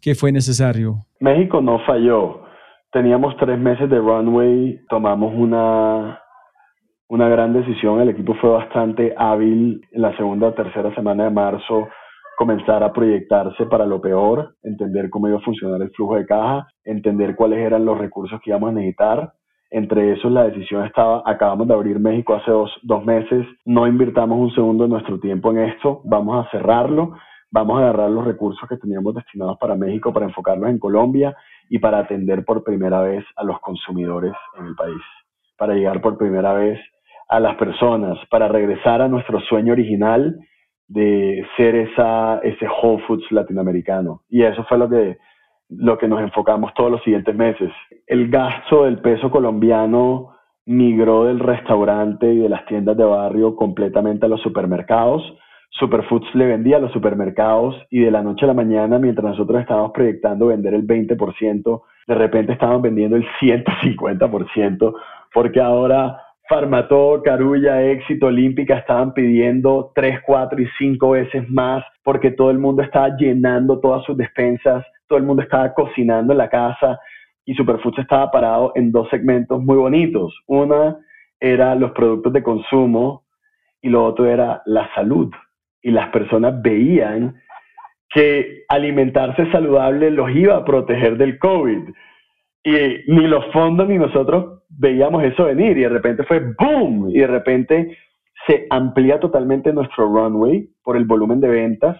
que 0.00 0.14
fue 0.14 0.32
necesario? 0.32 1.06
México 1.20 1.60
no 1.60 1.78
falló. 1.86 2.42
Teníamos 2.92 3.36
tres 3.38 3.58
meses 3.58 3.88
de 3.90 3.98
runway, 3.98 4.80
tomamos 4.88 5.32
una, 5.34 6.20
una 7.08 7.28
gran 7.28 7.52
decisión. 7.52 8.00
El 8.00 8.08
equipo 8.08 8.34
fue 8.40 8.50
bastante 8.50 9.14
hábil 9.16 9.80
en 9.92 10.02
la 10.02 10.16
segunda 10.16 10.48
o 10.48 10.54
tercera 10.54 10.94
semana 10.94 11.24
de 11.24 11.30
marzo 11.30 11.88
comenzar 12.38 12.84
a 12.84 12.92
proyectarse 12.92 13.66
para 13.66 13.84
lo 13.84 14.00
peor, 14.00 14.54
entender 14.62 15.10
cómo 15.10 15.26
iba 15.26 15.38
a 15.38 15.42
funcionar 15.42 15.82
el 15.82 15.90
flujo 15.90 16.14
de 16.14 16.24
caja, 16.24 16.68
entender 16.84 17.34
cuáles 17.34 17.58
eran 17.58 17.84
los 17.84 17.98
recursos 17.98 18.38
que 18.40 18.50
íbamos 18.50 18.70
a 18.70 18.74
necesitar 18.74 19.32
entre 19.70 20.12
esos, 20.12 20.32
la 20.32 20.44
decisión 20.44 20.84
estaba, 20.84 21.22
acabamos 21.26 21.68
de 21.68 21.74
abrir 21.74 21.98
México 21.98 22.34
hace 22.34 22.50
dos, 22.50 22.70
dos 22.82 23.04
meses, 23.04 23.46
no 23.64 23.86
invirtamos 23.86 24.38
un 24.38 24.50
segundo 24.54 24.84
de 24.84 24.90
nuestro 24.90 25.20
tiempo 25.20 25.50
en 25.50 25.58
esto, 25.58 26.00
vamos 26.04 26.44
a 26.44 26.50
cerrarlo, 26.50 27.14
vamos 27.50 27.76
a 27.76 27.82
agarrar 27.82 28.10
los 28.10 28.24
recursos 28.24 28.68
que 28.68 28.76
teníamos 28.76 29.14
destinados 29.14 29.58
para 29.58 29.74
México 29.74 30.12
para 30.12 30.26
enfocarlos 30.26 30.70
en 30.70 30.78
Colombia 30.78 31.36
y 31.68 31.78
para 31.78 31.98
atender 31.98 32.44
por 32.44 32.64
primera 32.64 33.02
vez 33.02 33.24
a 33.36 33.44
los 33.44 33.60
consumidores 33.60 34.32
en 34.58 34.66
el 34.66 34.74
país, 34.74 35.02
para 35.56 35.74
llegar 35.74 36.00
por 36.00 36.16
primera 36.16 36.54
vez 36.54 36.78
a 37.28 37.40
las 37.40 37.56
personas, 37.56 38.18
para 38.30 38.48
regresar 38.48 39.02
a 39.02 39.08
nuestro 39.08 39.38
sueño 39.40 39.72
original 39.72 40.34
de 40.88 41.46
ser 41.58 41.74
esa, 41.74 42.38
ese 42.38 42.66
Whole 42.66 43.02
Foods 43.06 43.30
latinoamericano. 43.30 44.22
Y 44.30 44.42
eso 44.42 44.64
fue 44.64 44.78
lo 44.78 44.88
que 44.88 45.18
lo 45.68 45.98
que 45.98 46.08
nos 46.08 46.20
enfocamos 46.20 46.72
todos 46.74 46.90
los 46.90 47.02
siguientes 47.02 47.34
meses. 47.34 47.70
El 48.06 48.30
gasto 48.30 48.84
del 48.84 49.00
peso 49.00 49.30
colombiano 49.30 50.34
migró 50.66 51.24
del 51.24 51.40
restaurante 51.40 52.32
y 52.32 52.38
de 52.38 52.48
las 52.48 52.64
tiendas 52.66 52.96
de 52.96 53.04
barrio 53.04 53.56
completamente 53.56 54.26
a 54.26 54.28
los 54.28 54.40
supermercados. 54.42 55.22
Superfoods 55.70 56.34
le 56.34 56.46
vendía 56.46 56.76
a 56.76 56.80
los 56.80 56.92
supermercados 56.92 57.76
y 57.90 58.00
de 58.00 58.10
la 58.10 58.22
noche 58.22 58.44
a 58.44 58.48
la 58.48 58.54
mañana, 58.54 58.98
mientras 58.98 59.30
nosotros 59.30 59.60
estábamos 59.60 59.92
proyectando 59.92 60.46
vender 60.46 60.74
el 60.74 60.86
20%, 60.86 61.82
de 62.06 62.14
repente 62.14 62.52
estábamos 62.52 62.82
vendiendo 62.82 63.16
el 63.16 63.26
150%, 63.40 64.94
porque 65.32 65.60
ahora 65.60 66.22
Farmatodo, 66.48 67.22
Carulla, 67.22 67.82
Éxito, 67.82 68.26
Olímpica 68.26 68.78
estaban 68.78 69.12
pidiendo 69.12 69.92
3, 69.94 70.20
4 70.24 70.62
y 70.62 70.66
5 70.78 71.10
veces 71.10 71.48
más 71.50 71.84
porque 72.02 72.30
todo 72.30 72.50
el 72.50 72.58
mundo 72.58 72.82
estaba 72.82 73.14
llenando 73.18 73.80
todas 73.80 74.02
sus 74.04 74.16
despensas 74.16 74.82
todo 75.08 75.18
el 75.18 75.24
mundo 75.24 75.42
estaba 75.42 75.74
cocinando 75.74 76.32
en 76.32 76.38
la 76.38 76.48
casa 76.48 77.00
y 77.44 77.54
Superfoods 77.54 77.98
estaba 78.00 78.30
parado 78.30 78.72
en 78.74 78.92
dos 78.92 79.08
segmentos 79.08 79.62
muy 79.62 79.76
bonitos. 79.76 80.38
Una 80.46 80.98
era 81.40 81.74
los 81.74 81.92
productos 81.92 82.32
de 82.32 82.42
consumo 82.42 83.24
y 83.80 83.88
lo 83.88 84.04
otro 84.04 84.26
era 84.26 84.62
la 84.66 84.92
salud. 84.94 85.32
Y 85.82 85.90
las 85.90 86.10
personas 86.10 86.60
veían 86.60 87.36
que 88.10 88.64
alimentarse 88.68 89.50
saludable 89.50 90.10
los 90.10 90.30
iba 90.30 90.56
a 90.56 90.64
proteger 90.64 91.16
del 91.16 91.38
COVID. 91.38 91.88
Y 92.64 92.72
ni 93.06 93.26
los 93.26 93.46
fondos 93.52 93.88
ni 93.88 93.96
nosotros 93.96 94.64
veíamos 94.68 95.24
eso 95.24 95.44
venir 95.44 95.78
y 95.78 95.82
de 95.82 95.88
repente 95.88 96.24
fue 96.24 96.40
boom 96.58 97.08
y 97.10 97.20
de 97.20 97.26
repente 97.26 97.96
se 98.46 98.66
amplía 98.70 99.18
totalmente 99.20 99.72
nuestro 99.72 100.06
runway 100.06 100.68
por 100.82 100.96
el 100.96 101.04
volumen 101.04 101.40
de 101.40 101.48
ventas 101.48 101.96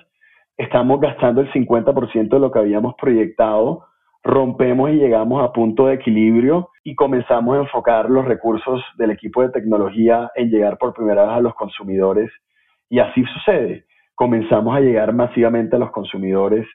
estamos 0.58 1.00
gastando 1.00 1.40
el 1.40 1.50
50% 1.52 2.28
de 2.28 2.40
lo 2.40 2.50
que 2.50 2.58
habíamos 2.58 2.94
proyectado, 3.00 3.86
rompemos 4.24 4.90
y 4.90 4.94
llegamos 4.94 5.42
a 5.42 5.52
punto 5.52 5.86
de 5.86 5.94
equilibrio 5.94 6.70
y 6.82 6.96
comenzamos 6.96 7.56
a 7.56 7.60
enfocar 7.60 8.10
los 8.10 8.24
recursos 8.24 8.82
del 8.98 9.12
equipo 9.12 9.42
de 9.42 9.50
tecnología 9.50 10.30
en 10.34 10.50
llegar 10.50 10.76
por 10.76 10.92
primera 10.92 11.22
vez 11.22 11.32
a 11.32 11.40
los 11.40 11.54
consumidores. 11.54 12.30
Y 12.90 12.98
así 12.98 13.24
sucede. 13.24 13.86
Comenzamos 14.16 14.76
a 14.76 14.80
llegar 14.80 15.14
masivamente 15.14 15.76
a 15.76 15.78
los 15.78 15.92
consumidores 15.92 16.66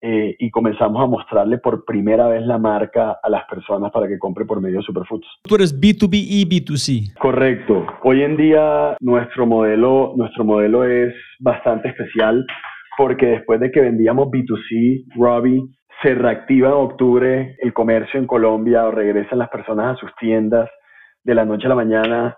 eh, 0.00 0.36
y 0.38 0.50
comenzamos 0.50 1.02
a 1.02 1.06
mostrarle 1.06 1.58
por 1.58 1.84
primera 1.84 2.28
vez 2.28 2.42
la 2.42 2.58
marca 2.58 3.18
a 3.20 3.28
las 3.28 3.44
personas 3.46 3.90
para 3.90 4.06
que 4.06 4.18
compre 4.18 4.44
por 4.44 4.60
medio 4.60 4.78
de 4.78 4.84
Superfoods. 4.84 5.26
Tú 5.42 5.54
eres 5.56 5.74
B2B 5.80 6.10
y 6.12 6.44
B2C. 6.44 7.18
Correcto. 7.18 7.84
Hoy 8.02 8.22
en 8.22 8.36
día 8.36 8.96
nuestro 9.00 9.46
modelo, 9.46 10.12
nuestro 10.14 10.44
modelo 10.44 10.84
es 10.84 11.12
bastante 11.40 11.88
especial 11.88 12.46
porque 12.96 13.26
después 13.26 13.60
de 13.60 13.70
que 13.70 13.80
vendíamos 13.80 14.28
B2C, 14.28 15.04
Robbie, 15.16 15.62
se 16.02 16.14
reactiva 16.14 16.68
en 16.68 16.74
octubre 16.74 17.56
el 17.60 17.72
comercio 17.72 18.20
en 18.20 18.26
Colombia 18.26 18.84
o 18.84 18.90
regresan 18.90 19.38
las 19.38 19.48
personas 19.48 19.96
a 19.96 20.00
sus 20.00 20.14
tiendas 20.16 20.68
de 21.22 21.34
la 21.34 21.44
noche 21.44 21.66
a 21.66 21.70
la 21.70 21.74
mañana, 21.74 22.36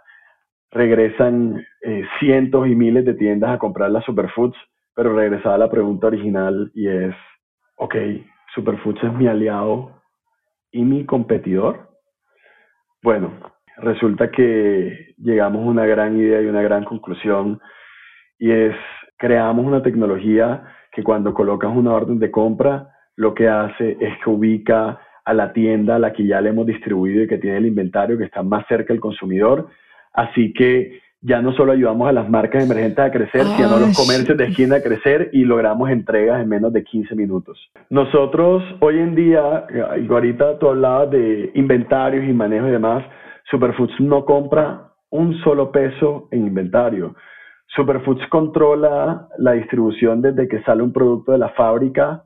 regresan 0.70 1.64
eh, 1.82 2.04
cientos 2.20 2.68
y 2.68 2.74
miles 2.74 3.04
de 3.04 3.14
tiendas 3.14 3.50
a 3.50 3.58
comprar 3.58 3.90
las 3.90 4.04
superfoods, 4.04 4.56
pero 4.94 5.14
regresaba 5.14 5.58
la 5.58 5.70
pregunta 5.70 6.06
original 6.06 6.70
y 6.74 6.88
es, 6.88 7.14
ok, 7.76 7.94
superfoods 8.54 9.02
es 9.02 9.12
mi 9.14 9.26
aliado 9.26 10.00
y 10.70 10.82
mi 10.82 11.04
competidor. 11.04 11.90
Bueno, 13.02 13.32
resulta 13.78 14.30
que 14.30 15.14
llegamos 15.18 15.62
a 15.62 15.70
una 15.70 15.86
gran 15.86 16.18
idea 16.18 16.40
y 16.40 16.46
una 16.46 16.62
gran 16.62 16.84
conclusión 16.84 17.60
y 18.38 18.50
es 18.50 18.76
creamos 19.16 19.66
una 19.66 19.82
tecnología 19.82 20.64
que 20.92 21.02
cuando 21.02 21.34
colocas 21.34 21.74
una 21.74 21.92
orden 21.92 22.18
de 22.18 22.30
compra, 22.30 22.90
lo 23.16 23.34
que 23.34 23.48
hace 23.48 23.96
es 24.00 24.14
que 24.22 24.30
ubica 24.30 25.00
a 25.24 25.34
la 25.34 25.52
tienda 25.52 25.96
a 25.96 25.98
la 25.98 26.12
que 26.12 26.26
ya 26.26 26.40
le 26.40 26.50
hemos 26.50 26.66
distribuido 26.66 27.22
y 27.22 27.28
que 27.28 27.38
tiene 27.38 27.58
el 27.58 27.66
inventario 27.66 28.16
que 28.16 28.24
está 28.24 28.42
más 28.42 28.66
cerca 28.68 28.92
del 28.92 29.00
consumidor. 29.00 29.68
Así 30.12 30.52
que 30.52 31.00
ya 31.20 31.42
no 31.42 31.52
solo 31.52 31.72
ayudamos 31.72 32.08
a 32.08 32.12
las 32.12 32.30
marcas 32.30 32.64
emergentes 32.64 32.98
a 32.98 33.10
crecer, 33.10 33.42
sino 33.56 33.74
a 33.74 33.80
los 33.80 33.96
comercios 33.96 34.38
de 34.38 34.44
esquina 34.44 34.76
a 34.76 34.82
crecer 34.82 35.30
y 35.32 35.44
logramos 35.44 35.90
entregas 35.90 36.40
en 36.40 36.48
menos 36.48 36.72
de 36.72 36.84
15 36.84 37.16
minutos. 37.16 37.58
Nosotros 37.90 38.62
hoy 38.80 38.98
en 38.98 39.14
día, 39.16 39.66
y 40.00 40.06
ahorita 40.06 40.58
tú 40.58 40.68
hablabas 40.68 41.10
de 41.10 41.50
inventarios 41.54 42.24
y 42.24 42.32
manejo 42.32 42.68
y 42.68 42.70
demás, 42.70 43.04
Superfoods 43.50 43.98
no 44.00 44.24
compra 44.24 44.92
un 45.10 45.36
solo 45.38 45.72
peso 45.72 46.28
en 46.30 46.46
inventario. 46.46 47.16
Superfoods 47.68 48.26
controla 48.28 49.28
la 49.38 49.52
distribución 49.52 50.22
desde 50.22 50.48
que 50.48 50.62
sale 50.62 50.82
un 50.82 50.92
producto 50.92 51.32
de 51.32 51.38
la 51.38 51.50
fábrica 51.50 52.24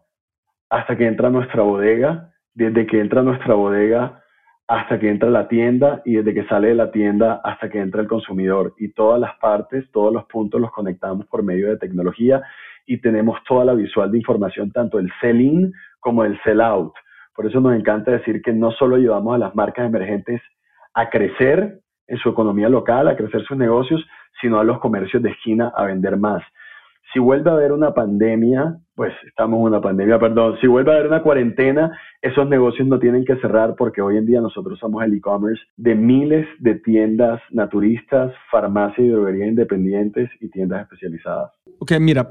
hasta 0.68 0.96
que 0.96 1.06
entra 1.06 1.28
a 1.28 1.30
nuestra 1.30 1.62
bodega, 1.62 2.32
desde 2.54 2.86
que 2.86 3.00
entra 3.00 3.20
a 3.20 3.24
nuestra 3.24 3.54
bodega 3.54 4.22
hasta 4.68 5.00
que 5.00 5.10
entra 5.10 5.28
a 5.28 5.32
la 5.32 5.48
tienda 5.48 6.00
y 6.04 6.14
desde 6.14 6.32
que 6.32 6.46
sale 6.46 6.68
de 6.68 6.76
la 6.76 6.92
tienda 6.92 7.40
hasta 7.42 7.68
que 7.68 7.80
entra 7.80 8.02
el 8.02 8.06
consumidor. 8.06 8.72
Y 8.78 8.92
todas 8.92 9.20
las 9.20 9.36
partes, 9.38 9.90
todos 9.90 10.12
los 10.12 10.26
puntos 10.26 10.60
los 10.60 10.70
conectamos 10.70 11.26
por 11.26 11.42
medio 11.42 11.68
de 11.68 11.76
tecnología 11.76 12.40
y 12.86 13.00
tenemos 13.00 13.42
toda 13.48 13.64
la 13.64 13.74
visual 13.74 14.12
de 14.12 14.18
información, 14.18 14.70
tanto 14.70 15.00
el 15.00 15.10
sell-in 15.20 15.72
como 15.98 16.24
el 16.24 16.40
sell-out. 16.44 16.92
Por 17.34 17.46
eso 17.46 17.60
nos 17.60 17.74
encanta 17.74 18.12
decir 18.12 18.42
que 18.42 18.52
no 18.52 18.70
solo 18.70 18.96
llevamos 18.96 19.34
a 19.34 19.38
las 19.38 19.56
marcas 19.56 19.86
emergentes 19.86 20.40
a 20.94 21.10
crecer 21.10 21.80
en 22.10 22.18
su 22.18 22.28
economía 22.28 22.68
local, 22.68 23.08
a 23.08 23.16
crecer 23.16 23.42
sus 23.44 23.56
negocios, 23.56 24.04
sino 24.40 24.58
a 24.58 24.64
los 24.64 24.78
comercios 24.80 25.22
de 25.22 25.30
esquina 25.30 25.72
a 25.74 25.84
vender 25.84 26.16
más. 26.16 26.42
Si 27.12 27.18
vuelve 27.18 27.50
a 27.50 27.54
haber 27.54 27.72
una 27.72 27.92
pandemia, 27.92 28.78
pues 28.94 29.12
estamos 29.26 29.58
en 29.58 29.66
una 29.66 29.80
pandemia, 29.80 30.18
perdón, 30.18 30.56
si 30.60 30.66
vuelve 30.66 30.92
a 30.92 30.94
haber 30.94 31.08
una 31.08 31.22
cuarentena, 31.22 31.96
esos 32.22 32.48
negocios 32.48 32.86
no 32.86 32.98
tienen 32.98 33.24
que 33.24 33.36
cerrar 33.36 33.74
porque 33.76 34.00
hoy 34.00 34.16
en 34.16 34.26
día 34.26 34.40
nosotros 34.40 34.78
somos 34.78 35.02
el 35.02 35.14
e-commerce 35.14 35.62
de 35.76 35.94
miles 35.94 36.46
de 36.60 36.76
tiendas 36.76 37.40
naturistas, 37.50 38.32
farmacias 38.50 39.06
y 39.06 39.08
droguerías 39.08 39.48
independientes 39.48 40.30
y 40.40 40.50
tiendas 40.50 40.82
especializadas. 40.82 41.50
Ok, 41.80 41.92
mira, 41.98 42.30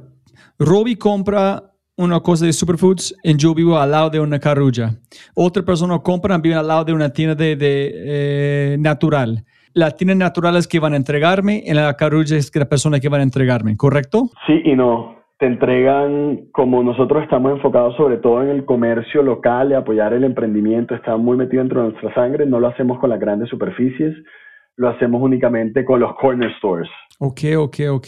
Robbie 0.57 0.97
compra 0.97 1.63
una 1.97 2.21
cosa 2.21 2.45
de 2.45 2.53
superfoods 2.53 3.13
en 3.23 3.37
yo 3.37 3.53
vivo 3.53 3.77
al 3.77 3.91
lado 3.91 4.09
de 4.09 4.21
una 4.21 4.39
carrulla. 4.39 4.91
Otra 5.35 5.63
persona 5.63 5.99
compra 5.99 6.37
vive 6.37 6.55
al 6.55 6.67
lado 6.67 6.85
de 6.85 6.93
una 6.93 7.09
tienda 7.11 7.35
de, 7.35 7.57
eh, 7.59 8.77
natural 8.79 9.43
las 9.73 9.95
tiendas 9.95 10.17
naturales 10.17 10.67
que 10.67 10.79
van 10.79 10.93
a 10.93 10.97
entregarme, 10.97 11.63
en 11.65 11.75
la 11.75 11.93
carrulla 11.95 12.37
es 12.37 12.51
que 12.51 12.59
la 12.59 12.69
persona 12.69 12.99
que 12.99 13.09
van 13.09 13.21
a 13.21 13.23
entregarme, 13.23 13.77
¿correcto? 13.77 14.29
Sí 14.47 14.61
y 14.63 14.75
no. 14.75 15.17
Te 15.37 15.45
entregan, 15.45 16.49
como 16.51 16.83
nosotros 16.83 17.23
estamos 17.23 17.53
enfocados 17.53 17.95
sobre 17.95 18.17
todo 18.17 18.43
en 18.43 18.49
el 18.49 18.65
comercio 18.65 19.23
local 19.23 19.71
y 19.71 19.73
apoyar 19.73 20.13
el 20.13 20.25
emprendimiento, 20.25 20.95
está 20.95 21.15
muy 21.15 21.37
metido 21.37 21.63
dentro 21.63 21.81
de 21.81 21.91
nuestra 21.91 22.13
sangre, 22.13 22.45
no 22.45 22.59
lo 22.59 22.67
hacemos 22.67 22.99
con 22.99 23.09
las 23.09 23.21
grandes 23.21 23.47
superficies, 23.49 24.15
lo 24.75 24.89
hacemos 24.89 25.21
únicamente 25.21 25.85
con 25.85 25.99
los 26.01 26.13
corner 26.15 26.53
stores. 26.57 26.89
Ok, 27.19 27.41
ok, 27.57 27.75
ok. 27.91 28.07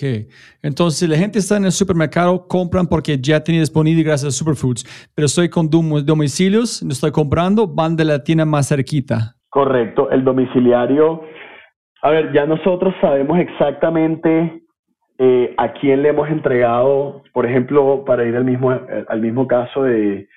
Entonces, 0.61 0.99
si 0.99 1.07
la 1.07 1.17
gente 1.17 1.39
está 1.39 1.57
en 1.57 1.65
el 1.65 1.71
supermercado, 1.71 2.47
compran 2.47 2.87
porque 2.87 3.17
ya 3.17 3.41
tiene 3.41 3.59
disponible 3.59 4.03
gracias 4.03 4.33
a 4.33 4.37
Superfoods, 4.37 5.09
pero 5.13 5.25
estoy 5.25 5.49
con 5.49 5.69
domicilios, 5.69 6.81
no 6.81 6.91
estoy 6.91 7.11
comprando, 7.11 7.67
van 7.67 7.95
de 7.95 8.05
la 8.05 8.23
tienda 8.23 8.45
más 8.45 8.69
cerquita. 8.69 9.35
Correcto, 9.49 10.09
el 10.11 10.23
domiciliario 10.23 11.21
a 12.01 12.09
ver, 12.09 12.31
ya 12.33 12.45
nosotros 12.45 12.93
sabemos 12.99 13.39
exactamente 13.39 14.63
eh, 15.17 15.53
a 15.57 15.73
quién 15.73 16.01
le 16.01 16.09
hemos 16.09 16.29
entregado, 16.29 17.21
por 17.31 17.45
ejemplo, 17.45 18.03
para 18.05 18.25
ir 18.25 18.35
al 18.35 18.45
mismo, 18.45 18.71
al 19.07 19.21
mismo 19.21 19.47
caso 19.47 19.83
de, 19.83 20.27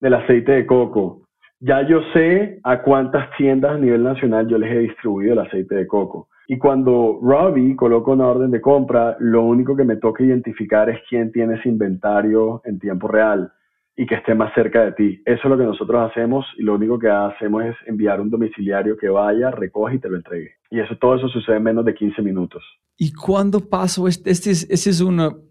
del 0.00 0.14
aceite 0.14 0.52
de 0.52 0.66
coco. 0.66 1.22
Ya 1.60 1.82
yo 1.86 2.00
sé 2.12 2.58
a 2.64 2.82
cuántas 2.82 3.30
tiendas 3.36 3.72
a 3.72 3.78
nivel 3.78 4.02
nacional 4.02 4.48
yo 4.48 4.58
les 4.58 4.72
he 4.72 4.78
distribuido 4.78 5.34
el 5.34 5.40
aceite 5.40 5.74
de 5.74 5.86
coco. 5.86 6.28
Y 6.46 6.58
cuando 6.58 7.18
Robbie 7.22 7.76
coloca 7.76 8.12
una 8.12 8.28
orden 8.28 8.50
de 8.50 8.60
compra, 8.60 9.16
lo 9.20 9.42
único 9.42 9.76
que 9.76 9.84
me 9.84 9.96
toca 9.96 10.24
identificar 10.24 10.88
es 10.88 11.00
quién 11.08 11.30
tiene 11.30 11.54
ese 11.54 11.68
inventario 11.68 12.62
en 12.64 12.78
tiempo 12.78 13.06
real 13.06 13.52
y 13.98 14.06
que 14.06 14.14
esté 14.14 14.32
más 14.32 14.54
cerca 14.54 14.84
de 14.84 14.92
ti. 14.92 15.22
Eso 15.26 15.40
es 15.42 15.50
lo 15.50 15.58
que 15.58 15.64
nosotros 15.64 16.08
hacemos 16.08 16.46
y 16.56 16.62
lo 16.62 16.76
único 16.76 17.00
que 17.00 17.10
hacemos 17.10 17.64
es 17.64 17.74
enviar 17.84 18.20
un 18.20 18.30
domiciliario 18.30 18.96
que 18.96 19.08
vaya, 19.08 19.50
recoge 19.50 19.96
y 19.96 19.98
te 19.98 20.08
lo 20.08 20.16
entregue. 20.16 20.52
Y 20.70 20.78
eso 20.78 20.96
todo 21.00 21.16
eso 21.16 21.28
sucede 21.28 21.56
en 21.56 21.64
menos 21.64 21.84
de 21.84 21.94
15 21.94 22.22
minutos. 22.22 22.62
¿Y 22.96 23.12
cuándo 23.12 23.58
pasó? 23.58 24.06
Este, 24.06 24.30
este, 24.30 24.52
es, 24.52 24.86
es 24.86 25.00
un 25.00 25.48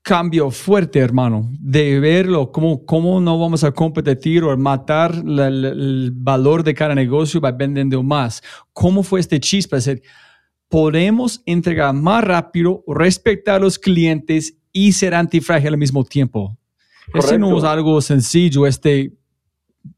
cambio 0.00 0.50
fuerte, 0.50 1.00
hermano, 1.00 1.50
de 1.60 2.00
verlo, 2.00 2.50
cómo, 2.50 2.86
cómo 2.86 3.20
no 3.20 3.38
vamos 3.38 3.62
a 3.62 3.72
competir 3.72 4.42
o 4.42 4.56
matar 4.56 5.12
el 5.16 6.12
valor 6.14 6.64
de 6.64 6.72
cada 6.72 6.94
negocio 6.94 7.42
va 7.42 7.52
vendiendo 7.52 8.02
más. 8.02 8.42
¿Cómo 8.72 9.02
fue 9.02 9.20
este 9.20 9.38
chispa? 9.38 9.76
Es 9.76 10.00
podemos 10.70 11.42
entregar 11.44 11.92
más 11.92 12.24
rápido, 12.24 12.82
respetar 12.86 13.56
a 13.56 13.64
los 13.64 13.78
clientes 13.78 14.56
y 14.72 14.92
ser 14.92 15.14
antifrágil 15.14 15.74
al 15.74 15.78
mismo 15.78 16.04
tiempo. 16.04 16.56
Es 17.14 17.64
algo 17.64 18.00
sencillo, 18.00 18.66
esta 18.66 18.90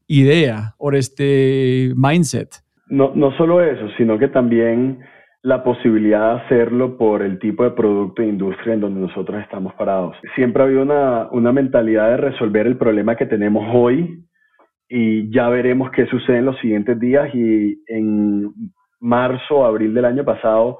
idea 0.07 0.75
o 0.77 0.91
este 0.91 1.91
mindset. 1.95 2.49
No, 2.87 3.11
no 3.15 3.35
solo 3.37 3.61
eso, 3.61 3.87
sino 3.97 4.17
que 4.19 4.27
también 4.27 4.99
la 5.41 5.63
posibilidad 5.63 6.35
de 6.35 6.41
hacerlo 6.41 6.97
por 6.97 7.21
el 7.21 7.37
tipo 7.37 7.63
de 7.63 7.71
producto 7.71 8.21
e 8.21 8.27
industria 8.27 8.75
en 8.75 8.79
donde 8.79 9.01
nosotros 9.01 9.41
estamos 9.41 9.73
parados. 9.73 10.15
Siempre 10.35 10.63
ha 10.63 10.65
habido 10.65 10.81
una, 10.81 11.27
una 11.31 11.51
mentalidad 11.51 12.09
de 12.11 12.17
resolver 12.17 12.65
el 12.65 12.77
problema 12.77 13.15
que 13.15 13.25
tenemos 13.25 13.65
hoy 13.73 14.23
y 14.87 15.29
ya 15.33 15.49
veremos 15.49 15.91
qué 15.91 16.05
sucede 16.05 16.37
en 16.37 16.45
los 16.45 16.57
siguientes 16.59 16.97
días 16.99 17.33
y 17.33 17.83
en 17.87 18.53
marzo 19.01 19.57
o 19.57 19.65
abril 19.65 19.93
del 19.93 20.05
año 20.05 20.23
pasado 20.23 20.79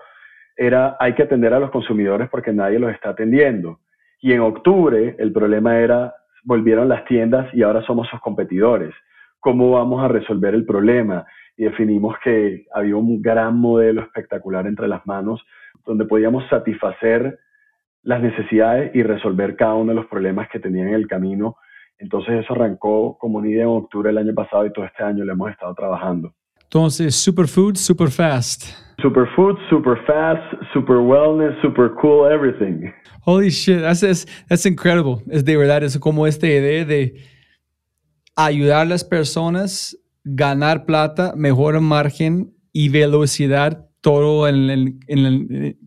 era 0.55 0.95
hay 0.99 1.13
que 1.13 1.23
atender 1.23 1.53
a 1.53 1.59
los 1.59 1.71
consumidores 1.71 2.29
porque 2.29 2.53
nadie 2.53 2.79
los 2.79 2.91
está 2.91 3.09
atendiendo. 3.09 3.79
Y 4.21 4.31
en 4.31 4.39
octubre 4.39 5.15
el 5.19 5.33
problema 5.33 5.77
era 5.79 6.13
volvieron 6.43 6.89
las 6.89 7.05
tiendas 7.05 7.53
y 7.53 7.63
ahora 7.63 7.81
somos 7.85 8.07
sus 8.09 8.19
competidores. 8.21 8.93
¿Cómo 9.39 9.71
vamos 9.71 10.03
a 10.03 10.07
resolver 10.07 10.53
el 10.53 10.65
problema? 10.65 11.25
Y 11.57 11.65
definimos 11.65 12.15
que 12.23 12.65
había 12.73 12.95
un 12.95 13.21
gran 13.21 13.57
modelo 13.57 14.01
espectacular 14.01 14.67
entre 14.67 14.87
las 14.87 15.05
manos 15.05 15.43
donde 15.85 16.05
podíamos 16.05 16.47
satisfacer 16.49 17.39
las 18.03 18.21
necesidades 18.21 18.93
y 18.95 19.03
resolver 19.03 19.55
cada 19.55 19.75
uno 19.75 19.91
de 19.91 19.95
los 19.95 20.05
problemas 20.07 20.49
que 20.49 20.59
tenían 20.59 20.89
en 20.89 20.95
el 20.95 21.07
camino. 21.07 21.57
Entonces 21.97 22.43
eso 22.43 22.53
arrancó 22.53 23.17
como 23.17 23.39
una 23.39 23.49
idea 23.49 23.63
en 23.63 23.69
octubre 23.69 24.09
del 24.09 24.17
año 24.17 24.33
pasado 24.33 24.65
y 24.65 24.73
todo 24.73 24.85
este 24.85 25.03
año 25.03 25.23
lo 25.23 25.33
hemos 25.33 25.51
estado 25.51 25.73
trabajando. 25.73 26.33
Entonces, 26.63 27.15
superfood, 27.15 27.75
super 27.75 28.09
fast. 28.09 28.63
Superfood, 28.99 29.57
super 29.69 29.95
fast, 30.07 30.41
super 30.73 30.97
wellness, 30.97 31.55
super 31.61 31.91
cool, 32.01 32.31
everything. 32.31 32.91
Holy 33.25 33.49
shit, 33.49 33.81
that's, 33.81 34.25
that's, 34.47 34.65
incredible. 34.65 35.23
Es 35.29 35.45
de 35.45 35.57
verdad, 35.57 35.83
es 35.83 35.97
como 35.97 36.27
esta 36.27 36.47
idea 36.47 36.83
de 36.85 37.15
ayudar 38.35 38.81
a 38.81 38.85
las 38.85 39.03
personas, 39.03 39.97
ganar 40.23 40.85
plata, 40.85 41.33
mejor 41.35 41.79
margen 41.79 42.53
y 42.71 42.89
velocidad, 42.89 43.87
todo 44.01 44.47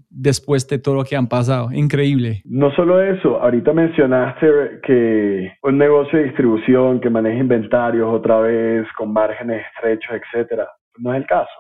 después 0.08 0.66
de 0.66 0.78
todo 0.78 0.94
lo 0.94 1.04
que 1.04 1.16
han 1.16 1.28
pasado. 1.28 1.70
Increíble. 1.72 2.40
No 2.46 2.70
solo 2.74 3.02
eso, 3.02 3.40
ahorita 3.40 3.72
mencionaste 3.74 4.80
que 4.82 5.52
un 5.62 5.76
negocio 5.76 6.18
de 6.18 6.24
distribución 6.26 7.00
que 7.00 7.10
maneja 7.10 7.38
inventarios 7.38 8.08
otra 8.10 8.40
vez 8.40 8.86
con 8.96 9.12
márgenes 9.12 9.62
estrechos, 9.74 10.10
etcétera, 10.22 10.66
no 10.98 11.12
es 11.12 11.20
el 11.20 11.26
caso. 11.26 11.50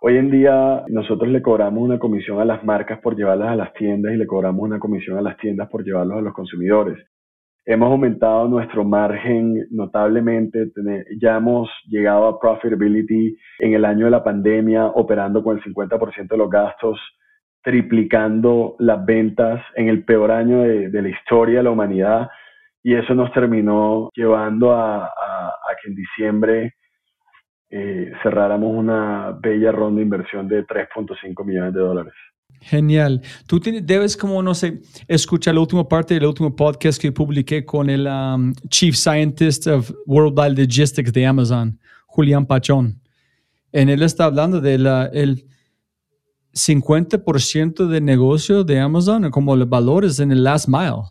Hoy 0.00 0.16
en 0.16 0.30
día 0.30 0.84
nosotros 0.86 1.28
le 1.28 1.42
cobramos 1.42 1.82
una 1.82 1.98
comisión 1.98 2.40
a 2.40 2.44
las 2.44 2.62
marcas 2.62 3.00
por 3.00 3.16
llevarlas 3.16 3.48
a 3.48 3.56
las 3.56 3.72
tiendas 3.72 4.12
y 4.12 4.16
le 4.16 4.28
cobramos 4.28 4.62
una 4.62 4.78
comisión 4.78 5.18
a 5.18 5.22
las 5.22 5.36
tiendas 5.38 5.68
por 5.68 5.82
llevarlos 5.82 6.18
a 6.18 6.20
los 6.20 6.32
consumidores. 6.34 7.04
Hemos 7.66 7.90
aumentado 7.90 8.46
nuestro 8.46 8.84
margen 8.84 9.66
notablemente, 9.72 10.70
ya 11.20 11.38
hemos 11.38 11.68
llegado 11.88 12.28
a 12.28 12.38
profitability 12.38 13.36
en 13.58 13.74
el 13.74 13.84
año 13.84 14.04
de 14.04 14.12
la 14.12 14.22
pandemia 14.22 14.86
operando 14.86 15.42
con 15.42 15.58
el 15.58 15.64
50% 15.64 16.28
de 16.28 16.36
los 16.36 16.48
gastos, 16.48 17.00
triplicando 17.60 18.76
las 18.78 19.04
ventas 19.04 19.60
en 19.74 19.88
el 19.88 20.04
peor 20.04 20.30
año 20.30 20.62
de, 20.62 21.02
la 21.02 21.08
historia 21.08 21.58
de 21.58 21.64
la 21.64 21.72
humanidad 21.72 22.28
y 22.84 22.94
eso 22.94 23.16
nos 23.16 23.32
terminó 23.32 24.10
llevando 24.14 24.72
a 24.72 25.10
que 25.82 25.90
en 25.90 25.96
diciembre 25.96 26.74
eh, 27.70 28.12
cerráramos 28.22 28.74
una 28.74 29.36
bella 29.40 29.72
ronda 29.72 29.98
de 29.98 30.02
inversión 30.02 30.48
de 30.48 30.66
3.5 30.66 31.44
millones 31.44 31.74
de 31.74 31.80
dólares. 31.80 32.14
Genial. 32.60 33.22
Tú 33.46 33.60
debes 33.60 34.16
como, 34.16 34.42
no 34.42 34.54
sé, 34.54 34.80
escuchar 35.06 35.54
la 35.54 35.60
última 35.60 35.86
parte 35.86 36.14
del 36.14 36.26
último 36.26 36.54
podcast 36.54 37.00
que 37.00 37.12
publiqué 37.12 37.64
con 37.64 37.88
el 37.88 38.06
um, 38.06 38.52
Chief 38.68 38.96
Scientist 38.96 39.66
of 39.66 39.92
Worldwide 40.06 40.60
Logistics 40.60 41.12
de 41.12 41.26
Amazon, 41.26 41.78
Julián 42.06 42.46
Pachón. 42.46 43.00
En 43.70 43.88
él 43.88 44.02
está 44.02 44.24
hablando 44.24 44.60
del 44.60 44.86
el 45.12 45.46
50% 46.52 47.86
de 47.86 48.00
negocio 48.00 48.64
de 48.64 48.80
Amazon 48.80 49.30
como 49.30 49.54
los 49.54 49.68
valores 49.68 50.18
en 50.18 50.32
el 50.32 50.42
last 50.42 50.68
mile. 50.68 51.02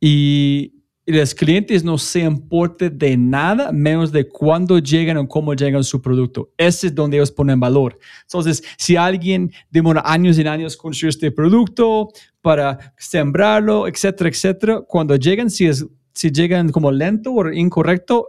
Y 0.00 0.79
y 1.10 1.12
los 1.12 1.34
clientes 1.34 1.82
no 1.82 1.98
se 1.98 2.20
importan 2.20 2.96
de 2.96 3.16
nada 3.16 3.72
menos 3.72 4.12
de 4.12 4.28
cuándo 4.28 4.78
llegan 4.78 5.16
o 5.16 5.26
cómo 5.26 5.54
llegan 5.54 5.82
su 5.82 6.00
producto. 6.00 6.52
Ese 6.56 6.86
es 6.86 6.94
donde 6.94 7.16
ellos 7.16 7.32
ponen 7.32 7.58
valor. 7.58 7.98
Entonces, 8.22 8.62
si 8.78 8.94
alguien 8.94 9.50
demora 9.70 10.04
años 10.06 10.38
y 10.38 10.46
años 10.46 10.76
construir 10.76 11.08
este 11.08 11.32
producto 11.32 12.10
para 12.40 12.94
sembrarlo, 12.96 13.88
etcétera, 13.88 14.30
etcétera, 14.30 14.82
cuando 14.86 15.16
llegan, 15.16 15.50
si, 15.50 15.66
es, 15.66 15.84
si 16.14 16.30
llegan 16.30 16.70
como 16.70 16.92
lento 16.92 17.32
o 17.32 17.50
incorrecto, 17.50 18.28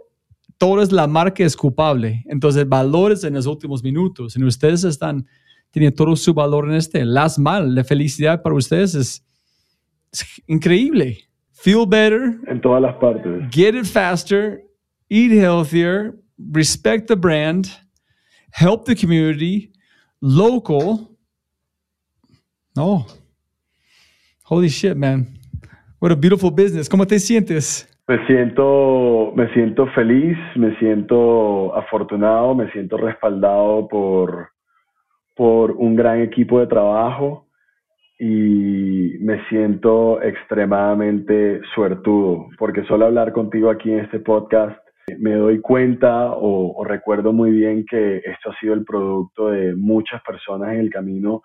todo 0.58 0.82
es 0.82 0.90
la 0.90 1.06
marca 1.06 1.44
es 1.44 1.56
culpable. 1.56 2.24
Entonces, 2.26 2.68
valores 2.68 3.22
en 3.22 3.34
los 3.34 3.46
últimos 3.46 3.84
minutos. 3.84 4.36
Y 4.36 4.42
ustedes 4.42 4.82
están 4.82 5.24
tiene 5.70 5.92
todo 5.92 6.16
su 6.16 6.34
valor 6.34 6.68
en 6.68 6.74
este. 6.74 7.04
Last 7.04 7.38
Mile, 7.38 7.68
la 7.68 7.84
felicidad 7.84 8.42
para 8.42 8.56
ustedes 8.56 8.96
es, 8.96 9.24
es 10.10 10.24
increíble. 10.48 11.28
Feel 11.62 11.86
better, 11.86 12.40
En 12.48 12.60
todas 12.60 12.82
las 12.82 12.96
partes. 12.96 13.48
get 13.52 13.76
it 13.76 13.86
faster, 13.86 14.60
eat 15.08 15.30
healthier, 15.30 16.12
respect 16.36 17.06
the 17.06 17.14
brand, 17.14 17.66
help 18.52 18.84
the 18.84 18.96
community, 18.96 19.70
local. 20.20 21.08
No. 22.74 23.06
Holy 24.42 24.68
shit, 24.68 24.96
man. 24.96 25.38
What 26.00 26.10
a 26.10 26.16
beautiful 26.16 26.50
business. 26.50 26.88
¿Cómo 26.88 27.06
te 27.06 27.20
sientes? 27.20 27.88
Me 28.08 28.26
siento, 28.26 29.32
me 29.36 29.46
siento 29.54 29.86
feliz, 29.94 30.36
me 30.56 30.76
siento 30.80 31.72
afortunado, 31.76 32.56
me 32.56 32.68
siento 32.72 32.96
respaldado 32.96 33.86
por, 33.86 34.48
por 35.36 35.70
un 35.70 35.94
gran 35.94 36.22
equipo 36.22 36.58
de 36.58 36.66
trabajo 36.66 37.46
y 38.18 39.18
me 39.20 39.44
siento 39.48 40.22
extremadamente 40.22 41.60
suertudo, 41.74 42.46
porque 42.58 42.84
solo 42.84 43.06
hablar 43.06 43.32
contigo 43.32 43.70
aquí 43.70 43.90
en 43.90 44.00
este 44.00 44.20
podcast 44.20 44.78
me 45.18 45.34
doy 45.34 45.60
cuenta 45.60 46.32
o, 46.34 46.84
recuerdo 46.84 47.32
muy 47.32 47.50
bien 47.50 47.84
que 47.88 48.18
esto 48.18 48.50
ha 48.50 48.58
sido 48.60 48.74
el 48.74 48.84
producto 48.84 49.48
de 49.48 49.74
muchas 49.74 50.22
personas 50.22 50.72
en 50.72 50.80
el 50.80 50.90
camino 50.90 51.42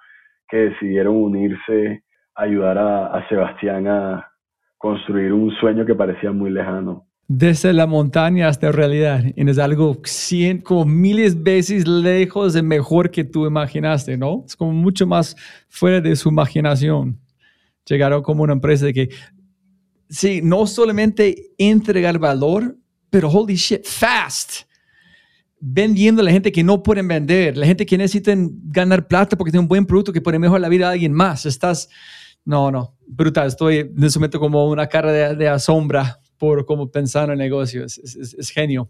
que 0.48 0.69
decidieron 0.69 1.15
unirse, 1.15 2.03
a 2.35 2.44
ayudar 2.44 2.77
a 2.77 3.27
Sebastián 3.27 3.88
a 3.88 4.31
construir 4.77 5.34
un 5.34 5.52
sueño 5.56 5.85
que 5.85 5.95
parecía 5.95 6.31
muy 6.31 6.52
lejano. 6.52 7.07
Desde 7.30 7.74
la 7.74 7.86
montaña 7.88 8.48
hasta 8.48 8.72
realidad. 8.72 9.22
Y 9.36 9.49
es 9.49 9.58
algo 9.58 9.99
cien, 10.06 10.62
como 10.62 10.86
miles 10.86 11.44
veces 11.44 11.86
lejos 11.86 12.54
de 12.54 12.62
mejor 12.62 13.12
que 13.12 13.26
tú 13.26 13.45
imaginaste, 13.45 14.16
¿no? 14.16 14.45
Es 14.48 14.56
como 14.56 14.72
mucho 14.72 15.06
más 15.06 15.36
fuera 15.68 15.99
de 15.99 16.16
su 16.16 16.30
imaginación. 16.30 17.20
Llegaron 17.86 18.24
como 18.24 18.44
una 18.44 18.54
empresa 18.54 18.86
de 18.86 18.94
que, 18.94 19.10
sí, 20.10 20.40
no 20.41 20.66
solamente 20.68 21.52
entregar 21.58 22.18
valor, 22.18 22.78
pero 23.10 23.30
holy 23.30 23.56
shit, 23.56 23.86
fast. 23.86 24.62
Vendiendo 25.60 26.22
a 26.22 26.26
la 26.26 26.32
gente 26.32 26.52
que 26.52 26.64
no 26.64 26.82
pueden 26.82 27.10
vender, 27.10 27.58
la 27.58 27.66
gente 27.66 27.86
que 27.86 27.98
necesitan 27.98 28.52
ganar 28.64 29.06
plata 29.06 29.36
porque 29.36 29.52
tiene 29.52 29.64
un 29.64 29.68
buen 29.68 29.86
producto 29.86 30.14
que 30.14 30.22
puede 30.22 30.40
mejorar 30.40 30.62
la 30.62 30.70
vida 30.70 30.88
de 30.88 30.94
alguien 30.94 31.12
más. 31.12 31.45
Estás, 31.45 31.90
no, 32.45 32.72
no, 32.72 32.95
brutal. 33.06 33.48
Estoy 33.48 33.80
en 33.80 34.02
ese 34.02 34.18
momento 34.18 34.40
como 34.40 34.66
una 34.70 34.88
cara 34.88 35.36
de 35.36 35.49
asombra 35.49 36.22
por 36.38 36.66
cómo 36.66 36.92
pensar 36.92 37.26
en 37.26 37.34
el 37.34 37.38
negocio. 37.38 37.84
Es, 37.84 37.98
es, 37.98 38.34
es, 38.34 38.50
genio. 38.52 38.90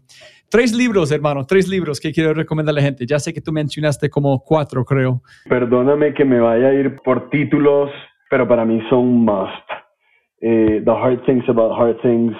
Tres 0.50 0.74
libros, 0.74 1.10
hermano, 1.12 1.44
tres 1.46 1.68
libros 1.68 2.00
que 2.00 2.12
quiero 2.12 2.34
recomendar 2.34 2.72
a 2.72 2.76
la 2.76 2.82
gente. 2.82 3.06
Ya 3.06 3.18
sé 3.18 3.32
que 3.32 3.40
tú 3.40 3.52
mencionaste 3.52 4.10
como 4.10 4.42
cuatro, 4.44 4.84
creo. 4.84 5.22
Perdóname 5.48 6.14
que 6.14 6.24
me 6.24 6.40
vaya 6.40 6.68
a 6.68 6.74
ir 6.74 6.96
por 7.04 7.30
títulos, 7.30 7.90
pero 8.30 8.46
para 8.46 8.64
mí 8.64 8.80
son 8.88 9.24
must. 9.24 9.70
Eh, 10.40 10.82
The 10.84 10.90
Hard 10.90 11.24
Things 11.24 11.48
About 11.48 11.78
Hard 11.78 12.00
Things. 12.02 12.36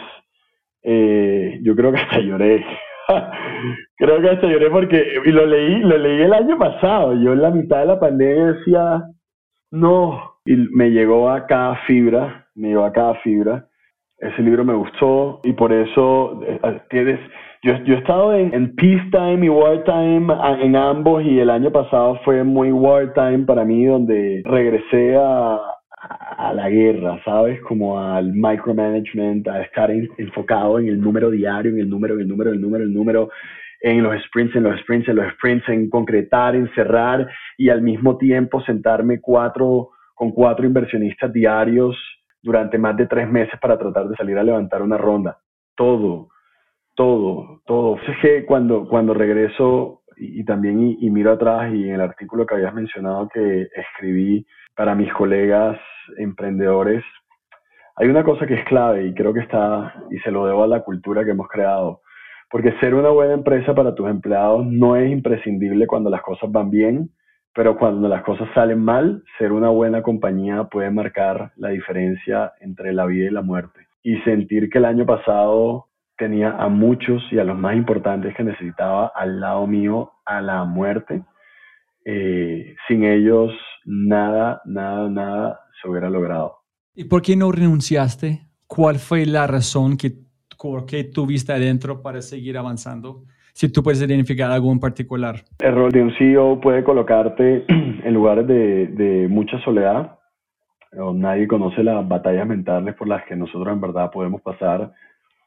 Eh, 0.83 1.59
yo 1.63 1.75
creo 1.75 1.93
que 1.93 1.99
hasta 1.99 2.21
lloré. 2.21 2.65
creo 3.97 4.21
que 4.21 4.31
hasta 4.31 4.47
lloré 4.47 4.71
porque, 4.71 5.05
y 5.25 5.31
lo 5.31 5.47
leí, 5.47 5.81
lo 5.81 5.99
leí 5.99 6.23
el 6.23 6.33
año 6.33 6.59
pasado. 6.59 7.15
Yo 7.15 7.33
en 7.33 7.43
la 7.43 7.51
mitad 7.51 7.81
de 7.81 7.87
la 7.87 8.01
pandemia 8.01 8.53
decía, 8.53 9.05
no. 9.71 10.35
Y 10.45 10.57
me 10.57 10.91
llegó 10.91 11.31
a 11.31 11.47
cada 11.47 11.77
fibra, 11.87 12.47
me 12.55 12.69
llegó 12.69 12.85
a 12.85 12.93
cada 12.93 13.15
fibra 13.17 13.69
ese 14.21 14.43
libro 14.43 14.65
me 14.65 14.75
gustó 14.75 15.41
y 15.45 15.53
por 15.53 15.73
eso 15.73 16.41
eh, 16.47 16.59
tienes 16.91 17.21
yo, 17.63 17.73
yo 17.85 17.95
he 17.95 17.99
estado 17.99 18.35
en, 18.35 18.55
en 18.55 18.75
peacetime 18.77 19.45
y 19.47 19.49
wartime 19.49 20.33
en 20.63 20.77
ambos 20.77 21.25
y 21.25 21.41
el 21.41 21.51
año 21.51 21.71
pasado 21.73 22.19
fue 22.25 22.45
muy 22.45 22.71
wartime 22.71 23.41
para 23.47 23.65
mí 23.65 23.85
donde 23.85 24.43
regresé 24.45 25.17
a, 25.17 25.59
a 26.37 26.53
la 26.55 26.71
guerra, 26.71 27.21
¿sabes? 27.25 27.61
Como 27.63 27.99
al 28.01 28.33
micromanagement, 28.33 29.49
a 29.49 29.63
estar 29.63 29.91
en- 29.91 30.09
enfocado 30.19 30.79
en 30.79 30.89
el 30.89 31.01
número 31.01 31.31
diario, 31.31 31.73
en 31.73 31.81
el 31.81 31.91
número, 31.91 32.15
en 32.15 32.21
el 32.21 32.29
número, 32.29 32.51
en 32.51 32.57
el 32.57 32.63
número, 32.63 32.85
en 32.85 32.91
el 32.91 32.95
número, 32.95 33.29
en 33.81 34.03
los 34.05 34.23
sprints, 34.25 34.55
en 34.57 34.63
los 34.63 34.81
sprints, 34.81 35.09
en 35.09 35.17
los 35.17 35.33
sprints, 35.35 35.69
en 35.69 35.91
concretar, 35.91 36.55
en 36.55 36.69
cerrar 36.75 37.29
y 37.57 37.69
al 37.71 37.83
mismo 37.83 38.17
tiempo 38.19 38.61
sentarme 38.63 39.21
cuatro 39.21 39.91
con 40.15 40.31
cuatro 40.31 40.65
inversionistas 40.67 41.33
diarios 41.33 41.97
durante 42.43 42.79
más 42.79 42.97
de 42.97 43.07
tres 43.07 43.29
meses 43.29 43.59
para 43.61 43.79
tratar 43.79 44.09
de 44.09 44.17
salir 44.17 44.39
a 44.39 44.45
levantar 44.45 44.83
una 44.83 44.97
ronda. 44.97 45.39
Todo, 45.77 46.29
todo, 46.95 47.61
todo. 47.67 47.97
Es 48.07 48.19
que 48.21 48.45
cuando, 48.45 48.89
cuando 48.89 49.15
regreso 49.15 50.03
y, 50.17 50.45
también 50.45 50.83
y, 50.83 50.99
y 51.01 51.11
miro 51.11 51.33
atrás 51.33 51.73
y 51.73 51.89
en 51.89 51.95
el 51.95 52.01
artículo 52.01 52.47
que 52.47 52.55
habías 52.55 52.75
mencionado 52.75 53.29
que 53.29 53.69
escribí 53.75 54.47
para 54.75 54.95
mis 54.95 55.13
colegas 55.13 55.79
emprendedores, 56.17 57.05
hay 58.01 58.09
una 58.09 58.23
cosa 58.23 58.47
que 58.47 58.55
es 58.55 58.65
clave 58.65 59.07
y 59.07 59.15
creo 59.15 59.35
que 59.35 59.41
está, 59.41 59.93
y 60.11 60.19
se 60.19 60.31
lo 60.31 60.47
debo 60.47 60.63
a 60.63 60.69
la 60.69 60.83
cultura 60.83 61.25
que 61.25 61.33
hemos 61.33 61.49
creado, 61.49 62.01
porque 62.49 62.73
ser 62.79 62.95
una 62.95 63.11
buena 63.11 63.35
empresa 63.35 63.75
para 63.75 63.95
tus 63.95 64.09
empleados 64.09 64.65
no 64.67 64.95
es 64.95 65.11
imprescindible 65.11 65.87
cuando 65.89 66.09
las 66.09 66.23
cosas 66.23 66.51
van 66.51 66.71
bien, 66.71 67.11
pero 67.55 67.77
cuando 67.77 68.09
las 68.09 68.23
cosas 68.23 68.49
salen 68.55 68.81
mal, 68.81 69.25
ser 69.39 69.53
una 69.53 69.69
buena 69.69 70.03
compañía 70.03 70.65
puede 70.65 70.91
marcar 70.91 71.53
la 71.57 71.71
diferencia 71.71 72.53
entre 72.61 72.93
la 72.93 73.07
vida 73.07 73.27
y 73.27 73.31
la 73.31 73.43
muerte. 73.43 73.89
Y 74.03 74.19
sentir 74.21 74.71
que 74.71 74.79
el 74.79 74.85
año 74.85 75.07
pasado 75.07 75.89
tenía 76.17 76.53
a 76.53 76.69
muchos 76.69 77.23
y 77.31 77.39
a 77.39 77.45
los 77.45 77.59
más 77.59 77.77
importantes 77.77 78.35
que 78.37 78.45
necesitaba 78.45 79.13
al 79.15 79.41
lado 79.41 79.67
mío 79.67 80.13
a 80.25 80.41
la 80.41 80.65
muerte, 80.65 81.23
eh, 82.05 82.75
sin 82.87 83.05
ellos 83.05 83.53
nada, 83.85 84.61
nada, 84.65 85.09
nada 85.09 85.61
se 85.81 85.89
hubiera 85.89 86.11
logrado. 86.11 86.59
¿Y 86.95 87.05
por 87.05 87.23
qué 87.23 87.37
no 87.37 87.53
renunciaste? 87.53 88.49
¿Cuál 88.67 88.99
fue 88.99 89.25
la 89.25 89.47
razón 89.47 89.97
que, 89.97 90.15
qué 90.87 91.05
tuviste 91.05 91.53
adentro 91.53 92.03
para 92.03 92.21
seguir 92.21 92.59
avanzando? 92.59 93.25
Si 93.59 93.69
tú 93.73 93.83
puedes 93.83 94.01
identificar 94.01 94.53
algo 94.53 94.71
en 94.71 94.79
particular. 94.79 95.35
El 95.59 95.75
rol 95.75 95.91
de 95.91 96.01
un 96.01 96.15
CEO 96.17 96.61
puede 96.61 96.85
colocarte 96.85 97.65
en 97.69 98.15
lugares 98.15 98.47
de, 98.47 98.87
de 98.87 99.27
mucha 99.27 99.59
soledad. 99.65 100.17
Nadie 100.93 101.49
conoce 101.49 101.83
las 101.83 102.07
batallas 102.07 102.47
mentales 102.47 102.95
por 102.95 103.09
las 103.09 103.25
que 103.25 103.35
nosotros 103.35 103.75
en 103.75 103.81
verdad 103.81 104.13
podemos 104.13 104.43
pasar, 104.43 104.93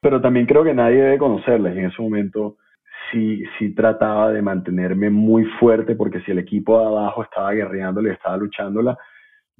pero 0.02 0.20
también 0.20 0.46
creo 0.46 0.62
que 0.66 0.74
nadie 0.74 1.02
debe 1.02 1.18
conocerlas. 1.18 1.74
Y 1.74 1.80
en 1.80 1.86
ese 1.86 2.02
momento 2.02 2.58
sí, 3.14 3.46
sí 3.58 3.74
trataba 3.74 4.34
de 4.34 4.42
mantenerme 4.42 5.10
muy 5.10 5.46
fuerte 5.58 5.96
porque 5.96 6.20
si 6.24 6.32
el 6.32 6.40
equipo 6.40 6.82
de 6.82 6.88
abajo 6.88 7.24
estaba 7.24 7.54
guerreándola 7.54 8.10
y 8.10 8.12
estaba 8.12 8.36
luchándola, 8.36 8.98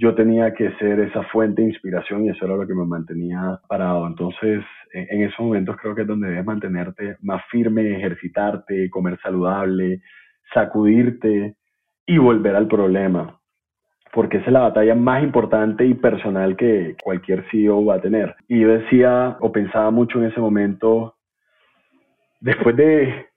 yo 0.02 0.16
tenía 0.16 0.52
que 0.56 0.72
ser 0.78 1.00
esa 1.00 1.22
fuente 1.26 1.62
de 1.62 1.68
inspiración 1.68 2.26
y 2.26 2.30
eso 2.30 2.46
era 2.46 2.56
lo 2.56 2.66
que 2.66 2.74
me 2.74 2.86
mantenía 2.86 3.60
parado. 3.68 4.08
Entonces, 4.08 4.64
en, 4.94 5.22
esos 5.22 5.40
momentos 5.40 5.78
creo 5.80 5.94
que 5.94 6.02
es 6.02 6.08
donde 6.08 6.30
debes 6.30 6.44
mantenerte 6.44 7.18
más 7.22 7.44
firme, 7.52 7.98
ejercitarte, 7.98 8.90
comer 8.90 9.20
saludable, 9.22 10.02
sacudirte 10.56 11.56
y 12.08 12.18
volver 12.18 12.56
al 12.56 12.68
problema. 12.68 13.40
Porque 14.12 14.38
esa 14.38 14.48
es 14.48 14.54
la 14.54 14.62
batalla 14.62 14.96
más 14.96 15.22
importante 15.22 15.86
y 15.86 15.94
personal 15.94 16.58
que 16.58 16.96
cualquier 17.04 17.46
CEO 17.52 17.86
va 17.86 17.96
a 17.96 18.02
tener. 18.02 18.36
Y 18.48 18.62
yo 18.62 18.70
decía 18.70 19.38
o 19.40 19.52
pensaba 19.52 19.92
mucho 19.92 20.18
en 20.18 20.32
ese 20.32 20.40
momento, 20.40 21.16
después 22.40 22.76
de 22.76 23.28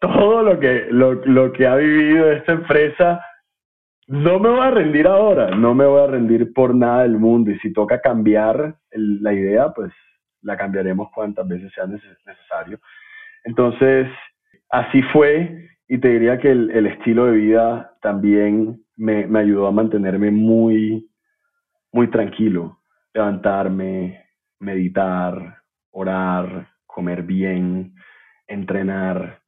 todo 0.00 0.44
lo 0.44 0.60
que, 0.60 0.86
lo, 0.90 1.14
lo 1.24 1.52
que 1.52 1.66
ha 1.66 1.74
vivido 1.74 2.30
esta 2.30 2.52
empresa, 2.52 3.20
no 4.08 4.38
me 4.38 4.48
voy 4.50 4.60
a 4.60 4.70
rendir 4.70 5.06
ahora, 5.06 5.50
no 5.50 5.74
me 5.74 5.86
voy 5.86 6.02
a 6.02 6.06
rendir 6.06 6.52
por 6.52 6.74
nada 6.74 7.02
del 7.02 7.18
mundo. 7.18 7.50
Y 7.50 7.58
si 7.60 7.72
toca 7.72 8.00
cambiar 8.00 8.76
la 8.92 9.32
idea, 9.32 9.70
pues 9.72 9.92
la 10.42 10.56
cambiaremos 10.56 11.10
cuantas 11.14 11.48
veces 11.48 11.72
sea 11.74 11.86
neces- 11.86 12.18
necesario. 12.26 12.78
Entonces, 13.44 14.08
así 14.70 15.02
fue 15.12 15.68
y 15.88 15.98
te 15.98 16.08
diría 16.08 16.38
que 16.38 16.50
el, 16.50 16.70
el 16.70 16.86
estilo 16.86 17.26
de 17.26 17.32
vida 17.38 17.96
también 18.02 18.82
me, 18.96 19.26
me 19.26 19.40
ayudó 19.40 19.66
a 19.66 19.72
mantenerme 19.72 20.30
muy, 20.30 21.10
muy 21.92 22.10
tranquilo. 22.10 22.78
Levantarme, 23.14 24.24
meditar, 24.60 25.58
orar, 25.92 26.68
comer 26.86 27.22
bien, 27.22 27.94
entrenar, 28.46 29.40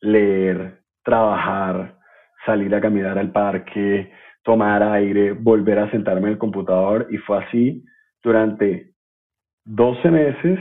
leer, 0.00 0.80
trabajar, 1.04 1.99
salir 2.44 2.74
a 2.74 2.80
caminar 2.80 3.18
al 3.18 3.32
parque, 3.32 4.12
tomar 4.42 4.82
aire, 4.82 5.32
volver 5.32 5.78
a 5.78 5.90
sentarme 5.90 6.28
en 6.28 6.32
el 6.32 6.38
computador 6.38 7.06
y 7.10 7.18
fue 7.18 7.44
así 7.44 7.84
durante 8.22 8.92
12 9.64 10.10
meses, 10.10 10.58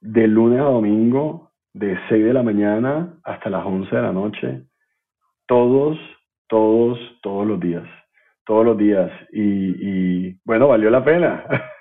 de 0.00 0.26
lunes 0.26 0.60
a 0.60 0.64
domingo, 0.64 1.52
de 1.72 1.98
6 2.08 2.24
de 2.24 2.32
la 2.32 2.42
mañana 2.42 3.18
hasta 3.24 3.48
las 3.50 3.64
11 3.64 3.96
de 3.96 4.02
la 4.02 4.12
noche, 4.12 4.62
todos, 5.46 5.98
todos, 6.48 6.98
todos 7.22 7.46
los 7.46 7.58
días, 7.58 7.84
todos 8.44 8.64
los 8.64 8.78
días. 8.78 9.10
Y, 9.32 9.40
y, 9.40 10.40
bueno, 10.44 10.68
valió 10.68 10.90
la 10.90 11.04
pena. 11.04 11.44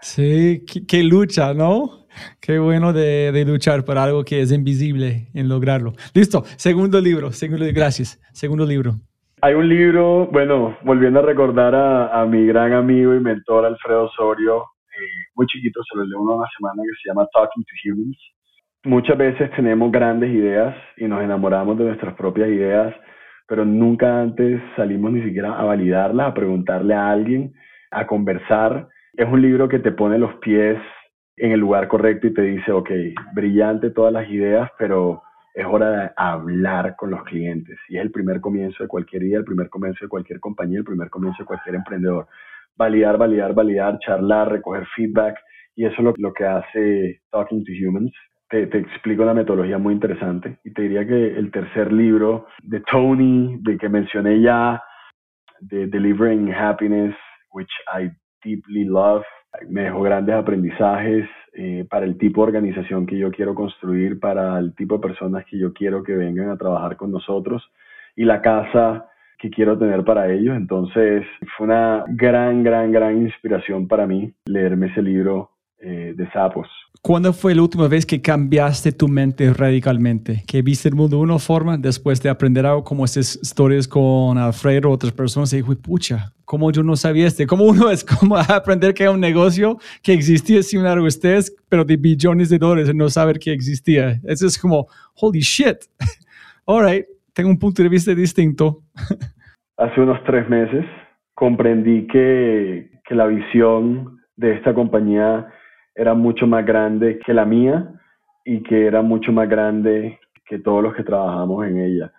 Sí, 0.00 0.64
qué, 0.88 1.02
lucha, 1.02 1.52
¿no? 1.54 2.06
Qué 2.40 2.58
bueno 2.58 2.92
de, 2.92 3.44
luchar 3.46 3.84
por 3.84 3.98
algo 3.98 4.24
que 4.24 4.40
es 4.40 4.52
invisible 4.52 5.28
en 5.34 5.48
lograrlo. 5.48 5.92
Listo, 6.14 6.44
segundo 6.56 7.00
libro, 7.00 7.32
segundo, 7.32 7.66
gracias. 7.72 8.20
Segundo 8.32 8.64
libro. 8.64 8.96
Hay 9.42 9.54
un 9.54 9.68
libro, 9.68 10.28
bueno, 10.32 10.78
volviendo 10.82 11.20
a 11.20 11.22
recordar 11.22 11.74
a, 11.74 12.20
a 12.22 12.26
mi 12.26 12.46
gran 12.46 12.72
amigo 12.72 13.14
y 13.14 13.20
mentor 13.20 13.66
Alfredo 13.66 14.04
Osorio, 14.04 14.64
eh, 14.96 15.28
muy 15.34 15.46
chiquito, 15.46 15.82
se 15.84 15.98
lo 15.98 16.04
leo 16.06 16.22
una 16.22 16.48
semana, 16.56 16.82
que 16.82 16.96
se 17.02 17.08
llama 17.10 17.28
Talking 17.32 17.64
to 17.64 17.92
Humans. 17.92 18.18
Muchas 18.84 19.18
veces 19.18 19.50
tenemos 19.54 19.92
grandes 19.92 20.30
ideas 20.30 20.74
y 20.96 21.04
nos 21.06 21.22
enamoramos 21.22 21.76
de 21.76 21.84
nuestras 21.84 22.14
propias 22.14 22.48
ideas, 22.48 22.94
pero 23.46 23.64
nunca 23.64 24.22
antes 24.22 24.60
salimos 24.74 25.12
ni 25.12 25.22
siquiera 25.22 25.58
a 25.58 25.64
validarlas, 25.64 26.28
a 26.28 26.34
preguntarle 26.34 26.94
a 26.94 27.10
alguien, 27.10 27.52
a 27.90 28.06
conversar. 28.06 28.88
Es 29.16 29.26
un 29.26 29.40
libro 29.40 29.66
que 29.66 29.78
te 29.78 29.92
pone 29.92 30.18
los 30.18 30.34
pies 30.36 30.78
en 31.38 31.52
el 31.52 31.60
lugar 31.60 31.88
correcto 31.88 32.26
y 32.26 32.34
te 32.34 32.42
dice, 32.42 32.70
ok, 32.70 32.90
brillante 33.32 33.90
todas 33.90 34.12
las 34.12 34.28
ideas, 34.28 34.70
pero 34.78 35.22
es 35.54 35.64
hora 35.64 35.90
de 35.90 36.10
hablar 36.16 36.96
con 36.96 37.10
los 37.12 37.24
clientes. 37.24 37.78
Y 37.88 37.96
es 37.96 38.02
el 38.02 38.10
primer 38.10 38.42
comienzo 38.42 38.82
de 38.82 38.88
cualquier 38.90 39.22
idea, 39.22 39.38
el 39.38 39.44
primer 39.46 39.70
comienzo 39.70 40.04
de 40.04 40.10
cualquier 40.10 40.38
compañía, 40.38 40.80
el 40.80 40.84
primer 40.84 41.08
comienzo 41.08 41.42
de 41.42 41.46
cualquier 41.46 41.76
emprendedor. 41.76 42.26
Validar, 42.76 43.16
validar, 43.16 43.54
validar, 43.54 43.98
charlar, 44.00 44.52
recoger 44.52 44.86
feedback. 44.94 45.38
Y 45.74 45.86
eso 45.86 45.94
es 45.96 46.04
lo, 46.04 46.14
lo 46.18 46.34
que 46.34 46.44
hace 46.44 47.22
Talking 47.30 47.64
to 47.64 47.72
Humans. 47.72 48.12
Te, 48.50 48.66
te, 48.66 48.78
explico 48.78 49.22
una 49.22 49.32
metodología 49.32 49.78
muy 49.78 49.94
interesante. 49.94 50.58
Y 50.62 50.74
te 50.74 50.82
diría 50.82 51.06
que 51.06 51.38
el 51.38 51.50
tercer 51.50 51.90
libro 51.90 52.48
de 52.62 52.80
Tony, 52.80 53.56
de 53.62 53.78
que 53.78 53.88
mencioné 53.88 54.42
ya, 54.42 54.82
de 55.60 55.86
Delivering 55.86 56.52
Happiness, 56.52 57.16
which 57.50 57.72
I 57.94 58.10
deeply 58.44 58.84
love, 58.84 59.24
me 59.68 59.82
dejó 59.82 60.02
grandes 60.02 60.34
aprendizajes 60.34 61.28
eh, 61.54 61.86
para 61.88 62.04
el 62.04 62.18
tipo 62.18 62.42
de 62.42 62.48
organización 62.48 63.06
que 63.06 63.18
yo 63.18 63.30
quiero 63.30 63.54
construir, 63.54 64.20
para 64.20 64.58
el 64.58 64.74
tipo 64.74 64.96
de 64.96 65.08
personas 65.08 65.44
que 65.46 65.58
yo 65.58 65.72
quiero 65.72 66.02
que 66.02 66.14
vengan 66.14 66.50
a 66.50 66.58
trabajar 66.58 66.96
con 66.96 67.10
nosotros 67.10 67.62
y 68.14 68.24
la 68.24 68.40
casa 68.40 69.06
que 69.38 69.50
quiero 69.50 69.78
tener 69.78 70.04
para 70.04 70.30
ellos. 70.30 70.56
Entonces 70.56 71.24
fue 71.56 71.66
una 71.66 72.04
gran, 72.08 72.62
gran, 72.62 72.92
gran 72.92 73.22
inspiración 73.22 73.88
para 73.88 74.06
mí 74.06 74.32
leerme 74.46 74.88
ese 74.88 75.02
libro 75.02 75.50
eh, 75.78 76.14
de 76.16 76.30
sapos. 76.30 76.66
¿Cuándo 77.02 77.32
fue 77.32 77.54
la 77.54 77.62
última 77.62 77.86
vez 77.86 78.04
que 78.04 78.20
cambiaste 78.20 78.90
tu 78.90 79.06
mente 79.06 79.52
radicalmente? 79.52 80.42
Que 80.46 80.62
viste 80.62 80.88
el 80.88 80.94
mundo 80.94 81.18
de 81.18 81.22
una 81.22 81.38
forma 81.38 81.76
después 81.76 82.20
de 82.20 82.28
aprender 82.28 82.66
algo 82.66 82.82
como 82.82 83.04
esas 83.04 83.38
historias 83.40 83.86
con 83.86 84.36
Alfredo 84.38 84.90
o 84.90 84.92
otras 84.92 85.12
personas 85.12 85.52
y 85.52 85.58
dije, 85.58 85.76
pucha, 85.76 86.32
¿cómo 86.44 86.72
yo 86.72 86.82
no 86.82 86.96
sabía 86.96 87.26
este? 87.26 87.46
¿Cómo 87.46 87.64
uno 87.64 87.90
es 87.90 88.02
como 88.02 88.36
aprender 88.48 88.94
que 88.94 89.04
hay 89.04 89.14
un 89.14 89.20
negocio 89.20 89.78
que 90.02 90.14
existía 90.14 90.62
sin 90.62 90.80
algo 90.80 91.06
ustedes, 91.06 91.54
pero 91.68 91.84
de 91.84 91.96
billones 91.96 92.48
de 92.48 92.58
dólares 92.58 92.90
y 92.90 92.96
no 92.96 93.08
saber 93.08 93.38
que 93.38 93.52
existía? 93.52 94.18
Eso 94.24 94.46
es 94.46 94.58
como, 94.58 94.88
holy 95.14 95.40
shit. 95.40 95.76
All 96.64 96.84
right, 96.84 97.06
tengo 97.32 97.50
un 97.50 97.58
punto 97.58 97.82
de 97.82 97.88
vista 97.88 98.14
distinto. 98.14 98.82
Hace 99.76 100.00
unos 100.00 100.18
tres 100.24 100.48
meses 100.48 100.84
comprendí 101.34 102.06
que, 102.08 102.90
que 103.04 103.14
la 103.14 103.26
visión 103.26 104.18
de 104.36 104.54
esta 104.54 104.74
compañía 104.74 105.46
era 105.96 106.14
mucho 106.14 106.46
más 106.46 106.64
grande 106.64 107.18
que 107.24 107.32
la 107.32 107.46
mía 107.46 107.88
y 108.44 108.62
que 108.62 108.86
era 108.86 109.02
mucho 109.02 109.32
más 109.32 109.48
grande 109.48 110.20
que 110.46 110.58
todos 110.58 110.82
los 110.82 110.94
que 110.94 111.02
trabajamos 111.02 111.66
en 111.66 111.80
ella. 111.80 112.12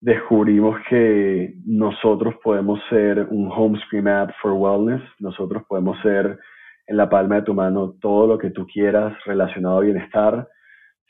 Descubrimos 0.00 0.80
que 0.88 1.54
nosotros 1.66 2.34
podemos 2.42 2.80
ser 2.88 3.26
un 3.30 3.50
home 3.52 3.78
screen 3.84 4.08
app 4.08 4.30
for 4.40 4.52
wellness, 4.52 5.02
nosotros 5.18 5.62
podemos 5.68 6.00
ser 6.00 6.38
en 6.86 6.96
la 6.96 7.08
palma 7.08 7.36
de 7.36 7.42
tu 7.42 7.54
mano 7.54 7.94
todo 8.00 8.26
lo 8.26 8.38
que 8.38 8.50
tú 8.50 8.66
quieras 8.66 9.12
relacionado 9.26 9.78
a 9.78 9.82
bienestar. 9.82 10.48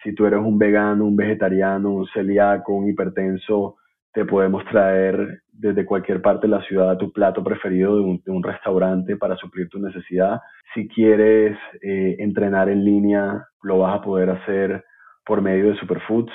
Si 0.03 0.13
tú 0.13 0.27
eres 0.27 0.41
un 0.41 0.59
vegano, 0.59 1.05
un 1.05 1.17
vegetariano, 1.17 1.91
un 1.93 2.07
celíaco, 2.09 2.75
un 2.75 2.89
hipertenso, 2.89 3.77
te 4.13 4.25
podemos 4.25 4.65
traer 4.65 5.43
desde 5.61 5.85
cualquier 5.85 6.23
parte 6.23 6.47
de 6.47 6.57
la 6.57 6.63
ciudad 6.63 6.97
tu 6.97 7.13
plato 7.13 7.45
preferido 7.45 7.97
de 7.97 8.31
un, 8.31 8.43
restaurante 8.43 9.17
para 9.17 9.37
suplir 9.37 9.69
tu 9.69 9.79
necesidad. 9.79 10.41
Si 10.75 10.89
quieres 10.89 11.57
eh, 11.83 12.17
entrenar 12.19 12.69
en 12.69 12.85
línea, 12.85 13.47
lo 13.63 13.79
vas 13.79 13.99
a 13.99 14.03
poder 14.03 14.31
hacer 14.31 14.85
por 15.25 15.43
medio 15.43 15.71
de 15.71 15.79
Superfoods. 15.79 16.33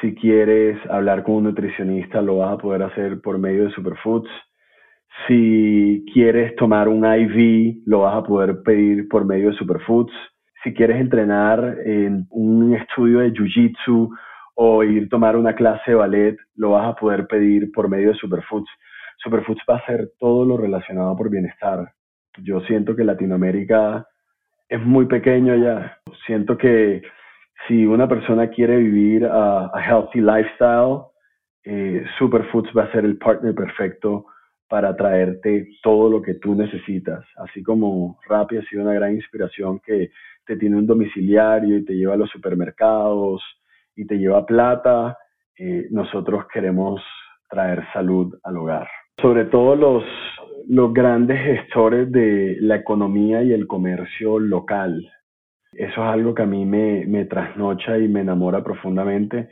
Si 0.00 0.14
quieres 0.14 0.78
hablar 0.90 1.22
con 1.22 1.36
un 1.36 1.44
nutricionista, 1.44 2.20
lo 2.20 2.38
vas 2.38 2.54
a 2.54 2.58
poder 2.58 2.82
hacer 2.82 3.20
por 3.20 3.38
medio 3.38 3.64
de 3.64 3.70
Superfoods. 3.70 4.30
Si 5.26 6.04
quieres 6.12 6.54
tomar 6.56 6.88
un 6.88 7.04
IV, 7.04 7.82
lo 7.86 8.00
vas 8.00 8.16
a 8.16 8.22
poder 8.22 8.62
pedir 8.62 9.08
por 9.08 9.24
medio 9.24 9.50
de 9.50 9.56
Superfoods. 9.56 10.12
Si 10.62 10.74
quieres 10.74 11.00
entrenar 11.00 11.78
en 11.84 12.26
un 12.30 12.74
estudio 12.74 13.20
de 13.20 13.32
Jiu-Jitsu 13.32 14.10
o 14.60 14.82
ir 14.82 15.08
tomar 15.08 15.36
una 15.36 15.54
clase 15.54 15.92
de 15.92 15.94
ballet, 15.94 16.36
lo 16.56 16.70
vas 16.70 16.88
a 16.88 16.96
poder 16.96 17.28
pedir 17.28 17.70
por 17.70 17.88
medio 17.88 18.08
de 18.08 18.18
Superfoods. 18.18 18.68
Superfoods 19.22 19.62
va 19.70 19.76
a 19.76 19.86
ser 19.86 20.10
todo 20.18 20.44
lo 20.44 20.56
relacionado 20.56 21.16
por 21.16 21.30
bienestar. 21.30 21.92
Yo 22.42 22.60
siento 22.62 22.96
que 22.96 23.04
Latinoamérica 23.04 24.04
es 24.68 24.80
muy 24.84 25.06
pequeño 25.06 25.54
ya. 25.54 25.98
Siento 26.26 26.58
que 26.58 27.02
si 27.68 27.86
una 27.86 28.08
persona 28.08 28.50
quiere 28.50 28.78
vivir 28.78 29.26
a, 29.26 29.70
a 29.72 29.80
healthy 29.80 30.20
lifestyle, 30.20 31.02
eh, 31.62 32.04
Superfoods 32.18 32.72
va 32.76 32.84
a 32.84 32.92
ser 32.92 33.04
el 33.04 33.16
partner 33.16 33.54
perfecto 33.54 34.26
para 34.68 34.96
traerte 34.96 35.68
todo 35.84 36.10
lo 36.10 36.20
que 36.20 36.34
tú 36.34 36.56
necesitas. 36.56 37.24
Así 37.36 37.62
como 37.62 38.18
Rappi 38.28 38.56
ha 38.56 38.62
sido 38.62 38.82
una 38.82 38.94
gran 38.94 39.14
inspiración 39.14 39.78
que 39.78 40.10
te 40.44 40.56
tiene 40.56 40.78
un 40.78 40.86
domiciliario 40.86 41.78
y 41.78 41.84
te 41.84 41.94
lleva 41.94 42.14
a 42.14 42.16
los 42.16 42.30
supermercados, 42.30 43.40
y 43.98 44.06
te 44.06 44.16
lleva 44.16 44.46
plata, 44.46 45.18
eh, 45.58 45.88
nosotros 45.90 46.46
queremos 46.54 47.02
traer 47.50 47.84
salud 47.92 48.32
al 48.44 48.56
hogar. 48.56 48.88
Sobre 49.20 49.46
todo 49.46 49.74
los, 49.74 50.04
los 50.68 50.94
grandes 50.94 51.40
gestores 51.40 52.10
de 52.12 52.58
la 52.60 52.76
economía 52.76 53.42
y 53.42 53.52
el 53.52 53.66
comercio 53.66 54.38
local. 54.38 55.04
Eso 55.72 56.04
es 56.04 56.08
algo 56.08 56.32
que 56.32 56.42
a 56.42 56.46
mí 56.46 56.64
me, 56.64 57.04
me 57.06 57.24
trasnocha 57.24 57.98
y 57.98 58.06
me 58.06 58.20
enamora 58.20 58.62
profundamente 58.62 59.48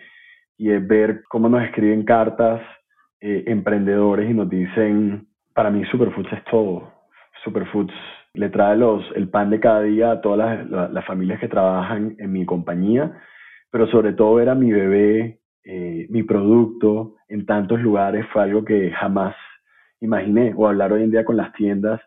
y 0.56 0.70
es 0.70 0.86
ver 0.86 1.24
cómo 1.28 1.48
nos 1.48 1.64
escriben 1.64 2.04
cartas 2.04 2.62
eh, 3.20 3.42
emprendedores 3.48 4.30
y 4.30 4.34
nos 4.34 4.48
dicen, 4.48 5.26
para 5.54 5.70
mí 5.70 5.84
Superfoods 5.86 6.32
es 6.32 6.44
todo. 6.44 6.92
Superfoods 7.42 7.94
le 8.34 8.48
trae 8.48 8.76
los, 8.76 9.02
el 9.16 9.28
pan 9.28 9.50
de 9.50 9.58
cada 9.58 9.82
día 9.82 10.12
a 10.12 10.20
todas 10.20 10.70
las, 10.70 10.92
las 10.92 11.04
familias 11.04 11.40
que 11.40 11.48
trabajan 11.48 12.14
en 12.18 12.32
mi 12.32 12.46
compañía 12.46 13.12
pero 13.76 13.88
sobre 13.88 14.14
todo 14.14 14.36
ver 14.36 14.48
a 14.48 14.54
mi 14.54 14.72
bebé, 14.72 15.40
eh, 15.62 16.06
mi 16.08 16.22
producto 16.22 17.16
en 17.28 17.44
tantos 17.44 17.78
lugares 17.78 18.24
fue 18.32 18.42
algo 18.42 18.64
que 18.64 18.90
jamás 18.90 19.36
imaginé, 20.00 20.54
o 20.56 20.66
hablar 20.66 20.94
hoy 20.94 21.02
en 21.02 21.10
día 21.10 21.26
con 21.26 21.36
las 21.36 21.52
tiendas 21.52 22.00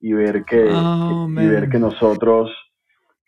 y 0.00 0.14
ver 0.14 0.42
que, 0.44 0.66
Oh, 0.68 1.28
y 1.30 1.46
ver 1.46 1.68
que 1.68 1.78
nosotros 1.78 2.50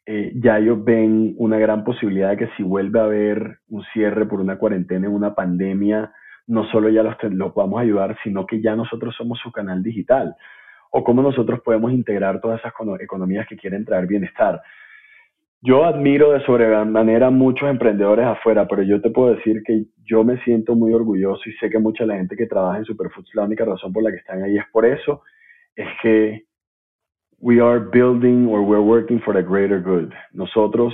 eh, 0.07 0.33
ya 0.35 0.59
ellos 0.59 0.83
ven 0.83 1.37
una 1.39 1.57
gran 1.59 1.85
posibilidad 1.85 2.31
de 2.31 2.39
que 2.39 2.49
si 2.57 2.65
vuelve 2.65 2.99
a 2.99 3.05
haber 3.05 3.59
un 3.69 3.85
cierre 3.93 4.27
por 4.27 4.41
una 4.41 4.59
cuarentena, 4.59 5.09
una 5.09 5.37
pandemia, 5.37 6.13
no 6.49 6.65
solo 6.73 6.89
ya 6.89 7.05
los, 7.05 7.15
los 7.31 7.53
podamos 7.53 7.81
ayudar, 7.81 8.17
sino 8.25 8.45
que 8.45 8.61
ya 8.61 8.75
nosotros 8.75 9.15
somos 9.17 9.39
su 9.39 9.53
canal 9.53 9.85
digital. 9.85 10.35
O 10.91 11.05
cómo 11.05 11.23
nosotros 11.23 11.61
podemos 11.65 11.93
integrar 11.93 12.41
todas 12.41 12.59
esas 12.59 12.73
econo- 12.73 13.01
economías 13.01 13.47
que 13.47 13.57
quieren 13.57 13.85
traer 13.85 14.09
bienestar. 14.09 14.61
Yo 15.67 15.87
admiro 15.87 16.33
de 16.33 16.45
sobremanera 16.45 17.29
a 17.29 17.31
muchos 17.31 17.71
emprendedores 17.71 18.27
afuera, 18.27 18.69
pero 18.69 18.83
yo 18.83 19.01
te 19.01 19.09
puedo 19.09 19.35
decir 19.35 19.63
que 19.65 19.87
yo 20.05 20.23
me 20.23 20.39
siento 20.45 20.75
muy 20.75 20.93
orgulloso 20.93 21.41
y 21.49 21.55
sé 21.55 21.71
que 21.71 21.79
mucha 21.79 22.05
la 22.05 22.17
gente 22.17 22.37
que 22.37 22.47
trabaja 22.47 22.77
en 22.77 22.85
Superfoods, 22.85 23.35
la 23.35 23.45
única 23.45 23.65
razón 23.65 23.91
por 23.91 24.03
la 24.03 24.11
que 24.11 24.19
están 24.19 24.43
ahí 24.43 24.59
es 24.59 24.65
por 24.71 24.85
eso, 24.85 25.23
es 25.75 25.89
que 26.03 26.45
we 27.39 27.63
are 27.63 27.81
building 27.81 28.47
or 28.47 28.61
we're 28.61 28.83
working 28.83 29.19
for 29.23 29.35
the 29.35 29.43
greater 29.43 29.81
good. 29.81 30.13
Nosotros, 30.33 30.93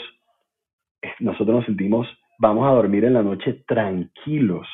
eh, 1.03 1.09
nosotros 1.19 1.57
nos 1.57 1.67
sentimos, 1.67 2.07
vamos 2.39 2.65
a 2.69 2.71
dormir 2.71 3.05
en 3.05 3.15
la 3.15 3.25
noche 3.25 3.65
tranquilos 3.67 4.69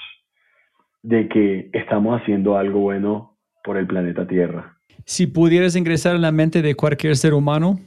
de 1.03 1.27
que 1.27 1.71
estamos 1.73 2.21
haciendo 2.21 2.59
algo 2.59 2.81
bueno 2.81 3.39
por 3.65 3.79
el 3.79 3.87
planeta 3.87 4.27
Tierra. 4.27 4.77
Si 5.07 5.27
pudieras 5.27 5.75
ingresar 5.75 6.17
en 6.17 6.21
la 6.21 6.33
mente 6.33 6.61
de 6.61 6.75
cualquier 6.75 7.17
ser 7.17 7.33
humano, 7.33 7.79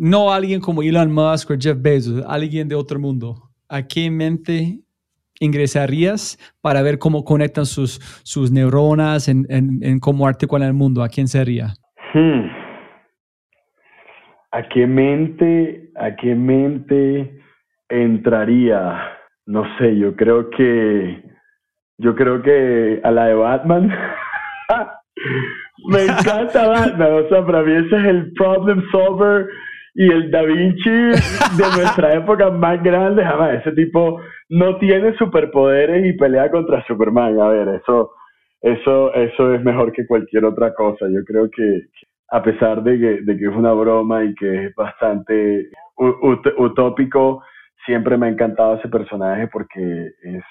no 0.00 0.32
alguien 0.32 0.62
como 0.62 0.82
Elon 0.82 1.12
Musk 1.12 1.50
o 1.50 1.56
Jeff 1.60 1.76
Bezos, 1.78 2.24
alguien 2.26 2.66
de 2.68 2.74
otro 2.74 2.98
mundo, 2.98 3.50
¿a 3.68 3.86
qué 3.86 4.10
mente 4.10 4.78
ingresarías 5.38 6.38
para 6.62 6.80
ver 6.80 6.98
cómo 6.98 7.22
conectan 7.22 7.66
sus, 7.66 8.00
sus 8.24 8.50
neuronas 8.50 9.28
en, 9.28 9.44
en, 9.50 9.78
en 9.82 10.00
cómo 10.00 10.26
articulan 10.26 10.68
el 10.68 10.74
mundo? 10.74 11.02
¿A 11.02 11.08
quién 11.10 11.28
sería? 11.28 11.74
Hmm. 12.14 12.48
¿A 14.52 14.68
qué 14.70 14.86
mente, 14.86 15.90
a 15.96 16.16
qué 16.16 16.34
mente 16.34 17.38
entraría? 17.90 19.02
No 19.44 19.64
sé, 19.76 19.98
yo 19.98 20.16
creo 20.16 20.48
que, 20.48 21.22
yo 21.98 22.14
creo 22.14 22.40
que 22.40 23.02
a 23.04 23.10
la 23.10 23.26
de 23.26 23.34
Batman. 23.34 23.94
Me 25.88 26.04
encanta 26.04 26.68
Batman, 26.68 27.12
o 27.12 27.28
sea, 27.28 27.44
para 27.44 27.62
mí 27.62 27.72
ese 27.72 27.96
es 27.96 28.04
el 28.04 28.32
problem 28.32 28.82
solver 28.90 29.46
y 29.94 30.10
el 30.10 30.30
Da 30.30 30.42
Vinci 30.42 30.90
de 30.90 31.64
nuestra 31.76 32.14
época 32.16 32.50
más 32.50 32.82
grande 32.82 33.24
jamás. 33.24 33.60
Ese 33.60 33.72
tipo 33.72 34.20
no 34.48 34.76
tiene 34.78 35.16
superpoderes 35.16 36.06
y 36.06 36.16
pelea 36.16 36.50
contra 36.50 36.84
Superman. 36.86 37.40
A 37.40 37.48
ver, 37.48 37.68
eso, 37.80 38.12
eso, 38.60 39.14
eso 39.14 39.54
es 39.54 39.62
mejor 39.62 39.92
que 39.92 40.06
cualquier 40.06 40.44
otra 40.44 40.72
cosa. 40.74 41.06
Yo 41.10 41.24
creo 41.24 41.50
que 41.50 41.86
a 42.30 42.42
pesar 42.42 42.82
de 42.82 42.98
que, 42.98 43.22
de 43.22 43.36
que 43.36 43.44
es 43.44 43.54
una 43.54 43.72
broma 43.72 44.24
y 44.24 44.34
que 44.34 44.66
es 44.66 44.74
bastante 44.74 45.68
utópico, 45.96 47.42
siempre 47.84 48.16
me 48.16 48.26
ha 48.26 48.30
encantado 48.30 48.76
ese 48.76 48.88
personaje 48.88 49.48
porque 49.48 50.12
es 50.22 50.44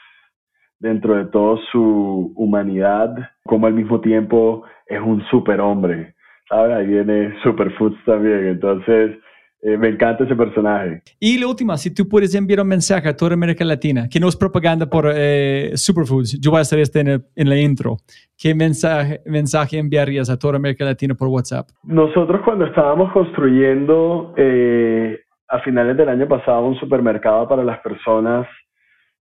dentro 0.79 1.15
de 1.15 1.25
todo 1.25 1.57
su 1.71 2.33
humanidad, 2.35 3.13
como 3.43 3.67
al 3.67 3.73
mismo 3.73 3.99
tiempo 4.01 4.63
es 4.87 4.99
un 4.99 5.21
superhombre. 5.29 6.15
Ahí 6.49 6.87
viene 6.87 7.35
Superfoods 7.43 8.03
también. 8.05 8.47
Entonces, 8.47 9.17
eh, 9.61 9.77
me 9.77 9.89
encanta 9.89 10.23
ese 10.23 10.35
personaje. 10.35 11.01
Y 11.19 11.37
la 11.37 11.47
última, 11.47 11.75
si 11.77 11.93
tú 11.93 12.07
puedes 12.07 12.33
enviar 12.33 12.61
un 12.61 12.67
mensaje 12.67 13.09
a 13.09 13.15
toda 13.15 13.33
América 13.33 13.65
Latina, 13.65 14.07
que 14.09 14.19
no 14.19 14.29
es 14.29 14.35
propaganda 14.37 14.85
por 14.85 15.11
eh, 15.13 15.71
Superfoods, 15.75 16.39
yo 16.39 16.51
voy 16.51 16.59
a 16.59 16.61
hacer 16.61 16.79
este 16.79 17.01
en, 17.01 17.49
la 17.49 17.57
intro. 17.57 17.97
¿Qué 18.37 18.55
mensaje, 18.55 19.19
mensaje 19.25 19.77
enviarías 19.77 20.29
a 20.29 20.39
toda 20.39 20.55
América 20.55 20.85
Latina 20.85 21.13
por 21.13 21.27
WhatsApp? 21.27 21.67
Nosotros 21.83 22.39
cuando 22.45 22.65
estábamos 22.65 23.11
construyendo 23.11 24.33
eh, 24.37 25.19
a 25.49 25.59
finales 25.59 25.97
del 25.97 26.07
año 26.07 26.27
pasado 26.27 26.65
un 26.65 26.79
supermercado 26.79 27.49
para 27.49 27.63
las 27.63 27.79
personas 27.79 28.47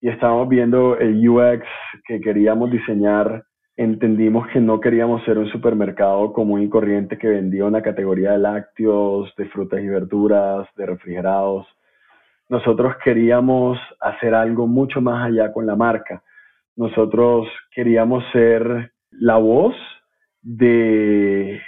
y 0.00 0.08
estábamos 0.08 0.48
viendo 0.48 0.96
el 0.98 1.28
UX 1.28 1.64
que 2.06 2.20
queríamos 2.20 2.70
diseñar 2.70 3.42
entendimos 3.78 4.48
que 4.48 4.60
no 4.60 4.80
queríamos 4.80 5.24
ser 5.24 5.38
un 5.38 5.48
supermercado 5.50 6.32
común 6.32 6.62
y 6.62 6.68
corriente 6.68 7.16
que 7.16 7.28
vendía 7.28 7.64
una 7.64 7.80
categoría 7.80 8.32
de 8.32 8.38
lácteos, 8.38 9.32
de 9.36 9.46
frutas 9.50 9.80
y 9.80 9.86
verduras, 9.86 10.66
de 10.76 10.84
refrigerados. 10.84 11.64
Nosotros 12.48 12.96
queríamos 13.04 13.78
hacer 14.00 14.34
algo 14.34 14.66
mucho 14.66 15.00
más 15.00 15.26
allá 15.28 15.52
con 15.52 15.64
la 15.64 15.76
marca. 15.76 16.24
Nosotros 16.74 17.46
queríamos 17.72 18.24
ser 18.32 18.90
la 19.12 19.36
voz 19.36 19.76
de, 20.42 21.60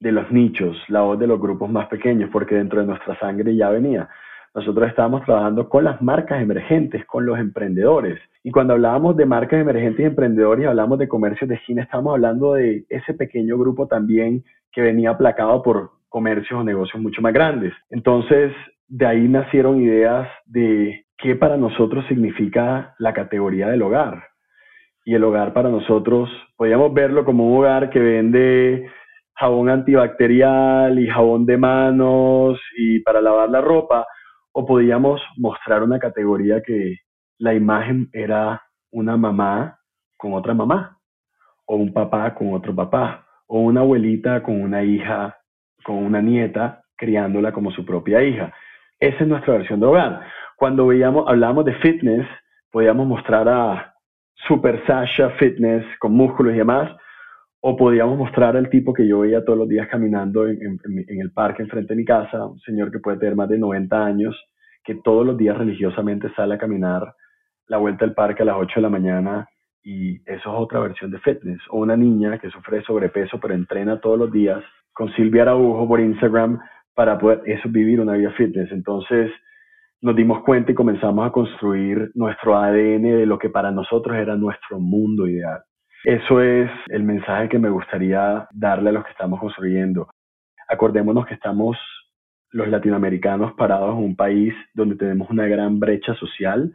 de 0.00 0.12
los 0.12 0.32
nichos, 0.32 0.74
la 0.88 1.02
voz 1.02 1.18
de 1.18 1.26
los 1.26 1.38
grupos 1.38 1.70
más 1.70 1.86
pequeños, 1.88 2.30
porque 2.32 2.54
dentro 2.54 2.80
de 2.80 2.86
nuestra 2.86 3.18
sangre 3.18 3.54
ya 3.54 3.68
venía. 3.68 4.08
Nosotros 4.54 4.88
estábamos 4.88 5.22
trabajando 5.26 5.68
con 5.68 5.84
las 5.84 6.00
marcas 6.00 6.40
emergentes, 6.40 7.04
con 7.04 7.26
los 7.26 7.38
emprendedores. 7.38 8.18
Y 8.44 8.50
cuando 8.50 8.74
hablábamos 8.74 9.16
de 9.16 9.26
marcas 9.26 9.60
emergentes 9.60 10.00
y 10.00 10.04
emprendedores 10.04 10.66
hablamos 10.66 10.98
de 10.98 11.08
comercios 11.08 11.48
de 11.48 11.56
esquina, 11.56 11.82
estamos 11.82 12.12
hablando 12.12 12.54
de 12.54 12.84
ese 12.88 13.14
pequeño 13.14 13.56
grupo 13.56 13.86
también 13.86 14.42
que 14.72 14.80
venía 14.80 15.10
aplacado 15.10 15.62
por 15.62 15.90
comercios 16.08 16.60
o 16.60 16.64
negocios 16.64 17.00
mucho 17.00 17.22
más 17.22 17.32
grandes. 17.32 17.72
Entonces, 17.90 18.52
de 18.88 19.06
ahí 19.06 19.28
nacieron 19.28 19.80
ideas 19.80 20.28
de 20.46 21.06
qué 21.18 21.36
para 21.36 21.56
nosotros 21.56 22.04
significa 22.08 22.94
la 22.98 23.12
categoría 23.12 23.68
del 23.68 23.82
hogar. 23.82 24.24
Y 25.04 25.14
el 25.14 25.24
hogar 25.24 25.52
para 25.52 25.68
nosotros, 25.68 26.28
podíamos 26.56 26.92
verlo 26.92 27.24
como 27.24 27.46
un 27.46 27.58
hogar 27.58 27.90
que 27.90 28.00
vende 28.00 28.90
jabón 29.34 29.68
antibacterial 29.68 30.98
y 30.98 31.08
jabón 31.08 31.46
de 31.46 31.56
manos 31.56 32.60
y 32.76 33.00
para 33.00 33.20
lavar 33.20 33.50
la 33.50 33.60
ropa, 33.60 34.06
o 34.52 34.66
podíamos 34.66 35.20
mostrar 35.36 35.82
una 35.82 35.98
categoría 35.98 36.60
que 36.60 36.98
la 37.42 37.54
imagen 37.54 38.08
era 38.12 38.62
una 38.92 39.16
mamá 39.16 39.76
con 40.16 40.32
otra 40.32 40.54
mamá, 40.54 40.96
o 41.66 41.74
un 41.74 41.92
papá 41.92 42.32
con 42.34 42.54
otro 42.54 42.72
papá, 42.72 43.26
o 43.48 43.58
una 43.62 43.80
abuelita 43.80 44.44
con 44.44 44.62
una 44.62 44.84
hija, 44.84 45.36
con 45.82 45.96
una 45.96 46.22
nieta, 46.22 46.84
criándola 46.96 47.50
como 47.50 47.72
su 47.72 47.84
propia 47.84 48.22
hija. 48.22 48.52
Esa 49.00 49.24
es 49.24 49.26
nuestra 49.28 49.54
versión 49.54 49.80
de 49.80 49.86
hogar. 49.86 50.20
Cuando 50.56 50.86
veíamos, 50.86 51.24
hablábamos 51.26 51.64
de 51.64 51.74
fitness, 51.80 52.24
podíamos 52.70 53.08
mostrar 53.08 53.48
a 53.48 53.92
Super 54.46 54.80
Sasha 54.86 55.30
Fitness 55.30 55.84
con 55.98 56.12
músculos 56.12 56.54
y 56.54 56.58
demás, 56.58 56.92
o 57.60 57.76
podíamos 57.76 58.16
mostrar 58.16 58.56
al 58.56 58.70
tipo 58.70 58.92
que 58.92 59.08
yo 59.08 59.18
veía 59.18 59.44
todos 59.44 59.58
los 59.58 59.68
días 59.68 59.88
caminando 59.88 60.46
en, 60.46 60.78
el 61.08 61.32
parque 61.32 61.64
enfrente 61.64 61.94
de 61.94 61.98
mi 61.98 62.04
casa, 62.04 62.46
un 62.46 62.60
señor 62.60 62.92
que 62.92 63.00
puede 63.00 63.18
tener 63.18 63.34
más 63.34 63.48
de 63.48 63.58
90 63.58 64.04
años, 64.04 64.40
que 64.84 64.94
todos 65.02 65.26
los 65.26 65.36
días 65.36 65.58
religiosamente 65.58 66.32
sale 66.36 66.54
a 66.54 66.58
caminar 66.58 67.12
la 67.66 67.78
vuelta 67.78 68.04
al 68.04 68.14
parque 68.14 68.42
a 68.42 68.46
las 68.46 68.56
8 68.56 68.74
de 68.76 68.82
la 68.82 68.88
mañana 68.88 69.48
y 69.82 70.16
eso 70.30 70.34
es 70.34 70.46
otra 70.46 70.80
versión 70.80 71.10
de 71.10 71.18
fitness. 71.20 71.60
O 71.70 71.78
una 71.78 71.96
niña 71.96 72.38
que 72.38 72.50
sufre 72.50 72.82
sobrepeso 72.82 73.38
pero 73.40 73.54
entrena 73.54 74.00
todos 74.00 74.18
los 74.18 74.32
días 74.32 74.62
con 74.92 75.12
Silvia 75.14 75.42
Araujo 75.42 75.88
por 75.88 76.00
Instagram 76.00 76.60
para 76.94 77.18
poder 77.18 77.42
eso 77.46 77.68
vivir 77.68 78.00
una 78.00 78.14
vida 78.14 78.30
fitness. 78.32 78.70
Entonces 78.72 79.30
nos 80.00 80.16
dimos 80.16 80.42
cuenta 80.42 80.72
y 80.72 80.74
comenzamos 80.74 81.26
a 81.26 81.32
construir 81.32 82.10
nuestro 82.14 82.56
ADN 82.56 83.02
de 83.02 83.26
lo 83.26 83.38
que 83.38 83.50
para 83.50 83.70
nosotros 83.70 84.16
era 84.16 84.36
nuestro 84.36 84.80
mundo 84.80 85.26
ideal. 85.26 85.62
Eso 86.04 86.40
es 86.40 86.68
el 86.88 87.04
mensaje 87.04 87.48
que 87.48 87.58
me 87.60 87.70
gustaría 87.70 88.48
darle 88.52 88.90
a 88.90 88.92
los 88.92 89.04
que 89.04 89.12
estamos 89.12 89.38
construyendo. 89.38 90.08
Acordémonos 90.68 91.26
que 91.26 91.34
estamos 91.34 91.78
los 92.50 92.68
latinoamericanos 92.68 93.54
parados 93.54 93.96
en 93.96 94.04
un 94.04 94.16
país 94.16 94.52
donde 94.74 94.96
tenemos 94.96 95.30
una 95.30 95.46
gran 95.46 95.78
brecha 95.78 96.14
social 96.16 96.72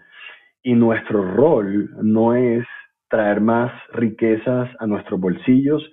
y 0.64 0.74
nuestro 0.74 1.24
rol 1.36 1.90
no 2.02 2.34
es 2.34 2.66
traer 3.10 3.42
más 3.42 3.72
riquezas 3.94 4.70
a 4.80 4.88
nuestros 4.88 5.20
bolsillos, 5.20 5.84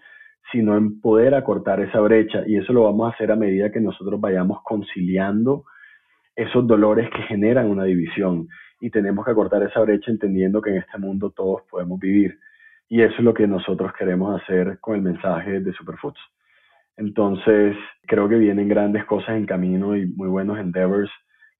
sino 0.51 0.77
en 0.77 1.01
poder 1.01 1.35
acortar 1.35 1.81
esa 1.81 2.01
brecha. 2.01 2.43
Y 2.47 2.57
eso 2.57 2.73
lo 2.73 2.85
vamos 2.85 3.07
a 3.07 3.15
hacer 3.15 3.31
a 3.31 3.37
medida 3.37 3.71
que 3.71 3.81
nosotros 3.81 4.21
vayamos 4.21 4.59
conciliando 4.63 5.65
esos 6.37 6.67
dolores 6.67 7.09
que 7.11 7.23
generan 7.23 7.71
una 7.71 7.85
división. 7.85 8.49
Y 8.81 8.91
tenemos 8.91 9.25
que 9.25 9.31
acortar 9.31 9.63
esa 9.63 9.81
brecha 9.81 10.11
entendiendo 10.11 10.61
que 10.61 10.71
en 10.71 10.79
este 10.79 10.99
mundo 10.99 11.31
todos 11.31 11.63
podemos 11.71 11.99
vivir. 12.01 12.39
Y 12.89 13.03
eso 13.03 13.15
es 13.19 13.25
lo 13.25 13.33
que 13.33 13.47
nosotros 13.47 13.93
queremos 13.99 14.41
hacer 14.41 14.79
con 14.81 14.97
el 14.97 15.03
mensaje 15.03 15.61
de 15.61 15.73
Superfoods. 15.73 16.21
Entonces, 16.97 17.77
creo 18.07 18.29
que 18.29 18.37
vienen 18.37 18.69
grandes 18.69 19.05
cosas 19.05 19.37
en 19.37 19.47
camino 19.47 19.97
y 19.97 20.07
muy 20.07 20.29
buenos 20.29 20.59
endeavors 20.59 21.11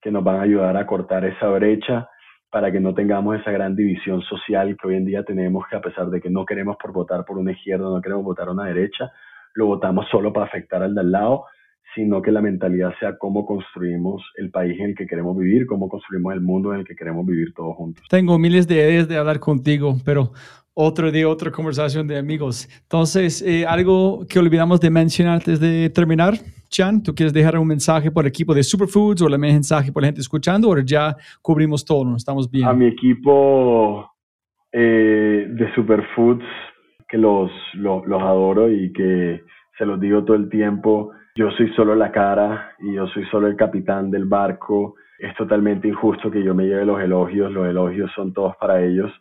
que 0.01 0.11
nos 0.11 0.23
van 0.23 0.37
a 0.37 0.43
ayudar 0.43 0.77
a 0.77 0.85
cortar 0.85 1.25
esa 1.25 1.49
brecha 1.49 2.07
para 2.49 2.71
que 2.71 2.79
no 2.79 2.93
tengamos 2.93 3.39
esa 3.39 3.51
gran 3.51 3.75
división 3.75 4.21
social 4.21 4.77
que 4.79 4.87
hoy 4.87 4.95
en 4.95 5.05
día 5.05 5.23
tenemos, 5.23 5.65
que 5.69 5.75
a 5.75 5.81
pesar 5.81 6.09
de 6.09 6.21
que 6.21 6.29
no 6.29 6.45
queremos 6.45 6.77
por 6.77 6.93
votar 6.93 7.25
por 7.25 7.37
una 7.37 7.51
izquierda, 7.51 7.85
no 7.89 8.01
queremos 8.01 8.23
votar 8.23 8.47
a 8.47 8.51
una 8.51 8.65
derecha, 8.65 9.11
lo 9.53 9.67
votamos 9.67 10.07
solo 10.09 10.31
para 10.31 10.45
afectar 10.45 10.81
al 10.83 10.93
de 10.93 11.01
al 11.01 11.11
lado, 11.11 11.45
sino 11.93 12.21
que 12.21 12.31
la 12.31 12.41
mentalidad 12.41 12.93
sea 12.99 13.17
cómo 13.17 13.45
construimos 13.45 14.21
el 14.35 14.51
país 14.51 14.79
en 14.79 14.87
el 14.87 14.95
que 14.95 15.05
queremos 15.05 15.37
vivir, 15.37 15.65
cómo 15.65 15.87
construimos 15.87 16.33
el 16.33 16.41
mundo 16.41 16.73
en 16.73 16.81
el 16.81 16.85
que 16.85 16.95
queremos 16.95 17.25
vivir 17.25 17.53
todos 17.53 17.75
juntos. 17.75 18.05
Tengo 18.09 18.37
miles 18.37 18.67
de 18.67 18.75
ideas 18.75 19.07
de 19.07 19.17
hablar 19.17 19.39
contigo, 19.39 19.95
pero 20.03 20.31
otro 20.73 21.09
día, 21.09 21.27
otra 21.27 21.51
conversación 21.51 22.05
de 22.05 22.17
amigos. 22.17 22.67
Entonces, 22.81 23.41
eh, 23.41 23.65
algo 23.65 24.25
que 24.27 24.39
olvidamos 24.39 24.81
de 24.81 24.89
mencionar 24.89 25.35
antes 25.35 25.59
de 25.59 25.89
terminar, 25.89 26.33
Chan, 26.69 27.01
¿tú 27.01 27.15
quieres 27.15 27.31
dejar 27.31 27.57
un 27.57 27.67
mensaje 27.67 28.11
por 28.11 28.25
el 28.25 28.29
equipo 28.29 28.53
de 28.53 28.61
Superfoods 28.61 29.21
o 29.21 29.27
un 29.27 29.39
mensaje 29.39 29.91
por 29.91 30.03
la 30.03 30.07
gente 30.07 30.19
escuchando 30.19 30.69
o 30.69 30.79
ya 30.79 31.15
cubrimos 31.41 31.85
todo, 31.85 32.03
¿no? 32.03 32.17
Estamos 32.17 32.51
bien? 32.51 32.67
A 32.67 32.73
mi 32.73 32.87
equipo 32.87 34.11
eh, 34.73 35.47
de 35.49 35.73
Superfoods, 35.75 36.43
que 37.07 37.17
los, 37.17 37.49
los, 37.75 38.05
los 38.05 38.21
adoro 38.21 38.69
y 38.69 38.91
que 38.91 39.41
se 39.77 39.85
los 39.85 39.97
digo 40.01 40.25
todo 40.25 40.35
el 40.35 40.49
tiempo, 40.49 41.11
yo 41.35 41.51
soy 41.51 41.69
solo 41.73 41.95
la 41.95 42.11
cara 42.11 42.71
y 42.79 42.93
yo 42.93 43.07
soy 43.07 43.25
solo 43.25 43.47
el 43.47 43.55
capitán 43.55 44.09
del 44.09 44.25
barco. 44.25 44.95
Es 45.19 45.35
totalmente 45.35 45.87
injusto 45.87 46.31
que 46.31 46.43
yo 46.43 46.55
me 46.55 46.65
lleve 46.65 46.85
los 46.85 47.01
elogios, 47.01 47.51
los 47.51 47.67
elogios 47.67 48.11
son 48.15 48.33
todos 48.33 48.55
para 48.57 48.81
ellos 48.81 49.11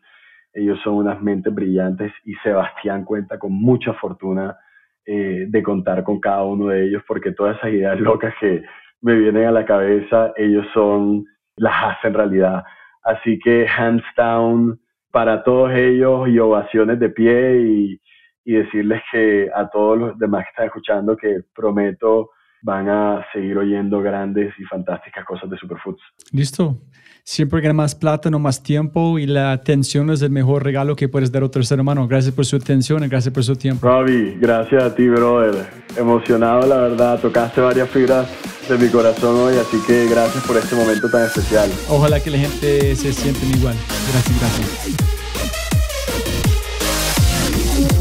ellos 0.55 0.79
son 0.83 0.95
unas 0.95 1.21
mentes 1.21 1.53
brillantes 1.53 2.13
y 2.25 2.35
Sebastián 2.37 3.05
cuenta 3.05 3.39
con 3.39 3.53
mucha 3.53 3.93
fortuna 3.95 4.57
eh, 5.05 5.47
de 5.49 5.63
contar 5.63 6.05
con 6.05 6.21
cada 6.21 6.45
uno 6.45 6.69
de 6.69 6.87
ellos 6.87 7.03
porque 7.07 7.33
todas 7.33 7.57
esas 7.59 7.71
ideas 7.71 8.01
locas 8.01 8.33
que 8.41 8.63
me 9.03 9.15
vienen 9.17 9.47
a 9.47 9.53
la 9.53 9.67
cabeza, 9.67 10.33
ellos 10.37 10.67
son, 10.73 11.27
las 11.57 11.97
hacen 11.97 12.15
realidad. 12.15 12.65
Así 13.03 13.39
que 13.39 13.67
hands 13.69 14.05
down 14.17 14.81
para 15.11 15.43
todos 15.43 15.73
ellos 15.73 16.29
y 16.29 16.39
ovaciones 16.39 16.99
de 16.99 17.11
pie 17.11 17.61
y, 17.61 18.01
y 18.45 18.55
decirles 18.55 19.03
que 19.11 19.49
a 19.55 19.69
todos 19.69 19.99
los 19.99 20.19
demás 20.19 20.45
que 20.45 20.51
están 20.51 20.67
escuchando 20.67 21.17
que 21.17 21.41
prometo 21.55 22.31
van 22.63 22.89
a 22.89 23.25
seguir 23.33 23.59
oyendo 23.59 24.01
grandes 24.01 24.55
y 24.59 24.65
fantásticas 24.65 25.25
cosas 25.25 25.51
de 25.51 25.59
Superfoods. 25.59 26.03
Listo 26.33 26.79
siempre 27.25 27.63
gana 27.63 27.73
más 27.73 27.95
plata, 27.95 28.31
no 28.31 28.39
más 28.39 28.63
tiempo 28.63 29.19
y 29.19 29.27
la 29.27 29.53
atención 29.53 30.11
es 30.11 30.21
el 30.23 30.31
mejor 30.31 30.63
regalo 30.63 30.95
que 30.95 31.09
puedes 31.09 31.33
dar 31.33 31.43
a 31.43 31.47
otro 31.47 31.63
ser 31.63 31.81
humano. 31.81 32.07
Gracias 32.07 32.35
por 32.35 32.45
su 32.45 32.57
atención 32.57 33.03
y 33.03 33.09
gracias 33.09 33.33
por 33.33 33.43
su 33.43 33.57
tiempo. 33.57 33.87
Robbie, 33.87 34.37
gracias 34.39 34.83
a 34.85 34.95
ti, 34.95 35.09
brother. 35.09 35.67
Emocionado, 35.97 36.67
la 36.67 36.77
verdad. 36.77 37.19
Tocaste 37.21 37.61
varias 37.61 37.89
fibras 37.89 38.29
de 38.69 38.79
mi 38.79 38.89
corazón 38.89 39.37
hoy, 39.37 39.57
así 39.57 39.79
que 39.87 40.07
gracias 40.07 40.47
por 40.47 40.57
este 40.57 40.77
momento 40.77 41.09
tan 41.11 41.25
especial. 41.25 41.71
Ojalá 41.89 42.21
que 42.21 42.31
la 42.31 42.39
gente 42.39 42.95
se 42.95 43.13
sienten 43.13 43.51
igual. 43.59 43.75
Gracias, 44.13 44.41
gracias. 44.41 45.24